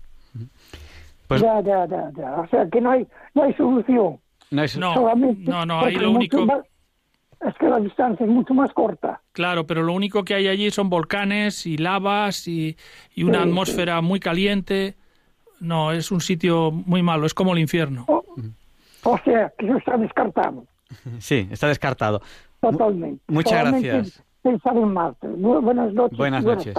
Pues- 1.29 1.41
ya, 1.43 1.61
ya, 1.63 1.87
ya, 1.89 2.11
ya. 2.17 2.33
O 2.41 2.49
sea 2.49 2.69
que 2.71 2.81
no 2.81 2.91
hay, 2.91 3.07
no 3.35 3.43
hay 3.45 3.55
solución. 3.55 4.19
No 4.51 4.63
es- 4.63 4.77
No, 4.77 4.95
solamente 4.95 5.51
no, 5.51 5.65
no, 5.67 5.81
ahí 5.81 5.97
lo 5.97 6.11
único... 6.11 6.45
más- 6.47 6.65
es 7.47 7.55
que 7.59 7.69
la 7.69 7.79
distancia 7.81 8.25
es 8.25 8.31
mucho 8.31 8.55
más 8.55 8.73
corta. 8.73 9.21
Claro, 9.33 9.67
pero 9.67 9.83
lo 9.83 9.93
único 9.93 10.25
que 10.25 10.35
hay 10.35 10.49
allí 10.49 10.71
son 10.71 10.89
volcanes 10.89 11.67
y 11.67 11.77
lavas 11.77 12.47
y, 12.49 12.77
y 13.15 13.25
una 13.25 13.39
Sí, 13.39 13.45
sí. 13.45 13.49
atmósfera 13.51 14.01
muy 14.01 14.21
caliente. 14.21 14.95
No, 15.61 15.93
es 15.93 16.11
un 16.11 16.21
sitio 16.21 16.71
muy 16.71 17.03
malo, 17.03 17.27
es 17.27 17.35
como 17.35 17.53
el 17.53 17.59
infierno. 17.61 18.05
O, 18.09 18.25
o 19.05 19.19
sea 19.25 19.53
que 19.59 19.67
eso 19.67 19.77
está 19.79 19.97
descartado 19.97 20.67
Sí, 21.19 21.49
está 21.51 21.69
descartado. 21.69 22.23
totalmente. 22.61 23.23
muchas 23.29 23.71
gracias. 23.71 24.23
Pensar 24.43 24.77
en 24.77 24.93
Marte. 24.93 25.27
Bu- 25.29 25.63
Buenas 25.63 25.93
noches. 25.95 26.19
Buenas 26.19 26.45
noches. 26.45 26.75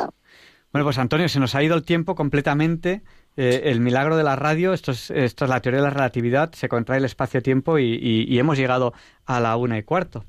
Bueno, 0.72 0.86
pues 0.86 0.98
Antonio, 0.98 1.28
se 1.30 1.40
nos 1.40 1.56
ha 1.56 1.64
ido 1.64 1.76
el 1.76 1.84
tiempo 1.84 2.16
completamente. 2.16 3.02
Eh, 3.38 3.64
el 3.66 3.80
milagro 3.80 4.16
de 4.18 4.24
la 4.24 4.36
radio, 4.36 4.74
esto 4.74 4.92
es, 4.92 5.10
esto 5.12 5.46
es 5.46 5.50
la 5.50 5.60
teoría 5.62 5.80
de 5.82 5.88
la 5.88 5.94
relatividad, 5.94 6.52
se 6.54 6.70
contrae 6.70 7.00
el 7.00 7.06
espacio-tiempo 7.06 7.80
y, 7.80 7.94
y- 7.96 8.26
y 8.34 8.40
hemos 8.40 8.58
llegado 8.58 8.94
a 9.26 9.40
la 9.40 9.56
una 9.58 9.78
y 9.78 9.84
cuarto. 9.84 10.24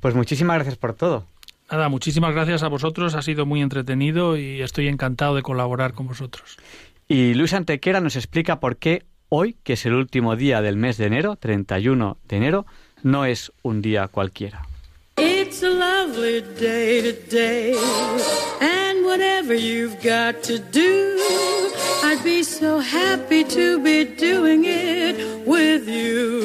Pues 0.00 0.14
muchísimas 0.14 0.56
gracias 0.56 0.76
por 0.76 0.94
todo. 0.94 1.26
Nada, 1.70 1.88
muchísimas 1.88 2.34
gracias 2.34 2.62
a 2.62 2.68
vosotros, 2.68 3.14
ha 3.14 3.22
sido 3.22 3.46
muy 3.46 3.62
entretenido 3.62 4.36
y 4.36 4.60
estoy 4.60 4.88
encantado 4.88 5.34
de 5.34 5.42
colaborar 5.42 5.94
con 5.94 6.06
vosotros. 6.06 6.58
Y 7.06 7.34
Luis 7.34 7.52
Antequera 7.52 8.00
nos 8.00 8.16
explica 8.16 8.60
por 8.60 8.76
qué 8.76 9.04
hoy, 9.28 9.56
que 9.62 9.74
es 9.74 9.84
el 9.84 9.94
último 9.94 10.36
día 10.36 10.62
del 10.62 10.76
mes 10.76 10.96
de 10.96 11.06
enero, 11.06 11.36
31 11.36 12.18
de 12.26 12.36
enero, 12.36 12.66
no 13.02 13.24
es 13.26 13.52
un 13.62 13.82
día 13.82 14.08
cualquiera. 14.08 14.66
And 18.60 19.04
whatever 19.04 19.54
you've 19.54 19.96
got 20.02 20.42
to 20.44 20.58
do, 20.58 21.18
I'd 22.02 22.22
be 22.24 22.42
so 22.42 22.80
happy 22.80 23.44
to 23.44 23.78
be 23.80 24.04
doing 24.04 24.64
it 24.64 25.46
with 25.46 25.86
you. 25.88 26.44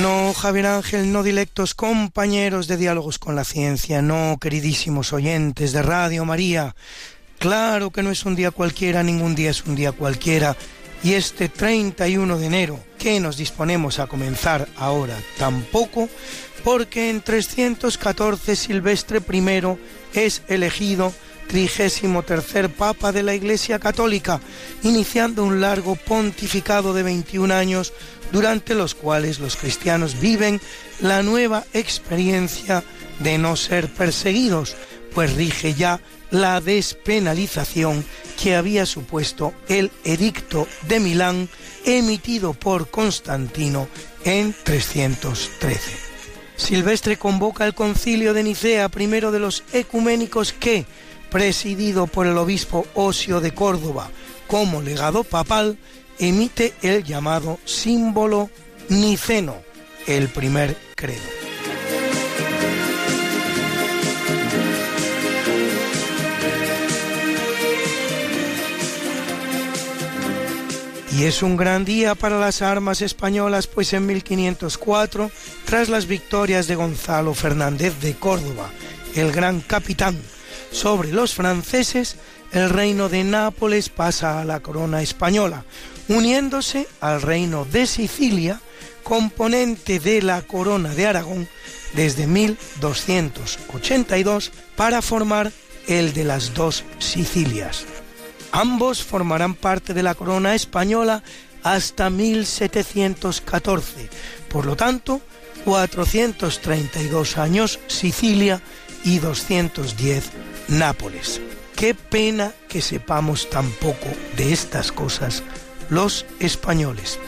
No, 0.00 0.32
Javier 0.32 0.66
Ángel, 0.66 1.12
no 1.12 1.22
dilectos 1.22 1.74
compañeros 1.74 2.68
de 2.68 2.78
diálogos 2.78 3.18
con 3.18 3.36
la 3.36 3.44
ciencia, 3.44 4.00
no, 4.00 4.38
queridísimos 4.40 5.12
oyentes 5.12 5.72
de 5.72 5.82
Radio 5.82 6.24
María. 6.24 6.74
Claro 7.38 7.90
que 7.90 8.02
no 8.02 8.10
es 8.10 8.24
un 8.24 8.34
día 8.34 8.50
cualquiera, 8.50 9.02
ningún 9.02 9.34
día 9.34 9.50
es 9.50 9.62
un 9.66 9.76
día 9.76 9.92
cualquiera. 9.92 10.56
Y 11.02 11.12
este 11.12 11.50
31 11.50 12.38
de 12.38 12.46
enero, 12.46 12.80
que 12.98 13.20
nos 13.20 13.36
disponemos 13.36 13.98
a 13.98 14.06
comenzar 14.06 14.68
ahora, 14.76 15.18
tampoco, 15.36 16.08
porque 16.64 17.10
en 17.10 17.20
314 17.20 18.56
Silvestre 18.56 19.20
I 19.30 19.78
es 20.14 20.42
elegido 20.48 21.12
trigésimo 21.50 22.22
tercer 22.22 22.70
Papa 22.70 23.10
de 23.10 23.24
la 23.24 23.34
Iglesia 23.34 23.80
Católica, 23.80 24.40
iniciando 24.84 25.42
un 25.42 25.60
largo 25.60 25.96
pontificado 25.96 26.94
de 26.94 27.02
21 27.02 27.52
años 27.52 27.92
durante 28.32 28.74
los 28.74 28.94
cuales 28.94 29.38
los 29.38 29.56
cristianos 29.56 30.20
viven 30.20 30.60
la 31.00 31.22
nueva 31.22 31.64
experiencia 31.72 32.84
de 33.18 33.38
no 33.38 33.56
ser 33.56 33.88
perseguidos, 33.88 34.76
pues 35.14 35.34
rige 35.34 35.74
ya 35.74 36.00
la 36.30 36.60
despenalización 36.60 38.04
que 38.40 38.54
había 38.54 38.86
supuesto 38.86 39.52
el 39.68 39.90
edicto 40.04 40.66
de 40.88 41.00
Milán 41.00 41.48
emitido 41.84 42.54
por 42.54 42.88
Constantino 42.90 43.88
en 44.24 44.54
313. 44.64 46.10
Silvestre 46.56 47.16
convoca 47.16 47.64
el 47.64 47.74
concilio 47.74 48.34
de 48.34 48.42
Nicea, 48.42 48.88
primero 48.88 49.32
de 49.32 49.40
los 49.40 49.64
ecuménicos 49.72 50.52
que, 50.52 50.86
presidido 51.30 52.06
por 52.06 52.26
el 52.26 52.36
obispo 52.36 52.86
Osio 52.94 53.40
de 53.40 53.52
Córdoba 53.52 54.10
como 54.46 54.82
legado 54.82 55.22
papal, 55.24 55.78
emite 56.20 56.74
el 56.82 57.02
llamado 57.02 57.58
símbolo 57.64 58.50
niceno, 58.90 59.56
el 60.06 60.28
primer 60.28 60.76
credo. 60.94 61.40
Y 71.16 71.24
es 71.24 71.42
un 71.42 71.56
gran 71.56 71.84
día 71.84 72.14
para 72.14 72.38
las 72.38 72.62
armas 72.62 73.02
españolas, 73.02 73.66
pues 73.66 73.92
en 73.92 74.06
1504, 74.06 75.30
tras 75.64 75.88
las 75.88 76.06
victorias 76.06 76.66
de 76.66 76.76
Gonzalo 76.76 77.34
Fernández 77.34 77.98
de 78.00 78.14
Córdoba, 78.14 78.70
el 79.14 79.32
gran 79.32 79.60
capitán, 79.60 80.18
sobre 80.70 81.12
los 81.12 81.34
franceses, 81.34 82.16
el 82.52 82.70
reino 82.70 83.08
de 83.08 83.24
Nápoles 83.24 83.88
pasa 83.88 84.40
a 84.40 84.44
la 84.44 84.60
corona 84.60 85.02
española, 85.02 85.64
uniéndose 86.10 86.86
al 87.00 87.22
reino 87.22 87.64
de 87.64 87.86
Sicilia, 87.86 88.60
componente 89.04 90.00
de 90.00 90.20
la 90.22 90.42
corona 90.42 90.88
de 90.90 91.06
Aragón 91.06 91.48
desde 91.94 92.26
1282 92.26 94.50
para 94.76 95.00
formar 95.02 95.52
el 95.86 96.12
de 96.12 96.24
las 96.24 96.52
dos 96.52 96.82
Sicilias. 96.98 97.84
Ambos 98.50 99.04
formarán 99.04 99.54
parte 99.54 99.94
de 99.94 100.02
la 100.02 100.16
corona 100.16 100.56
española 100.56 101.22
hasta 101.62 102.10
1714, 102.10 104.10
por 104.48 104.66
lo 104.66 104.74
tanto, 104.76 105.20
432 105.64 107.38
años 107.38 107.78
Sicilia 107.86 108.60
y 109.04 109.20
210 109.20 110.24
Nápoles. 110.68 111.40
Qué 111.76 111.94
pena 111.94 112.52
que 112.68 112.82
sepamos 112.82 113.48
tan 113.48 113.70
poco 113.70 114.08
de 114.36 114.52
estas 114.52 114.90
cosas 114.90 115.44
los 115.90 116.24
españoles. 116.38 117.18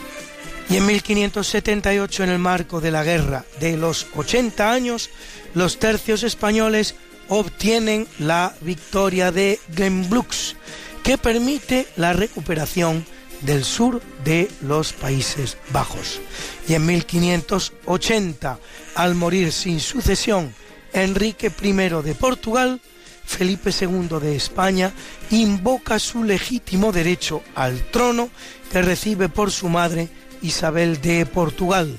Y 0.69 0.77
en 0.77 0.85
1578, 0.85 2.23
en 2.23 2.29
el 2.29 2.39
marco 2.39 2.81
de 2.81 2.91
la 2.91 3.03
guerra 3.03 3.45
de 3.59 3.77
los 3.77 4.07
80 4.15 4.71
años, 4.71 5.09
los 5.53 5.77
tercios 5.77 6.23
españoles 6.23 6.95
obtienen 7.29 8.07
la 8.19 8.55
victoria 8.61 9.31
de 9.31 9.59
Gembloux, 9.75 10.55
que 11.03 11.17
permite 11.17 11.87
la 11.97 12.13
recuperación 12.13 13.05
del 13.41 13.65
sur 13.65 14.01
de 14.23 14.49
los 14.61 14.93
Países 14.93 15.57
Bajos. 15.71 16.21
Y 16.67 16.75
en 16.75 16.85
1580, 16.85 18.59
al 18.95 19.15
morir 19.15 19.51
sin 19.51 19.79
sucesión 19.79 20.53
Enrique 20.93 21.51
I 21.61 21.71
de 21.73 22.15
Portugal, 22.15 22.79
Felipe 23.25 23.71
II 23.71 24.19
de 24.21 24.35
España 24.35 24.93
invoca 25.31 25.99
su 25.99 26.23
legítimo 26.23 26.91
derecho 26.91 27.41
al 27.55 27.81
trono 27.91 28.29
que 28.71 28.81
recibe 28.81 29.29
por 29.29 29.51
su 29.51 29.69
madre 29.69 30.09
Isabel 30.41 31.01
de 31.01 31.25
Portugal, 31.25 31.97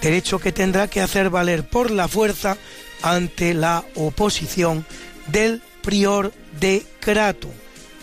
derecho 0.00 0.38
que 0.38 0.52
tendrá 0.52 0.88
que 0.88 1.00
hacer 1.00 1.30
valer 1.30 1.66
por 1.66 1.90
la 1.90 2.06
fuerza 2.06 2.56
ante 3.02 3.54
la 3.54 3.84
oposición 3.94 4.84
del 5.28 5.62
prior 5.82 6.32
de 6.60 6.84
Crato, 7.00 7.48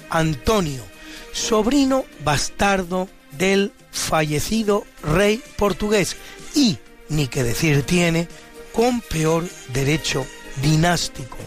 Antonio, 0.09 0.83
sobrino 1.31 2.05
bastardo 2.23 3.07
del 3.37 3.71
fallecido 3.91 4.85
rey 5.03 5.41
portugués. 5.57 6.15
Y, 6.55 6.77
ni 7.09 7.27
que 7.27 7.43
decir 7.43 7.83
tiene, 7.83 8.27
con 8.73 9.01
peor 9.01 9.47
derecho 9.73 10.25
dinástico 10.61 11.37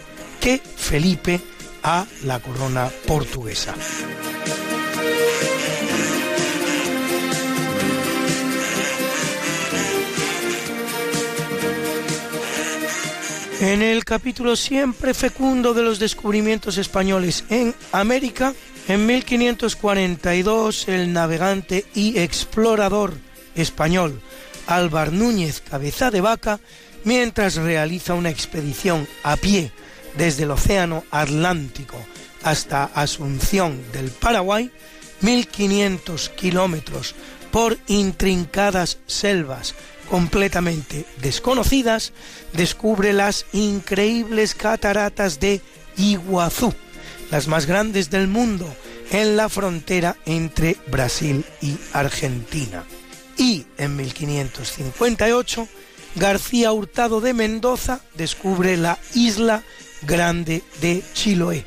que 0.40 0.58
Felipe 0.58 1.40
a 1.82 2.06
la 2.24 2.40
corona 2.40 2.90
portuguesa. 3.06 3.74
En 13.60 13.82
el 13.82 14.04
capítulo 14.04 14.54
siempre 14.54 15.14
fecundo 15.14 15.74
de 15.74 15.82
los 15.82 15.98
descubrimientos 15.98 16.78
españoles 16.78 17.44
en 17.50 17.74
América, 17.90 18.54
en 18.86 19.04
1542 19.04 20.88
el 20.88 21.12
navegante 21.12 21.84
y 21.92 22.18
explorador 22.20 23.14
español 23.56 24.20
Álvar 24.68 25.12
Núñez 25.12 25.60
Cabeza 25.60 26.12
de 26.12 26.20
Vaca, 26.20 26.60
mientras 27.02 27.56
realiza 27.56 28.14
una 28.14 28.30
expedición 28.30 29.08
a 29.24 29.36
pie 29.36 29.72
desde 30.18 30.42
el 30.42 30.50
Océano 30.50 31.04
Atlántico 31.10 31.96
hasta 32.42 32.84
Asunción 32.84 33.80
del 33.92 34.10
Paraguay, 34.10 34.70
1500 35.20 36.28
kilómetros 36.30 37.14
por 37.50 37.78
intrincadas 37.86 38.98
selvas 39.06 39.74
completamente 40.10 41.06
desconocidas, 41.20 42.12
descubre 42.52 43.12
las 43.12 43.46
increíbles 43.52 44.54
cataratas 44.54 45.38
de 45.38 45.60
Iguazú, 45.96 46.74
las 47.30 47.46
más 47.46 47.66
grandes 47.66 48.10
del 48.10 48.26
mundo, 48.26 48.66
en 49.10 49.36
la 49.36 49.48
frontera 49.48 50.16
entre 50.26 50.76
Brasil 50.88 51.44
y 51.60 51.76
Argentina. 51.92 52.84
Y 53.36 53.66
en 53.76 53.96
1558, 53.96 55.68
García 56.16 56.72
Hurtado 56.72 57.20
de 57.20 57.34
Mendoza 57.34 58.00
descubre 58.14 58.76
la 58.76 58.98
isla 59.14 59.62
grande 60.02 60.62
de 60.80 61.02
Chiloé 61.14 61.64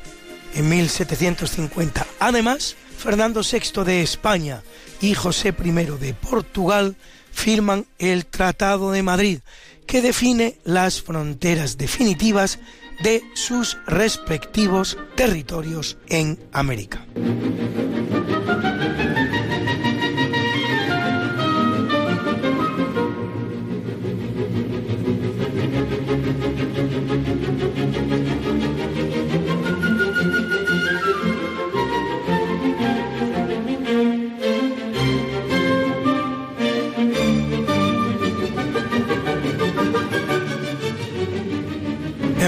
en 0.54 0.68
1750. 0.68 2.06
Además, 2.20 2.76
Fernando 2.96 3.42
VI 3.42 3.84
de 3.84 4.02
España 4.02 4.62
y 5.00 5.14
José 5.14 5.54
I 5.64 5.70
de 5.72 6.14
Portugal 6.14 6.96
firman 7.32 7.86
el 7.98 8.26
Tratado 8.26 8.92
de 8.92 9.02
Madrid, 9.02 9.40
que 9.86 10.02
define 10.02 10.58
las 10.64 11.02
fronteras 11.02 11.76
definitivas 11.76 12.58
de 13.02 13.22
sus 13.34 13.78
respectivos 13.86 14.96
territorios 15.16 15.98
en 16.08 16.38
América. 16.52 17.04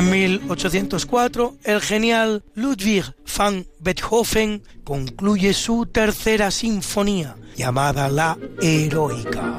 En 0.05 0.10
1804, 0.10 1.56
el 1.64 1.81
genial 1.81 2.43
Ludwig 2.55 3.05
van 3.39 3.66
Beethoven 3.78 4.62
concluye 4.85 5.55
su 5.55 5.86
tercera 5.86 6.51
sinfonía, 6.51 7.36
llamada 7.56 8.10
La 8.10 8.36
Heroica, 8.60 9.59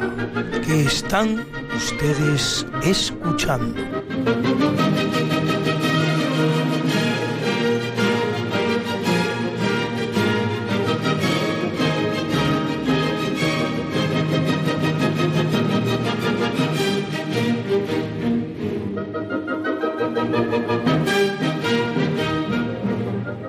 que 0.63 0.83
están 0.83 1.47
ustedes 1.75 2.63
escuchando. 2.83 4.64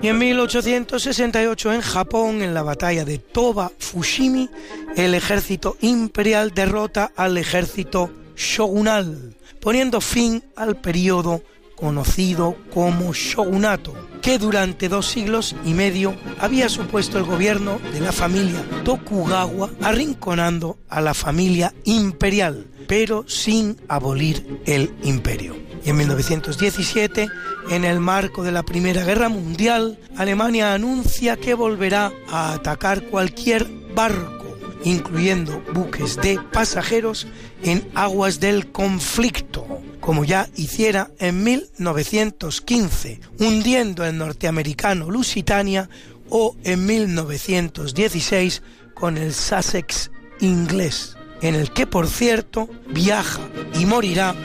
Y 0.07 0.09
en 0.09 0.19
1868 0.19 1.73
en 1.73 1.81
Japón, 1.81 2.41
en 2.41 2.55
la 2.55 2.63
batalla 2.63 3.05
de 3.05 3.19
Toba 3.19 3.73
Fushimi, 3.77 4.49
el 4.97 5.17
ejército 5.17 5.77
imperial 5.81 6.55
derrota 6.55 7.11
al 7.17 7.37
ejército 7.39 8.13
shogunal, 8.37 9.35
poniendo 9.61 10.01
fin 10.01 10.45
al 10.55 10.77
periodo 10.77 11.43
conocido 11.77 12.57
como 12.73 13.13
shogunato, 13.13 13.95
que 14.23 14.39
durante 14.39 14.89
dos 14.89 15.07
siglos 15.07 15.55
y 15.65 15.75
medio 15.75 16.17
había 16.41 16.69
supuesto 16.69 17.19
el 17.19 17.25
gobierno 17.25 17.79
de 17.93 18.01
la 18.01 18.13
familia 18.13 18.65
Tokugawa, 18.85 19.71
arrinconando 19.83 20.79
a 20.89 21.01
la 21.01 21.15
familia 21.15 21.73
imperial, 21.85 22.67
pero 22.89 23.25
sin 23.29 23.77
abolir 23.89 24.63
el 24.67 24.93
imperio. 25.05 25.55
Y 25.85 25.91
en 25.91 25.99
1917, 25.99 27.29
en 27.71 27.85
el 27.85 28.01
marco 28.01 28.43
de 28.43 28.51
la 28.51 28.65
Primera 28.65 29.05
Guerra 29.05 29.29
Mundial, 29.29 30.01
Alemania 30.17 30.75
anuncia 30.75 31.37
que 31.37 31.55
volverá 31.55 32.13
a 32.29 32.55
atacar 32.55 33.05
cualquier 33.05 33.69
barco, 33.95 34.57
incluyendo 34.83 35.63
buques 35.73 36.17
de 36.17 36.41
pasajeros, 36.53 37.29
en 37.63 37.89
aguas 37.95 38.41
del 38.41 38.73
conflicto, 38.73 39.67
como 40.07 40.25
ya 40.25 40.49
hiciera 40.55 41.11
en 41.19 41.43
1915, 41.43 43.21
hundiendo 43.41 44.05
el 44.05 44.17
norteamericano 44.17 45.11
Lusitania 45.11 45.91
o 46.31 46.55
en 46.63 46.87
1916 46.87 48.63
con 48.95 49.19
el 49.19 49.35
Sussex 49.35 50.13
inglés, 50.39 51.17
en 51.43 51.57
el 51.57 51.73
que 51.73 51.89
por 51.89 52.07
cierto 52.07 52.69
viaja 52.89 53.41
y 53.81 53.85
morirá 53.85 54.37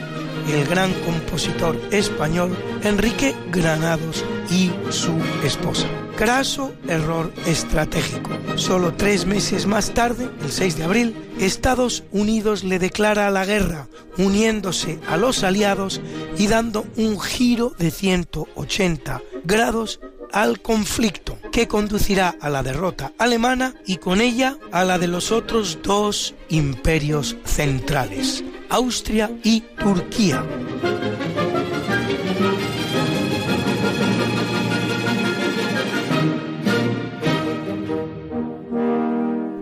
el 0.49 0.67
gran 0.67 0.93
compositor 1.05 1.79
español 1.91 2.55
Enrique 2.83 3.35
Granados 3.51 4.25
y 4.49 4.71
su 4.89 5.17
esposa. 5.43 5.87
Craso 6.15 6.73
error 6.87 7.31
estratégico. 7.45 8.29
Solo 8.55 8.93
tres 8.93 9.25
meses 9.25 9.65
más 9.65 9.93
tarde, 9.93 10.29
el 10.43 10.51
6 10.51 10.77
de 10.77 10.83
abril, 10.83 11.15
Estados 11.39 12.03
Unidos 12.11 12.63
le 12.63 12.79
declara 12.79 13.31
la 13.31 13.45
guerra, 13.45 13.87
uniéndose 14.17 14.99
a 15.07 15.17
los 15.17 15.43
aliados 15.43 16.01
y 16.37 16.47
dando 16.47 16.85
un 16.97 17.19
giro 17.19 17.73
de 17.77 17.91
180 17.91 19.21
grados 19.43 19.99
al 20.31 20.61
conflicto 20.61 21.37
que 21.51 21.67
conducirá 21.67 22.35
a 22.39 22.49
la 22.49 22.63
derrota 22.63 23.11
alemana 23.17 23.75
y 23.85 23.97
con 23.97 24.21
ella 24.21 24.57
a 24.71 24.83
la 24.83 24.97
de 24.97 25.07
los 25.07 25.31
otros 25.31 25.79
dos 25.83 26.33
imperios 26.49 27.35
centrales, 27.45 28.43
Austria 28.69 29.31
y 29.43 29.61
Turquía. 29.79 30.45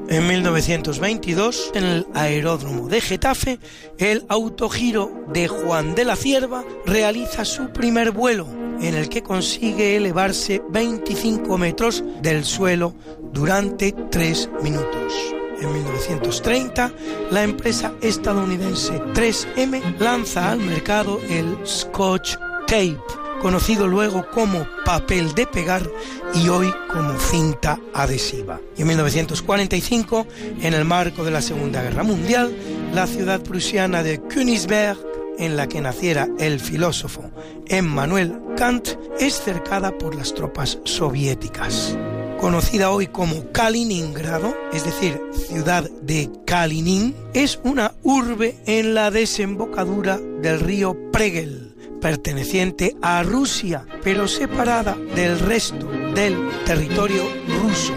En 0.09 0.27
1922, 0.27 1.71
en 1.75 1.83
el 1.83 2.07
aeródromo 2.15 2.89
de 2.89 2.99
Getafe, 2.99 3.59
el 3.99 4.25
autogiro 4.27 5.11
de 5.31 5.47
Juan 5.47 5.93
de 5.93 6.03
la 6.03 6.15
Cierva 6.15 6.65
realiza 6.85 7.45
su 7.45 7.69
primer 7.69 8.11
vuelo, 8.11 8.47
en 8.81 8.95
el 8.95 9.09
que 9.09 9.23
consigue 9.23 9.95
elevarse 9.95 10.61
25 10.69 11.57
metros 11.57 12.03
del 12.21 12.45
suelo 12.45 12.93
durante 13.33 13.91
3 13.91 14.49
minutos. 14.63 15.13
En 15.61 15.73
1930, 15.73 16.93
la 17.31 17.43
empresa 17.43 17.93
estadounidense 18.01 19.01
3M 19.13 19.97
lanza 19.99 20.51
al 20.51 20.59
mercado 20.59 21.19
el 21.29 21.57
Scotch 21.65 22.35
Tape, 22.65 22.97
conocido 23.41 23.87
luego 23.87 24.25
como 24.31 24.65
papel 24.85 25.33
de 25.33 25.45
pegar 25.47 25.89
y 26.33 26.47
hoy 26.47 26.71
como 26.89 27.19
cinta 27.19 27.77
adhesiva. 27.93 28.61
Y 28.77 28.83
en 28.83 28.87
1945, 28.87 30.27
en 30.61 30.73
el 30.73 30.85
marco 30.85 31.25
de 31.25 31.31
la 31.31 31.41
Segunda 31.41 31.81
Guerra 31.81 32.03
Mundial, 32.03 32.55
la 32.93 33.05
ciudad 33.05 33.41
prusiana 33.41 34.01
de 34.01 34.21
Königsberg, 34.21 34.97
en 35.39 35.55
la 35.57 35.67
que 35.67 35.81
naciera 35.81 36.27
el 36.37 36.59
filósofo 36.59 37.31
Emmanuel 37.67 38.39
Kant, 38.57 38.89
es 39.19 39.41
cercada 39.41 39.97
por 39.97 40.13
las 40.13 40.33
tropas 40.33 40.79
soviéticas. 40.83 41.97
Conocida 42.39 42.91
hoy 42.91 43.07
como 43.07 43.51
Kaliningrado, 43.51 44.55
es 44.71 44.85
decir, 44.85 45.19
ciudad 45.33 45.89
de 46.01 46.29
Kalinin, 46.45 47.15
es 47.33 47.59
una 47.63 47.93
urbe 48.03 48.57
en 48.65 48.93
la 48.93 49.11
desembocadura 49.11 50.17
del 50.17 50.59
río 50.59 50.95
Pregel, 51.11 51.75
perteneciente 51.99 52.95
a 53.01 53.23
Rusia, 53.23 53.85
pero 54.03 54.27
separada 54.27 54.95
del 55.15 55.37
resto 55.39 55.85
del 56.15 56.37
territorio 56.65 57.23
ruso 57.61 57.93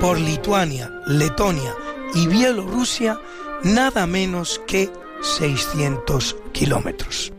por 0.00 0.18
Lituania, 0.18 0.90
Letonia 1.06 1.74
y 2.14 2.28
Bielorrusia, 2.28 3.18
nada 3.64 4.06
menos 4.06 4.60
que 4.66 4.90
600 5.22 6.36
kilómetros. 6.52 7.32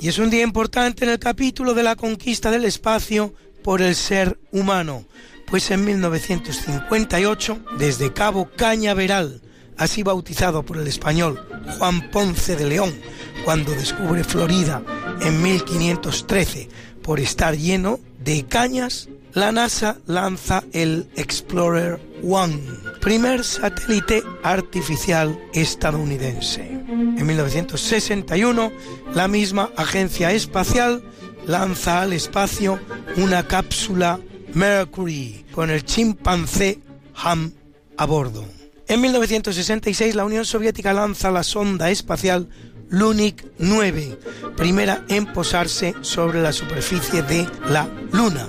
Y 0.00 0.08
es 0.08 0.18
un 0.18 0.30
día 0.30 0.42
importante 0.42 1.04
en 1.04 1.12
el 1.12 1.20
capítulo 1.20 1.74
de 1.74 1.84
la 1.84 1.94
conquista 1.94 2.50
del 2.50 2.64
espacio 2.64 3.34
por 3.62 3.82
el 3.82 3.94
ser 3.94 4.38
humano, 4.50 5.04
pues 5.46 5.70
en 5.70 5.84
1958, 5.84 7.58
desde 7.78 8.12
Cabo 8.12 8.50
Cañaveral, 8.56 9.42
así 9.76 10.02
bautizado 10.02 10.62
por 10.62 10.78
el 10.78 10.86
español 10.86 11.46
Juan 11.78 12.10
Ponce 12.10 12.56
de 12.56 12.66
León, 12.66 12.92
cuando 13.44 13.72
descubre 13.72 14.24
Florida 14.24 14.82
en 15.20 15.42
1513 15.42 16.68
por 17.02 17.20
estar 17.20 17.56
lleno 17.56 18.00
de 18.20 18.44
cañas, 18.44 19.08
la 19.32 19.50
NASA 19.50 19.98
lanza 20.06 20.62
el 20.72 21.08
Explorer 21.16 22.00
One, 22.22 22.60
primer 23.00 23.42
satélite 23.44 24.22
artificial 24.42 25.38
estadounidense. 25.54 26.62
En 26.62 27.26
1961, 27.26 28.72
la 29.14 29.28
misma 29.28 29.70
agencia 29.76 30.32
espacial 30.32 31.02
lanza 31.46 32.02
al 32.02 32.12
espacio 32.12 32.78
una 33.16 33.46
cápsula 33.46 34.18
Mercury 34.54 35.44
con 35.52 35.70
el 35.70 35.84
chimpancé 35.84 36.80
Ham 37.14 37.52
a 37.96 38.06
bordo. 38.06 38.44
En 38.88 39.00
1966 39.00 40.14
la 40.14 40.24
Unión 40.24 40.44
Soviética 40.44 40.92
lanza 40.92 41.30
la 41.30 41.42
sonda 41.42 41.90
espacial 41.90 42.48
Lunik 42.88 43.46
9, 43.58 44.18
primera 44.56 45.04
en 45.08 45.32
posarse 45.32 45.94
sobre 46.02 46.42
la 46.42 46.52
superficie 46.52 47.22
de 47.22 47.48
la 47.70 47.88
Luna. 48.12 48.46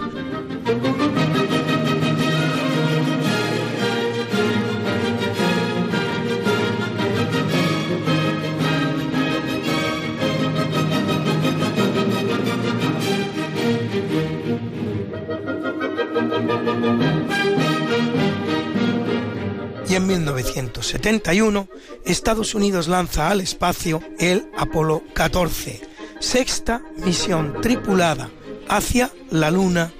Y 19.93 19.95
en 19.95 20.07
1971 20.07 21.67
Estados 22.03 22.55
Unidos 22.55 22.87
lanza 22.87 23.29
al 23.29 23.41
espacio 23.41 24.01
el 24.17 24.47
Apolo 24.57 25.03
14, 25.13 25.81
sexta 26.19 26.81
misión 26.97 27.61
tripulada 27.61 28.31
hacia 28.69 29.11
la 29.29 29.51
Luna 29.51 29.93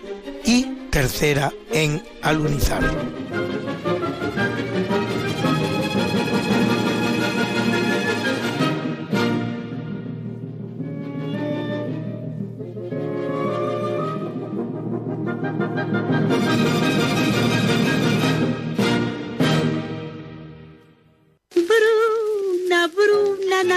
y 0.45 0.64
tercera 0.90 1.53
en 1.72 2.03
alunizar. 2.24 2.82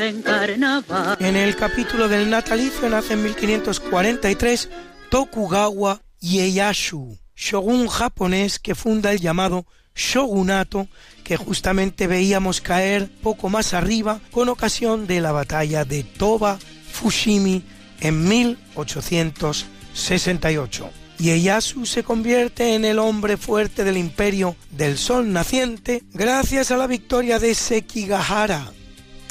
en. 0.00 0.24
En 1.20 1.36
el 1.36 1.54
capítulo 1.56 2.08
del 2.08 2.28
natalicio 2.28 2.88
nace 2.88 3.14
en 3.14 3.22
1543 3.22 4.68
Tokugawa 5.10 6.02
Ieyasu, 6.20 7.16
shogun 7.34 7.88
japonés 7.88 8.58
que 8.58 8.74
funda 8.74 9.12
el 9.12 9.20
llamado 9.20 9.66
shogunato 9.94 10.88
que 11.24 11.36
justamente 11.36 12.06
veíamos 12.06 12.60
caer 12.60 13.10
poco 13.22 13.48
más 13.48 13.72
arriba 13.74 14.20
con 14.30 14.48
ocasión 14.48 15.06
de 15.06 15.20
la 15.20 15.32
batalla 15.32 15.84
de 15.84 16.04
Toba 16.04 16.58
Fushimi 16.92 17.62
en 18.00 18.28
1868. 18.28 21.05
Ieyasu 21.18 21.86
se 21.86 22.02
convierte 22.02 22.74
en 22.74 22.84
el 22.84 22.98
hombre 22.98 23.36
fuerte 23.36 23.84
del 23.84 23.96
imperio 23.96 24.56
del 24.70 24.98
sol 24.98 25.32
naciente 25.32 26.02
gracias 26.12 26.70
a 26.70 26.76
la 26.76 26.86
victoria 26.86 27.38
de 27.38 27.54
Sekigahara, 27.54 28.72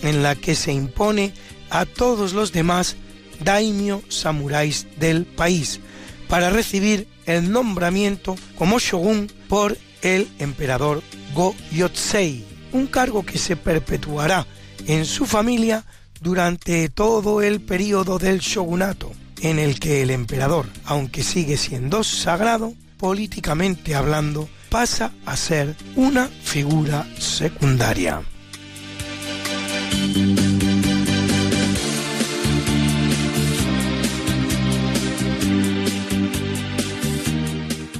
en 0.01 0.23
la 0.23 0.35
que 0.35 0.55
se 0.55 0.73
impone 0.73 1.33
a 1.69 1.85
todos 1.85 2.33
los 2.33 2.51
demás 2.51 2.95
daimyo 3.43 4.01
samuráis 4.09 4.87
del 4.97 5.25
país 5.25 5.79
para 6.27 6.49
recibir 6.49 7.07
el 7.25 7.51
nombramiento 7.51 8.35
como 8.57 8.79
shogun 8.79 9.31
por 9.47 9.77
el 10.01 10.27
emperador 10.39 11.03
Go-Yotsei, 11.33 12.45
un 12.71 12.87
cargo 12.87 13.25
que 13.25 13.37
se 13.37 13.55
perpetuará 13.55 14.47
en 14.87 15.05
su 15.05 15.25
familia 15.25 15.85
durante 16.21 16.89
todo 16.89 17.41
el 17.41 17.61
período 17.61 18.17
del 18.17 18.39
shogunato, 18.39 19.11
en 19.41 19.59
el 19.59 19.79
que 19.79 20.01
el 20.01 20.11
emperador, 20.11 20.67
aunque 20.85 21.23
sigue 21.23 21.57
siendo 21.57 22.03
sagrado, 22.03 22.73
políticamente 22.97 23.95
hablando, 23.95 24.49
pasa 24.69 25.11
a 25.25 25.35
ser 25.37 25.75
una 25.95 26.27
figura 26.27 27.05
secundaria. 27.19 28.21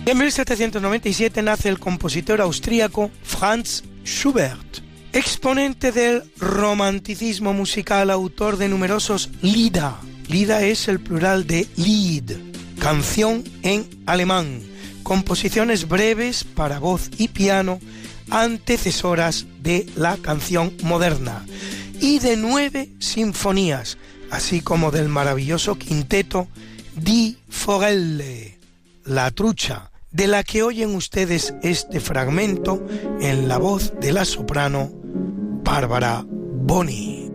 En 0.06 0.20
1797 0.20 1.42
nace 1.42 1.68
el 1.68 1.80
compositor 1.80 2.40
austríaco 2.40 3.10
Franz 3.24 3.84
Schubert, 4.06 4.80
exponente 5.14 5.92
del 5.92 6.24
romanticismo 6.38 7.54
musical, 7.54 8.12
autor 8.12 8.58
de 8.58 8.70
numerosos 8.70 9.32
Lieder. 9.42 10.15
Lieder 10.36 10.66
es 10.66 10.90
el 10.90 11.00
plural 11.00 11.48
de 11.48 11.66
Lied, 11.78 12.34
canción 12.80 13.42
en 13.62 13.88
alemán, 14.06 14.60
composiciones 15.02 15.88
breves 15.88 16.44
para 16.44 16.78
voz 16.78 17.10
y 17.18 17.30
piano, 17.30 17.80
antecesoras 18.30 19.46
de 19.62 19.88
la 19.96 20.18
canción 20.18 20.74
moderna, 20.84 21.46
y 22.02 22.20
de 22.20 22.36
nueve 22.36 22.90
sinfonías, 23.00 23.98
así 24.30 24.60
como 24.60 24.92
del 24.92 25.08
maravilloso 25.08 25.78
quinteto 25.78 26.50
Die 26.98 27.38
Forelle, 27.48 28.60
La 29.06 29.32
Trucha, 29.32 29.90
de 30.12 30.28
la 30.28 30.44
que 30.44 30.64
oyen 30.64 30.96
ustedes 30.96 31.54
este 31.64 32.02
fragmento 32.02 32.86
en 33.22 33.48
la 33.48 33.58
voz 33.58 33.94
de 34.02 34.12
la 34.12 34.26
soprano 34.26 34.92
Bárbara 35.64 36.26
Boni. 36.28 37.32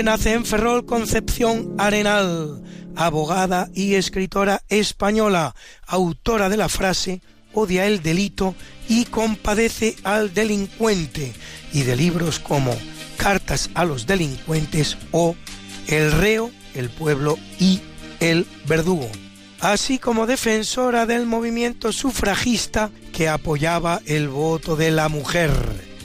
1820 0.00 0.02
nace 0.02 0.32
en 0.32 0.46
Ferrol 0.46 0.86
Concepción 0.86 1.74
Arenal, 1.78 2.62
abogada 2.96 3.68
y 3.74 3.96
escritora 3.96 4.62
española, 4.68 5.54
autora 5.86 6.48
de 6.48 6.56
la 6.56 6.68
frase 6.70 7.20
odia 7.52 7.86
el 7.86 8.02
delito 8.02 8.54
y 8.88 9.04
compadece 9.06 9.96
al 10.02 10.32
delincuente, 10.32 11.34
y 11.72 11.82
de 11.82 11.96
libros 11.96 12.38
como 12.38 12.74
Cartas 13.18 13.68
a 13.74 13.84
los 13.84 14.06
delincuentes 14.06 14.96
o 15.12 15.36
El 15.86 16.12
reo, 16.12 16.50
el 16.74 16.88
pueblo 16.88 17.38
y 17.58 17.80
el 18.20 18.46
verdugo, 18.66 19.10
así 19.60 19.98
como 19.98 20.26
defensora 20.26 21.04
del 21.04 21.26
movimiento 21.26 21.92
sufragista 21.92 22.90
que 23.12 23.28
apoyaba 23.28 24.00
el 24.06 24.28
voto 24.28 24.76
de 24.76 24.92
la 24.92 25.10
mujer, 25.10 25.50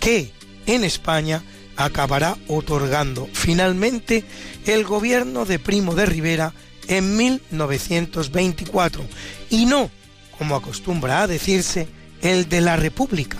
que 0.01 0.33
en 0.65 0.83
España 0.83 1.43
acabará 1.77 2.37
otorgando 2.47 3.27
finalmente 3.33 4.23
el 4.65 4.83
gobierno 4.83 5.45
de 5.45 5.59
Primo 5.59 5.95
de 5.95 6.05
Rivera 6.05 6.53
en 6.87 7.17
1924 7.17 9.03
y 9.49 9.65
no, 9.65 9.89
como 10.37 10.55
acostumbra 10.55 11.21
a 11.21 11.27
decirse, 11.27 11.87
el 12.21 12.49
de 12.49 12.61
la 12.61 12.75
República, 12.75 13.37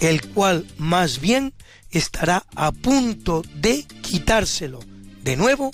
el 0.00 0.26
cual 0.28 0.66
más 0.78 1.20
bien 1.20 1.52
estará 1.90 2.44
a 2.54 2.72
punto 2.72 3.42
de 3.54 3.84
quitárselo 4.02 4.80
de 5.22 5.36
nuevo 5.36 5.70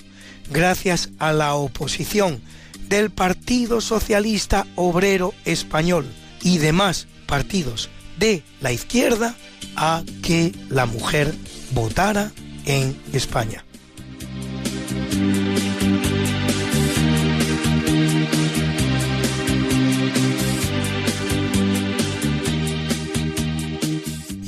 gracias 0.50 1.10
a 1.18 1.32
la 1.32 1.54
oposición 1.54 2.40
del 2.88 3.10
Partido 3.10 3.80
Socialista 3.80 4.66
Obrero 4.74 5.34
Español 5.44 6.06
y 6.42 6.58
demás 6.58 7.06
partidos 7.26 7.90
de 8.18 8.42
la 8.60 8.72
izquierda 8.72 9.34
a 9.76 10.02
que 10.22 10.52
la 10.70 10.86
mujer 10.86 11.34
votara 11.72 12.32
en 12.64 13.00
España. 13.12 13.64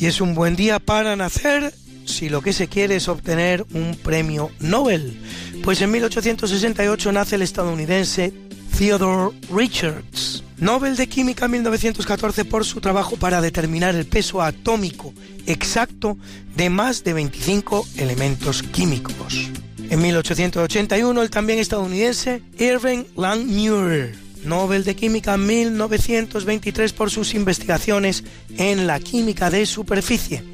Y 0.00 0.06
es 0.06 0.22
un 0.22 0.34
buen 0.34 0.56
día 0.56 0.78
para 0.78 1.14
nacer 1.14 1.74
si 2.06 2.30
lo 2.30 2.40
que 2.40 2.54
se 2.54 2.68
quiere 2.68 2.96
es 2.96 3.08
obtener 3.08 3.66
un 3.74 3.94
premio 4.02 4.50
Nobel. 4.58 5.20
Pues 5.62 5.82
en 5.82 5.90
1868 5.90 7.12
nace 7.12 7.36
el 7.36 7.42
estadounidense 7.42 8.32
Theodore 8.78 9.36
Richards, 9.54 10.39
Nobel 10.60 10.96
de 10.96 11.08
Química 11.08 11.48
1914 11.48 12.44
por 12.44 12.66
su 12.66 12.80
trabajo 12.80 13.16
para 13.16 13.40
determinar 13.40 13.94
el 13.94 14.06
peso 14.06 14.42
atómico 14.42 15.14
exacto 15.46 16.18
de 16.54 16.68
más 16.68 17.02
de 17.02 17.14
25 17.14 17.86
elementos 17.96 18.62
químicos. 18.62 19.48
En 19.88 20.02
1881 20.02 21.22
el 21.22 21.30
también 21.30 21.58
estadounidense 21.58 22.42
Irving 22.58 23.04
Langmuir 23.16 24.14
Nobel 24.44 24.84
de 24.84 24.96
Química 24.96 25.36
1923 25.36 26.92
por 26.92 27.10
sus 27.10 27.34
investigaciones 27.34 28.24
en 28.56 28.86
la 28.86 29.00
química 29.00 29.50
de 29.50 29.66
superficie. 29.66 30.44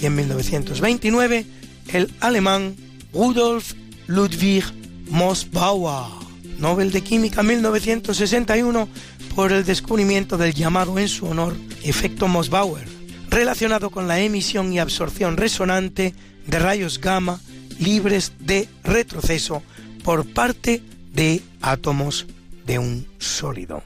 Y 0.00 0.06
en 0.06 0.16
1929 0.16 1.46
el 1.92 2.10
alemán 2.20 2.74
Rudolf 3.12 3.74
Ludwig 4.06 4.64
Mossbauer, 5.10 6.10
Nobel 6.58 6.92
de 6.92 7.02
Química 7.02 7.42
1961 7.42 8.88
por 9.34 9.52
el 9.52 9.64
descubrimiento 9.64 10.36
del 10.36 10.54
llamado 10.54 10.98
en 10.98 11.08
su 11.08 11.26
honor 11.26 11.56
efecto 11.82 12.28
Mossbauer, 12.28 12.86
relacionado 13.30 13.90
con 13.90 14.08
la 14.08 14.20
emisión 14.20 14.72
y 14.72 14.78
absorción 14.78 15.36
resonante 15.36 16.14
de 16.46 16.58
rayos 16.58 17.00
gamma 17.00 17.40
libres 17.78 18.32
de 18.38 18.68
retroceso 18.84 19.62
por 20.04 20.26
parte 20.26 20.82
de 21.12 21.42
átomos 21.60 22.26
de 22.66 22.78
un 22.78 23.06
sólido. 23.18 23.82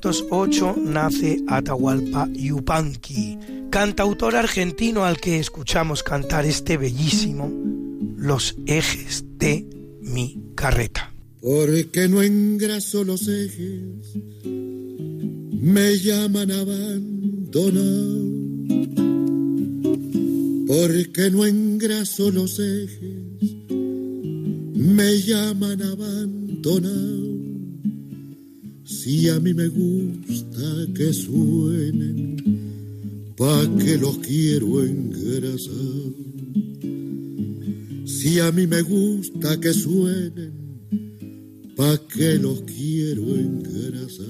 1908 0.00 0.76
nace 0.78 1.42
Atahualpa 1.46 2.26
Yupanqui, 2.32 3.38
cantautor 3.70 4.34
argentino 4.34 5.04
al 5.04 5.20
que 5.20 5.38
escuchamos 5.38 6.02
cantar 6.02 6.46
este 6.46 6.78
bellísimo 6.78 7.52
Los 8.16 8.56
ejes 8.66 9.24
de 9.36 9.66
mi 10.00 10.52
carreta. 10.54 11.12
Porque 11.42 12.08
no 12.08 12.22
engraso 12.22 13.04
los 13.04 13.28
ejes, 13.28 14.16
me 14.44 15.98
llaman 15.98 16.50
abandonado. 16.50 18.20
Porque 20.66 21.30
no 21.30 21.44
engraso 21.44 22.30
los 22.30 22.58
ejes, 22.58 23.52
me 24.74 25.18
llaman 25.20 25.82
abandonado. 25.82 27.19
Si 28.90 29.28
a 29.28 29.38
mí 29.38 29.54
me 29.54 29.68
gusta 29.68 30.68
que 30.96 31.12
suenen, 31.12 32.36
pa' 33.36 33.64
que 33.78 33.96
los 33.96 34.18
quiero 34.18 34.84
engrasar. 34.84 36.12
Si 38.04 38.40
a 38.40 38.50
mí 38.50 38.66
me 38.66 38.82
gusta 38.82 39.60
que 39.60 39.72
suenen, 39.72 40.52
pa' 41.76 42.00
que 42.08 42.34
los 42.34 42.62
quiero 42.62 43.36
engrasar. 43.36 44.26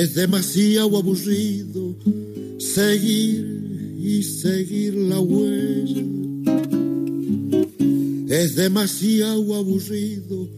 Es 0.00 0.14
demasiado 0.14 0.96
aburrido 0.96 1.96
seguir 2.58 3.96
y 3.98 4.22
seguir 4.22 4.94
la 4.94 5.18
huella. 5.18 6.04
Es 8.28 8.54
demasiado 8.54 9.56
aburrido 9.56 10.48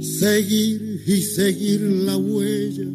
seguir 0.00 1.00
y 1.06 1.22
seguir 1.22 1.80
la 1.80 2.16
huella 2.16 2.88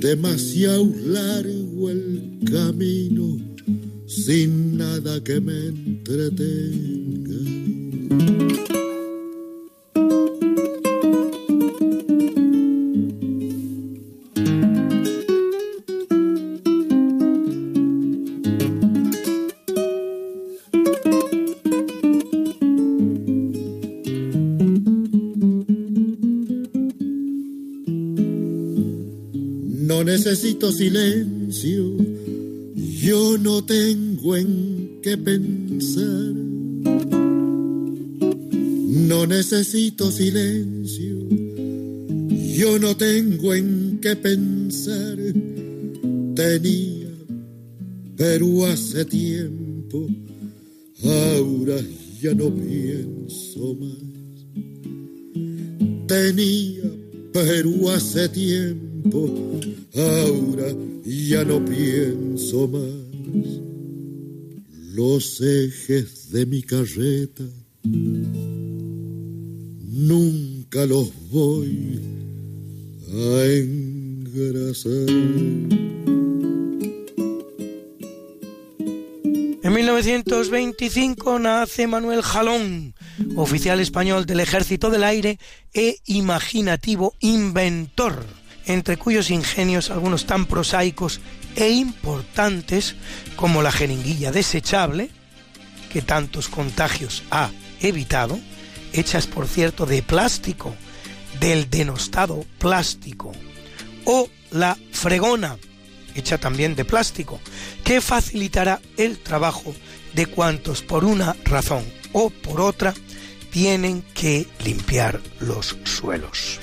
demasiado 0.00 0.92
largo 1.06 1.90
el 1.90 2.40
camino 2.50 3.38
sin 4.06 4.76
nada 4.76 5.22
que 5.22 5.40
me 5.40 5.68
entretenga. 5.68 6.90
Silencio, 30.68 31.96
yo 33.00 33.38
no 33.38 33.64
tengo 33.64 34.36
en 34.36 35.00
qué 35.02 35.16
pensar. 35.16 36.34
No 39.08 39.26
necesito 39.26 40.10
silencio, 40.10 41.16
yo 42.56 42.78
no 42.78 42.94
tengo 42.96 43.54
en 43.54 43.98
qué 44.02 44.14
pensar. 44.16 45.16
Tenía, 46.34 47.08
pero 48.16 48.66
hace 48.66 49.04
tiempo, 49.06 50.06
ahora 51.02 51.80
ya 52.20 52.34
no 52.34 52.54
pienso 52.54 53.74
más. 53.76 54.10
Tenía, 56.06 56.82
pero 57.32 57.90
hace 57.90 58.28
tiempo, 58.28 58.89
ahora 59.94 60.74
ya 61.04 61.44
no 61.44 61.64
pienso 61.64 62.68
más. 62.68 63.60
Los 64.94 65.40
ejes 65.40 66.30
de 66.30 66.46
mi 66.46 66.62
carreta 66.62 67.44
nunca 70.00 70.86
los 70.86 71.10
voy 71.30 72.00
a 73.12 73.44
engrasar. 73.46 74.90
En 79.62 79.74
1925 79.74 81.38
nace 81.38 81.86
Manuel 81.86 82.22
Jalón, 82.22 82.94
oficial 83.36 83.78
español 83.78 84.26
del 84.26 84.40
Ejército 84.40 84.90
del 84.90 85.04
Aire 85.04 85.38
e 85.72 85.98
imaginativo 86.06 87.14
inventor, 87.20 88.24
entre 88.72 88.96
cuyos 88.96 89.30
ingenios 89.30 89.90
algunos 89.90 90.26
tan 90.26 90.46
prosaicos 90.46 91.20
e 91.56 91.70
importantes 91.70 92.94
como 93.36 93.62
la 93.62 93.72
jeringuilla 93.72 94.30
desechable, 94.30 95.10
que 95.92 96.02
tantos 96.02 96.48
contagios 96.48 97.22
ha 97.30 97.50
evitado, 97.80 98.38
hechas 98.92 99.26
por 99.26 99.48
cierto 99.48 99.86
de 99.86 100.02
plástico, 100.02 100.74
del 101.40 101.68
denostado 101.70 102.44
plástico, 102.58 103.32
o 104.04 104.28
la 104.50 104.76
fregona, 104.92 105.56
hecha 106.14 106.38
también 106.38 106.76
de 106.76 106.84
plástico, 106.84 107.40
que 107.84 108.00
facilitará 108.00 108.80
el 108.96 109.18
trabajo 109.18 109.74
de 110.14 110.26
cuantos 110.26 110.82
por 110.82 111.04
una 111.04 111.36
razón 111.44 111.84
o 112.12 112.30
por 112.30 112.60
otra 112.60 112.94
tienen 113.50 114.02
que 114.14 114.46
limpiar 114.64 115.20
los 115.40 115.76
suelos. 115.84 116.58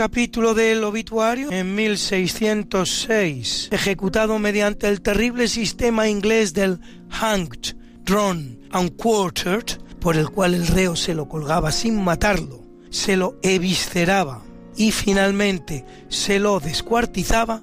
Capítulo 0.00 0.54
del 0.54 0.82
obituario, 0.84 1.52
en 1.52 1.74
1606, 1.74 3.68
ejecutado 3.70 4.38
mediante 4.38 4.88
el 4.88 5.02
terrible 5.02 5.46
sistema 5.46 6.08
inglés 6.08 6.54
del 6.54 6.80
hanged, 7.10 7.76
drawn 8.04 8.58
and 8.70 8.96
quartered, 8.96 9.78
por 10.00 10.16
el 10.16 10.30
cual 10.30 10.54
el 10.54 10.66
reo 10.68 10.96
se 10.96 11.12
lo 11.12 11.28
colgaba 11.28 11.70
sin 11.70 12.02
matarlo, 12.02 12.62
se 12.88 13.18
lo 13.18 13.38
evisceraba 13.42 14.42
y 14.74 14.90
finalmente 14.90 15.84
se 16.08 16.38
lo 16.38 16.60
descuartizaba, 16.60 17.62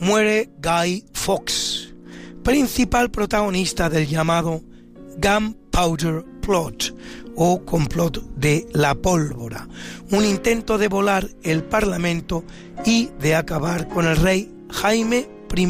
muere 0.00 0.50
Guy 0.62 1.06
Fawkes, 1.14 1.94
principal 2.42 3.10
protagonista 3.10 3.88
del 3.88 4.06
llamado 4.06 4.60
Gunpowder 5.16 6.26
Plot 6.42 6.94
o 7.42 7.64
complot 7.64 8.22
de 8.36 8.66
la 8.74 8.94
pólvora, 8.94 9.66
un 10.10 10.26
intento 10.26 10.76
de 10.76 10.88
volar 10.88 11.26
el 11.42 11.64
Parlamento 11.64 12.44
y 12.84 13.08
de 13.18 13.34
acabar 13.34 13.88
con 13.88 14.06
el 14.06 14.16
rey 14.16 14.52
Jaime 14.70 15.26
I 15.56 15.66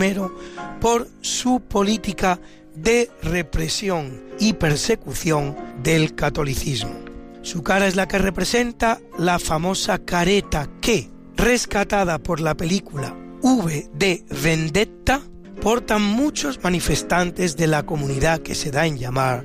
por 0.81 1.07
su 1.21 1.61
política 1.61 2.41
de 2.75 3.09
represión 3.23 4.21
y 4.41 4.55
persecución 4.55 5.57
del 5.81 6.17
catolicismo. 6.17 7.05
Su 7.43 7.63
cara 7.63 7.87
es 7.87 7.95
la 7.95 8.09
que 8.09 8.19
representa 8.19 9.01
la 9.17 9.39
famosa 9.39 10.01
careta 10.01 10.69
que, 10.81 11.09
rescatada 11.37 12.19
por 12.19 12.41
la 12.41 12.57
película 12.57 13.17
V 13.43 13.89
de 13.95 14.25
Vendetta, 14.43 15.23
portan 15.63 16.03
muchos 16.03 16.65
manifestantes 16.65 17.57
de 17.57 17.69
la 17.69 17.85
comunidad 17.85 18.41
que 18.41 18.57
se 18.57 18.73
da 18.73 18.87
en 18.87 18.99
llamar 18.99 19.45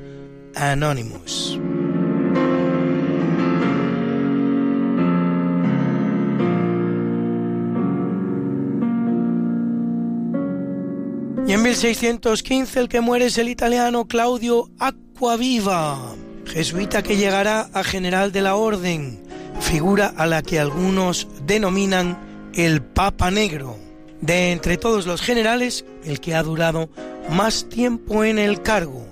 Anonymous. 0.55 1.59
Y 11.47 11.53
en 11.53 11.61
1615 11.61 12.79
el 12.79 12.89
que 12.89 13.01
muere 13.01 13.25
es 13.25 13.37
el 13.37 13.49
italiano 13.49 14.07
Claudio 14.07 14.71
Acquaviva, 14.79 16.15
jesuita 16.47 17.03
que 17.03 17.17
llegará 17.17 17.69
a 17.71 17.83
general 17.83 18.31
de 18.31 18.41
la 18.41 18.55
orden, 18.55 19.21
figura 19.59 20.11
a 20.17 20.25
la 20.25 20.41
que 20.41 20.59
algunos 20.59 21.27
denominan 21.45 22.17
el 22.55 22.81
Papa 22.81 23.29
Negro. 23.29 23.77
De 24.21 24.53
entre 24.53 24.77
todos 24.77 25.05
los 25.05 25.21
generales, 25.21 25.85
el 26.03 26.19
que 26.19 26.33
ha 26.33 26.41
durado 26.41 26.89
más 27.29 27.69
tiempo 27.69 28.23
en 28.23 28.39
el 28.39 28.63
cargo, 28.63 29.05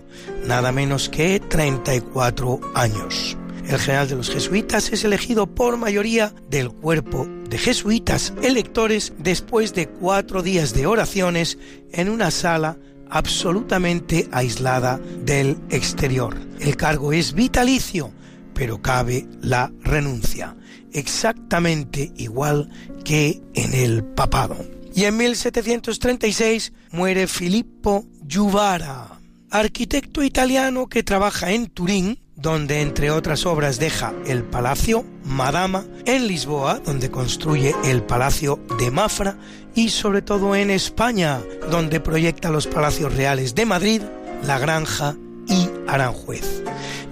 nada 0.47 0.71
menos 0.71 1.09
que 1.09 1.39
34 1.39 2.61
años. 2.73 3.37
El 3.67 3.79
general 3.79 4.09
de 4.09 4.15
los 4.15 4.29
jesuitas 4.29 4.91
es 4.91 5.03
elegido 5.05 5.47
por 5.47 5.77
mayoría 5.77 6.33
del 6.49 6.69
cuerpo 6.69 7.27
de 7.49 7.57
jesuitas 7.57 8.33
electores 8.41 9.13
después 9.17 9.73
de 9.73 9.87
cuatro 9.87 10.43
días 10.43 10.73
de 10.73 10.85
oraciones 10.85 11.57
en 11.91 12.09
una 12.09 12.29
sala 12.29 12.77
absolutamente 13.09 14.27
aislada 14.31 14.99
del 15.23 15.57
exterior. 15.69 16.35
El 16.59 16.75
cargo 16.75 17.13
es 17.13 17.33
vitalicio, 17.33 18.11
pero 18.53 18.81
cabe 18.81 19.27
la 19.41 19.71
renuncia, 19.81 20.55
exactamente 20.91 22.11
igual 22.17 22.69
que 23.05 23.41
en 23.53 23.73
el 23.73 24.03
papado. 24.03 24.57
Y 24.95 25.05
en 25.05 25.17
1736 25.17 26.73
muere 26.91 27.27
Filippo 27.27 28.05
Juvara, 28.29 29.19
arquitecto 29.49 30.21
italiano 30.21 30.87
que 30.87 31.03
trabaja 31.03 31.51
en 31.51 31.67
Turín 31.67 32.22
donde 32.35 32.81
entre 32.81 33.11
otras 33.11 33.45
obras 33.45 33.79
deja 33.79 34.13
el 34.25 34.43
Palacio 34.43 35.05
Madama, 35.25 35.85
en 36.05 36.27
Lisboa, 36.27 36.79
donde 36.79 37.09
construye 37.09 37.73
el 37.85 38.03
Palacio 38.03 38.59
de 38.79 38.91
Mafra, 38.91 39.37
y 39.75 39.89
sobre 39.89 40.21
todo 40.21 40.55
en 40.55 40.69
España, 40.69 41.41
donde 41.71 41.99
proyecta 41.99 42.51
los 42.51 42.67
palacios 42.67 43.13
reales 43.15 43.55
de 43.55 43.65
Madrid, 43.65 44.01
La 44.45 44.59
Granja 44.59 45.15
y 45.47 45.69
Aranjuez. 45.87 46.63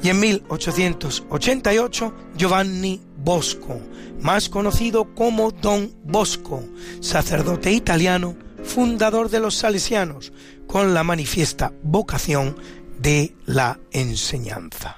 Y 0.03 0.09
en 0.09 0.19
1888, 0.19 2.13
Giovanni 2.35 3.01
Bosco, 3.17 3.79
más 4.21 4.49
conocido 4.49 5.13
como 5.15 5.51
Don 5.51 5.91
Bosco, 6.03 6.63
sacerdote 6.99 7.71
italiano, 7.71 8.35
fundador 8.63 9.29
de 9.29 9.39
los 9.39 9.55
salesianos, 9.55 10.33
con 10.67 10.93
la 10.93 11.03
manifiesta 11.03 11.73
vocación 11.83 12.55
de 12.99 13.35
la 13.45 13.79
enseñanza. 13.91 14.97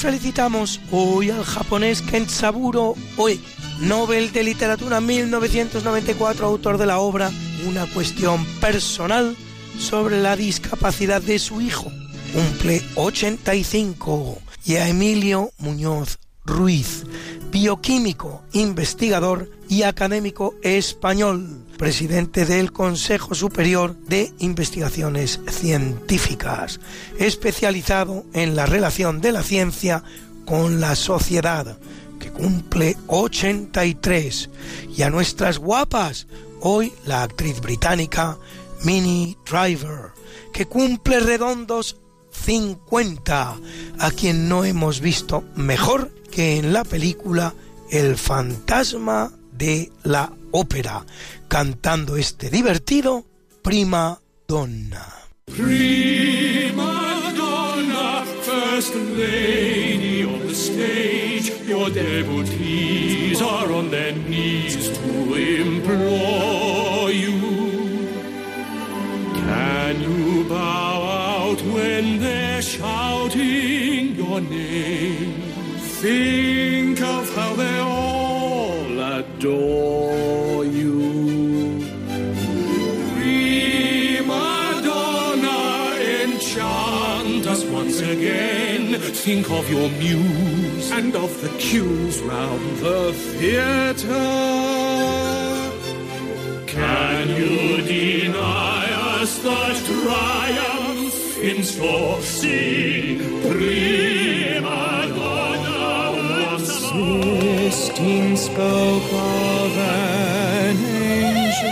felicitamos 0.00 0.80
hoy 0.90 1.30
al 1.30 1.44
japonés 1.44 2.00
Kensaburo 2.00 2.94
Oe, 3.18 3.38
Nobel 3.80 4.32
de 4.32 4.42
Literatura 4.42 4.98
1994, 5.00 6.46
autor 6.46 6.78
de 6.78 6.86
la 6.86 6.98
obra 6.98 7.30
Una 7.66 7.86
cuestión 7.86 8.46
personal 8.60 9.36
sobre 9.78 10.22
la 10.22 10.36
discapacidad 10.36 11.20
de 11.20 11.38
su 11.38 11.60
hijo. 11.60 11.92
Cumple 12.32 12.82
85. 12.94 14.38
Y 14.64 14.76
a 14.76 14.88
Emilio 14.88 15.50
Muñoz 15.58 16.18
Ruiz, 16.46 17.04
bioquímico, 17.50 18.42
investigador 18.52 19.50
y 19.68 19.82
académico 19.82 20.54
español, 20.62 21.59
presidente 21.80 22.44
del 22.44 22.72
Consejo 22.72 23.34
Superior 23.34 23.96
de 23.96 24.34
Investigaciones 24.40 25.40
Científicas, 25.48 26.78
especializado 27.18 28.26
en 28.34 28.54
la 28.54 28.66
relación 28.66 29.22
de 29.22 29.32
la 29.32 29.42
ciencia 29.42 30.04
con 30.44 30.78
la 30.78 30.94
sociedad, 30.94 31.78
que 32.18 32.30
cumple 32.32 32.98
83, 33.06 34.50
y 34.94 35.02
a 35.04 35.08
nuestras 35.08 35.56
guapas, 35.56 36.26
hoy 36.60 36.92
la 37.06 37.22
actriz 37.22 37.62
británica 37.62 38.36
Minnie 38.84 39.38
Driver, 39.50 40.10
que 40.52 40.66
cumple 40.66 41.20
redondos 41.20 41.96
50, 42.44 43.56
a 43.98 44.10
quien 44.10 44.50
no 44.50 44.66
hemos 44.66 45.00
visto 45.00 45.44
mejor 45.56 46.12
que 46.30 46.58
en 46.58 46.74
la 46.74 46.84
película 46.84 47.54
El 47.90 48.18
fantasma 48.18 49.32
de 49.50 49.90
la 50.04 50.30
ópera, 50.52 51.04
cantando 51.48 52.16
este 52.16 52.50
divertido 52.50 53.24
Prima 53.62 54.20
Donna. 54.48 55.06
Prima 55.46 57.32
donna, 57.36 58.24
first 58.42 58.94
lady 58.94 60.24
on 60.24 60.46
the 60.46 60.54
stage, 60.54 61.52
your 61.66 61.90
devotees 61.90 63.40
are 63.42 63.72
on 63.72 63.90
their 63.90 64.12
knees 64.12 64.88
to 64.98 65.34
implore 65.34 67.10
you. 67.10 67.38
Can 69.34 70.00
you 70.00 70.44
bow 70.48 71.02
out 71.02 71.60
when 71.62 72.20
they're 72.20 72.62
shouting 72.62 74.14
your 74.16 74.40
name? 74.40 75.42
Think 76.00 77.00
of 77.00 77.34
how 77.34 77.54
they 77.56 77.78
all 77.78 78.19
adore 79.40 80.64
you. 80.66 81.86
Prima 83.14 84.80
donna, 84.84 85.94
enchant 86.22 87.46
us 87.46 87.64
once 87.64 88.00
again. 88.00 89.00
Think 89.00 89.50
of 89.50 89.70
your 89.70 89.88
muse 89.90 90.90
and 90.90 91.14
of 91.16 91.40
the 91.40 91.48
cues 91.58 92.20
round 92.20 92.76
the 92.78 93.12
theatre. 93.12 94.06
Can 96.66 97.28
you 97.30 97.82
deny? 97.82 98.70
us 99.20 99.38
the 99.42 99.64
triumph 99.86 101.38
in 101.38 101.62
store. 101.62 102.20
Sing, 102.22 103.18
prima 103.42 105.06
donna, 105.14 105.49
Christine 107.10 108.36
spoke 108.36 109.12
of 109.12 109.76
an 109.78 110.76
angel. 110.76 111.70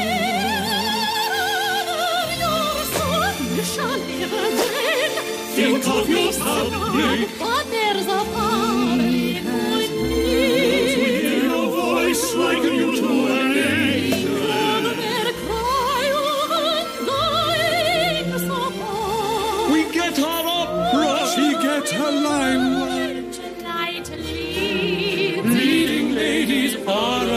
You 3.55 3.62
shall 3.62 3.98
live 3.98 4.32
again. 4.32 5.12
Think 5.55 5.86
of 5.86 6.09
your 6.09 6.32
public. 6.32 7.77
Oh. 26.90 27.27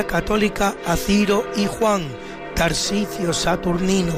Católica 0.00 0.74
a 0.86 0.96
Ciro 0.96 1.44
y 1.54 1.66
Juan, 1.66 2.02
Tarsicio 2.54 3.32
Saturnino, 3.34 4.14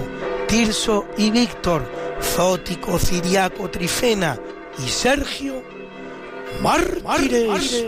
Tirso 0.46 1.06
y 1.18 1.30
Víctor, 1.30 1.82
Zótico, 2.22 2.96
Ciriaco, 2.96 3.68
Trifena 3.68 4.38
y 4.78 4.88
Sergio, 4.88 5.62
mártires, 6.62 7.84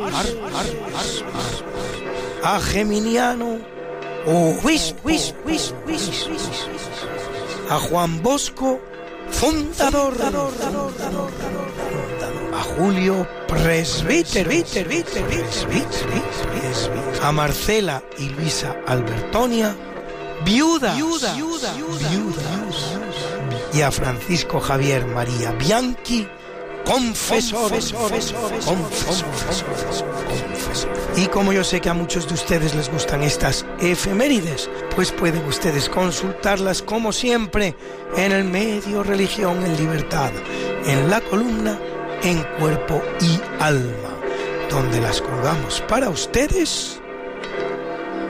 a 2.42 2.60
Geminiano, 2.60 3.58
obispo, 4.26 5.08
a 7.70 7.78
Juan 7.78 8.20
Bosco, 8.20 8.80
fundador, 9.30 10.14
a 12.52 12.62
Julio, 12.62 13.28
presbítero, 13.46 14.50
a 17.26 17.32
Marcela 17.32 18.04
y 18.18 18.28
Luisa 18.28 18.76
Albertonia, 18.86 19.74
viudas, 20.44 20.96
y 23.74 23.80
a 23.80 23.90
Francisco 23.90 24.60
Javier 24.60 25.04
María 25.08 25.50
Bianchi, 25.50 26.28
confesores, 26.84 27.92
Y 31.16 31.26
como 31.26 31.52
yo 31.52 31.64
sé 31.64 31.80
que 31.80 31.88
a 31.88 31.94
muchos 31.94 32.28
de 32.28 32.34
ustedes 32.34 32.76
les 32.76 32.88
gustan 32.92 33.24
estas 33.24 33.66
efemérides, 33.80 34.70
pues 34.94 35.10
pueden 35.10 35.44
ustedes 35.46 35.88
consultarlas 35.88 36.80
como 36.80 37.10
siempre 37.10 37.74
en 38.16 38.30
el 38.30 38.44
medio 38.44 39.02
Religión 39.02 39.66
en 39.66 39.76
Libertad, 39.76 40.30
en 40.86 41.10
la 41.10 41.20
columna 41.22 41.76
En 42.22 42.44
Cuerpo 42.60 43.02
y 43.20 43.40
Alma, 43.58 44.14
donde 44.70 45.00
las 45.00 45.20
colgamos 45.20 45.82
para 45.88 46.08
ustedes 46.08 47.00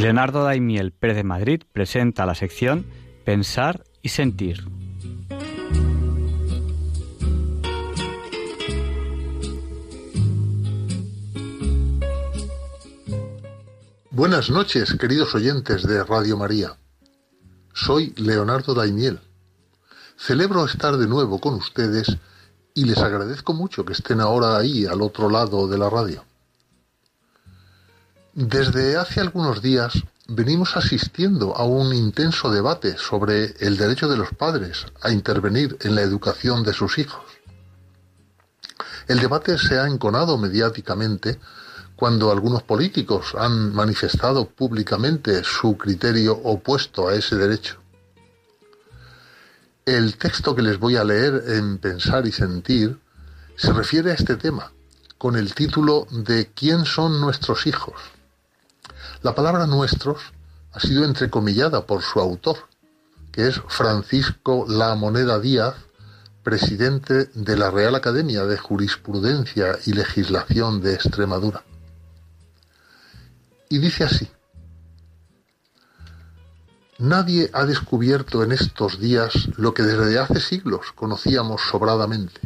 Leonardo 0.00 0.44
Daimiel 0.44 0.92
Pérez 0.92 1.16
de 1.16 1.24
Madrid 1.24 1.62
presenta 1.72 2.24
la 2.24 2.36
sección 2.36 2.86
Pensar 3.24 3.82
y 4.00 4.10
Sentir. 4.10 4.64
Buenas 14.12 14.50
noches, 14.50 14.94
queridos 14.94 15.34
oyentes 15.34 15.82
de 15.82 16.04
Radio 16.04 16.36
María. 16.36 16.76
Soy 17.74 18.14
Leonardo 18.16 18.74
Daimiel. 18.74 19.18
Celebro 20.16 20.64
estar 20.64 20.96
de 20.96 21.08
nuevo 21.08 21.40
con 21.40 21.54
ustedes 21.54 22.16
y 22.72 22.84
les 22.84 22.98
agradezco 22.98 23.52
mucho 23.52 23.84
que 23.84 23.94
estén 23.94 24.20
ahora 24.20 24.56
ahí 24.56 24.86
al 24.86 25.02
otro 25.02 25.28
lado 25.28 25.66
de 25.66 25.78
la 25.78 25.90
radio. 25.90 26.27
Desde 28.40 28.96
hace 28.96 29.20
algunos 29.20 29.62
días 29.62 29.94
venimos 30.28 30.76
asistiendo 30.76 31.56
a 31.56 31.64
un 31.64 31.92
intenso 31.92 32.52
debate 32.52 32.96
sobre 32.96 33.56
el 33.58 33.76
derecho 33.76 34.06
de 34.06 34.16
los 34.16 34.30
padres 34.30 34.86
a 35.02 35.10
intervenir 35.10 35.76
en 35.80 35.96
la 35.96 36.02
educación 36.02 36.62
de 36.62 36.72
sus 36.72 36.98
hijos. 36.98 37.24
El 39.08 39.18
debate 39.18 39.58
se 39.58 39.80
ha 39.80 39.88
enconado 39.88 40.38
mediáticamente 40.38 41.40
cuando 41.96 42.30
algunos 42.30 42.62
políticos 42.62 43.34
han 43.36 43.74
manifestado 43.74 44.48
públicamente 44.48 45.42
su 45.42 45.76
criterio 45.76 46.34
opuesto 46.44 47.08
a 47.08 47.16
ese 47.16 47.34
derecho. 47.34 47.80
El 49.84 50.16
texto 50.16 50.54
que 50.54 50.62
les 50.62 50.78
voy 50.78 50.94
a 50.94 51.02
leer 51.02 51.42
en 51.48 51.78
Pensar 51.78 52.24
y 52.24 52.30
Sentir 52.30 53.00
se 53.56 53.72
refiere 53.72 54.12
a 54.12 54.14
este 54.14 54.36
tema, 54.36 54.70
con 55.18 55.34
el 55.34 55.54
título 55.56 56.06
de 56.12 56.52
¿Quién 56.54 56.84
son 56.84 57.20
nuestros 57.20 57.66
hijos? 57.66 57.96
La 59.22 59.34
palabra 59.34 59.66
nuestros 59.66 60.20
ha 60.72 60.78
sido 60.78 61.04
entrecomillada 61.04 61.86
por 61.86 62.02
su 62.02 62.20
autor, 62.20 62.68
que 63.32 63.48
es 63.48 63.60
Francisco 63.68 64.64
La 64.68 64.94
Moneda 64.94 65.40
Díaz, 65.40 65.74
presidente 66.44 67.26
de 67.34 67.56
la 67.56 67.70
Real 67.70 67.96
Academia 67.96 68.44
de 68.44 68.56
Jurisprudencia 68.56 69.76
y 69.86 69.92
Legislación 69.92 70.80
de 70.80 70.94
Extremadura. 70.94 71.64
Y 73.68 73.78
dice 73.78 74.04
así, 74.04 74.30
Nadie 76.98 77.50
ha 77.52 77.64
descubierto 77.64 78.42
en 78.42 78.52
estos 78.52 78.98
días 78.98 79.32
lo 79.56 79.72
que 79.72 79.82
desde 79.82 80.18
hace 80.18 80.40
siglos 80.40 80.92
conocíamos 80.94 81.60
sobradamente. 81.70 82.40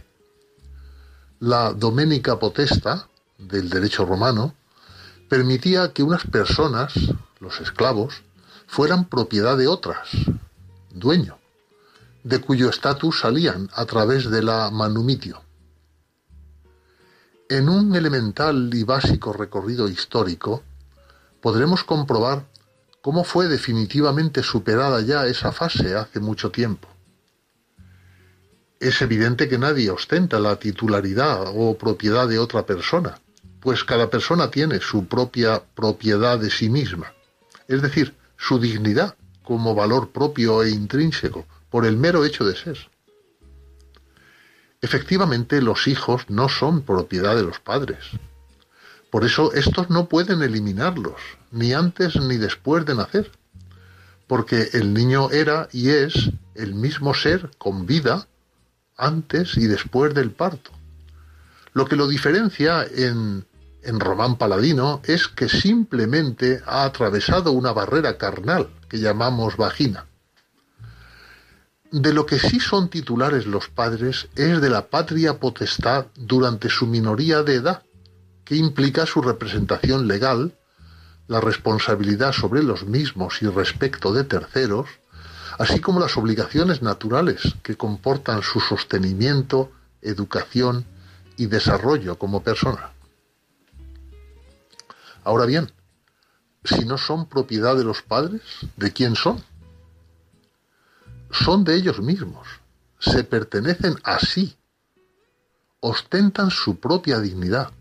La 1.40 1.72
Doménica 1.72 2.38
Potesta, 2.38 3.08
del 3.38 3.70
derecho 3.70 4.04
romano, 4.04 4.54
permitía 5.32 5.94
que 5.94 6.02
unas 6.02 6.26
personas, 6.26 6.92
los 7.40 7.58
esclavos, 7.62 8.22
fueran 8.66 9.06
propiedad 9.06 9.56
de 9.56 9.66
otras, 9.66 10.10
dueño, 10.90 11.38
de 12.22 12.38
cuyo 12.38 12.68
estatus 12.68 13.20
salían 13.20 13.70
a 13.72 13.86
través 13.86 14.30
de 14.30 14.42
la 14.42 14.70
manumitio. 14.70 15.40
En 17.48 17.70
un 17.70 17.96
elemental 17.96 18.68
y 18.74 18.82
básico 18.84 19.32
recorrido 19.32 19.88
histórico, 19.88 20.64
podremos 21.40 21.82
comprobar 21.82 22.44
¿Cómo 23.00 23.24
fue 23.24 23.48
definitivamente 23.48 24.42
superada 24.42 25.00
ya 25.00 25.24
esa 25.24 25.50
fase 25.50 25.96
hace 25.96 26.20
mucho 26.20 26.50
tiempo? 26.50 26.88
Es 28.78 29.00
evidente 29.00 29.48
que 29.48 29.56
nadie 29.56 29.90
ostenta 29.90 30.38
la 30.38 30.56
titularidad 30.56 31.54
o 31.54 31.78
propiedad 31.78 32.28
de 32.28 32.38
otra 32.38 32.66
persona, 32.66 33.21
pues 33.62 33.84
cada 33.84 34.10
persona 34.10 34.50
tiene 34.50 34.80
su 34.80 35.06
propia 35.06 35.62
propiedad 35.74 36.38
de 36.38 36.50
sí 36.50 36.68
misma, 36.68 37.14
es 37.68 37.80
decir, 37.80 38.14
su 38.36 38.58
dignidad 38.58 39.14
como 39.44 39.74
valor 39.76 40.10
propio 40.10 40.64
e 40.64 40.70
intrínseco, 40.70 41.46
por 41.70 41.86
el 41.86 41.96
mero 41.96 42.24
hecho 42.24 42.44
de 42.44 42.56
ser. 42.56 42.90
Efectivamente, 44.80 45.62
los 45.62 45.86
hijos 45.86 46.28
no 46.28 46.48
son 46.48 46.82
propiedad 46.82 47.36
de 47.36 47.44
los 47.44 47.60
padres. 47.60 47.98
Por 49.10 49.24
eso 49.24 49.52
estos 49.52 49.90
no 49.90 50.08
pueden 50.08 50.42
eliminarlos, 50.42 51.20
ni 51.52 51.72
antes 51.72 52.16
ni 52.16 52.38
después 52.38 52.84
de 52.84 52.96
nacer, 52.96 53.30
porque 54.26 54.70
el 54.72 54.92
niño 54.92 55.30
era 55.30 55.68
y 55.70 55.90
es 55.90 56.30
el 56.56 56.74
mismo 56.74 57.14
ser 57.14 57.50
con 57.58 57.86
vida 57.86 58.26
antes 58.96 59.56
y 59.56 59.66
después 59.66 60.14
del 60.14 60.32
parto. 60.32 60.72
Lo 61.74 61.86
que 61.86 61.96
lo 61.96 62.08
diferencia 62.08 62.84
en, 62.84 63.46
en 63.82 64.00
Román 64.00 64.36
Paladino 64.36 65.00
es 65.04 65.28
que 65.28 65.48
simplemente 65.48 66.62
ha 66.66 66.84
atravesado 66.84 67.52
una 67.52 67.72
barrera 67.72 68.16
carnal 68.16 68.70
que 68.88 68.98
llamamos 68.98 69.56
vagina. 69.56 70.06
De 71.90 72.14
lo 72.14 72.24
que 72.24 72.38
sí 72.38 72.58
son 72.58 72.88
titulares 72.88 73.46
los 73.46 73.68
padres 73.68 74.28
es 74.34 74.60
de 74.60 74.70
la 74.70 74.88
patria 74.88 75.38
potestad 75.38 76.06
durante 76.14 76.70
su 76.70 76.86
minoría 76.86 77.42
de 77.42 77.56
edad, 77.56 77.82
que 78.44 78.56
implica 78.56 79.04
su 79.04 79.20
representación 79.20 80.08
legal, 80.08 80.54
la 81.28 81.40
responsabilidad 81.40 82.32
sobre 82.32 82.62
los 82.62 82.86
mismos 82.86 83.42
y 83.42 83.46
respecto 83.46 84.12
de 84.12 84.24
terceros, 84.24 84.88
así 85.58 85.80
como 85.80 86.00
las 86.00 86.16
obligaciones 86.16 86.82
naturales 86.82 87.56
que 87.62 87.76
comportan 87.76 88.42
su 88.42 88.60
sostenimiento, 88.60 89.70
educación 90.00 90.86
y 91.36 91.46
desarrollo 91.46 92.18
como 92.18 92.42
persona. 92.42 92.91
Ahora 95.24 95.46
bien, 95.46 95.70
si 96.64 96.84
no 96.84 96.98
son 96.98 97.28
propiedad 97.28 97.76
de 97.76 97.84
los 97.84 98.02
padres, 98.02 98.42
¿de 98.76 98.92
quién 98.92 99.16
son? 99.16 99.42
son 101.32 101.64
de 101.64 101.74
ellos 101.74 102.00
mismos, 102.00 102.46
se 102.98 103.24
pertenecen 103.24 103.96
a 104.04 104.18
sí, 104.18 104.56
ostentan 105.80 106.50
su 106.50 106.78
propia 106.78 107.18
dignidad, 107.18 107.72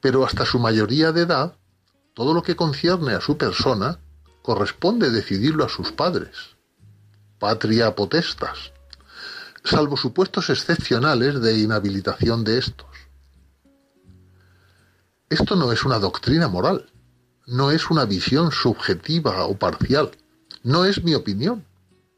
pero 0.00 0.24
hasta 0.24 0.46
su 0.46 0.58
mayoría 0.58 1.12
de 1.12 1.22
edad, 1.22 1.54
todo 2.14 2.32
lo 2.32 2.42
que 2.42 2.56
concierne 2.56 3.14
a 3.14 3.20
su 3.20 3.36
persona 3.36 3.98
corresponde 4.42 5.10
decidirlo 5.10 5.64
a 5.64 5.68
sus 5.68 5.92
padres. 5.92 6.56
Patria 7.38 7.94
potestas, 7.94 8.72
salvo 9.64 9.96
supuestos 9.96 10.48
excepcionales 10.50 11.40
de 11.40 11.58
inhabilitación 11.58 12.44
de 12.44 12.58
estos. 12.58 12.91
Esto 15.32 15.56
no 15.56 15.72
es 15.72 15.86
una 15.86 15.98
doctrina 15.98 16.46
moral, 16.46 16.90
no 17.46 17.70
es 17.70 17.88
una 17.88 18.04
visión 18.04 18.52
subjetiva 18.52 19.46
o 19.46 19.56
parcial, 19.56 20.10
no 20.62 20.84
es 20.84 21.02
mi 21.04 21.14
opinión 21.14 21.64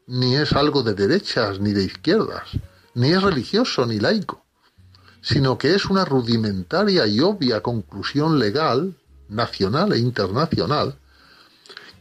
ni 0.05 0.35
es 0.35 0.51
algo 0.51 0.83
de 0.83 0.95
derechas 0.95 1.61
ni 1.61 1.71
de 1.71 1.85
izquierdas, 1.85 2.49
ni 2.93 3.13
es 3.13 3.23
religioso 3.23 3.85
ni 3.85 4.01
laico, 4.01 4.43
sino 5.21 5.57
que 5.57 5.75
es 5.75 5.85
una 5.85 6.03
rudimentaria 6.03 7.07
y 7.07 7.21
obvia 7.21 7.61
conclusión 7.61 8.37
legal, 8.37 8.97
nacional 9.29 9.93
e 9.93 9.99
internacional, 9.99 10.99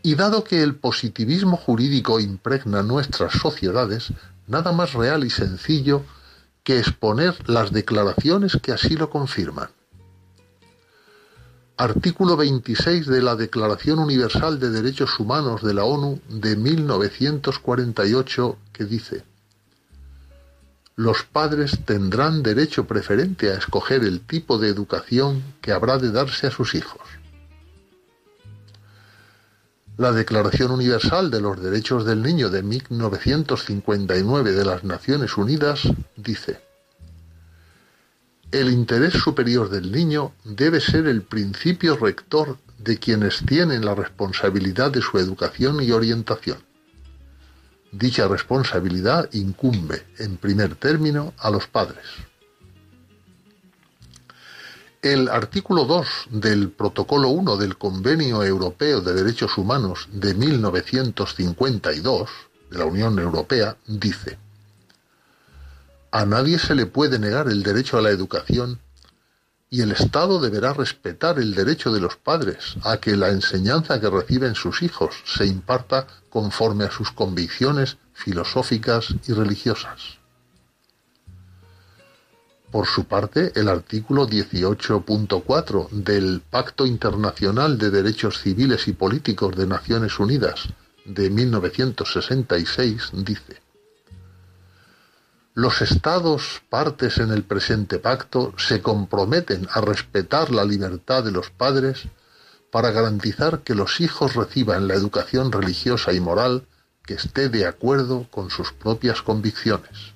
y 0.03 0.16
dado 0.16 0.43
que 0.43 0.65
el 0.65 0.74
positivismo 0.74 1.57
jurídico 1.57 2.19
impregna 2.19 2.82
nuestras 2.82 3.35
sociedades, 3.35 4.12
nada 4.49 4.73
más 4.73 4.95
real 4.95 5.23
y 5.23 5.31
sencillo 5.31 6.03
que 6.65 6.81
exponer 6.81 7.49
las 7.49 7.70
declaraciones 7.70 8.59
que 8.61 8.73
así 8.73 8.97
lo 8.97 9.11
confirman. 9.11 9.69
Artículo 11.77 12.37
26 12.37 13.09
de 13.09 13.21
la 13.21 13.35
Declaración 13.35 13.99
Universal 13.99 14.61
de 14.61 14.71
Derechos 14.71 15.19
Humanos 15.19 15.61
de 15.61 15.75
la 15.75 15.85
ONU 15.85 16.21
de 16.29 16.55
1948 16.55 18.59
que 18.73 18.85
dice 18.85 19.25
Los 20.95 21.25
padres 21.25 21.81
tendrán 21.85 22.45
derecho 22.45 22.87
preferente 22.87 23.51
a 23.51 23.55
escoger 23.55 24.05
el 24.05 24.21
tipo 24.21 24.59
de 24.59 24.69
educación 24.69 25.43
que 25.61 25.73
habrá 25.73 25.99
de 25.99 26.13
darse 26.13 26.47
a 26.47 26.53
sus 26.53 26.77
hijos. 26.77 27.03
La 29.97 30.13
Declaración 30.13 30.71
Universal 30.71 31.33
de 31.33 31.41
los 31.41 31.61
Derechos 31.61 32.05
del 32.05 32.23
Niño 32.23 32.51
de 32.51 32.63
1959 32.63 34.53
de 34.53 34.65
las 34.65 34.85
Naciones 34.85 35.37
Unidas 35.37 35.81
dice 36.15 36.61
el 38.55 38.70
interés 38.70 39.14
superior 39.14 39.68
del 39.68 39.90
niño 39.90 40.32
debe 40.44 40.81
ser 40.81 41.09
el 41.09 41.22
principio 41.22 41.97
rector 41.97 42.56
de 42.78 42.98
quienes 42.98 43.44
tienen 43.44 43.85
la 43.85 43.97
responsabilidad 43.97 44.93
de 44.93 45.02
su 45.02 45.18
educación 45.18 45.82
y 45.82 45.90
orientación. 45.90 46.59
Dicha 47.90 48.28
responsabilidad 48.28 49.28
incumbe, 49.32 50.05
en 50.18 50.36
primer 50.36 50.76
término, 50.76 51.35
a 51.39 51.51
los 51.51 51.66
padres. 51.66 52.05
El 55.02 55.28
artículo 55.28 55.85
2 55.85 56.06
del 56.31 56.70
Protocolo 56.70 57.31
1 57.31 57.56
del 57.56 57.76
Convenio 57.76 58.44
Europeo 58.44 59.01
de 59.01 59.14
Derechos 59.14 59.59
Humanos 59.59 60.09
de 60.12 60.32
1952 60.32 62.31
de 62.70 62.78
la 62.78 62.85
Unión 62.85 63.18
Europea 63.18 63.76
dice 63.86 64.39
a 66.15 66.24
nadie 66.27 66.61
se 66.61 66.77
le 66.77 66.86
puede 66.86 67.19
negar 67.19 67.49
el 67.49 67.65
derecho 67.65 67.99
a 67.99 68.01
la 68.01 68.11
educación 68.11 68.78
y 69.69 69.81
el 69.81 69.91
Estado 69.91 70.41
deberá 70.41 70.73
respetar 70.73 71.41
el 71.41 71.57
derecho 71.57 71.93
de 71.93 71.99
los 71.99 72.15
padres 72.15 72.77
a 72.85 72.99
que 72.99 73.16
la 73.16 73.31
enseñanza 73.31 74.01
que 74.01 74.09
reciben 74.09 74.55
sus 74.55 74.82
hijos 74.82 75.16
se 75.27 75.45
imparta 75.45 76.07
conforme 76.31 76.85
a 76.85 76.93
sus 76.93 77.11
convicciones 77.11 77.99
filosóficas 78.12 79.12
y 79.27 79.32
religiosas. 79.32 80.20
Por 82.70 82.86
su 82.86 83.07
parte, 83.07 83.51
el 83.57 83.69
artículo 83.69 84.28
18.4 84.28 85.89
del 85.91 86.43
Pacto 86.49 86.86
Internacional 86.86 87.77
de 87.77 87.91
Derechos 87.91 88.39
Civiles 88.39 88.86
y 88.86 88.93
Políticos 88.93 89.57
de 89.57 89.66
Naciones 89.66 90.20
Unidas 90.20 90.69
de 91.05 91.28
1966 91.28 93.11
dice 93.15 93.64
los 95.55 95.82
estados 95.82 96.62
partes 96.68 97.18
en 97.18 97.31
el 97.31 97.44
presente 97.44 98.01
pacto 98.01 98.52
se 98.59 98.82
comprometen 98.82 99.68
a 99.70 99.81
respetar 99.81 100.51
la 100.51 100.64
libertad 100.64 101.22
de 101.22 101.31
los 101.31 101.51
padres 101.51 102.09
para 102.72 102.90
garantizar 102.90 103.60
que 103.60 103.76
los 103.76 104.01
hijos 104.01 104.35
reciban 104.35 104.89
la 104.89 104.94
educación 104.94 105.52
religiosa 105.52 106.12
y 106.12 106.18
moral 106.18 106.66
que 107.06 107.14
esté 107.14 107.48
de 107.48 107.66
acuerdo 107.66 108.26
con 108.32 108.51
sus 108.51 108.72
propias 108.72 109.22
convicciones. 109.22 110.12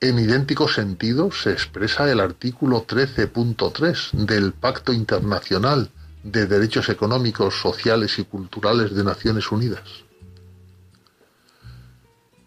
En 0.00 0.18
idéntico 0.18 0.66
sentido 0.66 1.30
se 1.30 1.52
expresa 1.52 2.10
el 2.10 2.18
artículo 2.18 2.86
13.3 2.88 4.12
del 4.26 4.52
Pacto 4.52 4.92
Internacional 4.92 5.90
de 6.24 6.46
Derechos 6.46 6.88
Económicos, 6.88 7.60
Sociales 7.60 8.18
y 8.18 8.24
Culturales 8.24 8.96
de 8.96 9.04
Naciones 9.04 9.52
Unidas. 9.52 10.09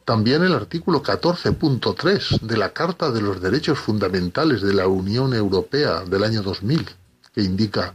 También 0.06 0.44
el 0.44 0.54
artículo 0.54 1.02
14.3 1.02 2.42
de 2.42 2.58
la 2.58 2.74
Carta 2.74 3.10
de 3.10 3.22
los 3.22 3.42
Derechos 3.42 3.80
Fundamentales 3.80 4.62
de 4.62 4.74
la 4.74 4.88
Unión 4.88 5.34
Europea 5.34 6.02
del 6.02 6.26
año 6.26 6.42
2000, 6.42 6.90
que 7.34 7.42
indica, 7.42 7.94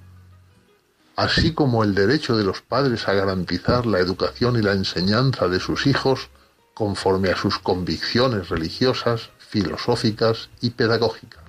así 1.17 1.53
como 1.53 1.85
el 1.85 1.95
derecho 1.95 2.35
de 2.35 2.45
los 2.45 2.63
padres 2.63 3.09
a 3.09 3.13
garantizar 3.13 3.85
la 3.85 3.99
educación 3.99 4.57
y 4.57 4.63
la 4.63 4.73
enseñanza 4.73 5.49
de 5.49 5.61
sus 5.61 5.87
hijos 5.87 6.31
conforme 6.73 7.29
a 7.29 7.37
sus 7.37 7.59
convicciones 7.59 8.49
religiosas, 8.49 9.29
filosóficas 9.39 10.49
y 10.63 10.71
pedagógicas. 10.71 11.45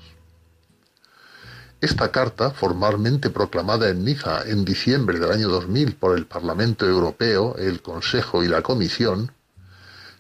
Esta 1.80 2.12
carta, 2.12 2.52
formalmente 2.52 3.30
proclamada 3.30 3.88
en 3.88 4.04
Niza 4.04 4.44
en 4.46 4.66
diciembre 4.66 5.20
del 5.20 5.32
año 5.32 5.48
2000 5.48 5.96
por 5.96 6.18
el 6.18 6.26
Parlamento 6.26 6.86
Europeo, 6.86 7.56
el 7.58 7.82
Consejo 7.82 8.44
y 8.44 8.50
la 8.50 8.62
Comisión, 8.62 9.32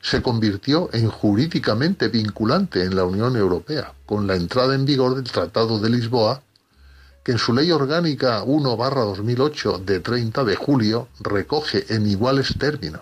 se 0.02 0.22
convirtió 0.22 0.90
en 0.94 1.10
jurídicamente 1.10 2.08
vinculante 2.08 2.84
en 2.84 2.96
la 2.96 3.04
Unión 3.04 3.36
Europea, 3.36 3.94
con 4.06 4.28
la 4.28 4.36
entrada 4.36 4.76
en 4.76 4.86
vigor 4.86 5.16
del 5.16 5.30
Tratado 5.32 5.80
de 5.80 5.90
Lisboa, 5.90 6.42
que 7.24 7.34
en 7.34 7.38
su 7.38 7.54
ley 7.54 7.72
orgánica 7.72 8.44
1-2008 8.44 9.84
de 9.84 10.00
30 10.00 10.44
de 10.46 10.56
julio 10.56 11.10
recoge 11.20 11.94
en 11.94 12.08
iguales 12.08 12.56
términos. 12.58 13.02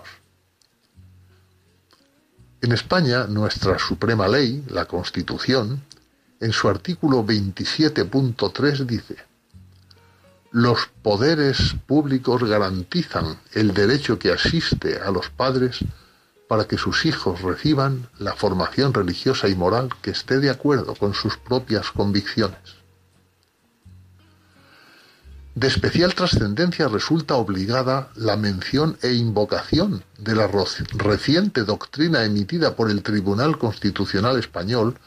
En 2.61 2.71
España, 2.71 3.27
nuestra 3.27 3.77
suprema 3.77 4.27
ley, 4.27 4.63
la 4.69 4.85
Constitución, 4.85 5.83
en 6.39 6.51
su 6.51 6.67
artículo 6.67 7.23
27.3 7.23 8.85
dice, 8.85 9.15
los 10.51 10.89
poderes 11.03 11.75
públicos 11.85 12.43
garantizan 12.43 13.37
el 13.53 13.73
derecho 13.73 14.17
que 14.17 14.31
asiste 14.31 14.99
a 14.99 15.11
los 15.11 15.29
padres 15.29 15.83
para 16.47 16.65
que 16.65 16.77
sus 16.77 17.05
hijos 17.05 17.41
reciban 17.41 18.07
la 18.19 18.33
formación 18.33 18.93
religiosa 18.93 19.49
y 19.49 19.55
moral 19.55 19.89
que 20.01 20.11
esté 20.11 20.39
de 20.39 20.49
acuerdo 20.49 20.95
con 20.95 21.13
sus 21.13 21.35
propias 21.37 21.91
convicciones. 21.91 22.77
De 25.55 25.67
especial 25.67 26.13
trascendencia 26.13 26.87
resulta 26.87 27.35
obligada 27.35 28.09
la 28.13 28.37
mención 28.37 28.97
e 29.01 29.13
invocación 29.13 30.03
de 30.19 30.35
la 30.35 30.47
reciente 30.93 31.63
doctrina 31.63 32.23
emitida 32.23 32.75
por 32.75 32.91
el 32.91 33.01
Tribunal 33.01 33.57
Constitucional 33.57 34.37
Español 34.37 34.99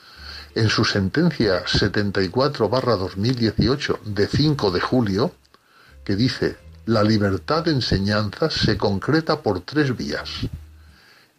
en 0.57 0.69
su 0.69 0.85
sentencia 0.85 1.65
74-2018 1.65 4.01
de 4.03 4.27
5 4.27 4.73
de 4.73 4.81
julio, 4.81 5.33
que 6.03 6.17
dice, 6.17 6.57
la 6.87 7.05
libertad 7.05 7.63
de 7.65 7.71
enseñanza 7.71 8.51
se 8.51 8.77
concreta 8.77 9.43
por 9.43 9.61
tres 9.61 9.97
vías. 9.97 10.29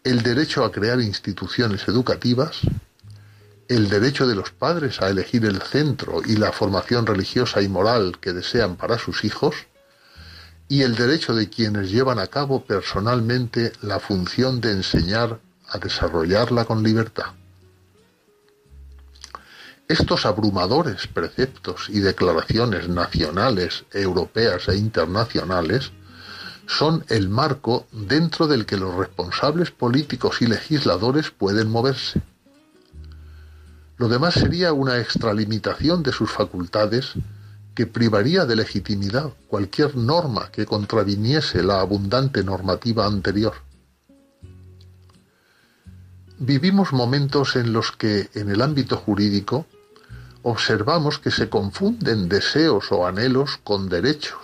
El 0.03 0.23
derecho 0.23 0.65
a 0.65 0.71
crear 0.71 0.99
instituciones 0.99 1.87
educativas, 1.87 2.61
el 3.67 3.87
derecho 3.87 4.25
de 4.25 4.33
los 4.33 4.49
padres 4.49 4.99
a 4.99 5.09
elegir 5.09 5.45
el 5.45 5.61
centro 5.61 6.23
y 6.25 6.37
la 6.37 6.51
formación 6.51 7.05
religiosa 7.05 7.61
y 7.61 7.69
moral 7.69 8.17
que 8.19 8.33
desean 8.33 8.77
para 8.77 8.97
sus 8.97 9.23
hijos, 9.23 9.67
y 10.67 10.81
el 10.81 10.95
derecho 10.95 11.35
de 11.35 11.49
quienes 11.49 11.91
llevan 11.91 12.17
a 12.17 12.25
cabo 12.25 12.65
personalmente 12.65 13.73
la 13.83 13.99
función 13.99 14.59
de 14.59 14.71
enseñar 14.71 15.39
a 15.67 15.77
desarrollarla 15.77 16.65
con 16.65 16.81
libertad. 16.81 17.33
Estos 19.87 20.25
abrumadores 20.25 21.05
preceptos 21.05 21.89
y 21.89 21.99
declaraciones 21.99 22.89
nacionales, 22.89 23.85
europeas 23.91 24.67
e 24.67 24.77
internacionales 24.77 25.91
son 26.67 27.05
el 27.09 27.29
marco 27.29 27.85
dentro 27.91 28.47
del 28.47 28.65
que 28.65 28.77
los 28.77 28.95
responsables 28.95 29.71
políticos 29.71 30.41
y 30.41 30.47
legisladores 30.47 31.31
pueden 31.31 31.69
moverse. 31.69 32.21
Lo 33.97 34.07
demás 34.07 34.33
sería 34.33 34.73
una 34.73 34.97
extralimitación 34.97 36.01
de 36.01 36.11
sus 36.11 36.31
facultades 36.31 37.13
que 37.75 37.87
privaría 37.87 38.45
de 38.45 38.55
legitimidad 38.55 39.31
cualquier 39.47 39.95
norma 39.95 40.51
que 40.51 40.65
contraviniese 40.65 41.63
la 41.63 41.81
abundante 41.81 42.43
normativa 42.43 43.05
anterior. 43.05 43.53
Vivimos 46.39 46.91
momentos 46.91 47.55
en 47.55 47.71
los 47.71 47.91
que, 47.91 48.29
en 48.33 48.49
el 48.49 48.63
ámbito 48.63 48.97
jurídico, 48.97 49.67
observamos 50.41 51.19
que 51.19 51.29
se 51.29 51.49
confunden 51.49 52.27
deseos 52.27 52.91
o 52.91 53.05
anhelos 53.05 53.59
con 53.63 53.89
derechos. 53.89 54.39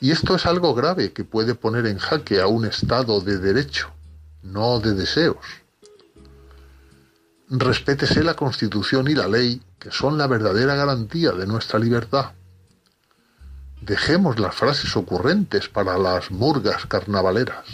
Y 0.00 0.12
esto 0.12 0.36
es 0.36 0.46
algo 0.46 0.74
grave 0.74 1.12
que 1.12 1.24
puede 1.24 1.54
poner 1.54 1.86
en 1.86 1.98
jaque 1.98 2.40
a 2.40 2.46
un 2.46 2.64
Estado 2.64 3.20
de 3.20 3.38
derecho, 3.38 3.90
no 4.42 4.78
de 4.78 4.94
deseos. 4.94 5.44
Respétese 7.50 8.22
la 8.22 8.34
Constitución 8.34 9.08
y 9.08 9.14
la 9.14 9.26
ley, 9.26 9.60
que 9.78 9.90
son 9.90 10.18
la 10.18 10.26
verdadera 10.26 10.74
garantía 10.74 11.32
de 11.32 11.46
nuestra 11.46 11.78
libertad. 11.78 12.32
Dejemos 13.80 14.38
las 14.38 14.54
frases 14.54 14.96
ocurrentes 14.96 15.68
para 15.68 15.98
las 15.98 16.30
murgas 16.30 16.86
carnavaleras. 16.86 17.64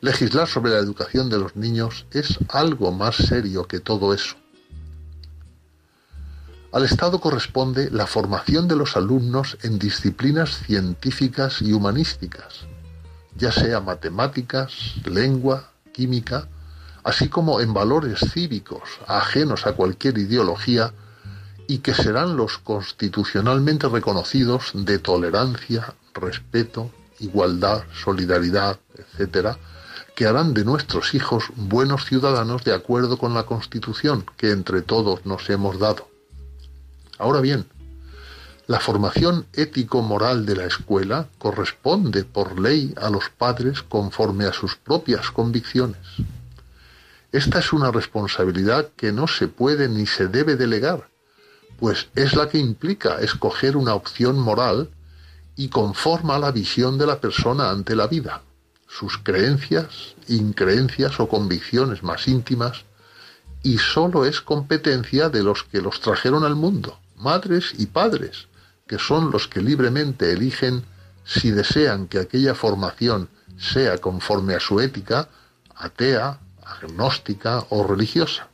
Legislar 0.00 0.48
sobre 0.48 0.72
la 0.72 0.78
educación 0.78 1.30
de 1.30 1.38
los 1.38 1.56
niños 1.56 2.06
es 2.10 2.38
algo 2.48 2.92
más 2.92 3.16
serio 3.16 3.66
que 3.66 3.80
todo 3.80 4.12
eso. 4.12 4.36
Al 6.74 6.82
Estado 6.82 7.20
corresponde 7.20 7.88
la 7.92 8.04
formación 8.04 8.66
de 8.66 8.74
los 8.74 8.96
alumnos 8.96 9.56
en 9.62 9.78
disciplinas 9.78 10.58
científicas 10.66 11.62
y 11.62 11.72
humanísticas, 11.72 12.66
ya 13.36 13.52
sea 13.52 13.78
matemáticas, 13.78 14.72
lengua, 15.04 15.70
química, 15.92 16.48
así 17.04 17.28
como 17.28 17.60
en 17.60 17.72
valores 17.72 18.18
cívicos 18.32 18.82
ajenos 19.06 19.68
a 19.68 19.74
cualquier 19.74 20.18
ideología 20.18 20.92
y 21.68 21.78
que 21.78 21.94
serán 21.94 22.36
los 22.36 22.58
constitucionalmente 22.58 23.88
reconocidos 23.88 24.72
de 24.74 24.98
tolerancia, 24.98 25.94
respeto, 26.12 26.90
igualdad, 27.20 27.84
solidaridad, 28.02 28.80
etc., 29.16 29.50
que 30.16 30.26
harán 30.26 30.54
de 30.54 30.64
nuestros 30.64 31.14
hijos 31.14 31.44
buenos 31.54 32.04
ciudadanos 32.04 32.64
de 32.64 32.74
acuerdo 32.74 33.16
con 33.16 33.32
la 33.32 33.44
Constitución 33.44 34.26
que 34.36 34.50
entre 34.50 34.82
todos 34.82 35.24
nos 35.24 35.48
hemos 35.50 35.78
dado. 35.78 36.12
Ahora 37.18 37.40
bien, 37.40 37.66
la 38.66 38.80
formación 38.80 39.46
ético-moral 39.52 40.46
de 40.46 40.56
la 40.56 40.64
escuela 40.64 41.28
corresponde 41.38 42.24
por 42.24 42.58
ley 42.58 42.94
a 42.96 43.10
los 43.10 43.28
padres 43.28 43.82
conforme 43.82 44.46
a 44.46 44.54
sus 44.54 44.74
propias 44.76 45.30
convicciones. 45.30 46.00
Esta 47.30 47.58
es 47.58 47.74
una 47.74 47.90
responsabilidad 47.90 48.88
que 48.96 49.12
no 49.12 49.28
se 49.28 49.48
puede 49.48 49.90
ni 49.90 50.06
se 50.06 50.28
debe 50.28 50.56
delegar, 50.56 51.10
pues 51.78 52.08
es 52.14 52.34
la 52.34 52.48
que 52.48 52.56
implica 52.56 53.20
escoger 53.20 53.76
una 53.76 53.94
opción 53.94 54.38
moral 54.38 54.88
y 55.56 55.68
conforma 55.68 56.38
la 56.38 56.50
visión 56.50 56.96
de 56.96 57.06
la 57.06 57.20
persona 57.20 57.70
ante 57.70 57.94
la 57.94 58.06
vida, 58.06 58.40
sus 58.88 59.18
creencias, 59.18 60.14
increencias 60.26 61.20
o 61.20 61.28
convicciones 61.28 62.02
más 62.02 62.28
íntimas, 62.28 62.84
y 63.62 63.76
sólo 63.76 64.24
es 64.24 64.40
competencia 64.40 65.28
de 65.28 65.42
los 65.42 65.64
que 65.64 65.82
los 65.82 66.00
trajeron 66.00 66.44
al 66.44 66.54
mundo 66.54 66.98
madres 67.16 67.72
y 67.78 67.86
padres, 67.86 68.48
que 68.86 68.98
son 68.98 69.30
los 69.30 69.48
que 69.48 69.60
libremente 69.60 70.32
eligen 70.32 70.84
si 71.24 71.50
desean 71.50 72.06
que 72.06 72.18
aquella 72.18 72.54
formación 72.54 73.28
sea 73.56 73.98
conforme 73.98 74.54
a 74.54 74.60
su 74.60 74.80
ética, 74.80 75.28
atea, 75.74 76.38
agnóstica 76.64 77.64
o 77.70 77.86
religiosa. 77.86 78.48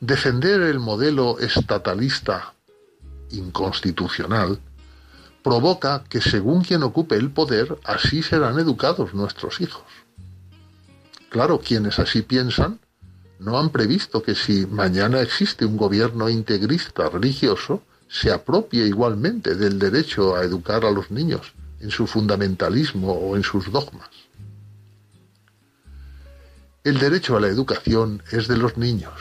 Defender 0.00 0.62
el 0.62 0.78
modelo 0.78 1.38
estatalista 1.38 2.54
inconstitucional 3.30 4.58
provoca 5.42 6.04
que 6.08 6.20
según 6.20 6.62
quien 6.62 6.82
ocupe 6.82 7.16
el 7.16 7.30
poder, 7.30 7.78
así 7.84 8.22
serán 8.22 8.58
educados 8.58 9.14
nuestros 9.14 9.60
hijos. 9.60 9.84
Claro, 11.30 11.60
quienes 11.60 11.98
así 11.98 12.22
piensan 12.22 12.80
no 13.40 13.58
han 13.58 13.70
previsto 13.70 14.22
que 14.22 14.34
si 14.34 14.66
mañana 14.66 15.20
existe 15.20 15.64
un 15.64 15.76
gobierno 15.76 16.28
integrista 16.28 17.08
religioso, 17.08 17.82
se 18.08 18.30
apropie 18.30 18.86
igualmente 18.86 19.54
del 19.54 19.78
derecho 19.78 20.36
a 20.36 20.42
educar 20.42 20.84
a 20.84 20.90
los 20.90 21.10
niños 21.10 21.54
en 21.80 21.90
su 21.90 22.06
fundamentalismo 22.06 23.12
o 23.12 23.36
en 23.36 23.42
sus 23.42 23.72
dogmas. 23.72 24.10
El 26.84 26.98
derecho 26.98 27.36
a 27.36 27.40
la 27.40 27.48
educación 27.48 28.22
es 28.30 28.46
de 28.46 28.58
los 28.58 28.76
niños, 28.76 29.14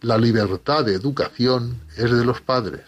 la 0.00 0.18
libertad 0.18 0.84
de 0.84 0.94
educación 0.94 1.80
es 1.96 2.10
de 2.10 2.24
los 2.24 2.40
padres 2.40 2.84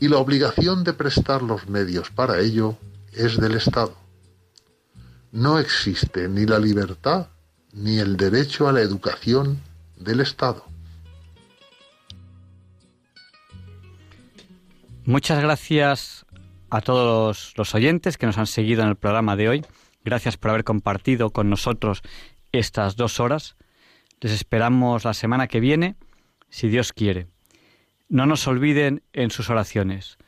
y 0.00 0.08
la 0.08 0.18
obligación 0.18 0.82
de 0.82 0.92
prestar 0.94 1.42
los 1.42 1.68
medios 1.68 2.10
para 2.10 2.38
ello 2.40 2.78
es 3.12 3.36
del 3.38 3.54
Estado. 3.54 3.94
No 5.30 5.58
existe 5.58 6.28
ni 6.28 6.46
la 6.46 6.58
libertad 6.58 7.28
ni 7.78 7.98
el 7.98 8.16
derecho 8.16 8.68
a 8.68 8.72
la 8.72 8.80
educación 8.80 9.60
del 9.96 10.20
Estado. 10.20 10.64
Muchas 15.04 15.40
gracias 15.40 16.26
a 16.70 16.80
todos 16.80 17.54
los 17.56 17.74
oyentes 17.74 18.18
que 18.18 18.26
nos 18.26 18.36
han 18.36 18.46
seguido 18.46 18.82
en 18.82 18.88
el 18.88 18.96
programa 18.96 19.36
de 19.36 19.48
hoy. 19.48 19.66
Gracias 20.04 20.36
por 20.36 20.50
haber 20.50 20.64
compartido 20.64 21.30
con 21.30 21.48
nosotros 21.48 22.02
estas 22.52 22.96
dos 22.96 23.20
horas. 23.20 23.56
Les 24.20 24.32
esperamos 24.32 25.04
la 25.04 25.14
semana 25.14 25.46
que 25.46 25.60
viene, 25.60 25.96
si 26.50 26.68
Dios 26.68 26.92
quiere. 26.92 27.28
No 28.08 28.26
nos 28.26 28.46
olviden 28.48 29.02
en 29.12 29.30
sus 29.30 29.50
oraciones. 29.50 30.18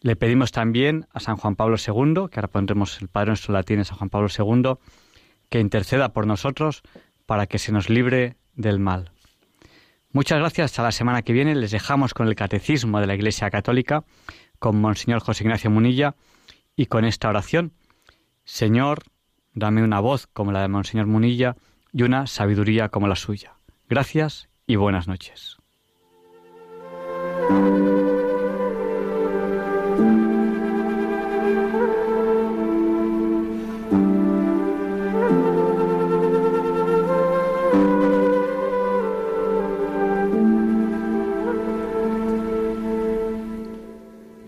Le 0.00 0.16
pedimos 0.16 0.52
también 0.52 1.06
a 1.12 1.20
San 1.20 1.36
Juan 1.36 1.56
Pablo 1.56 1.76
II, 1.76 2.28
que 2.30 2.38
ahora 2.38 2.48
pondremos 2.48 3.00
el 3.00 3.08
Padre 3.08 3.30
nuestro 3.30 3.54
latín 3.54 3.84
San 3.84 3.96
Juan 3.96 4.10
Pablo 4.10 4.28
II, 4.28 4.74
que 5.54 5.60
interceda 5.60 6.08
por 6.08 6.26
nosotros 6.26 6.82
para 7.26 7.46
que 7.46 7.60
se 7.60 7.70
nos 7.70 7.88
libre 7.88 8.34
del 8.56 8.80
mal. 8.80 9.12
Muchas 10.10 10.40
gracias. 10.40 10.72
Hasta 10.72 10.82
la 10.82 10.90
semana 10.90 11.22
que 11.22 11.32
viene. 11.32 11.54
Les 11.54 11.70
dejamos 11.70 12.12
con 12.12 12.26
el 12.26 12.34
Catecismo 12.34 12.98
de 12.98 13.06
la 13.06 13.14
Iglesia 13.14 13.52
Católica, 13.52 14.02
con 14.58 14.80
Monseñor 14.80 15.20
José 15.20 15.44
Ignacio 15.44 15.70
Munilla 15.70 16.16
y 16.74 16.86
con 16.86 17.04
esta 17.04 17.28
oración. 17.28 17.72
Señor, 18.42 19.04
dame 19.52 19.84
una 19.84 20.00
voz 20.00 20.26
como 20.26 20.50
la 20.50 20.60
de 20.60 20.66
Monseñor 20.66 21.06
Munilla 21.06 21.54
y 21.92 22.02
una 22.02 22.26
sabiduría 22.26 22.88
como 22.88 23.06
la 23.06 23.14
suya. 23.14 23.54
Gracias 23.88 24.48
y 24.66 24.74
buenas 24.74 25.06
noches. 25.06 25.58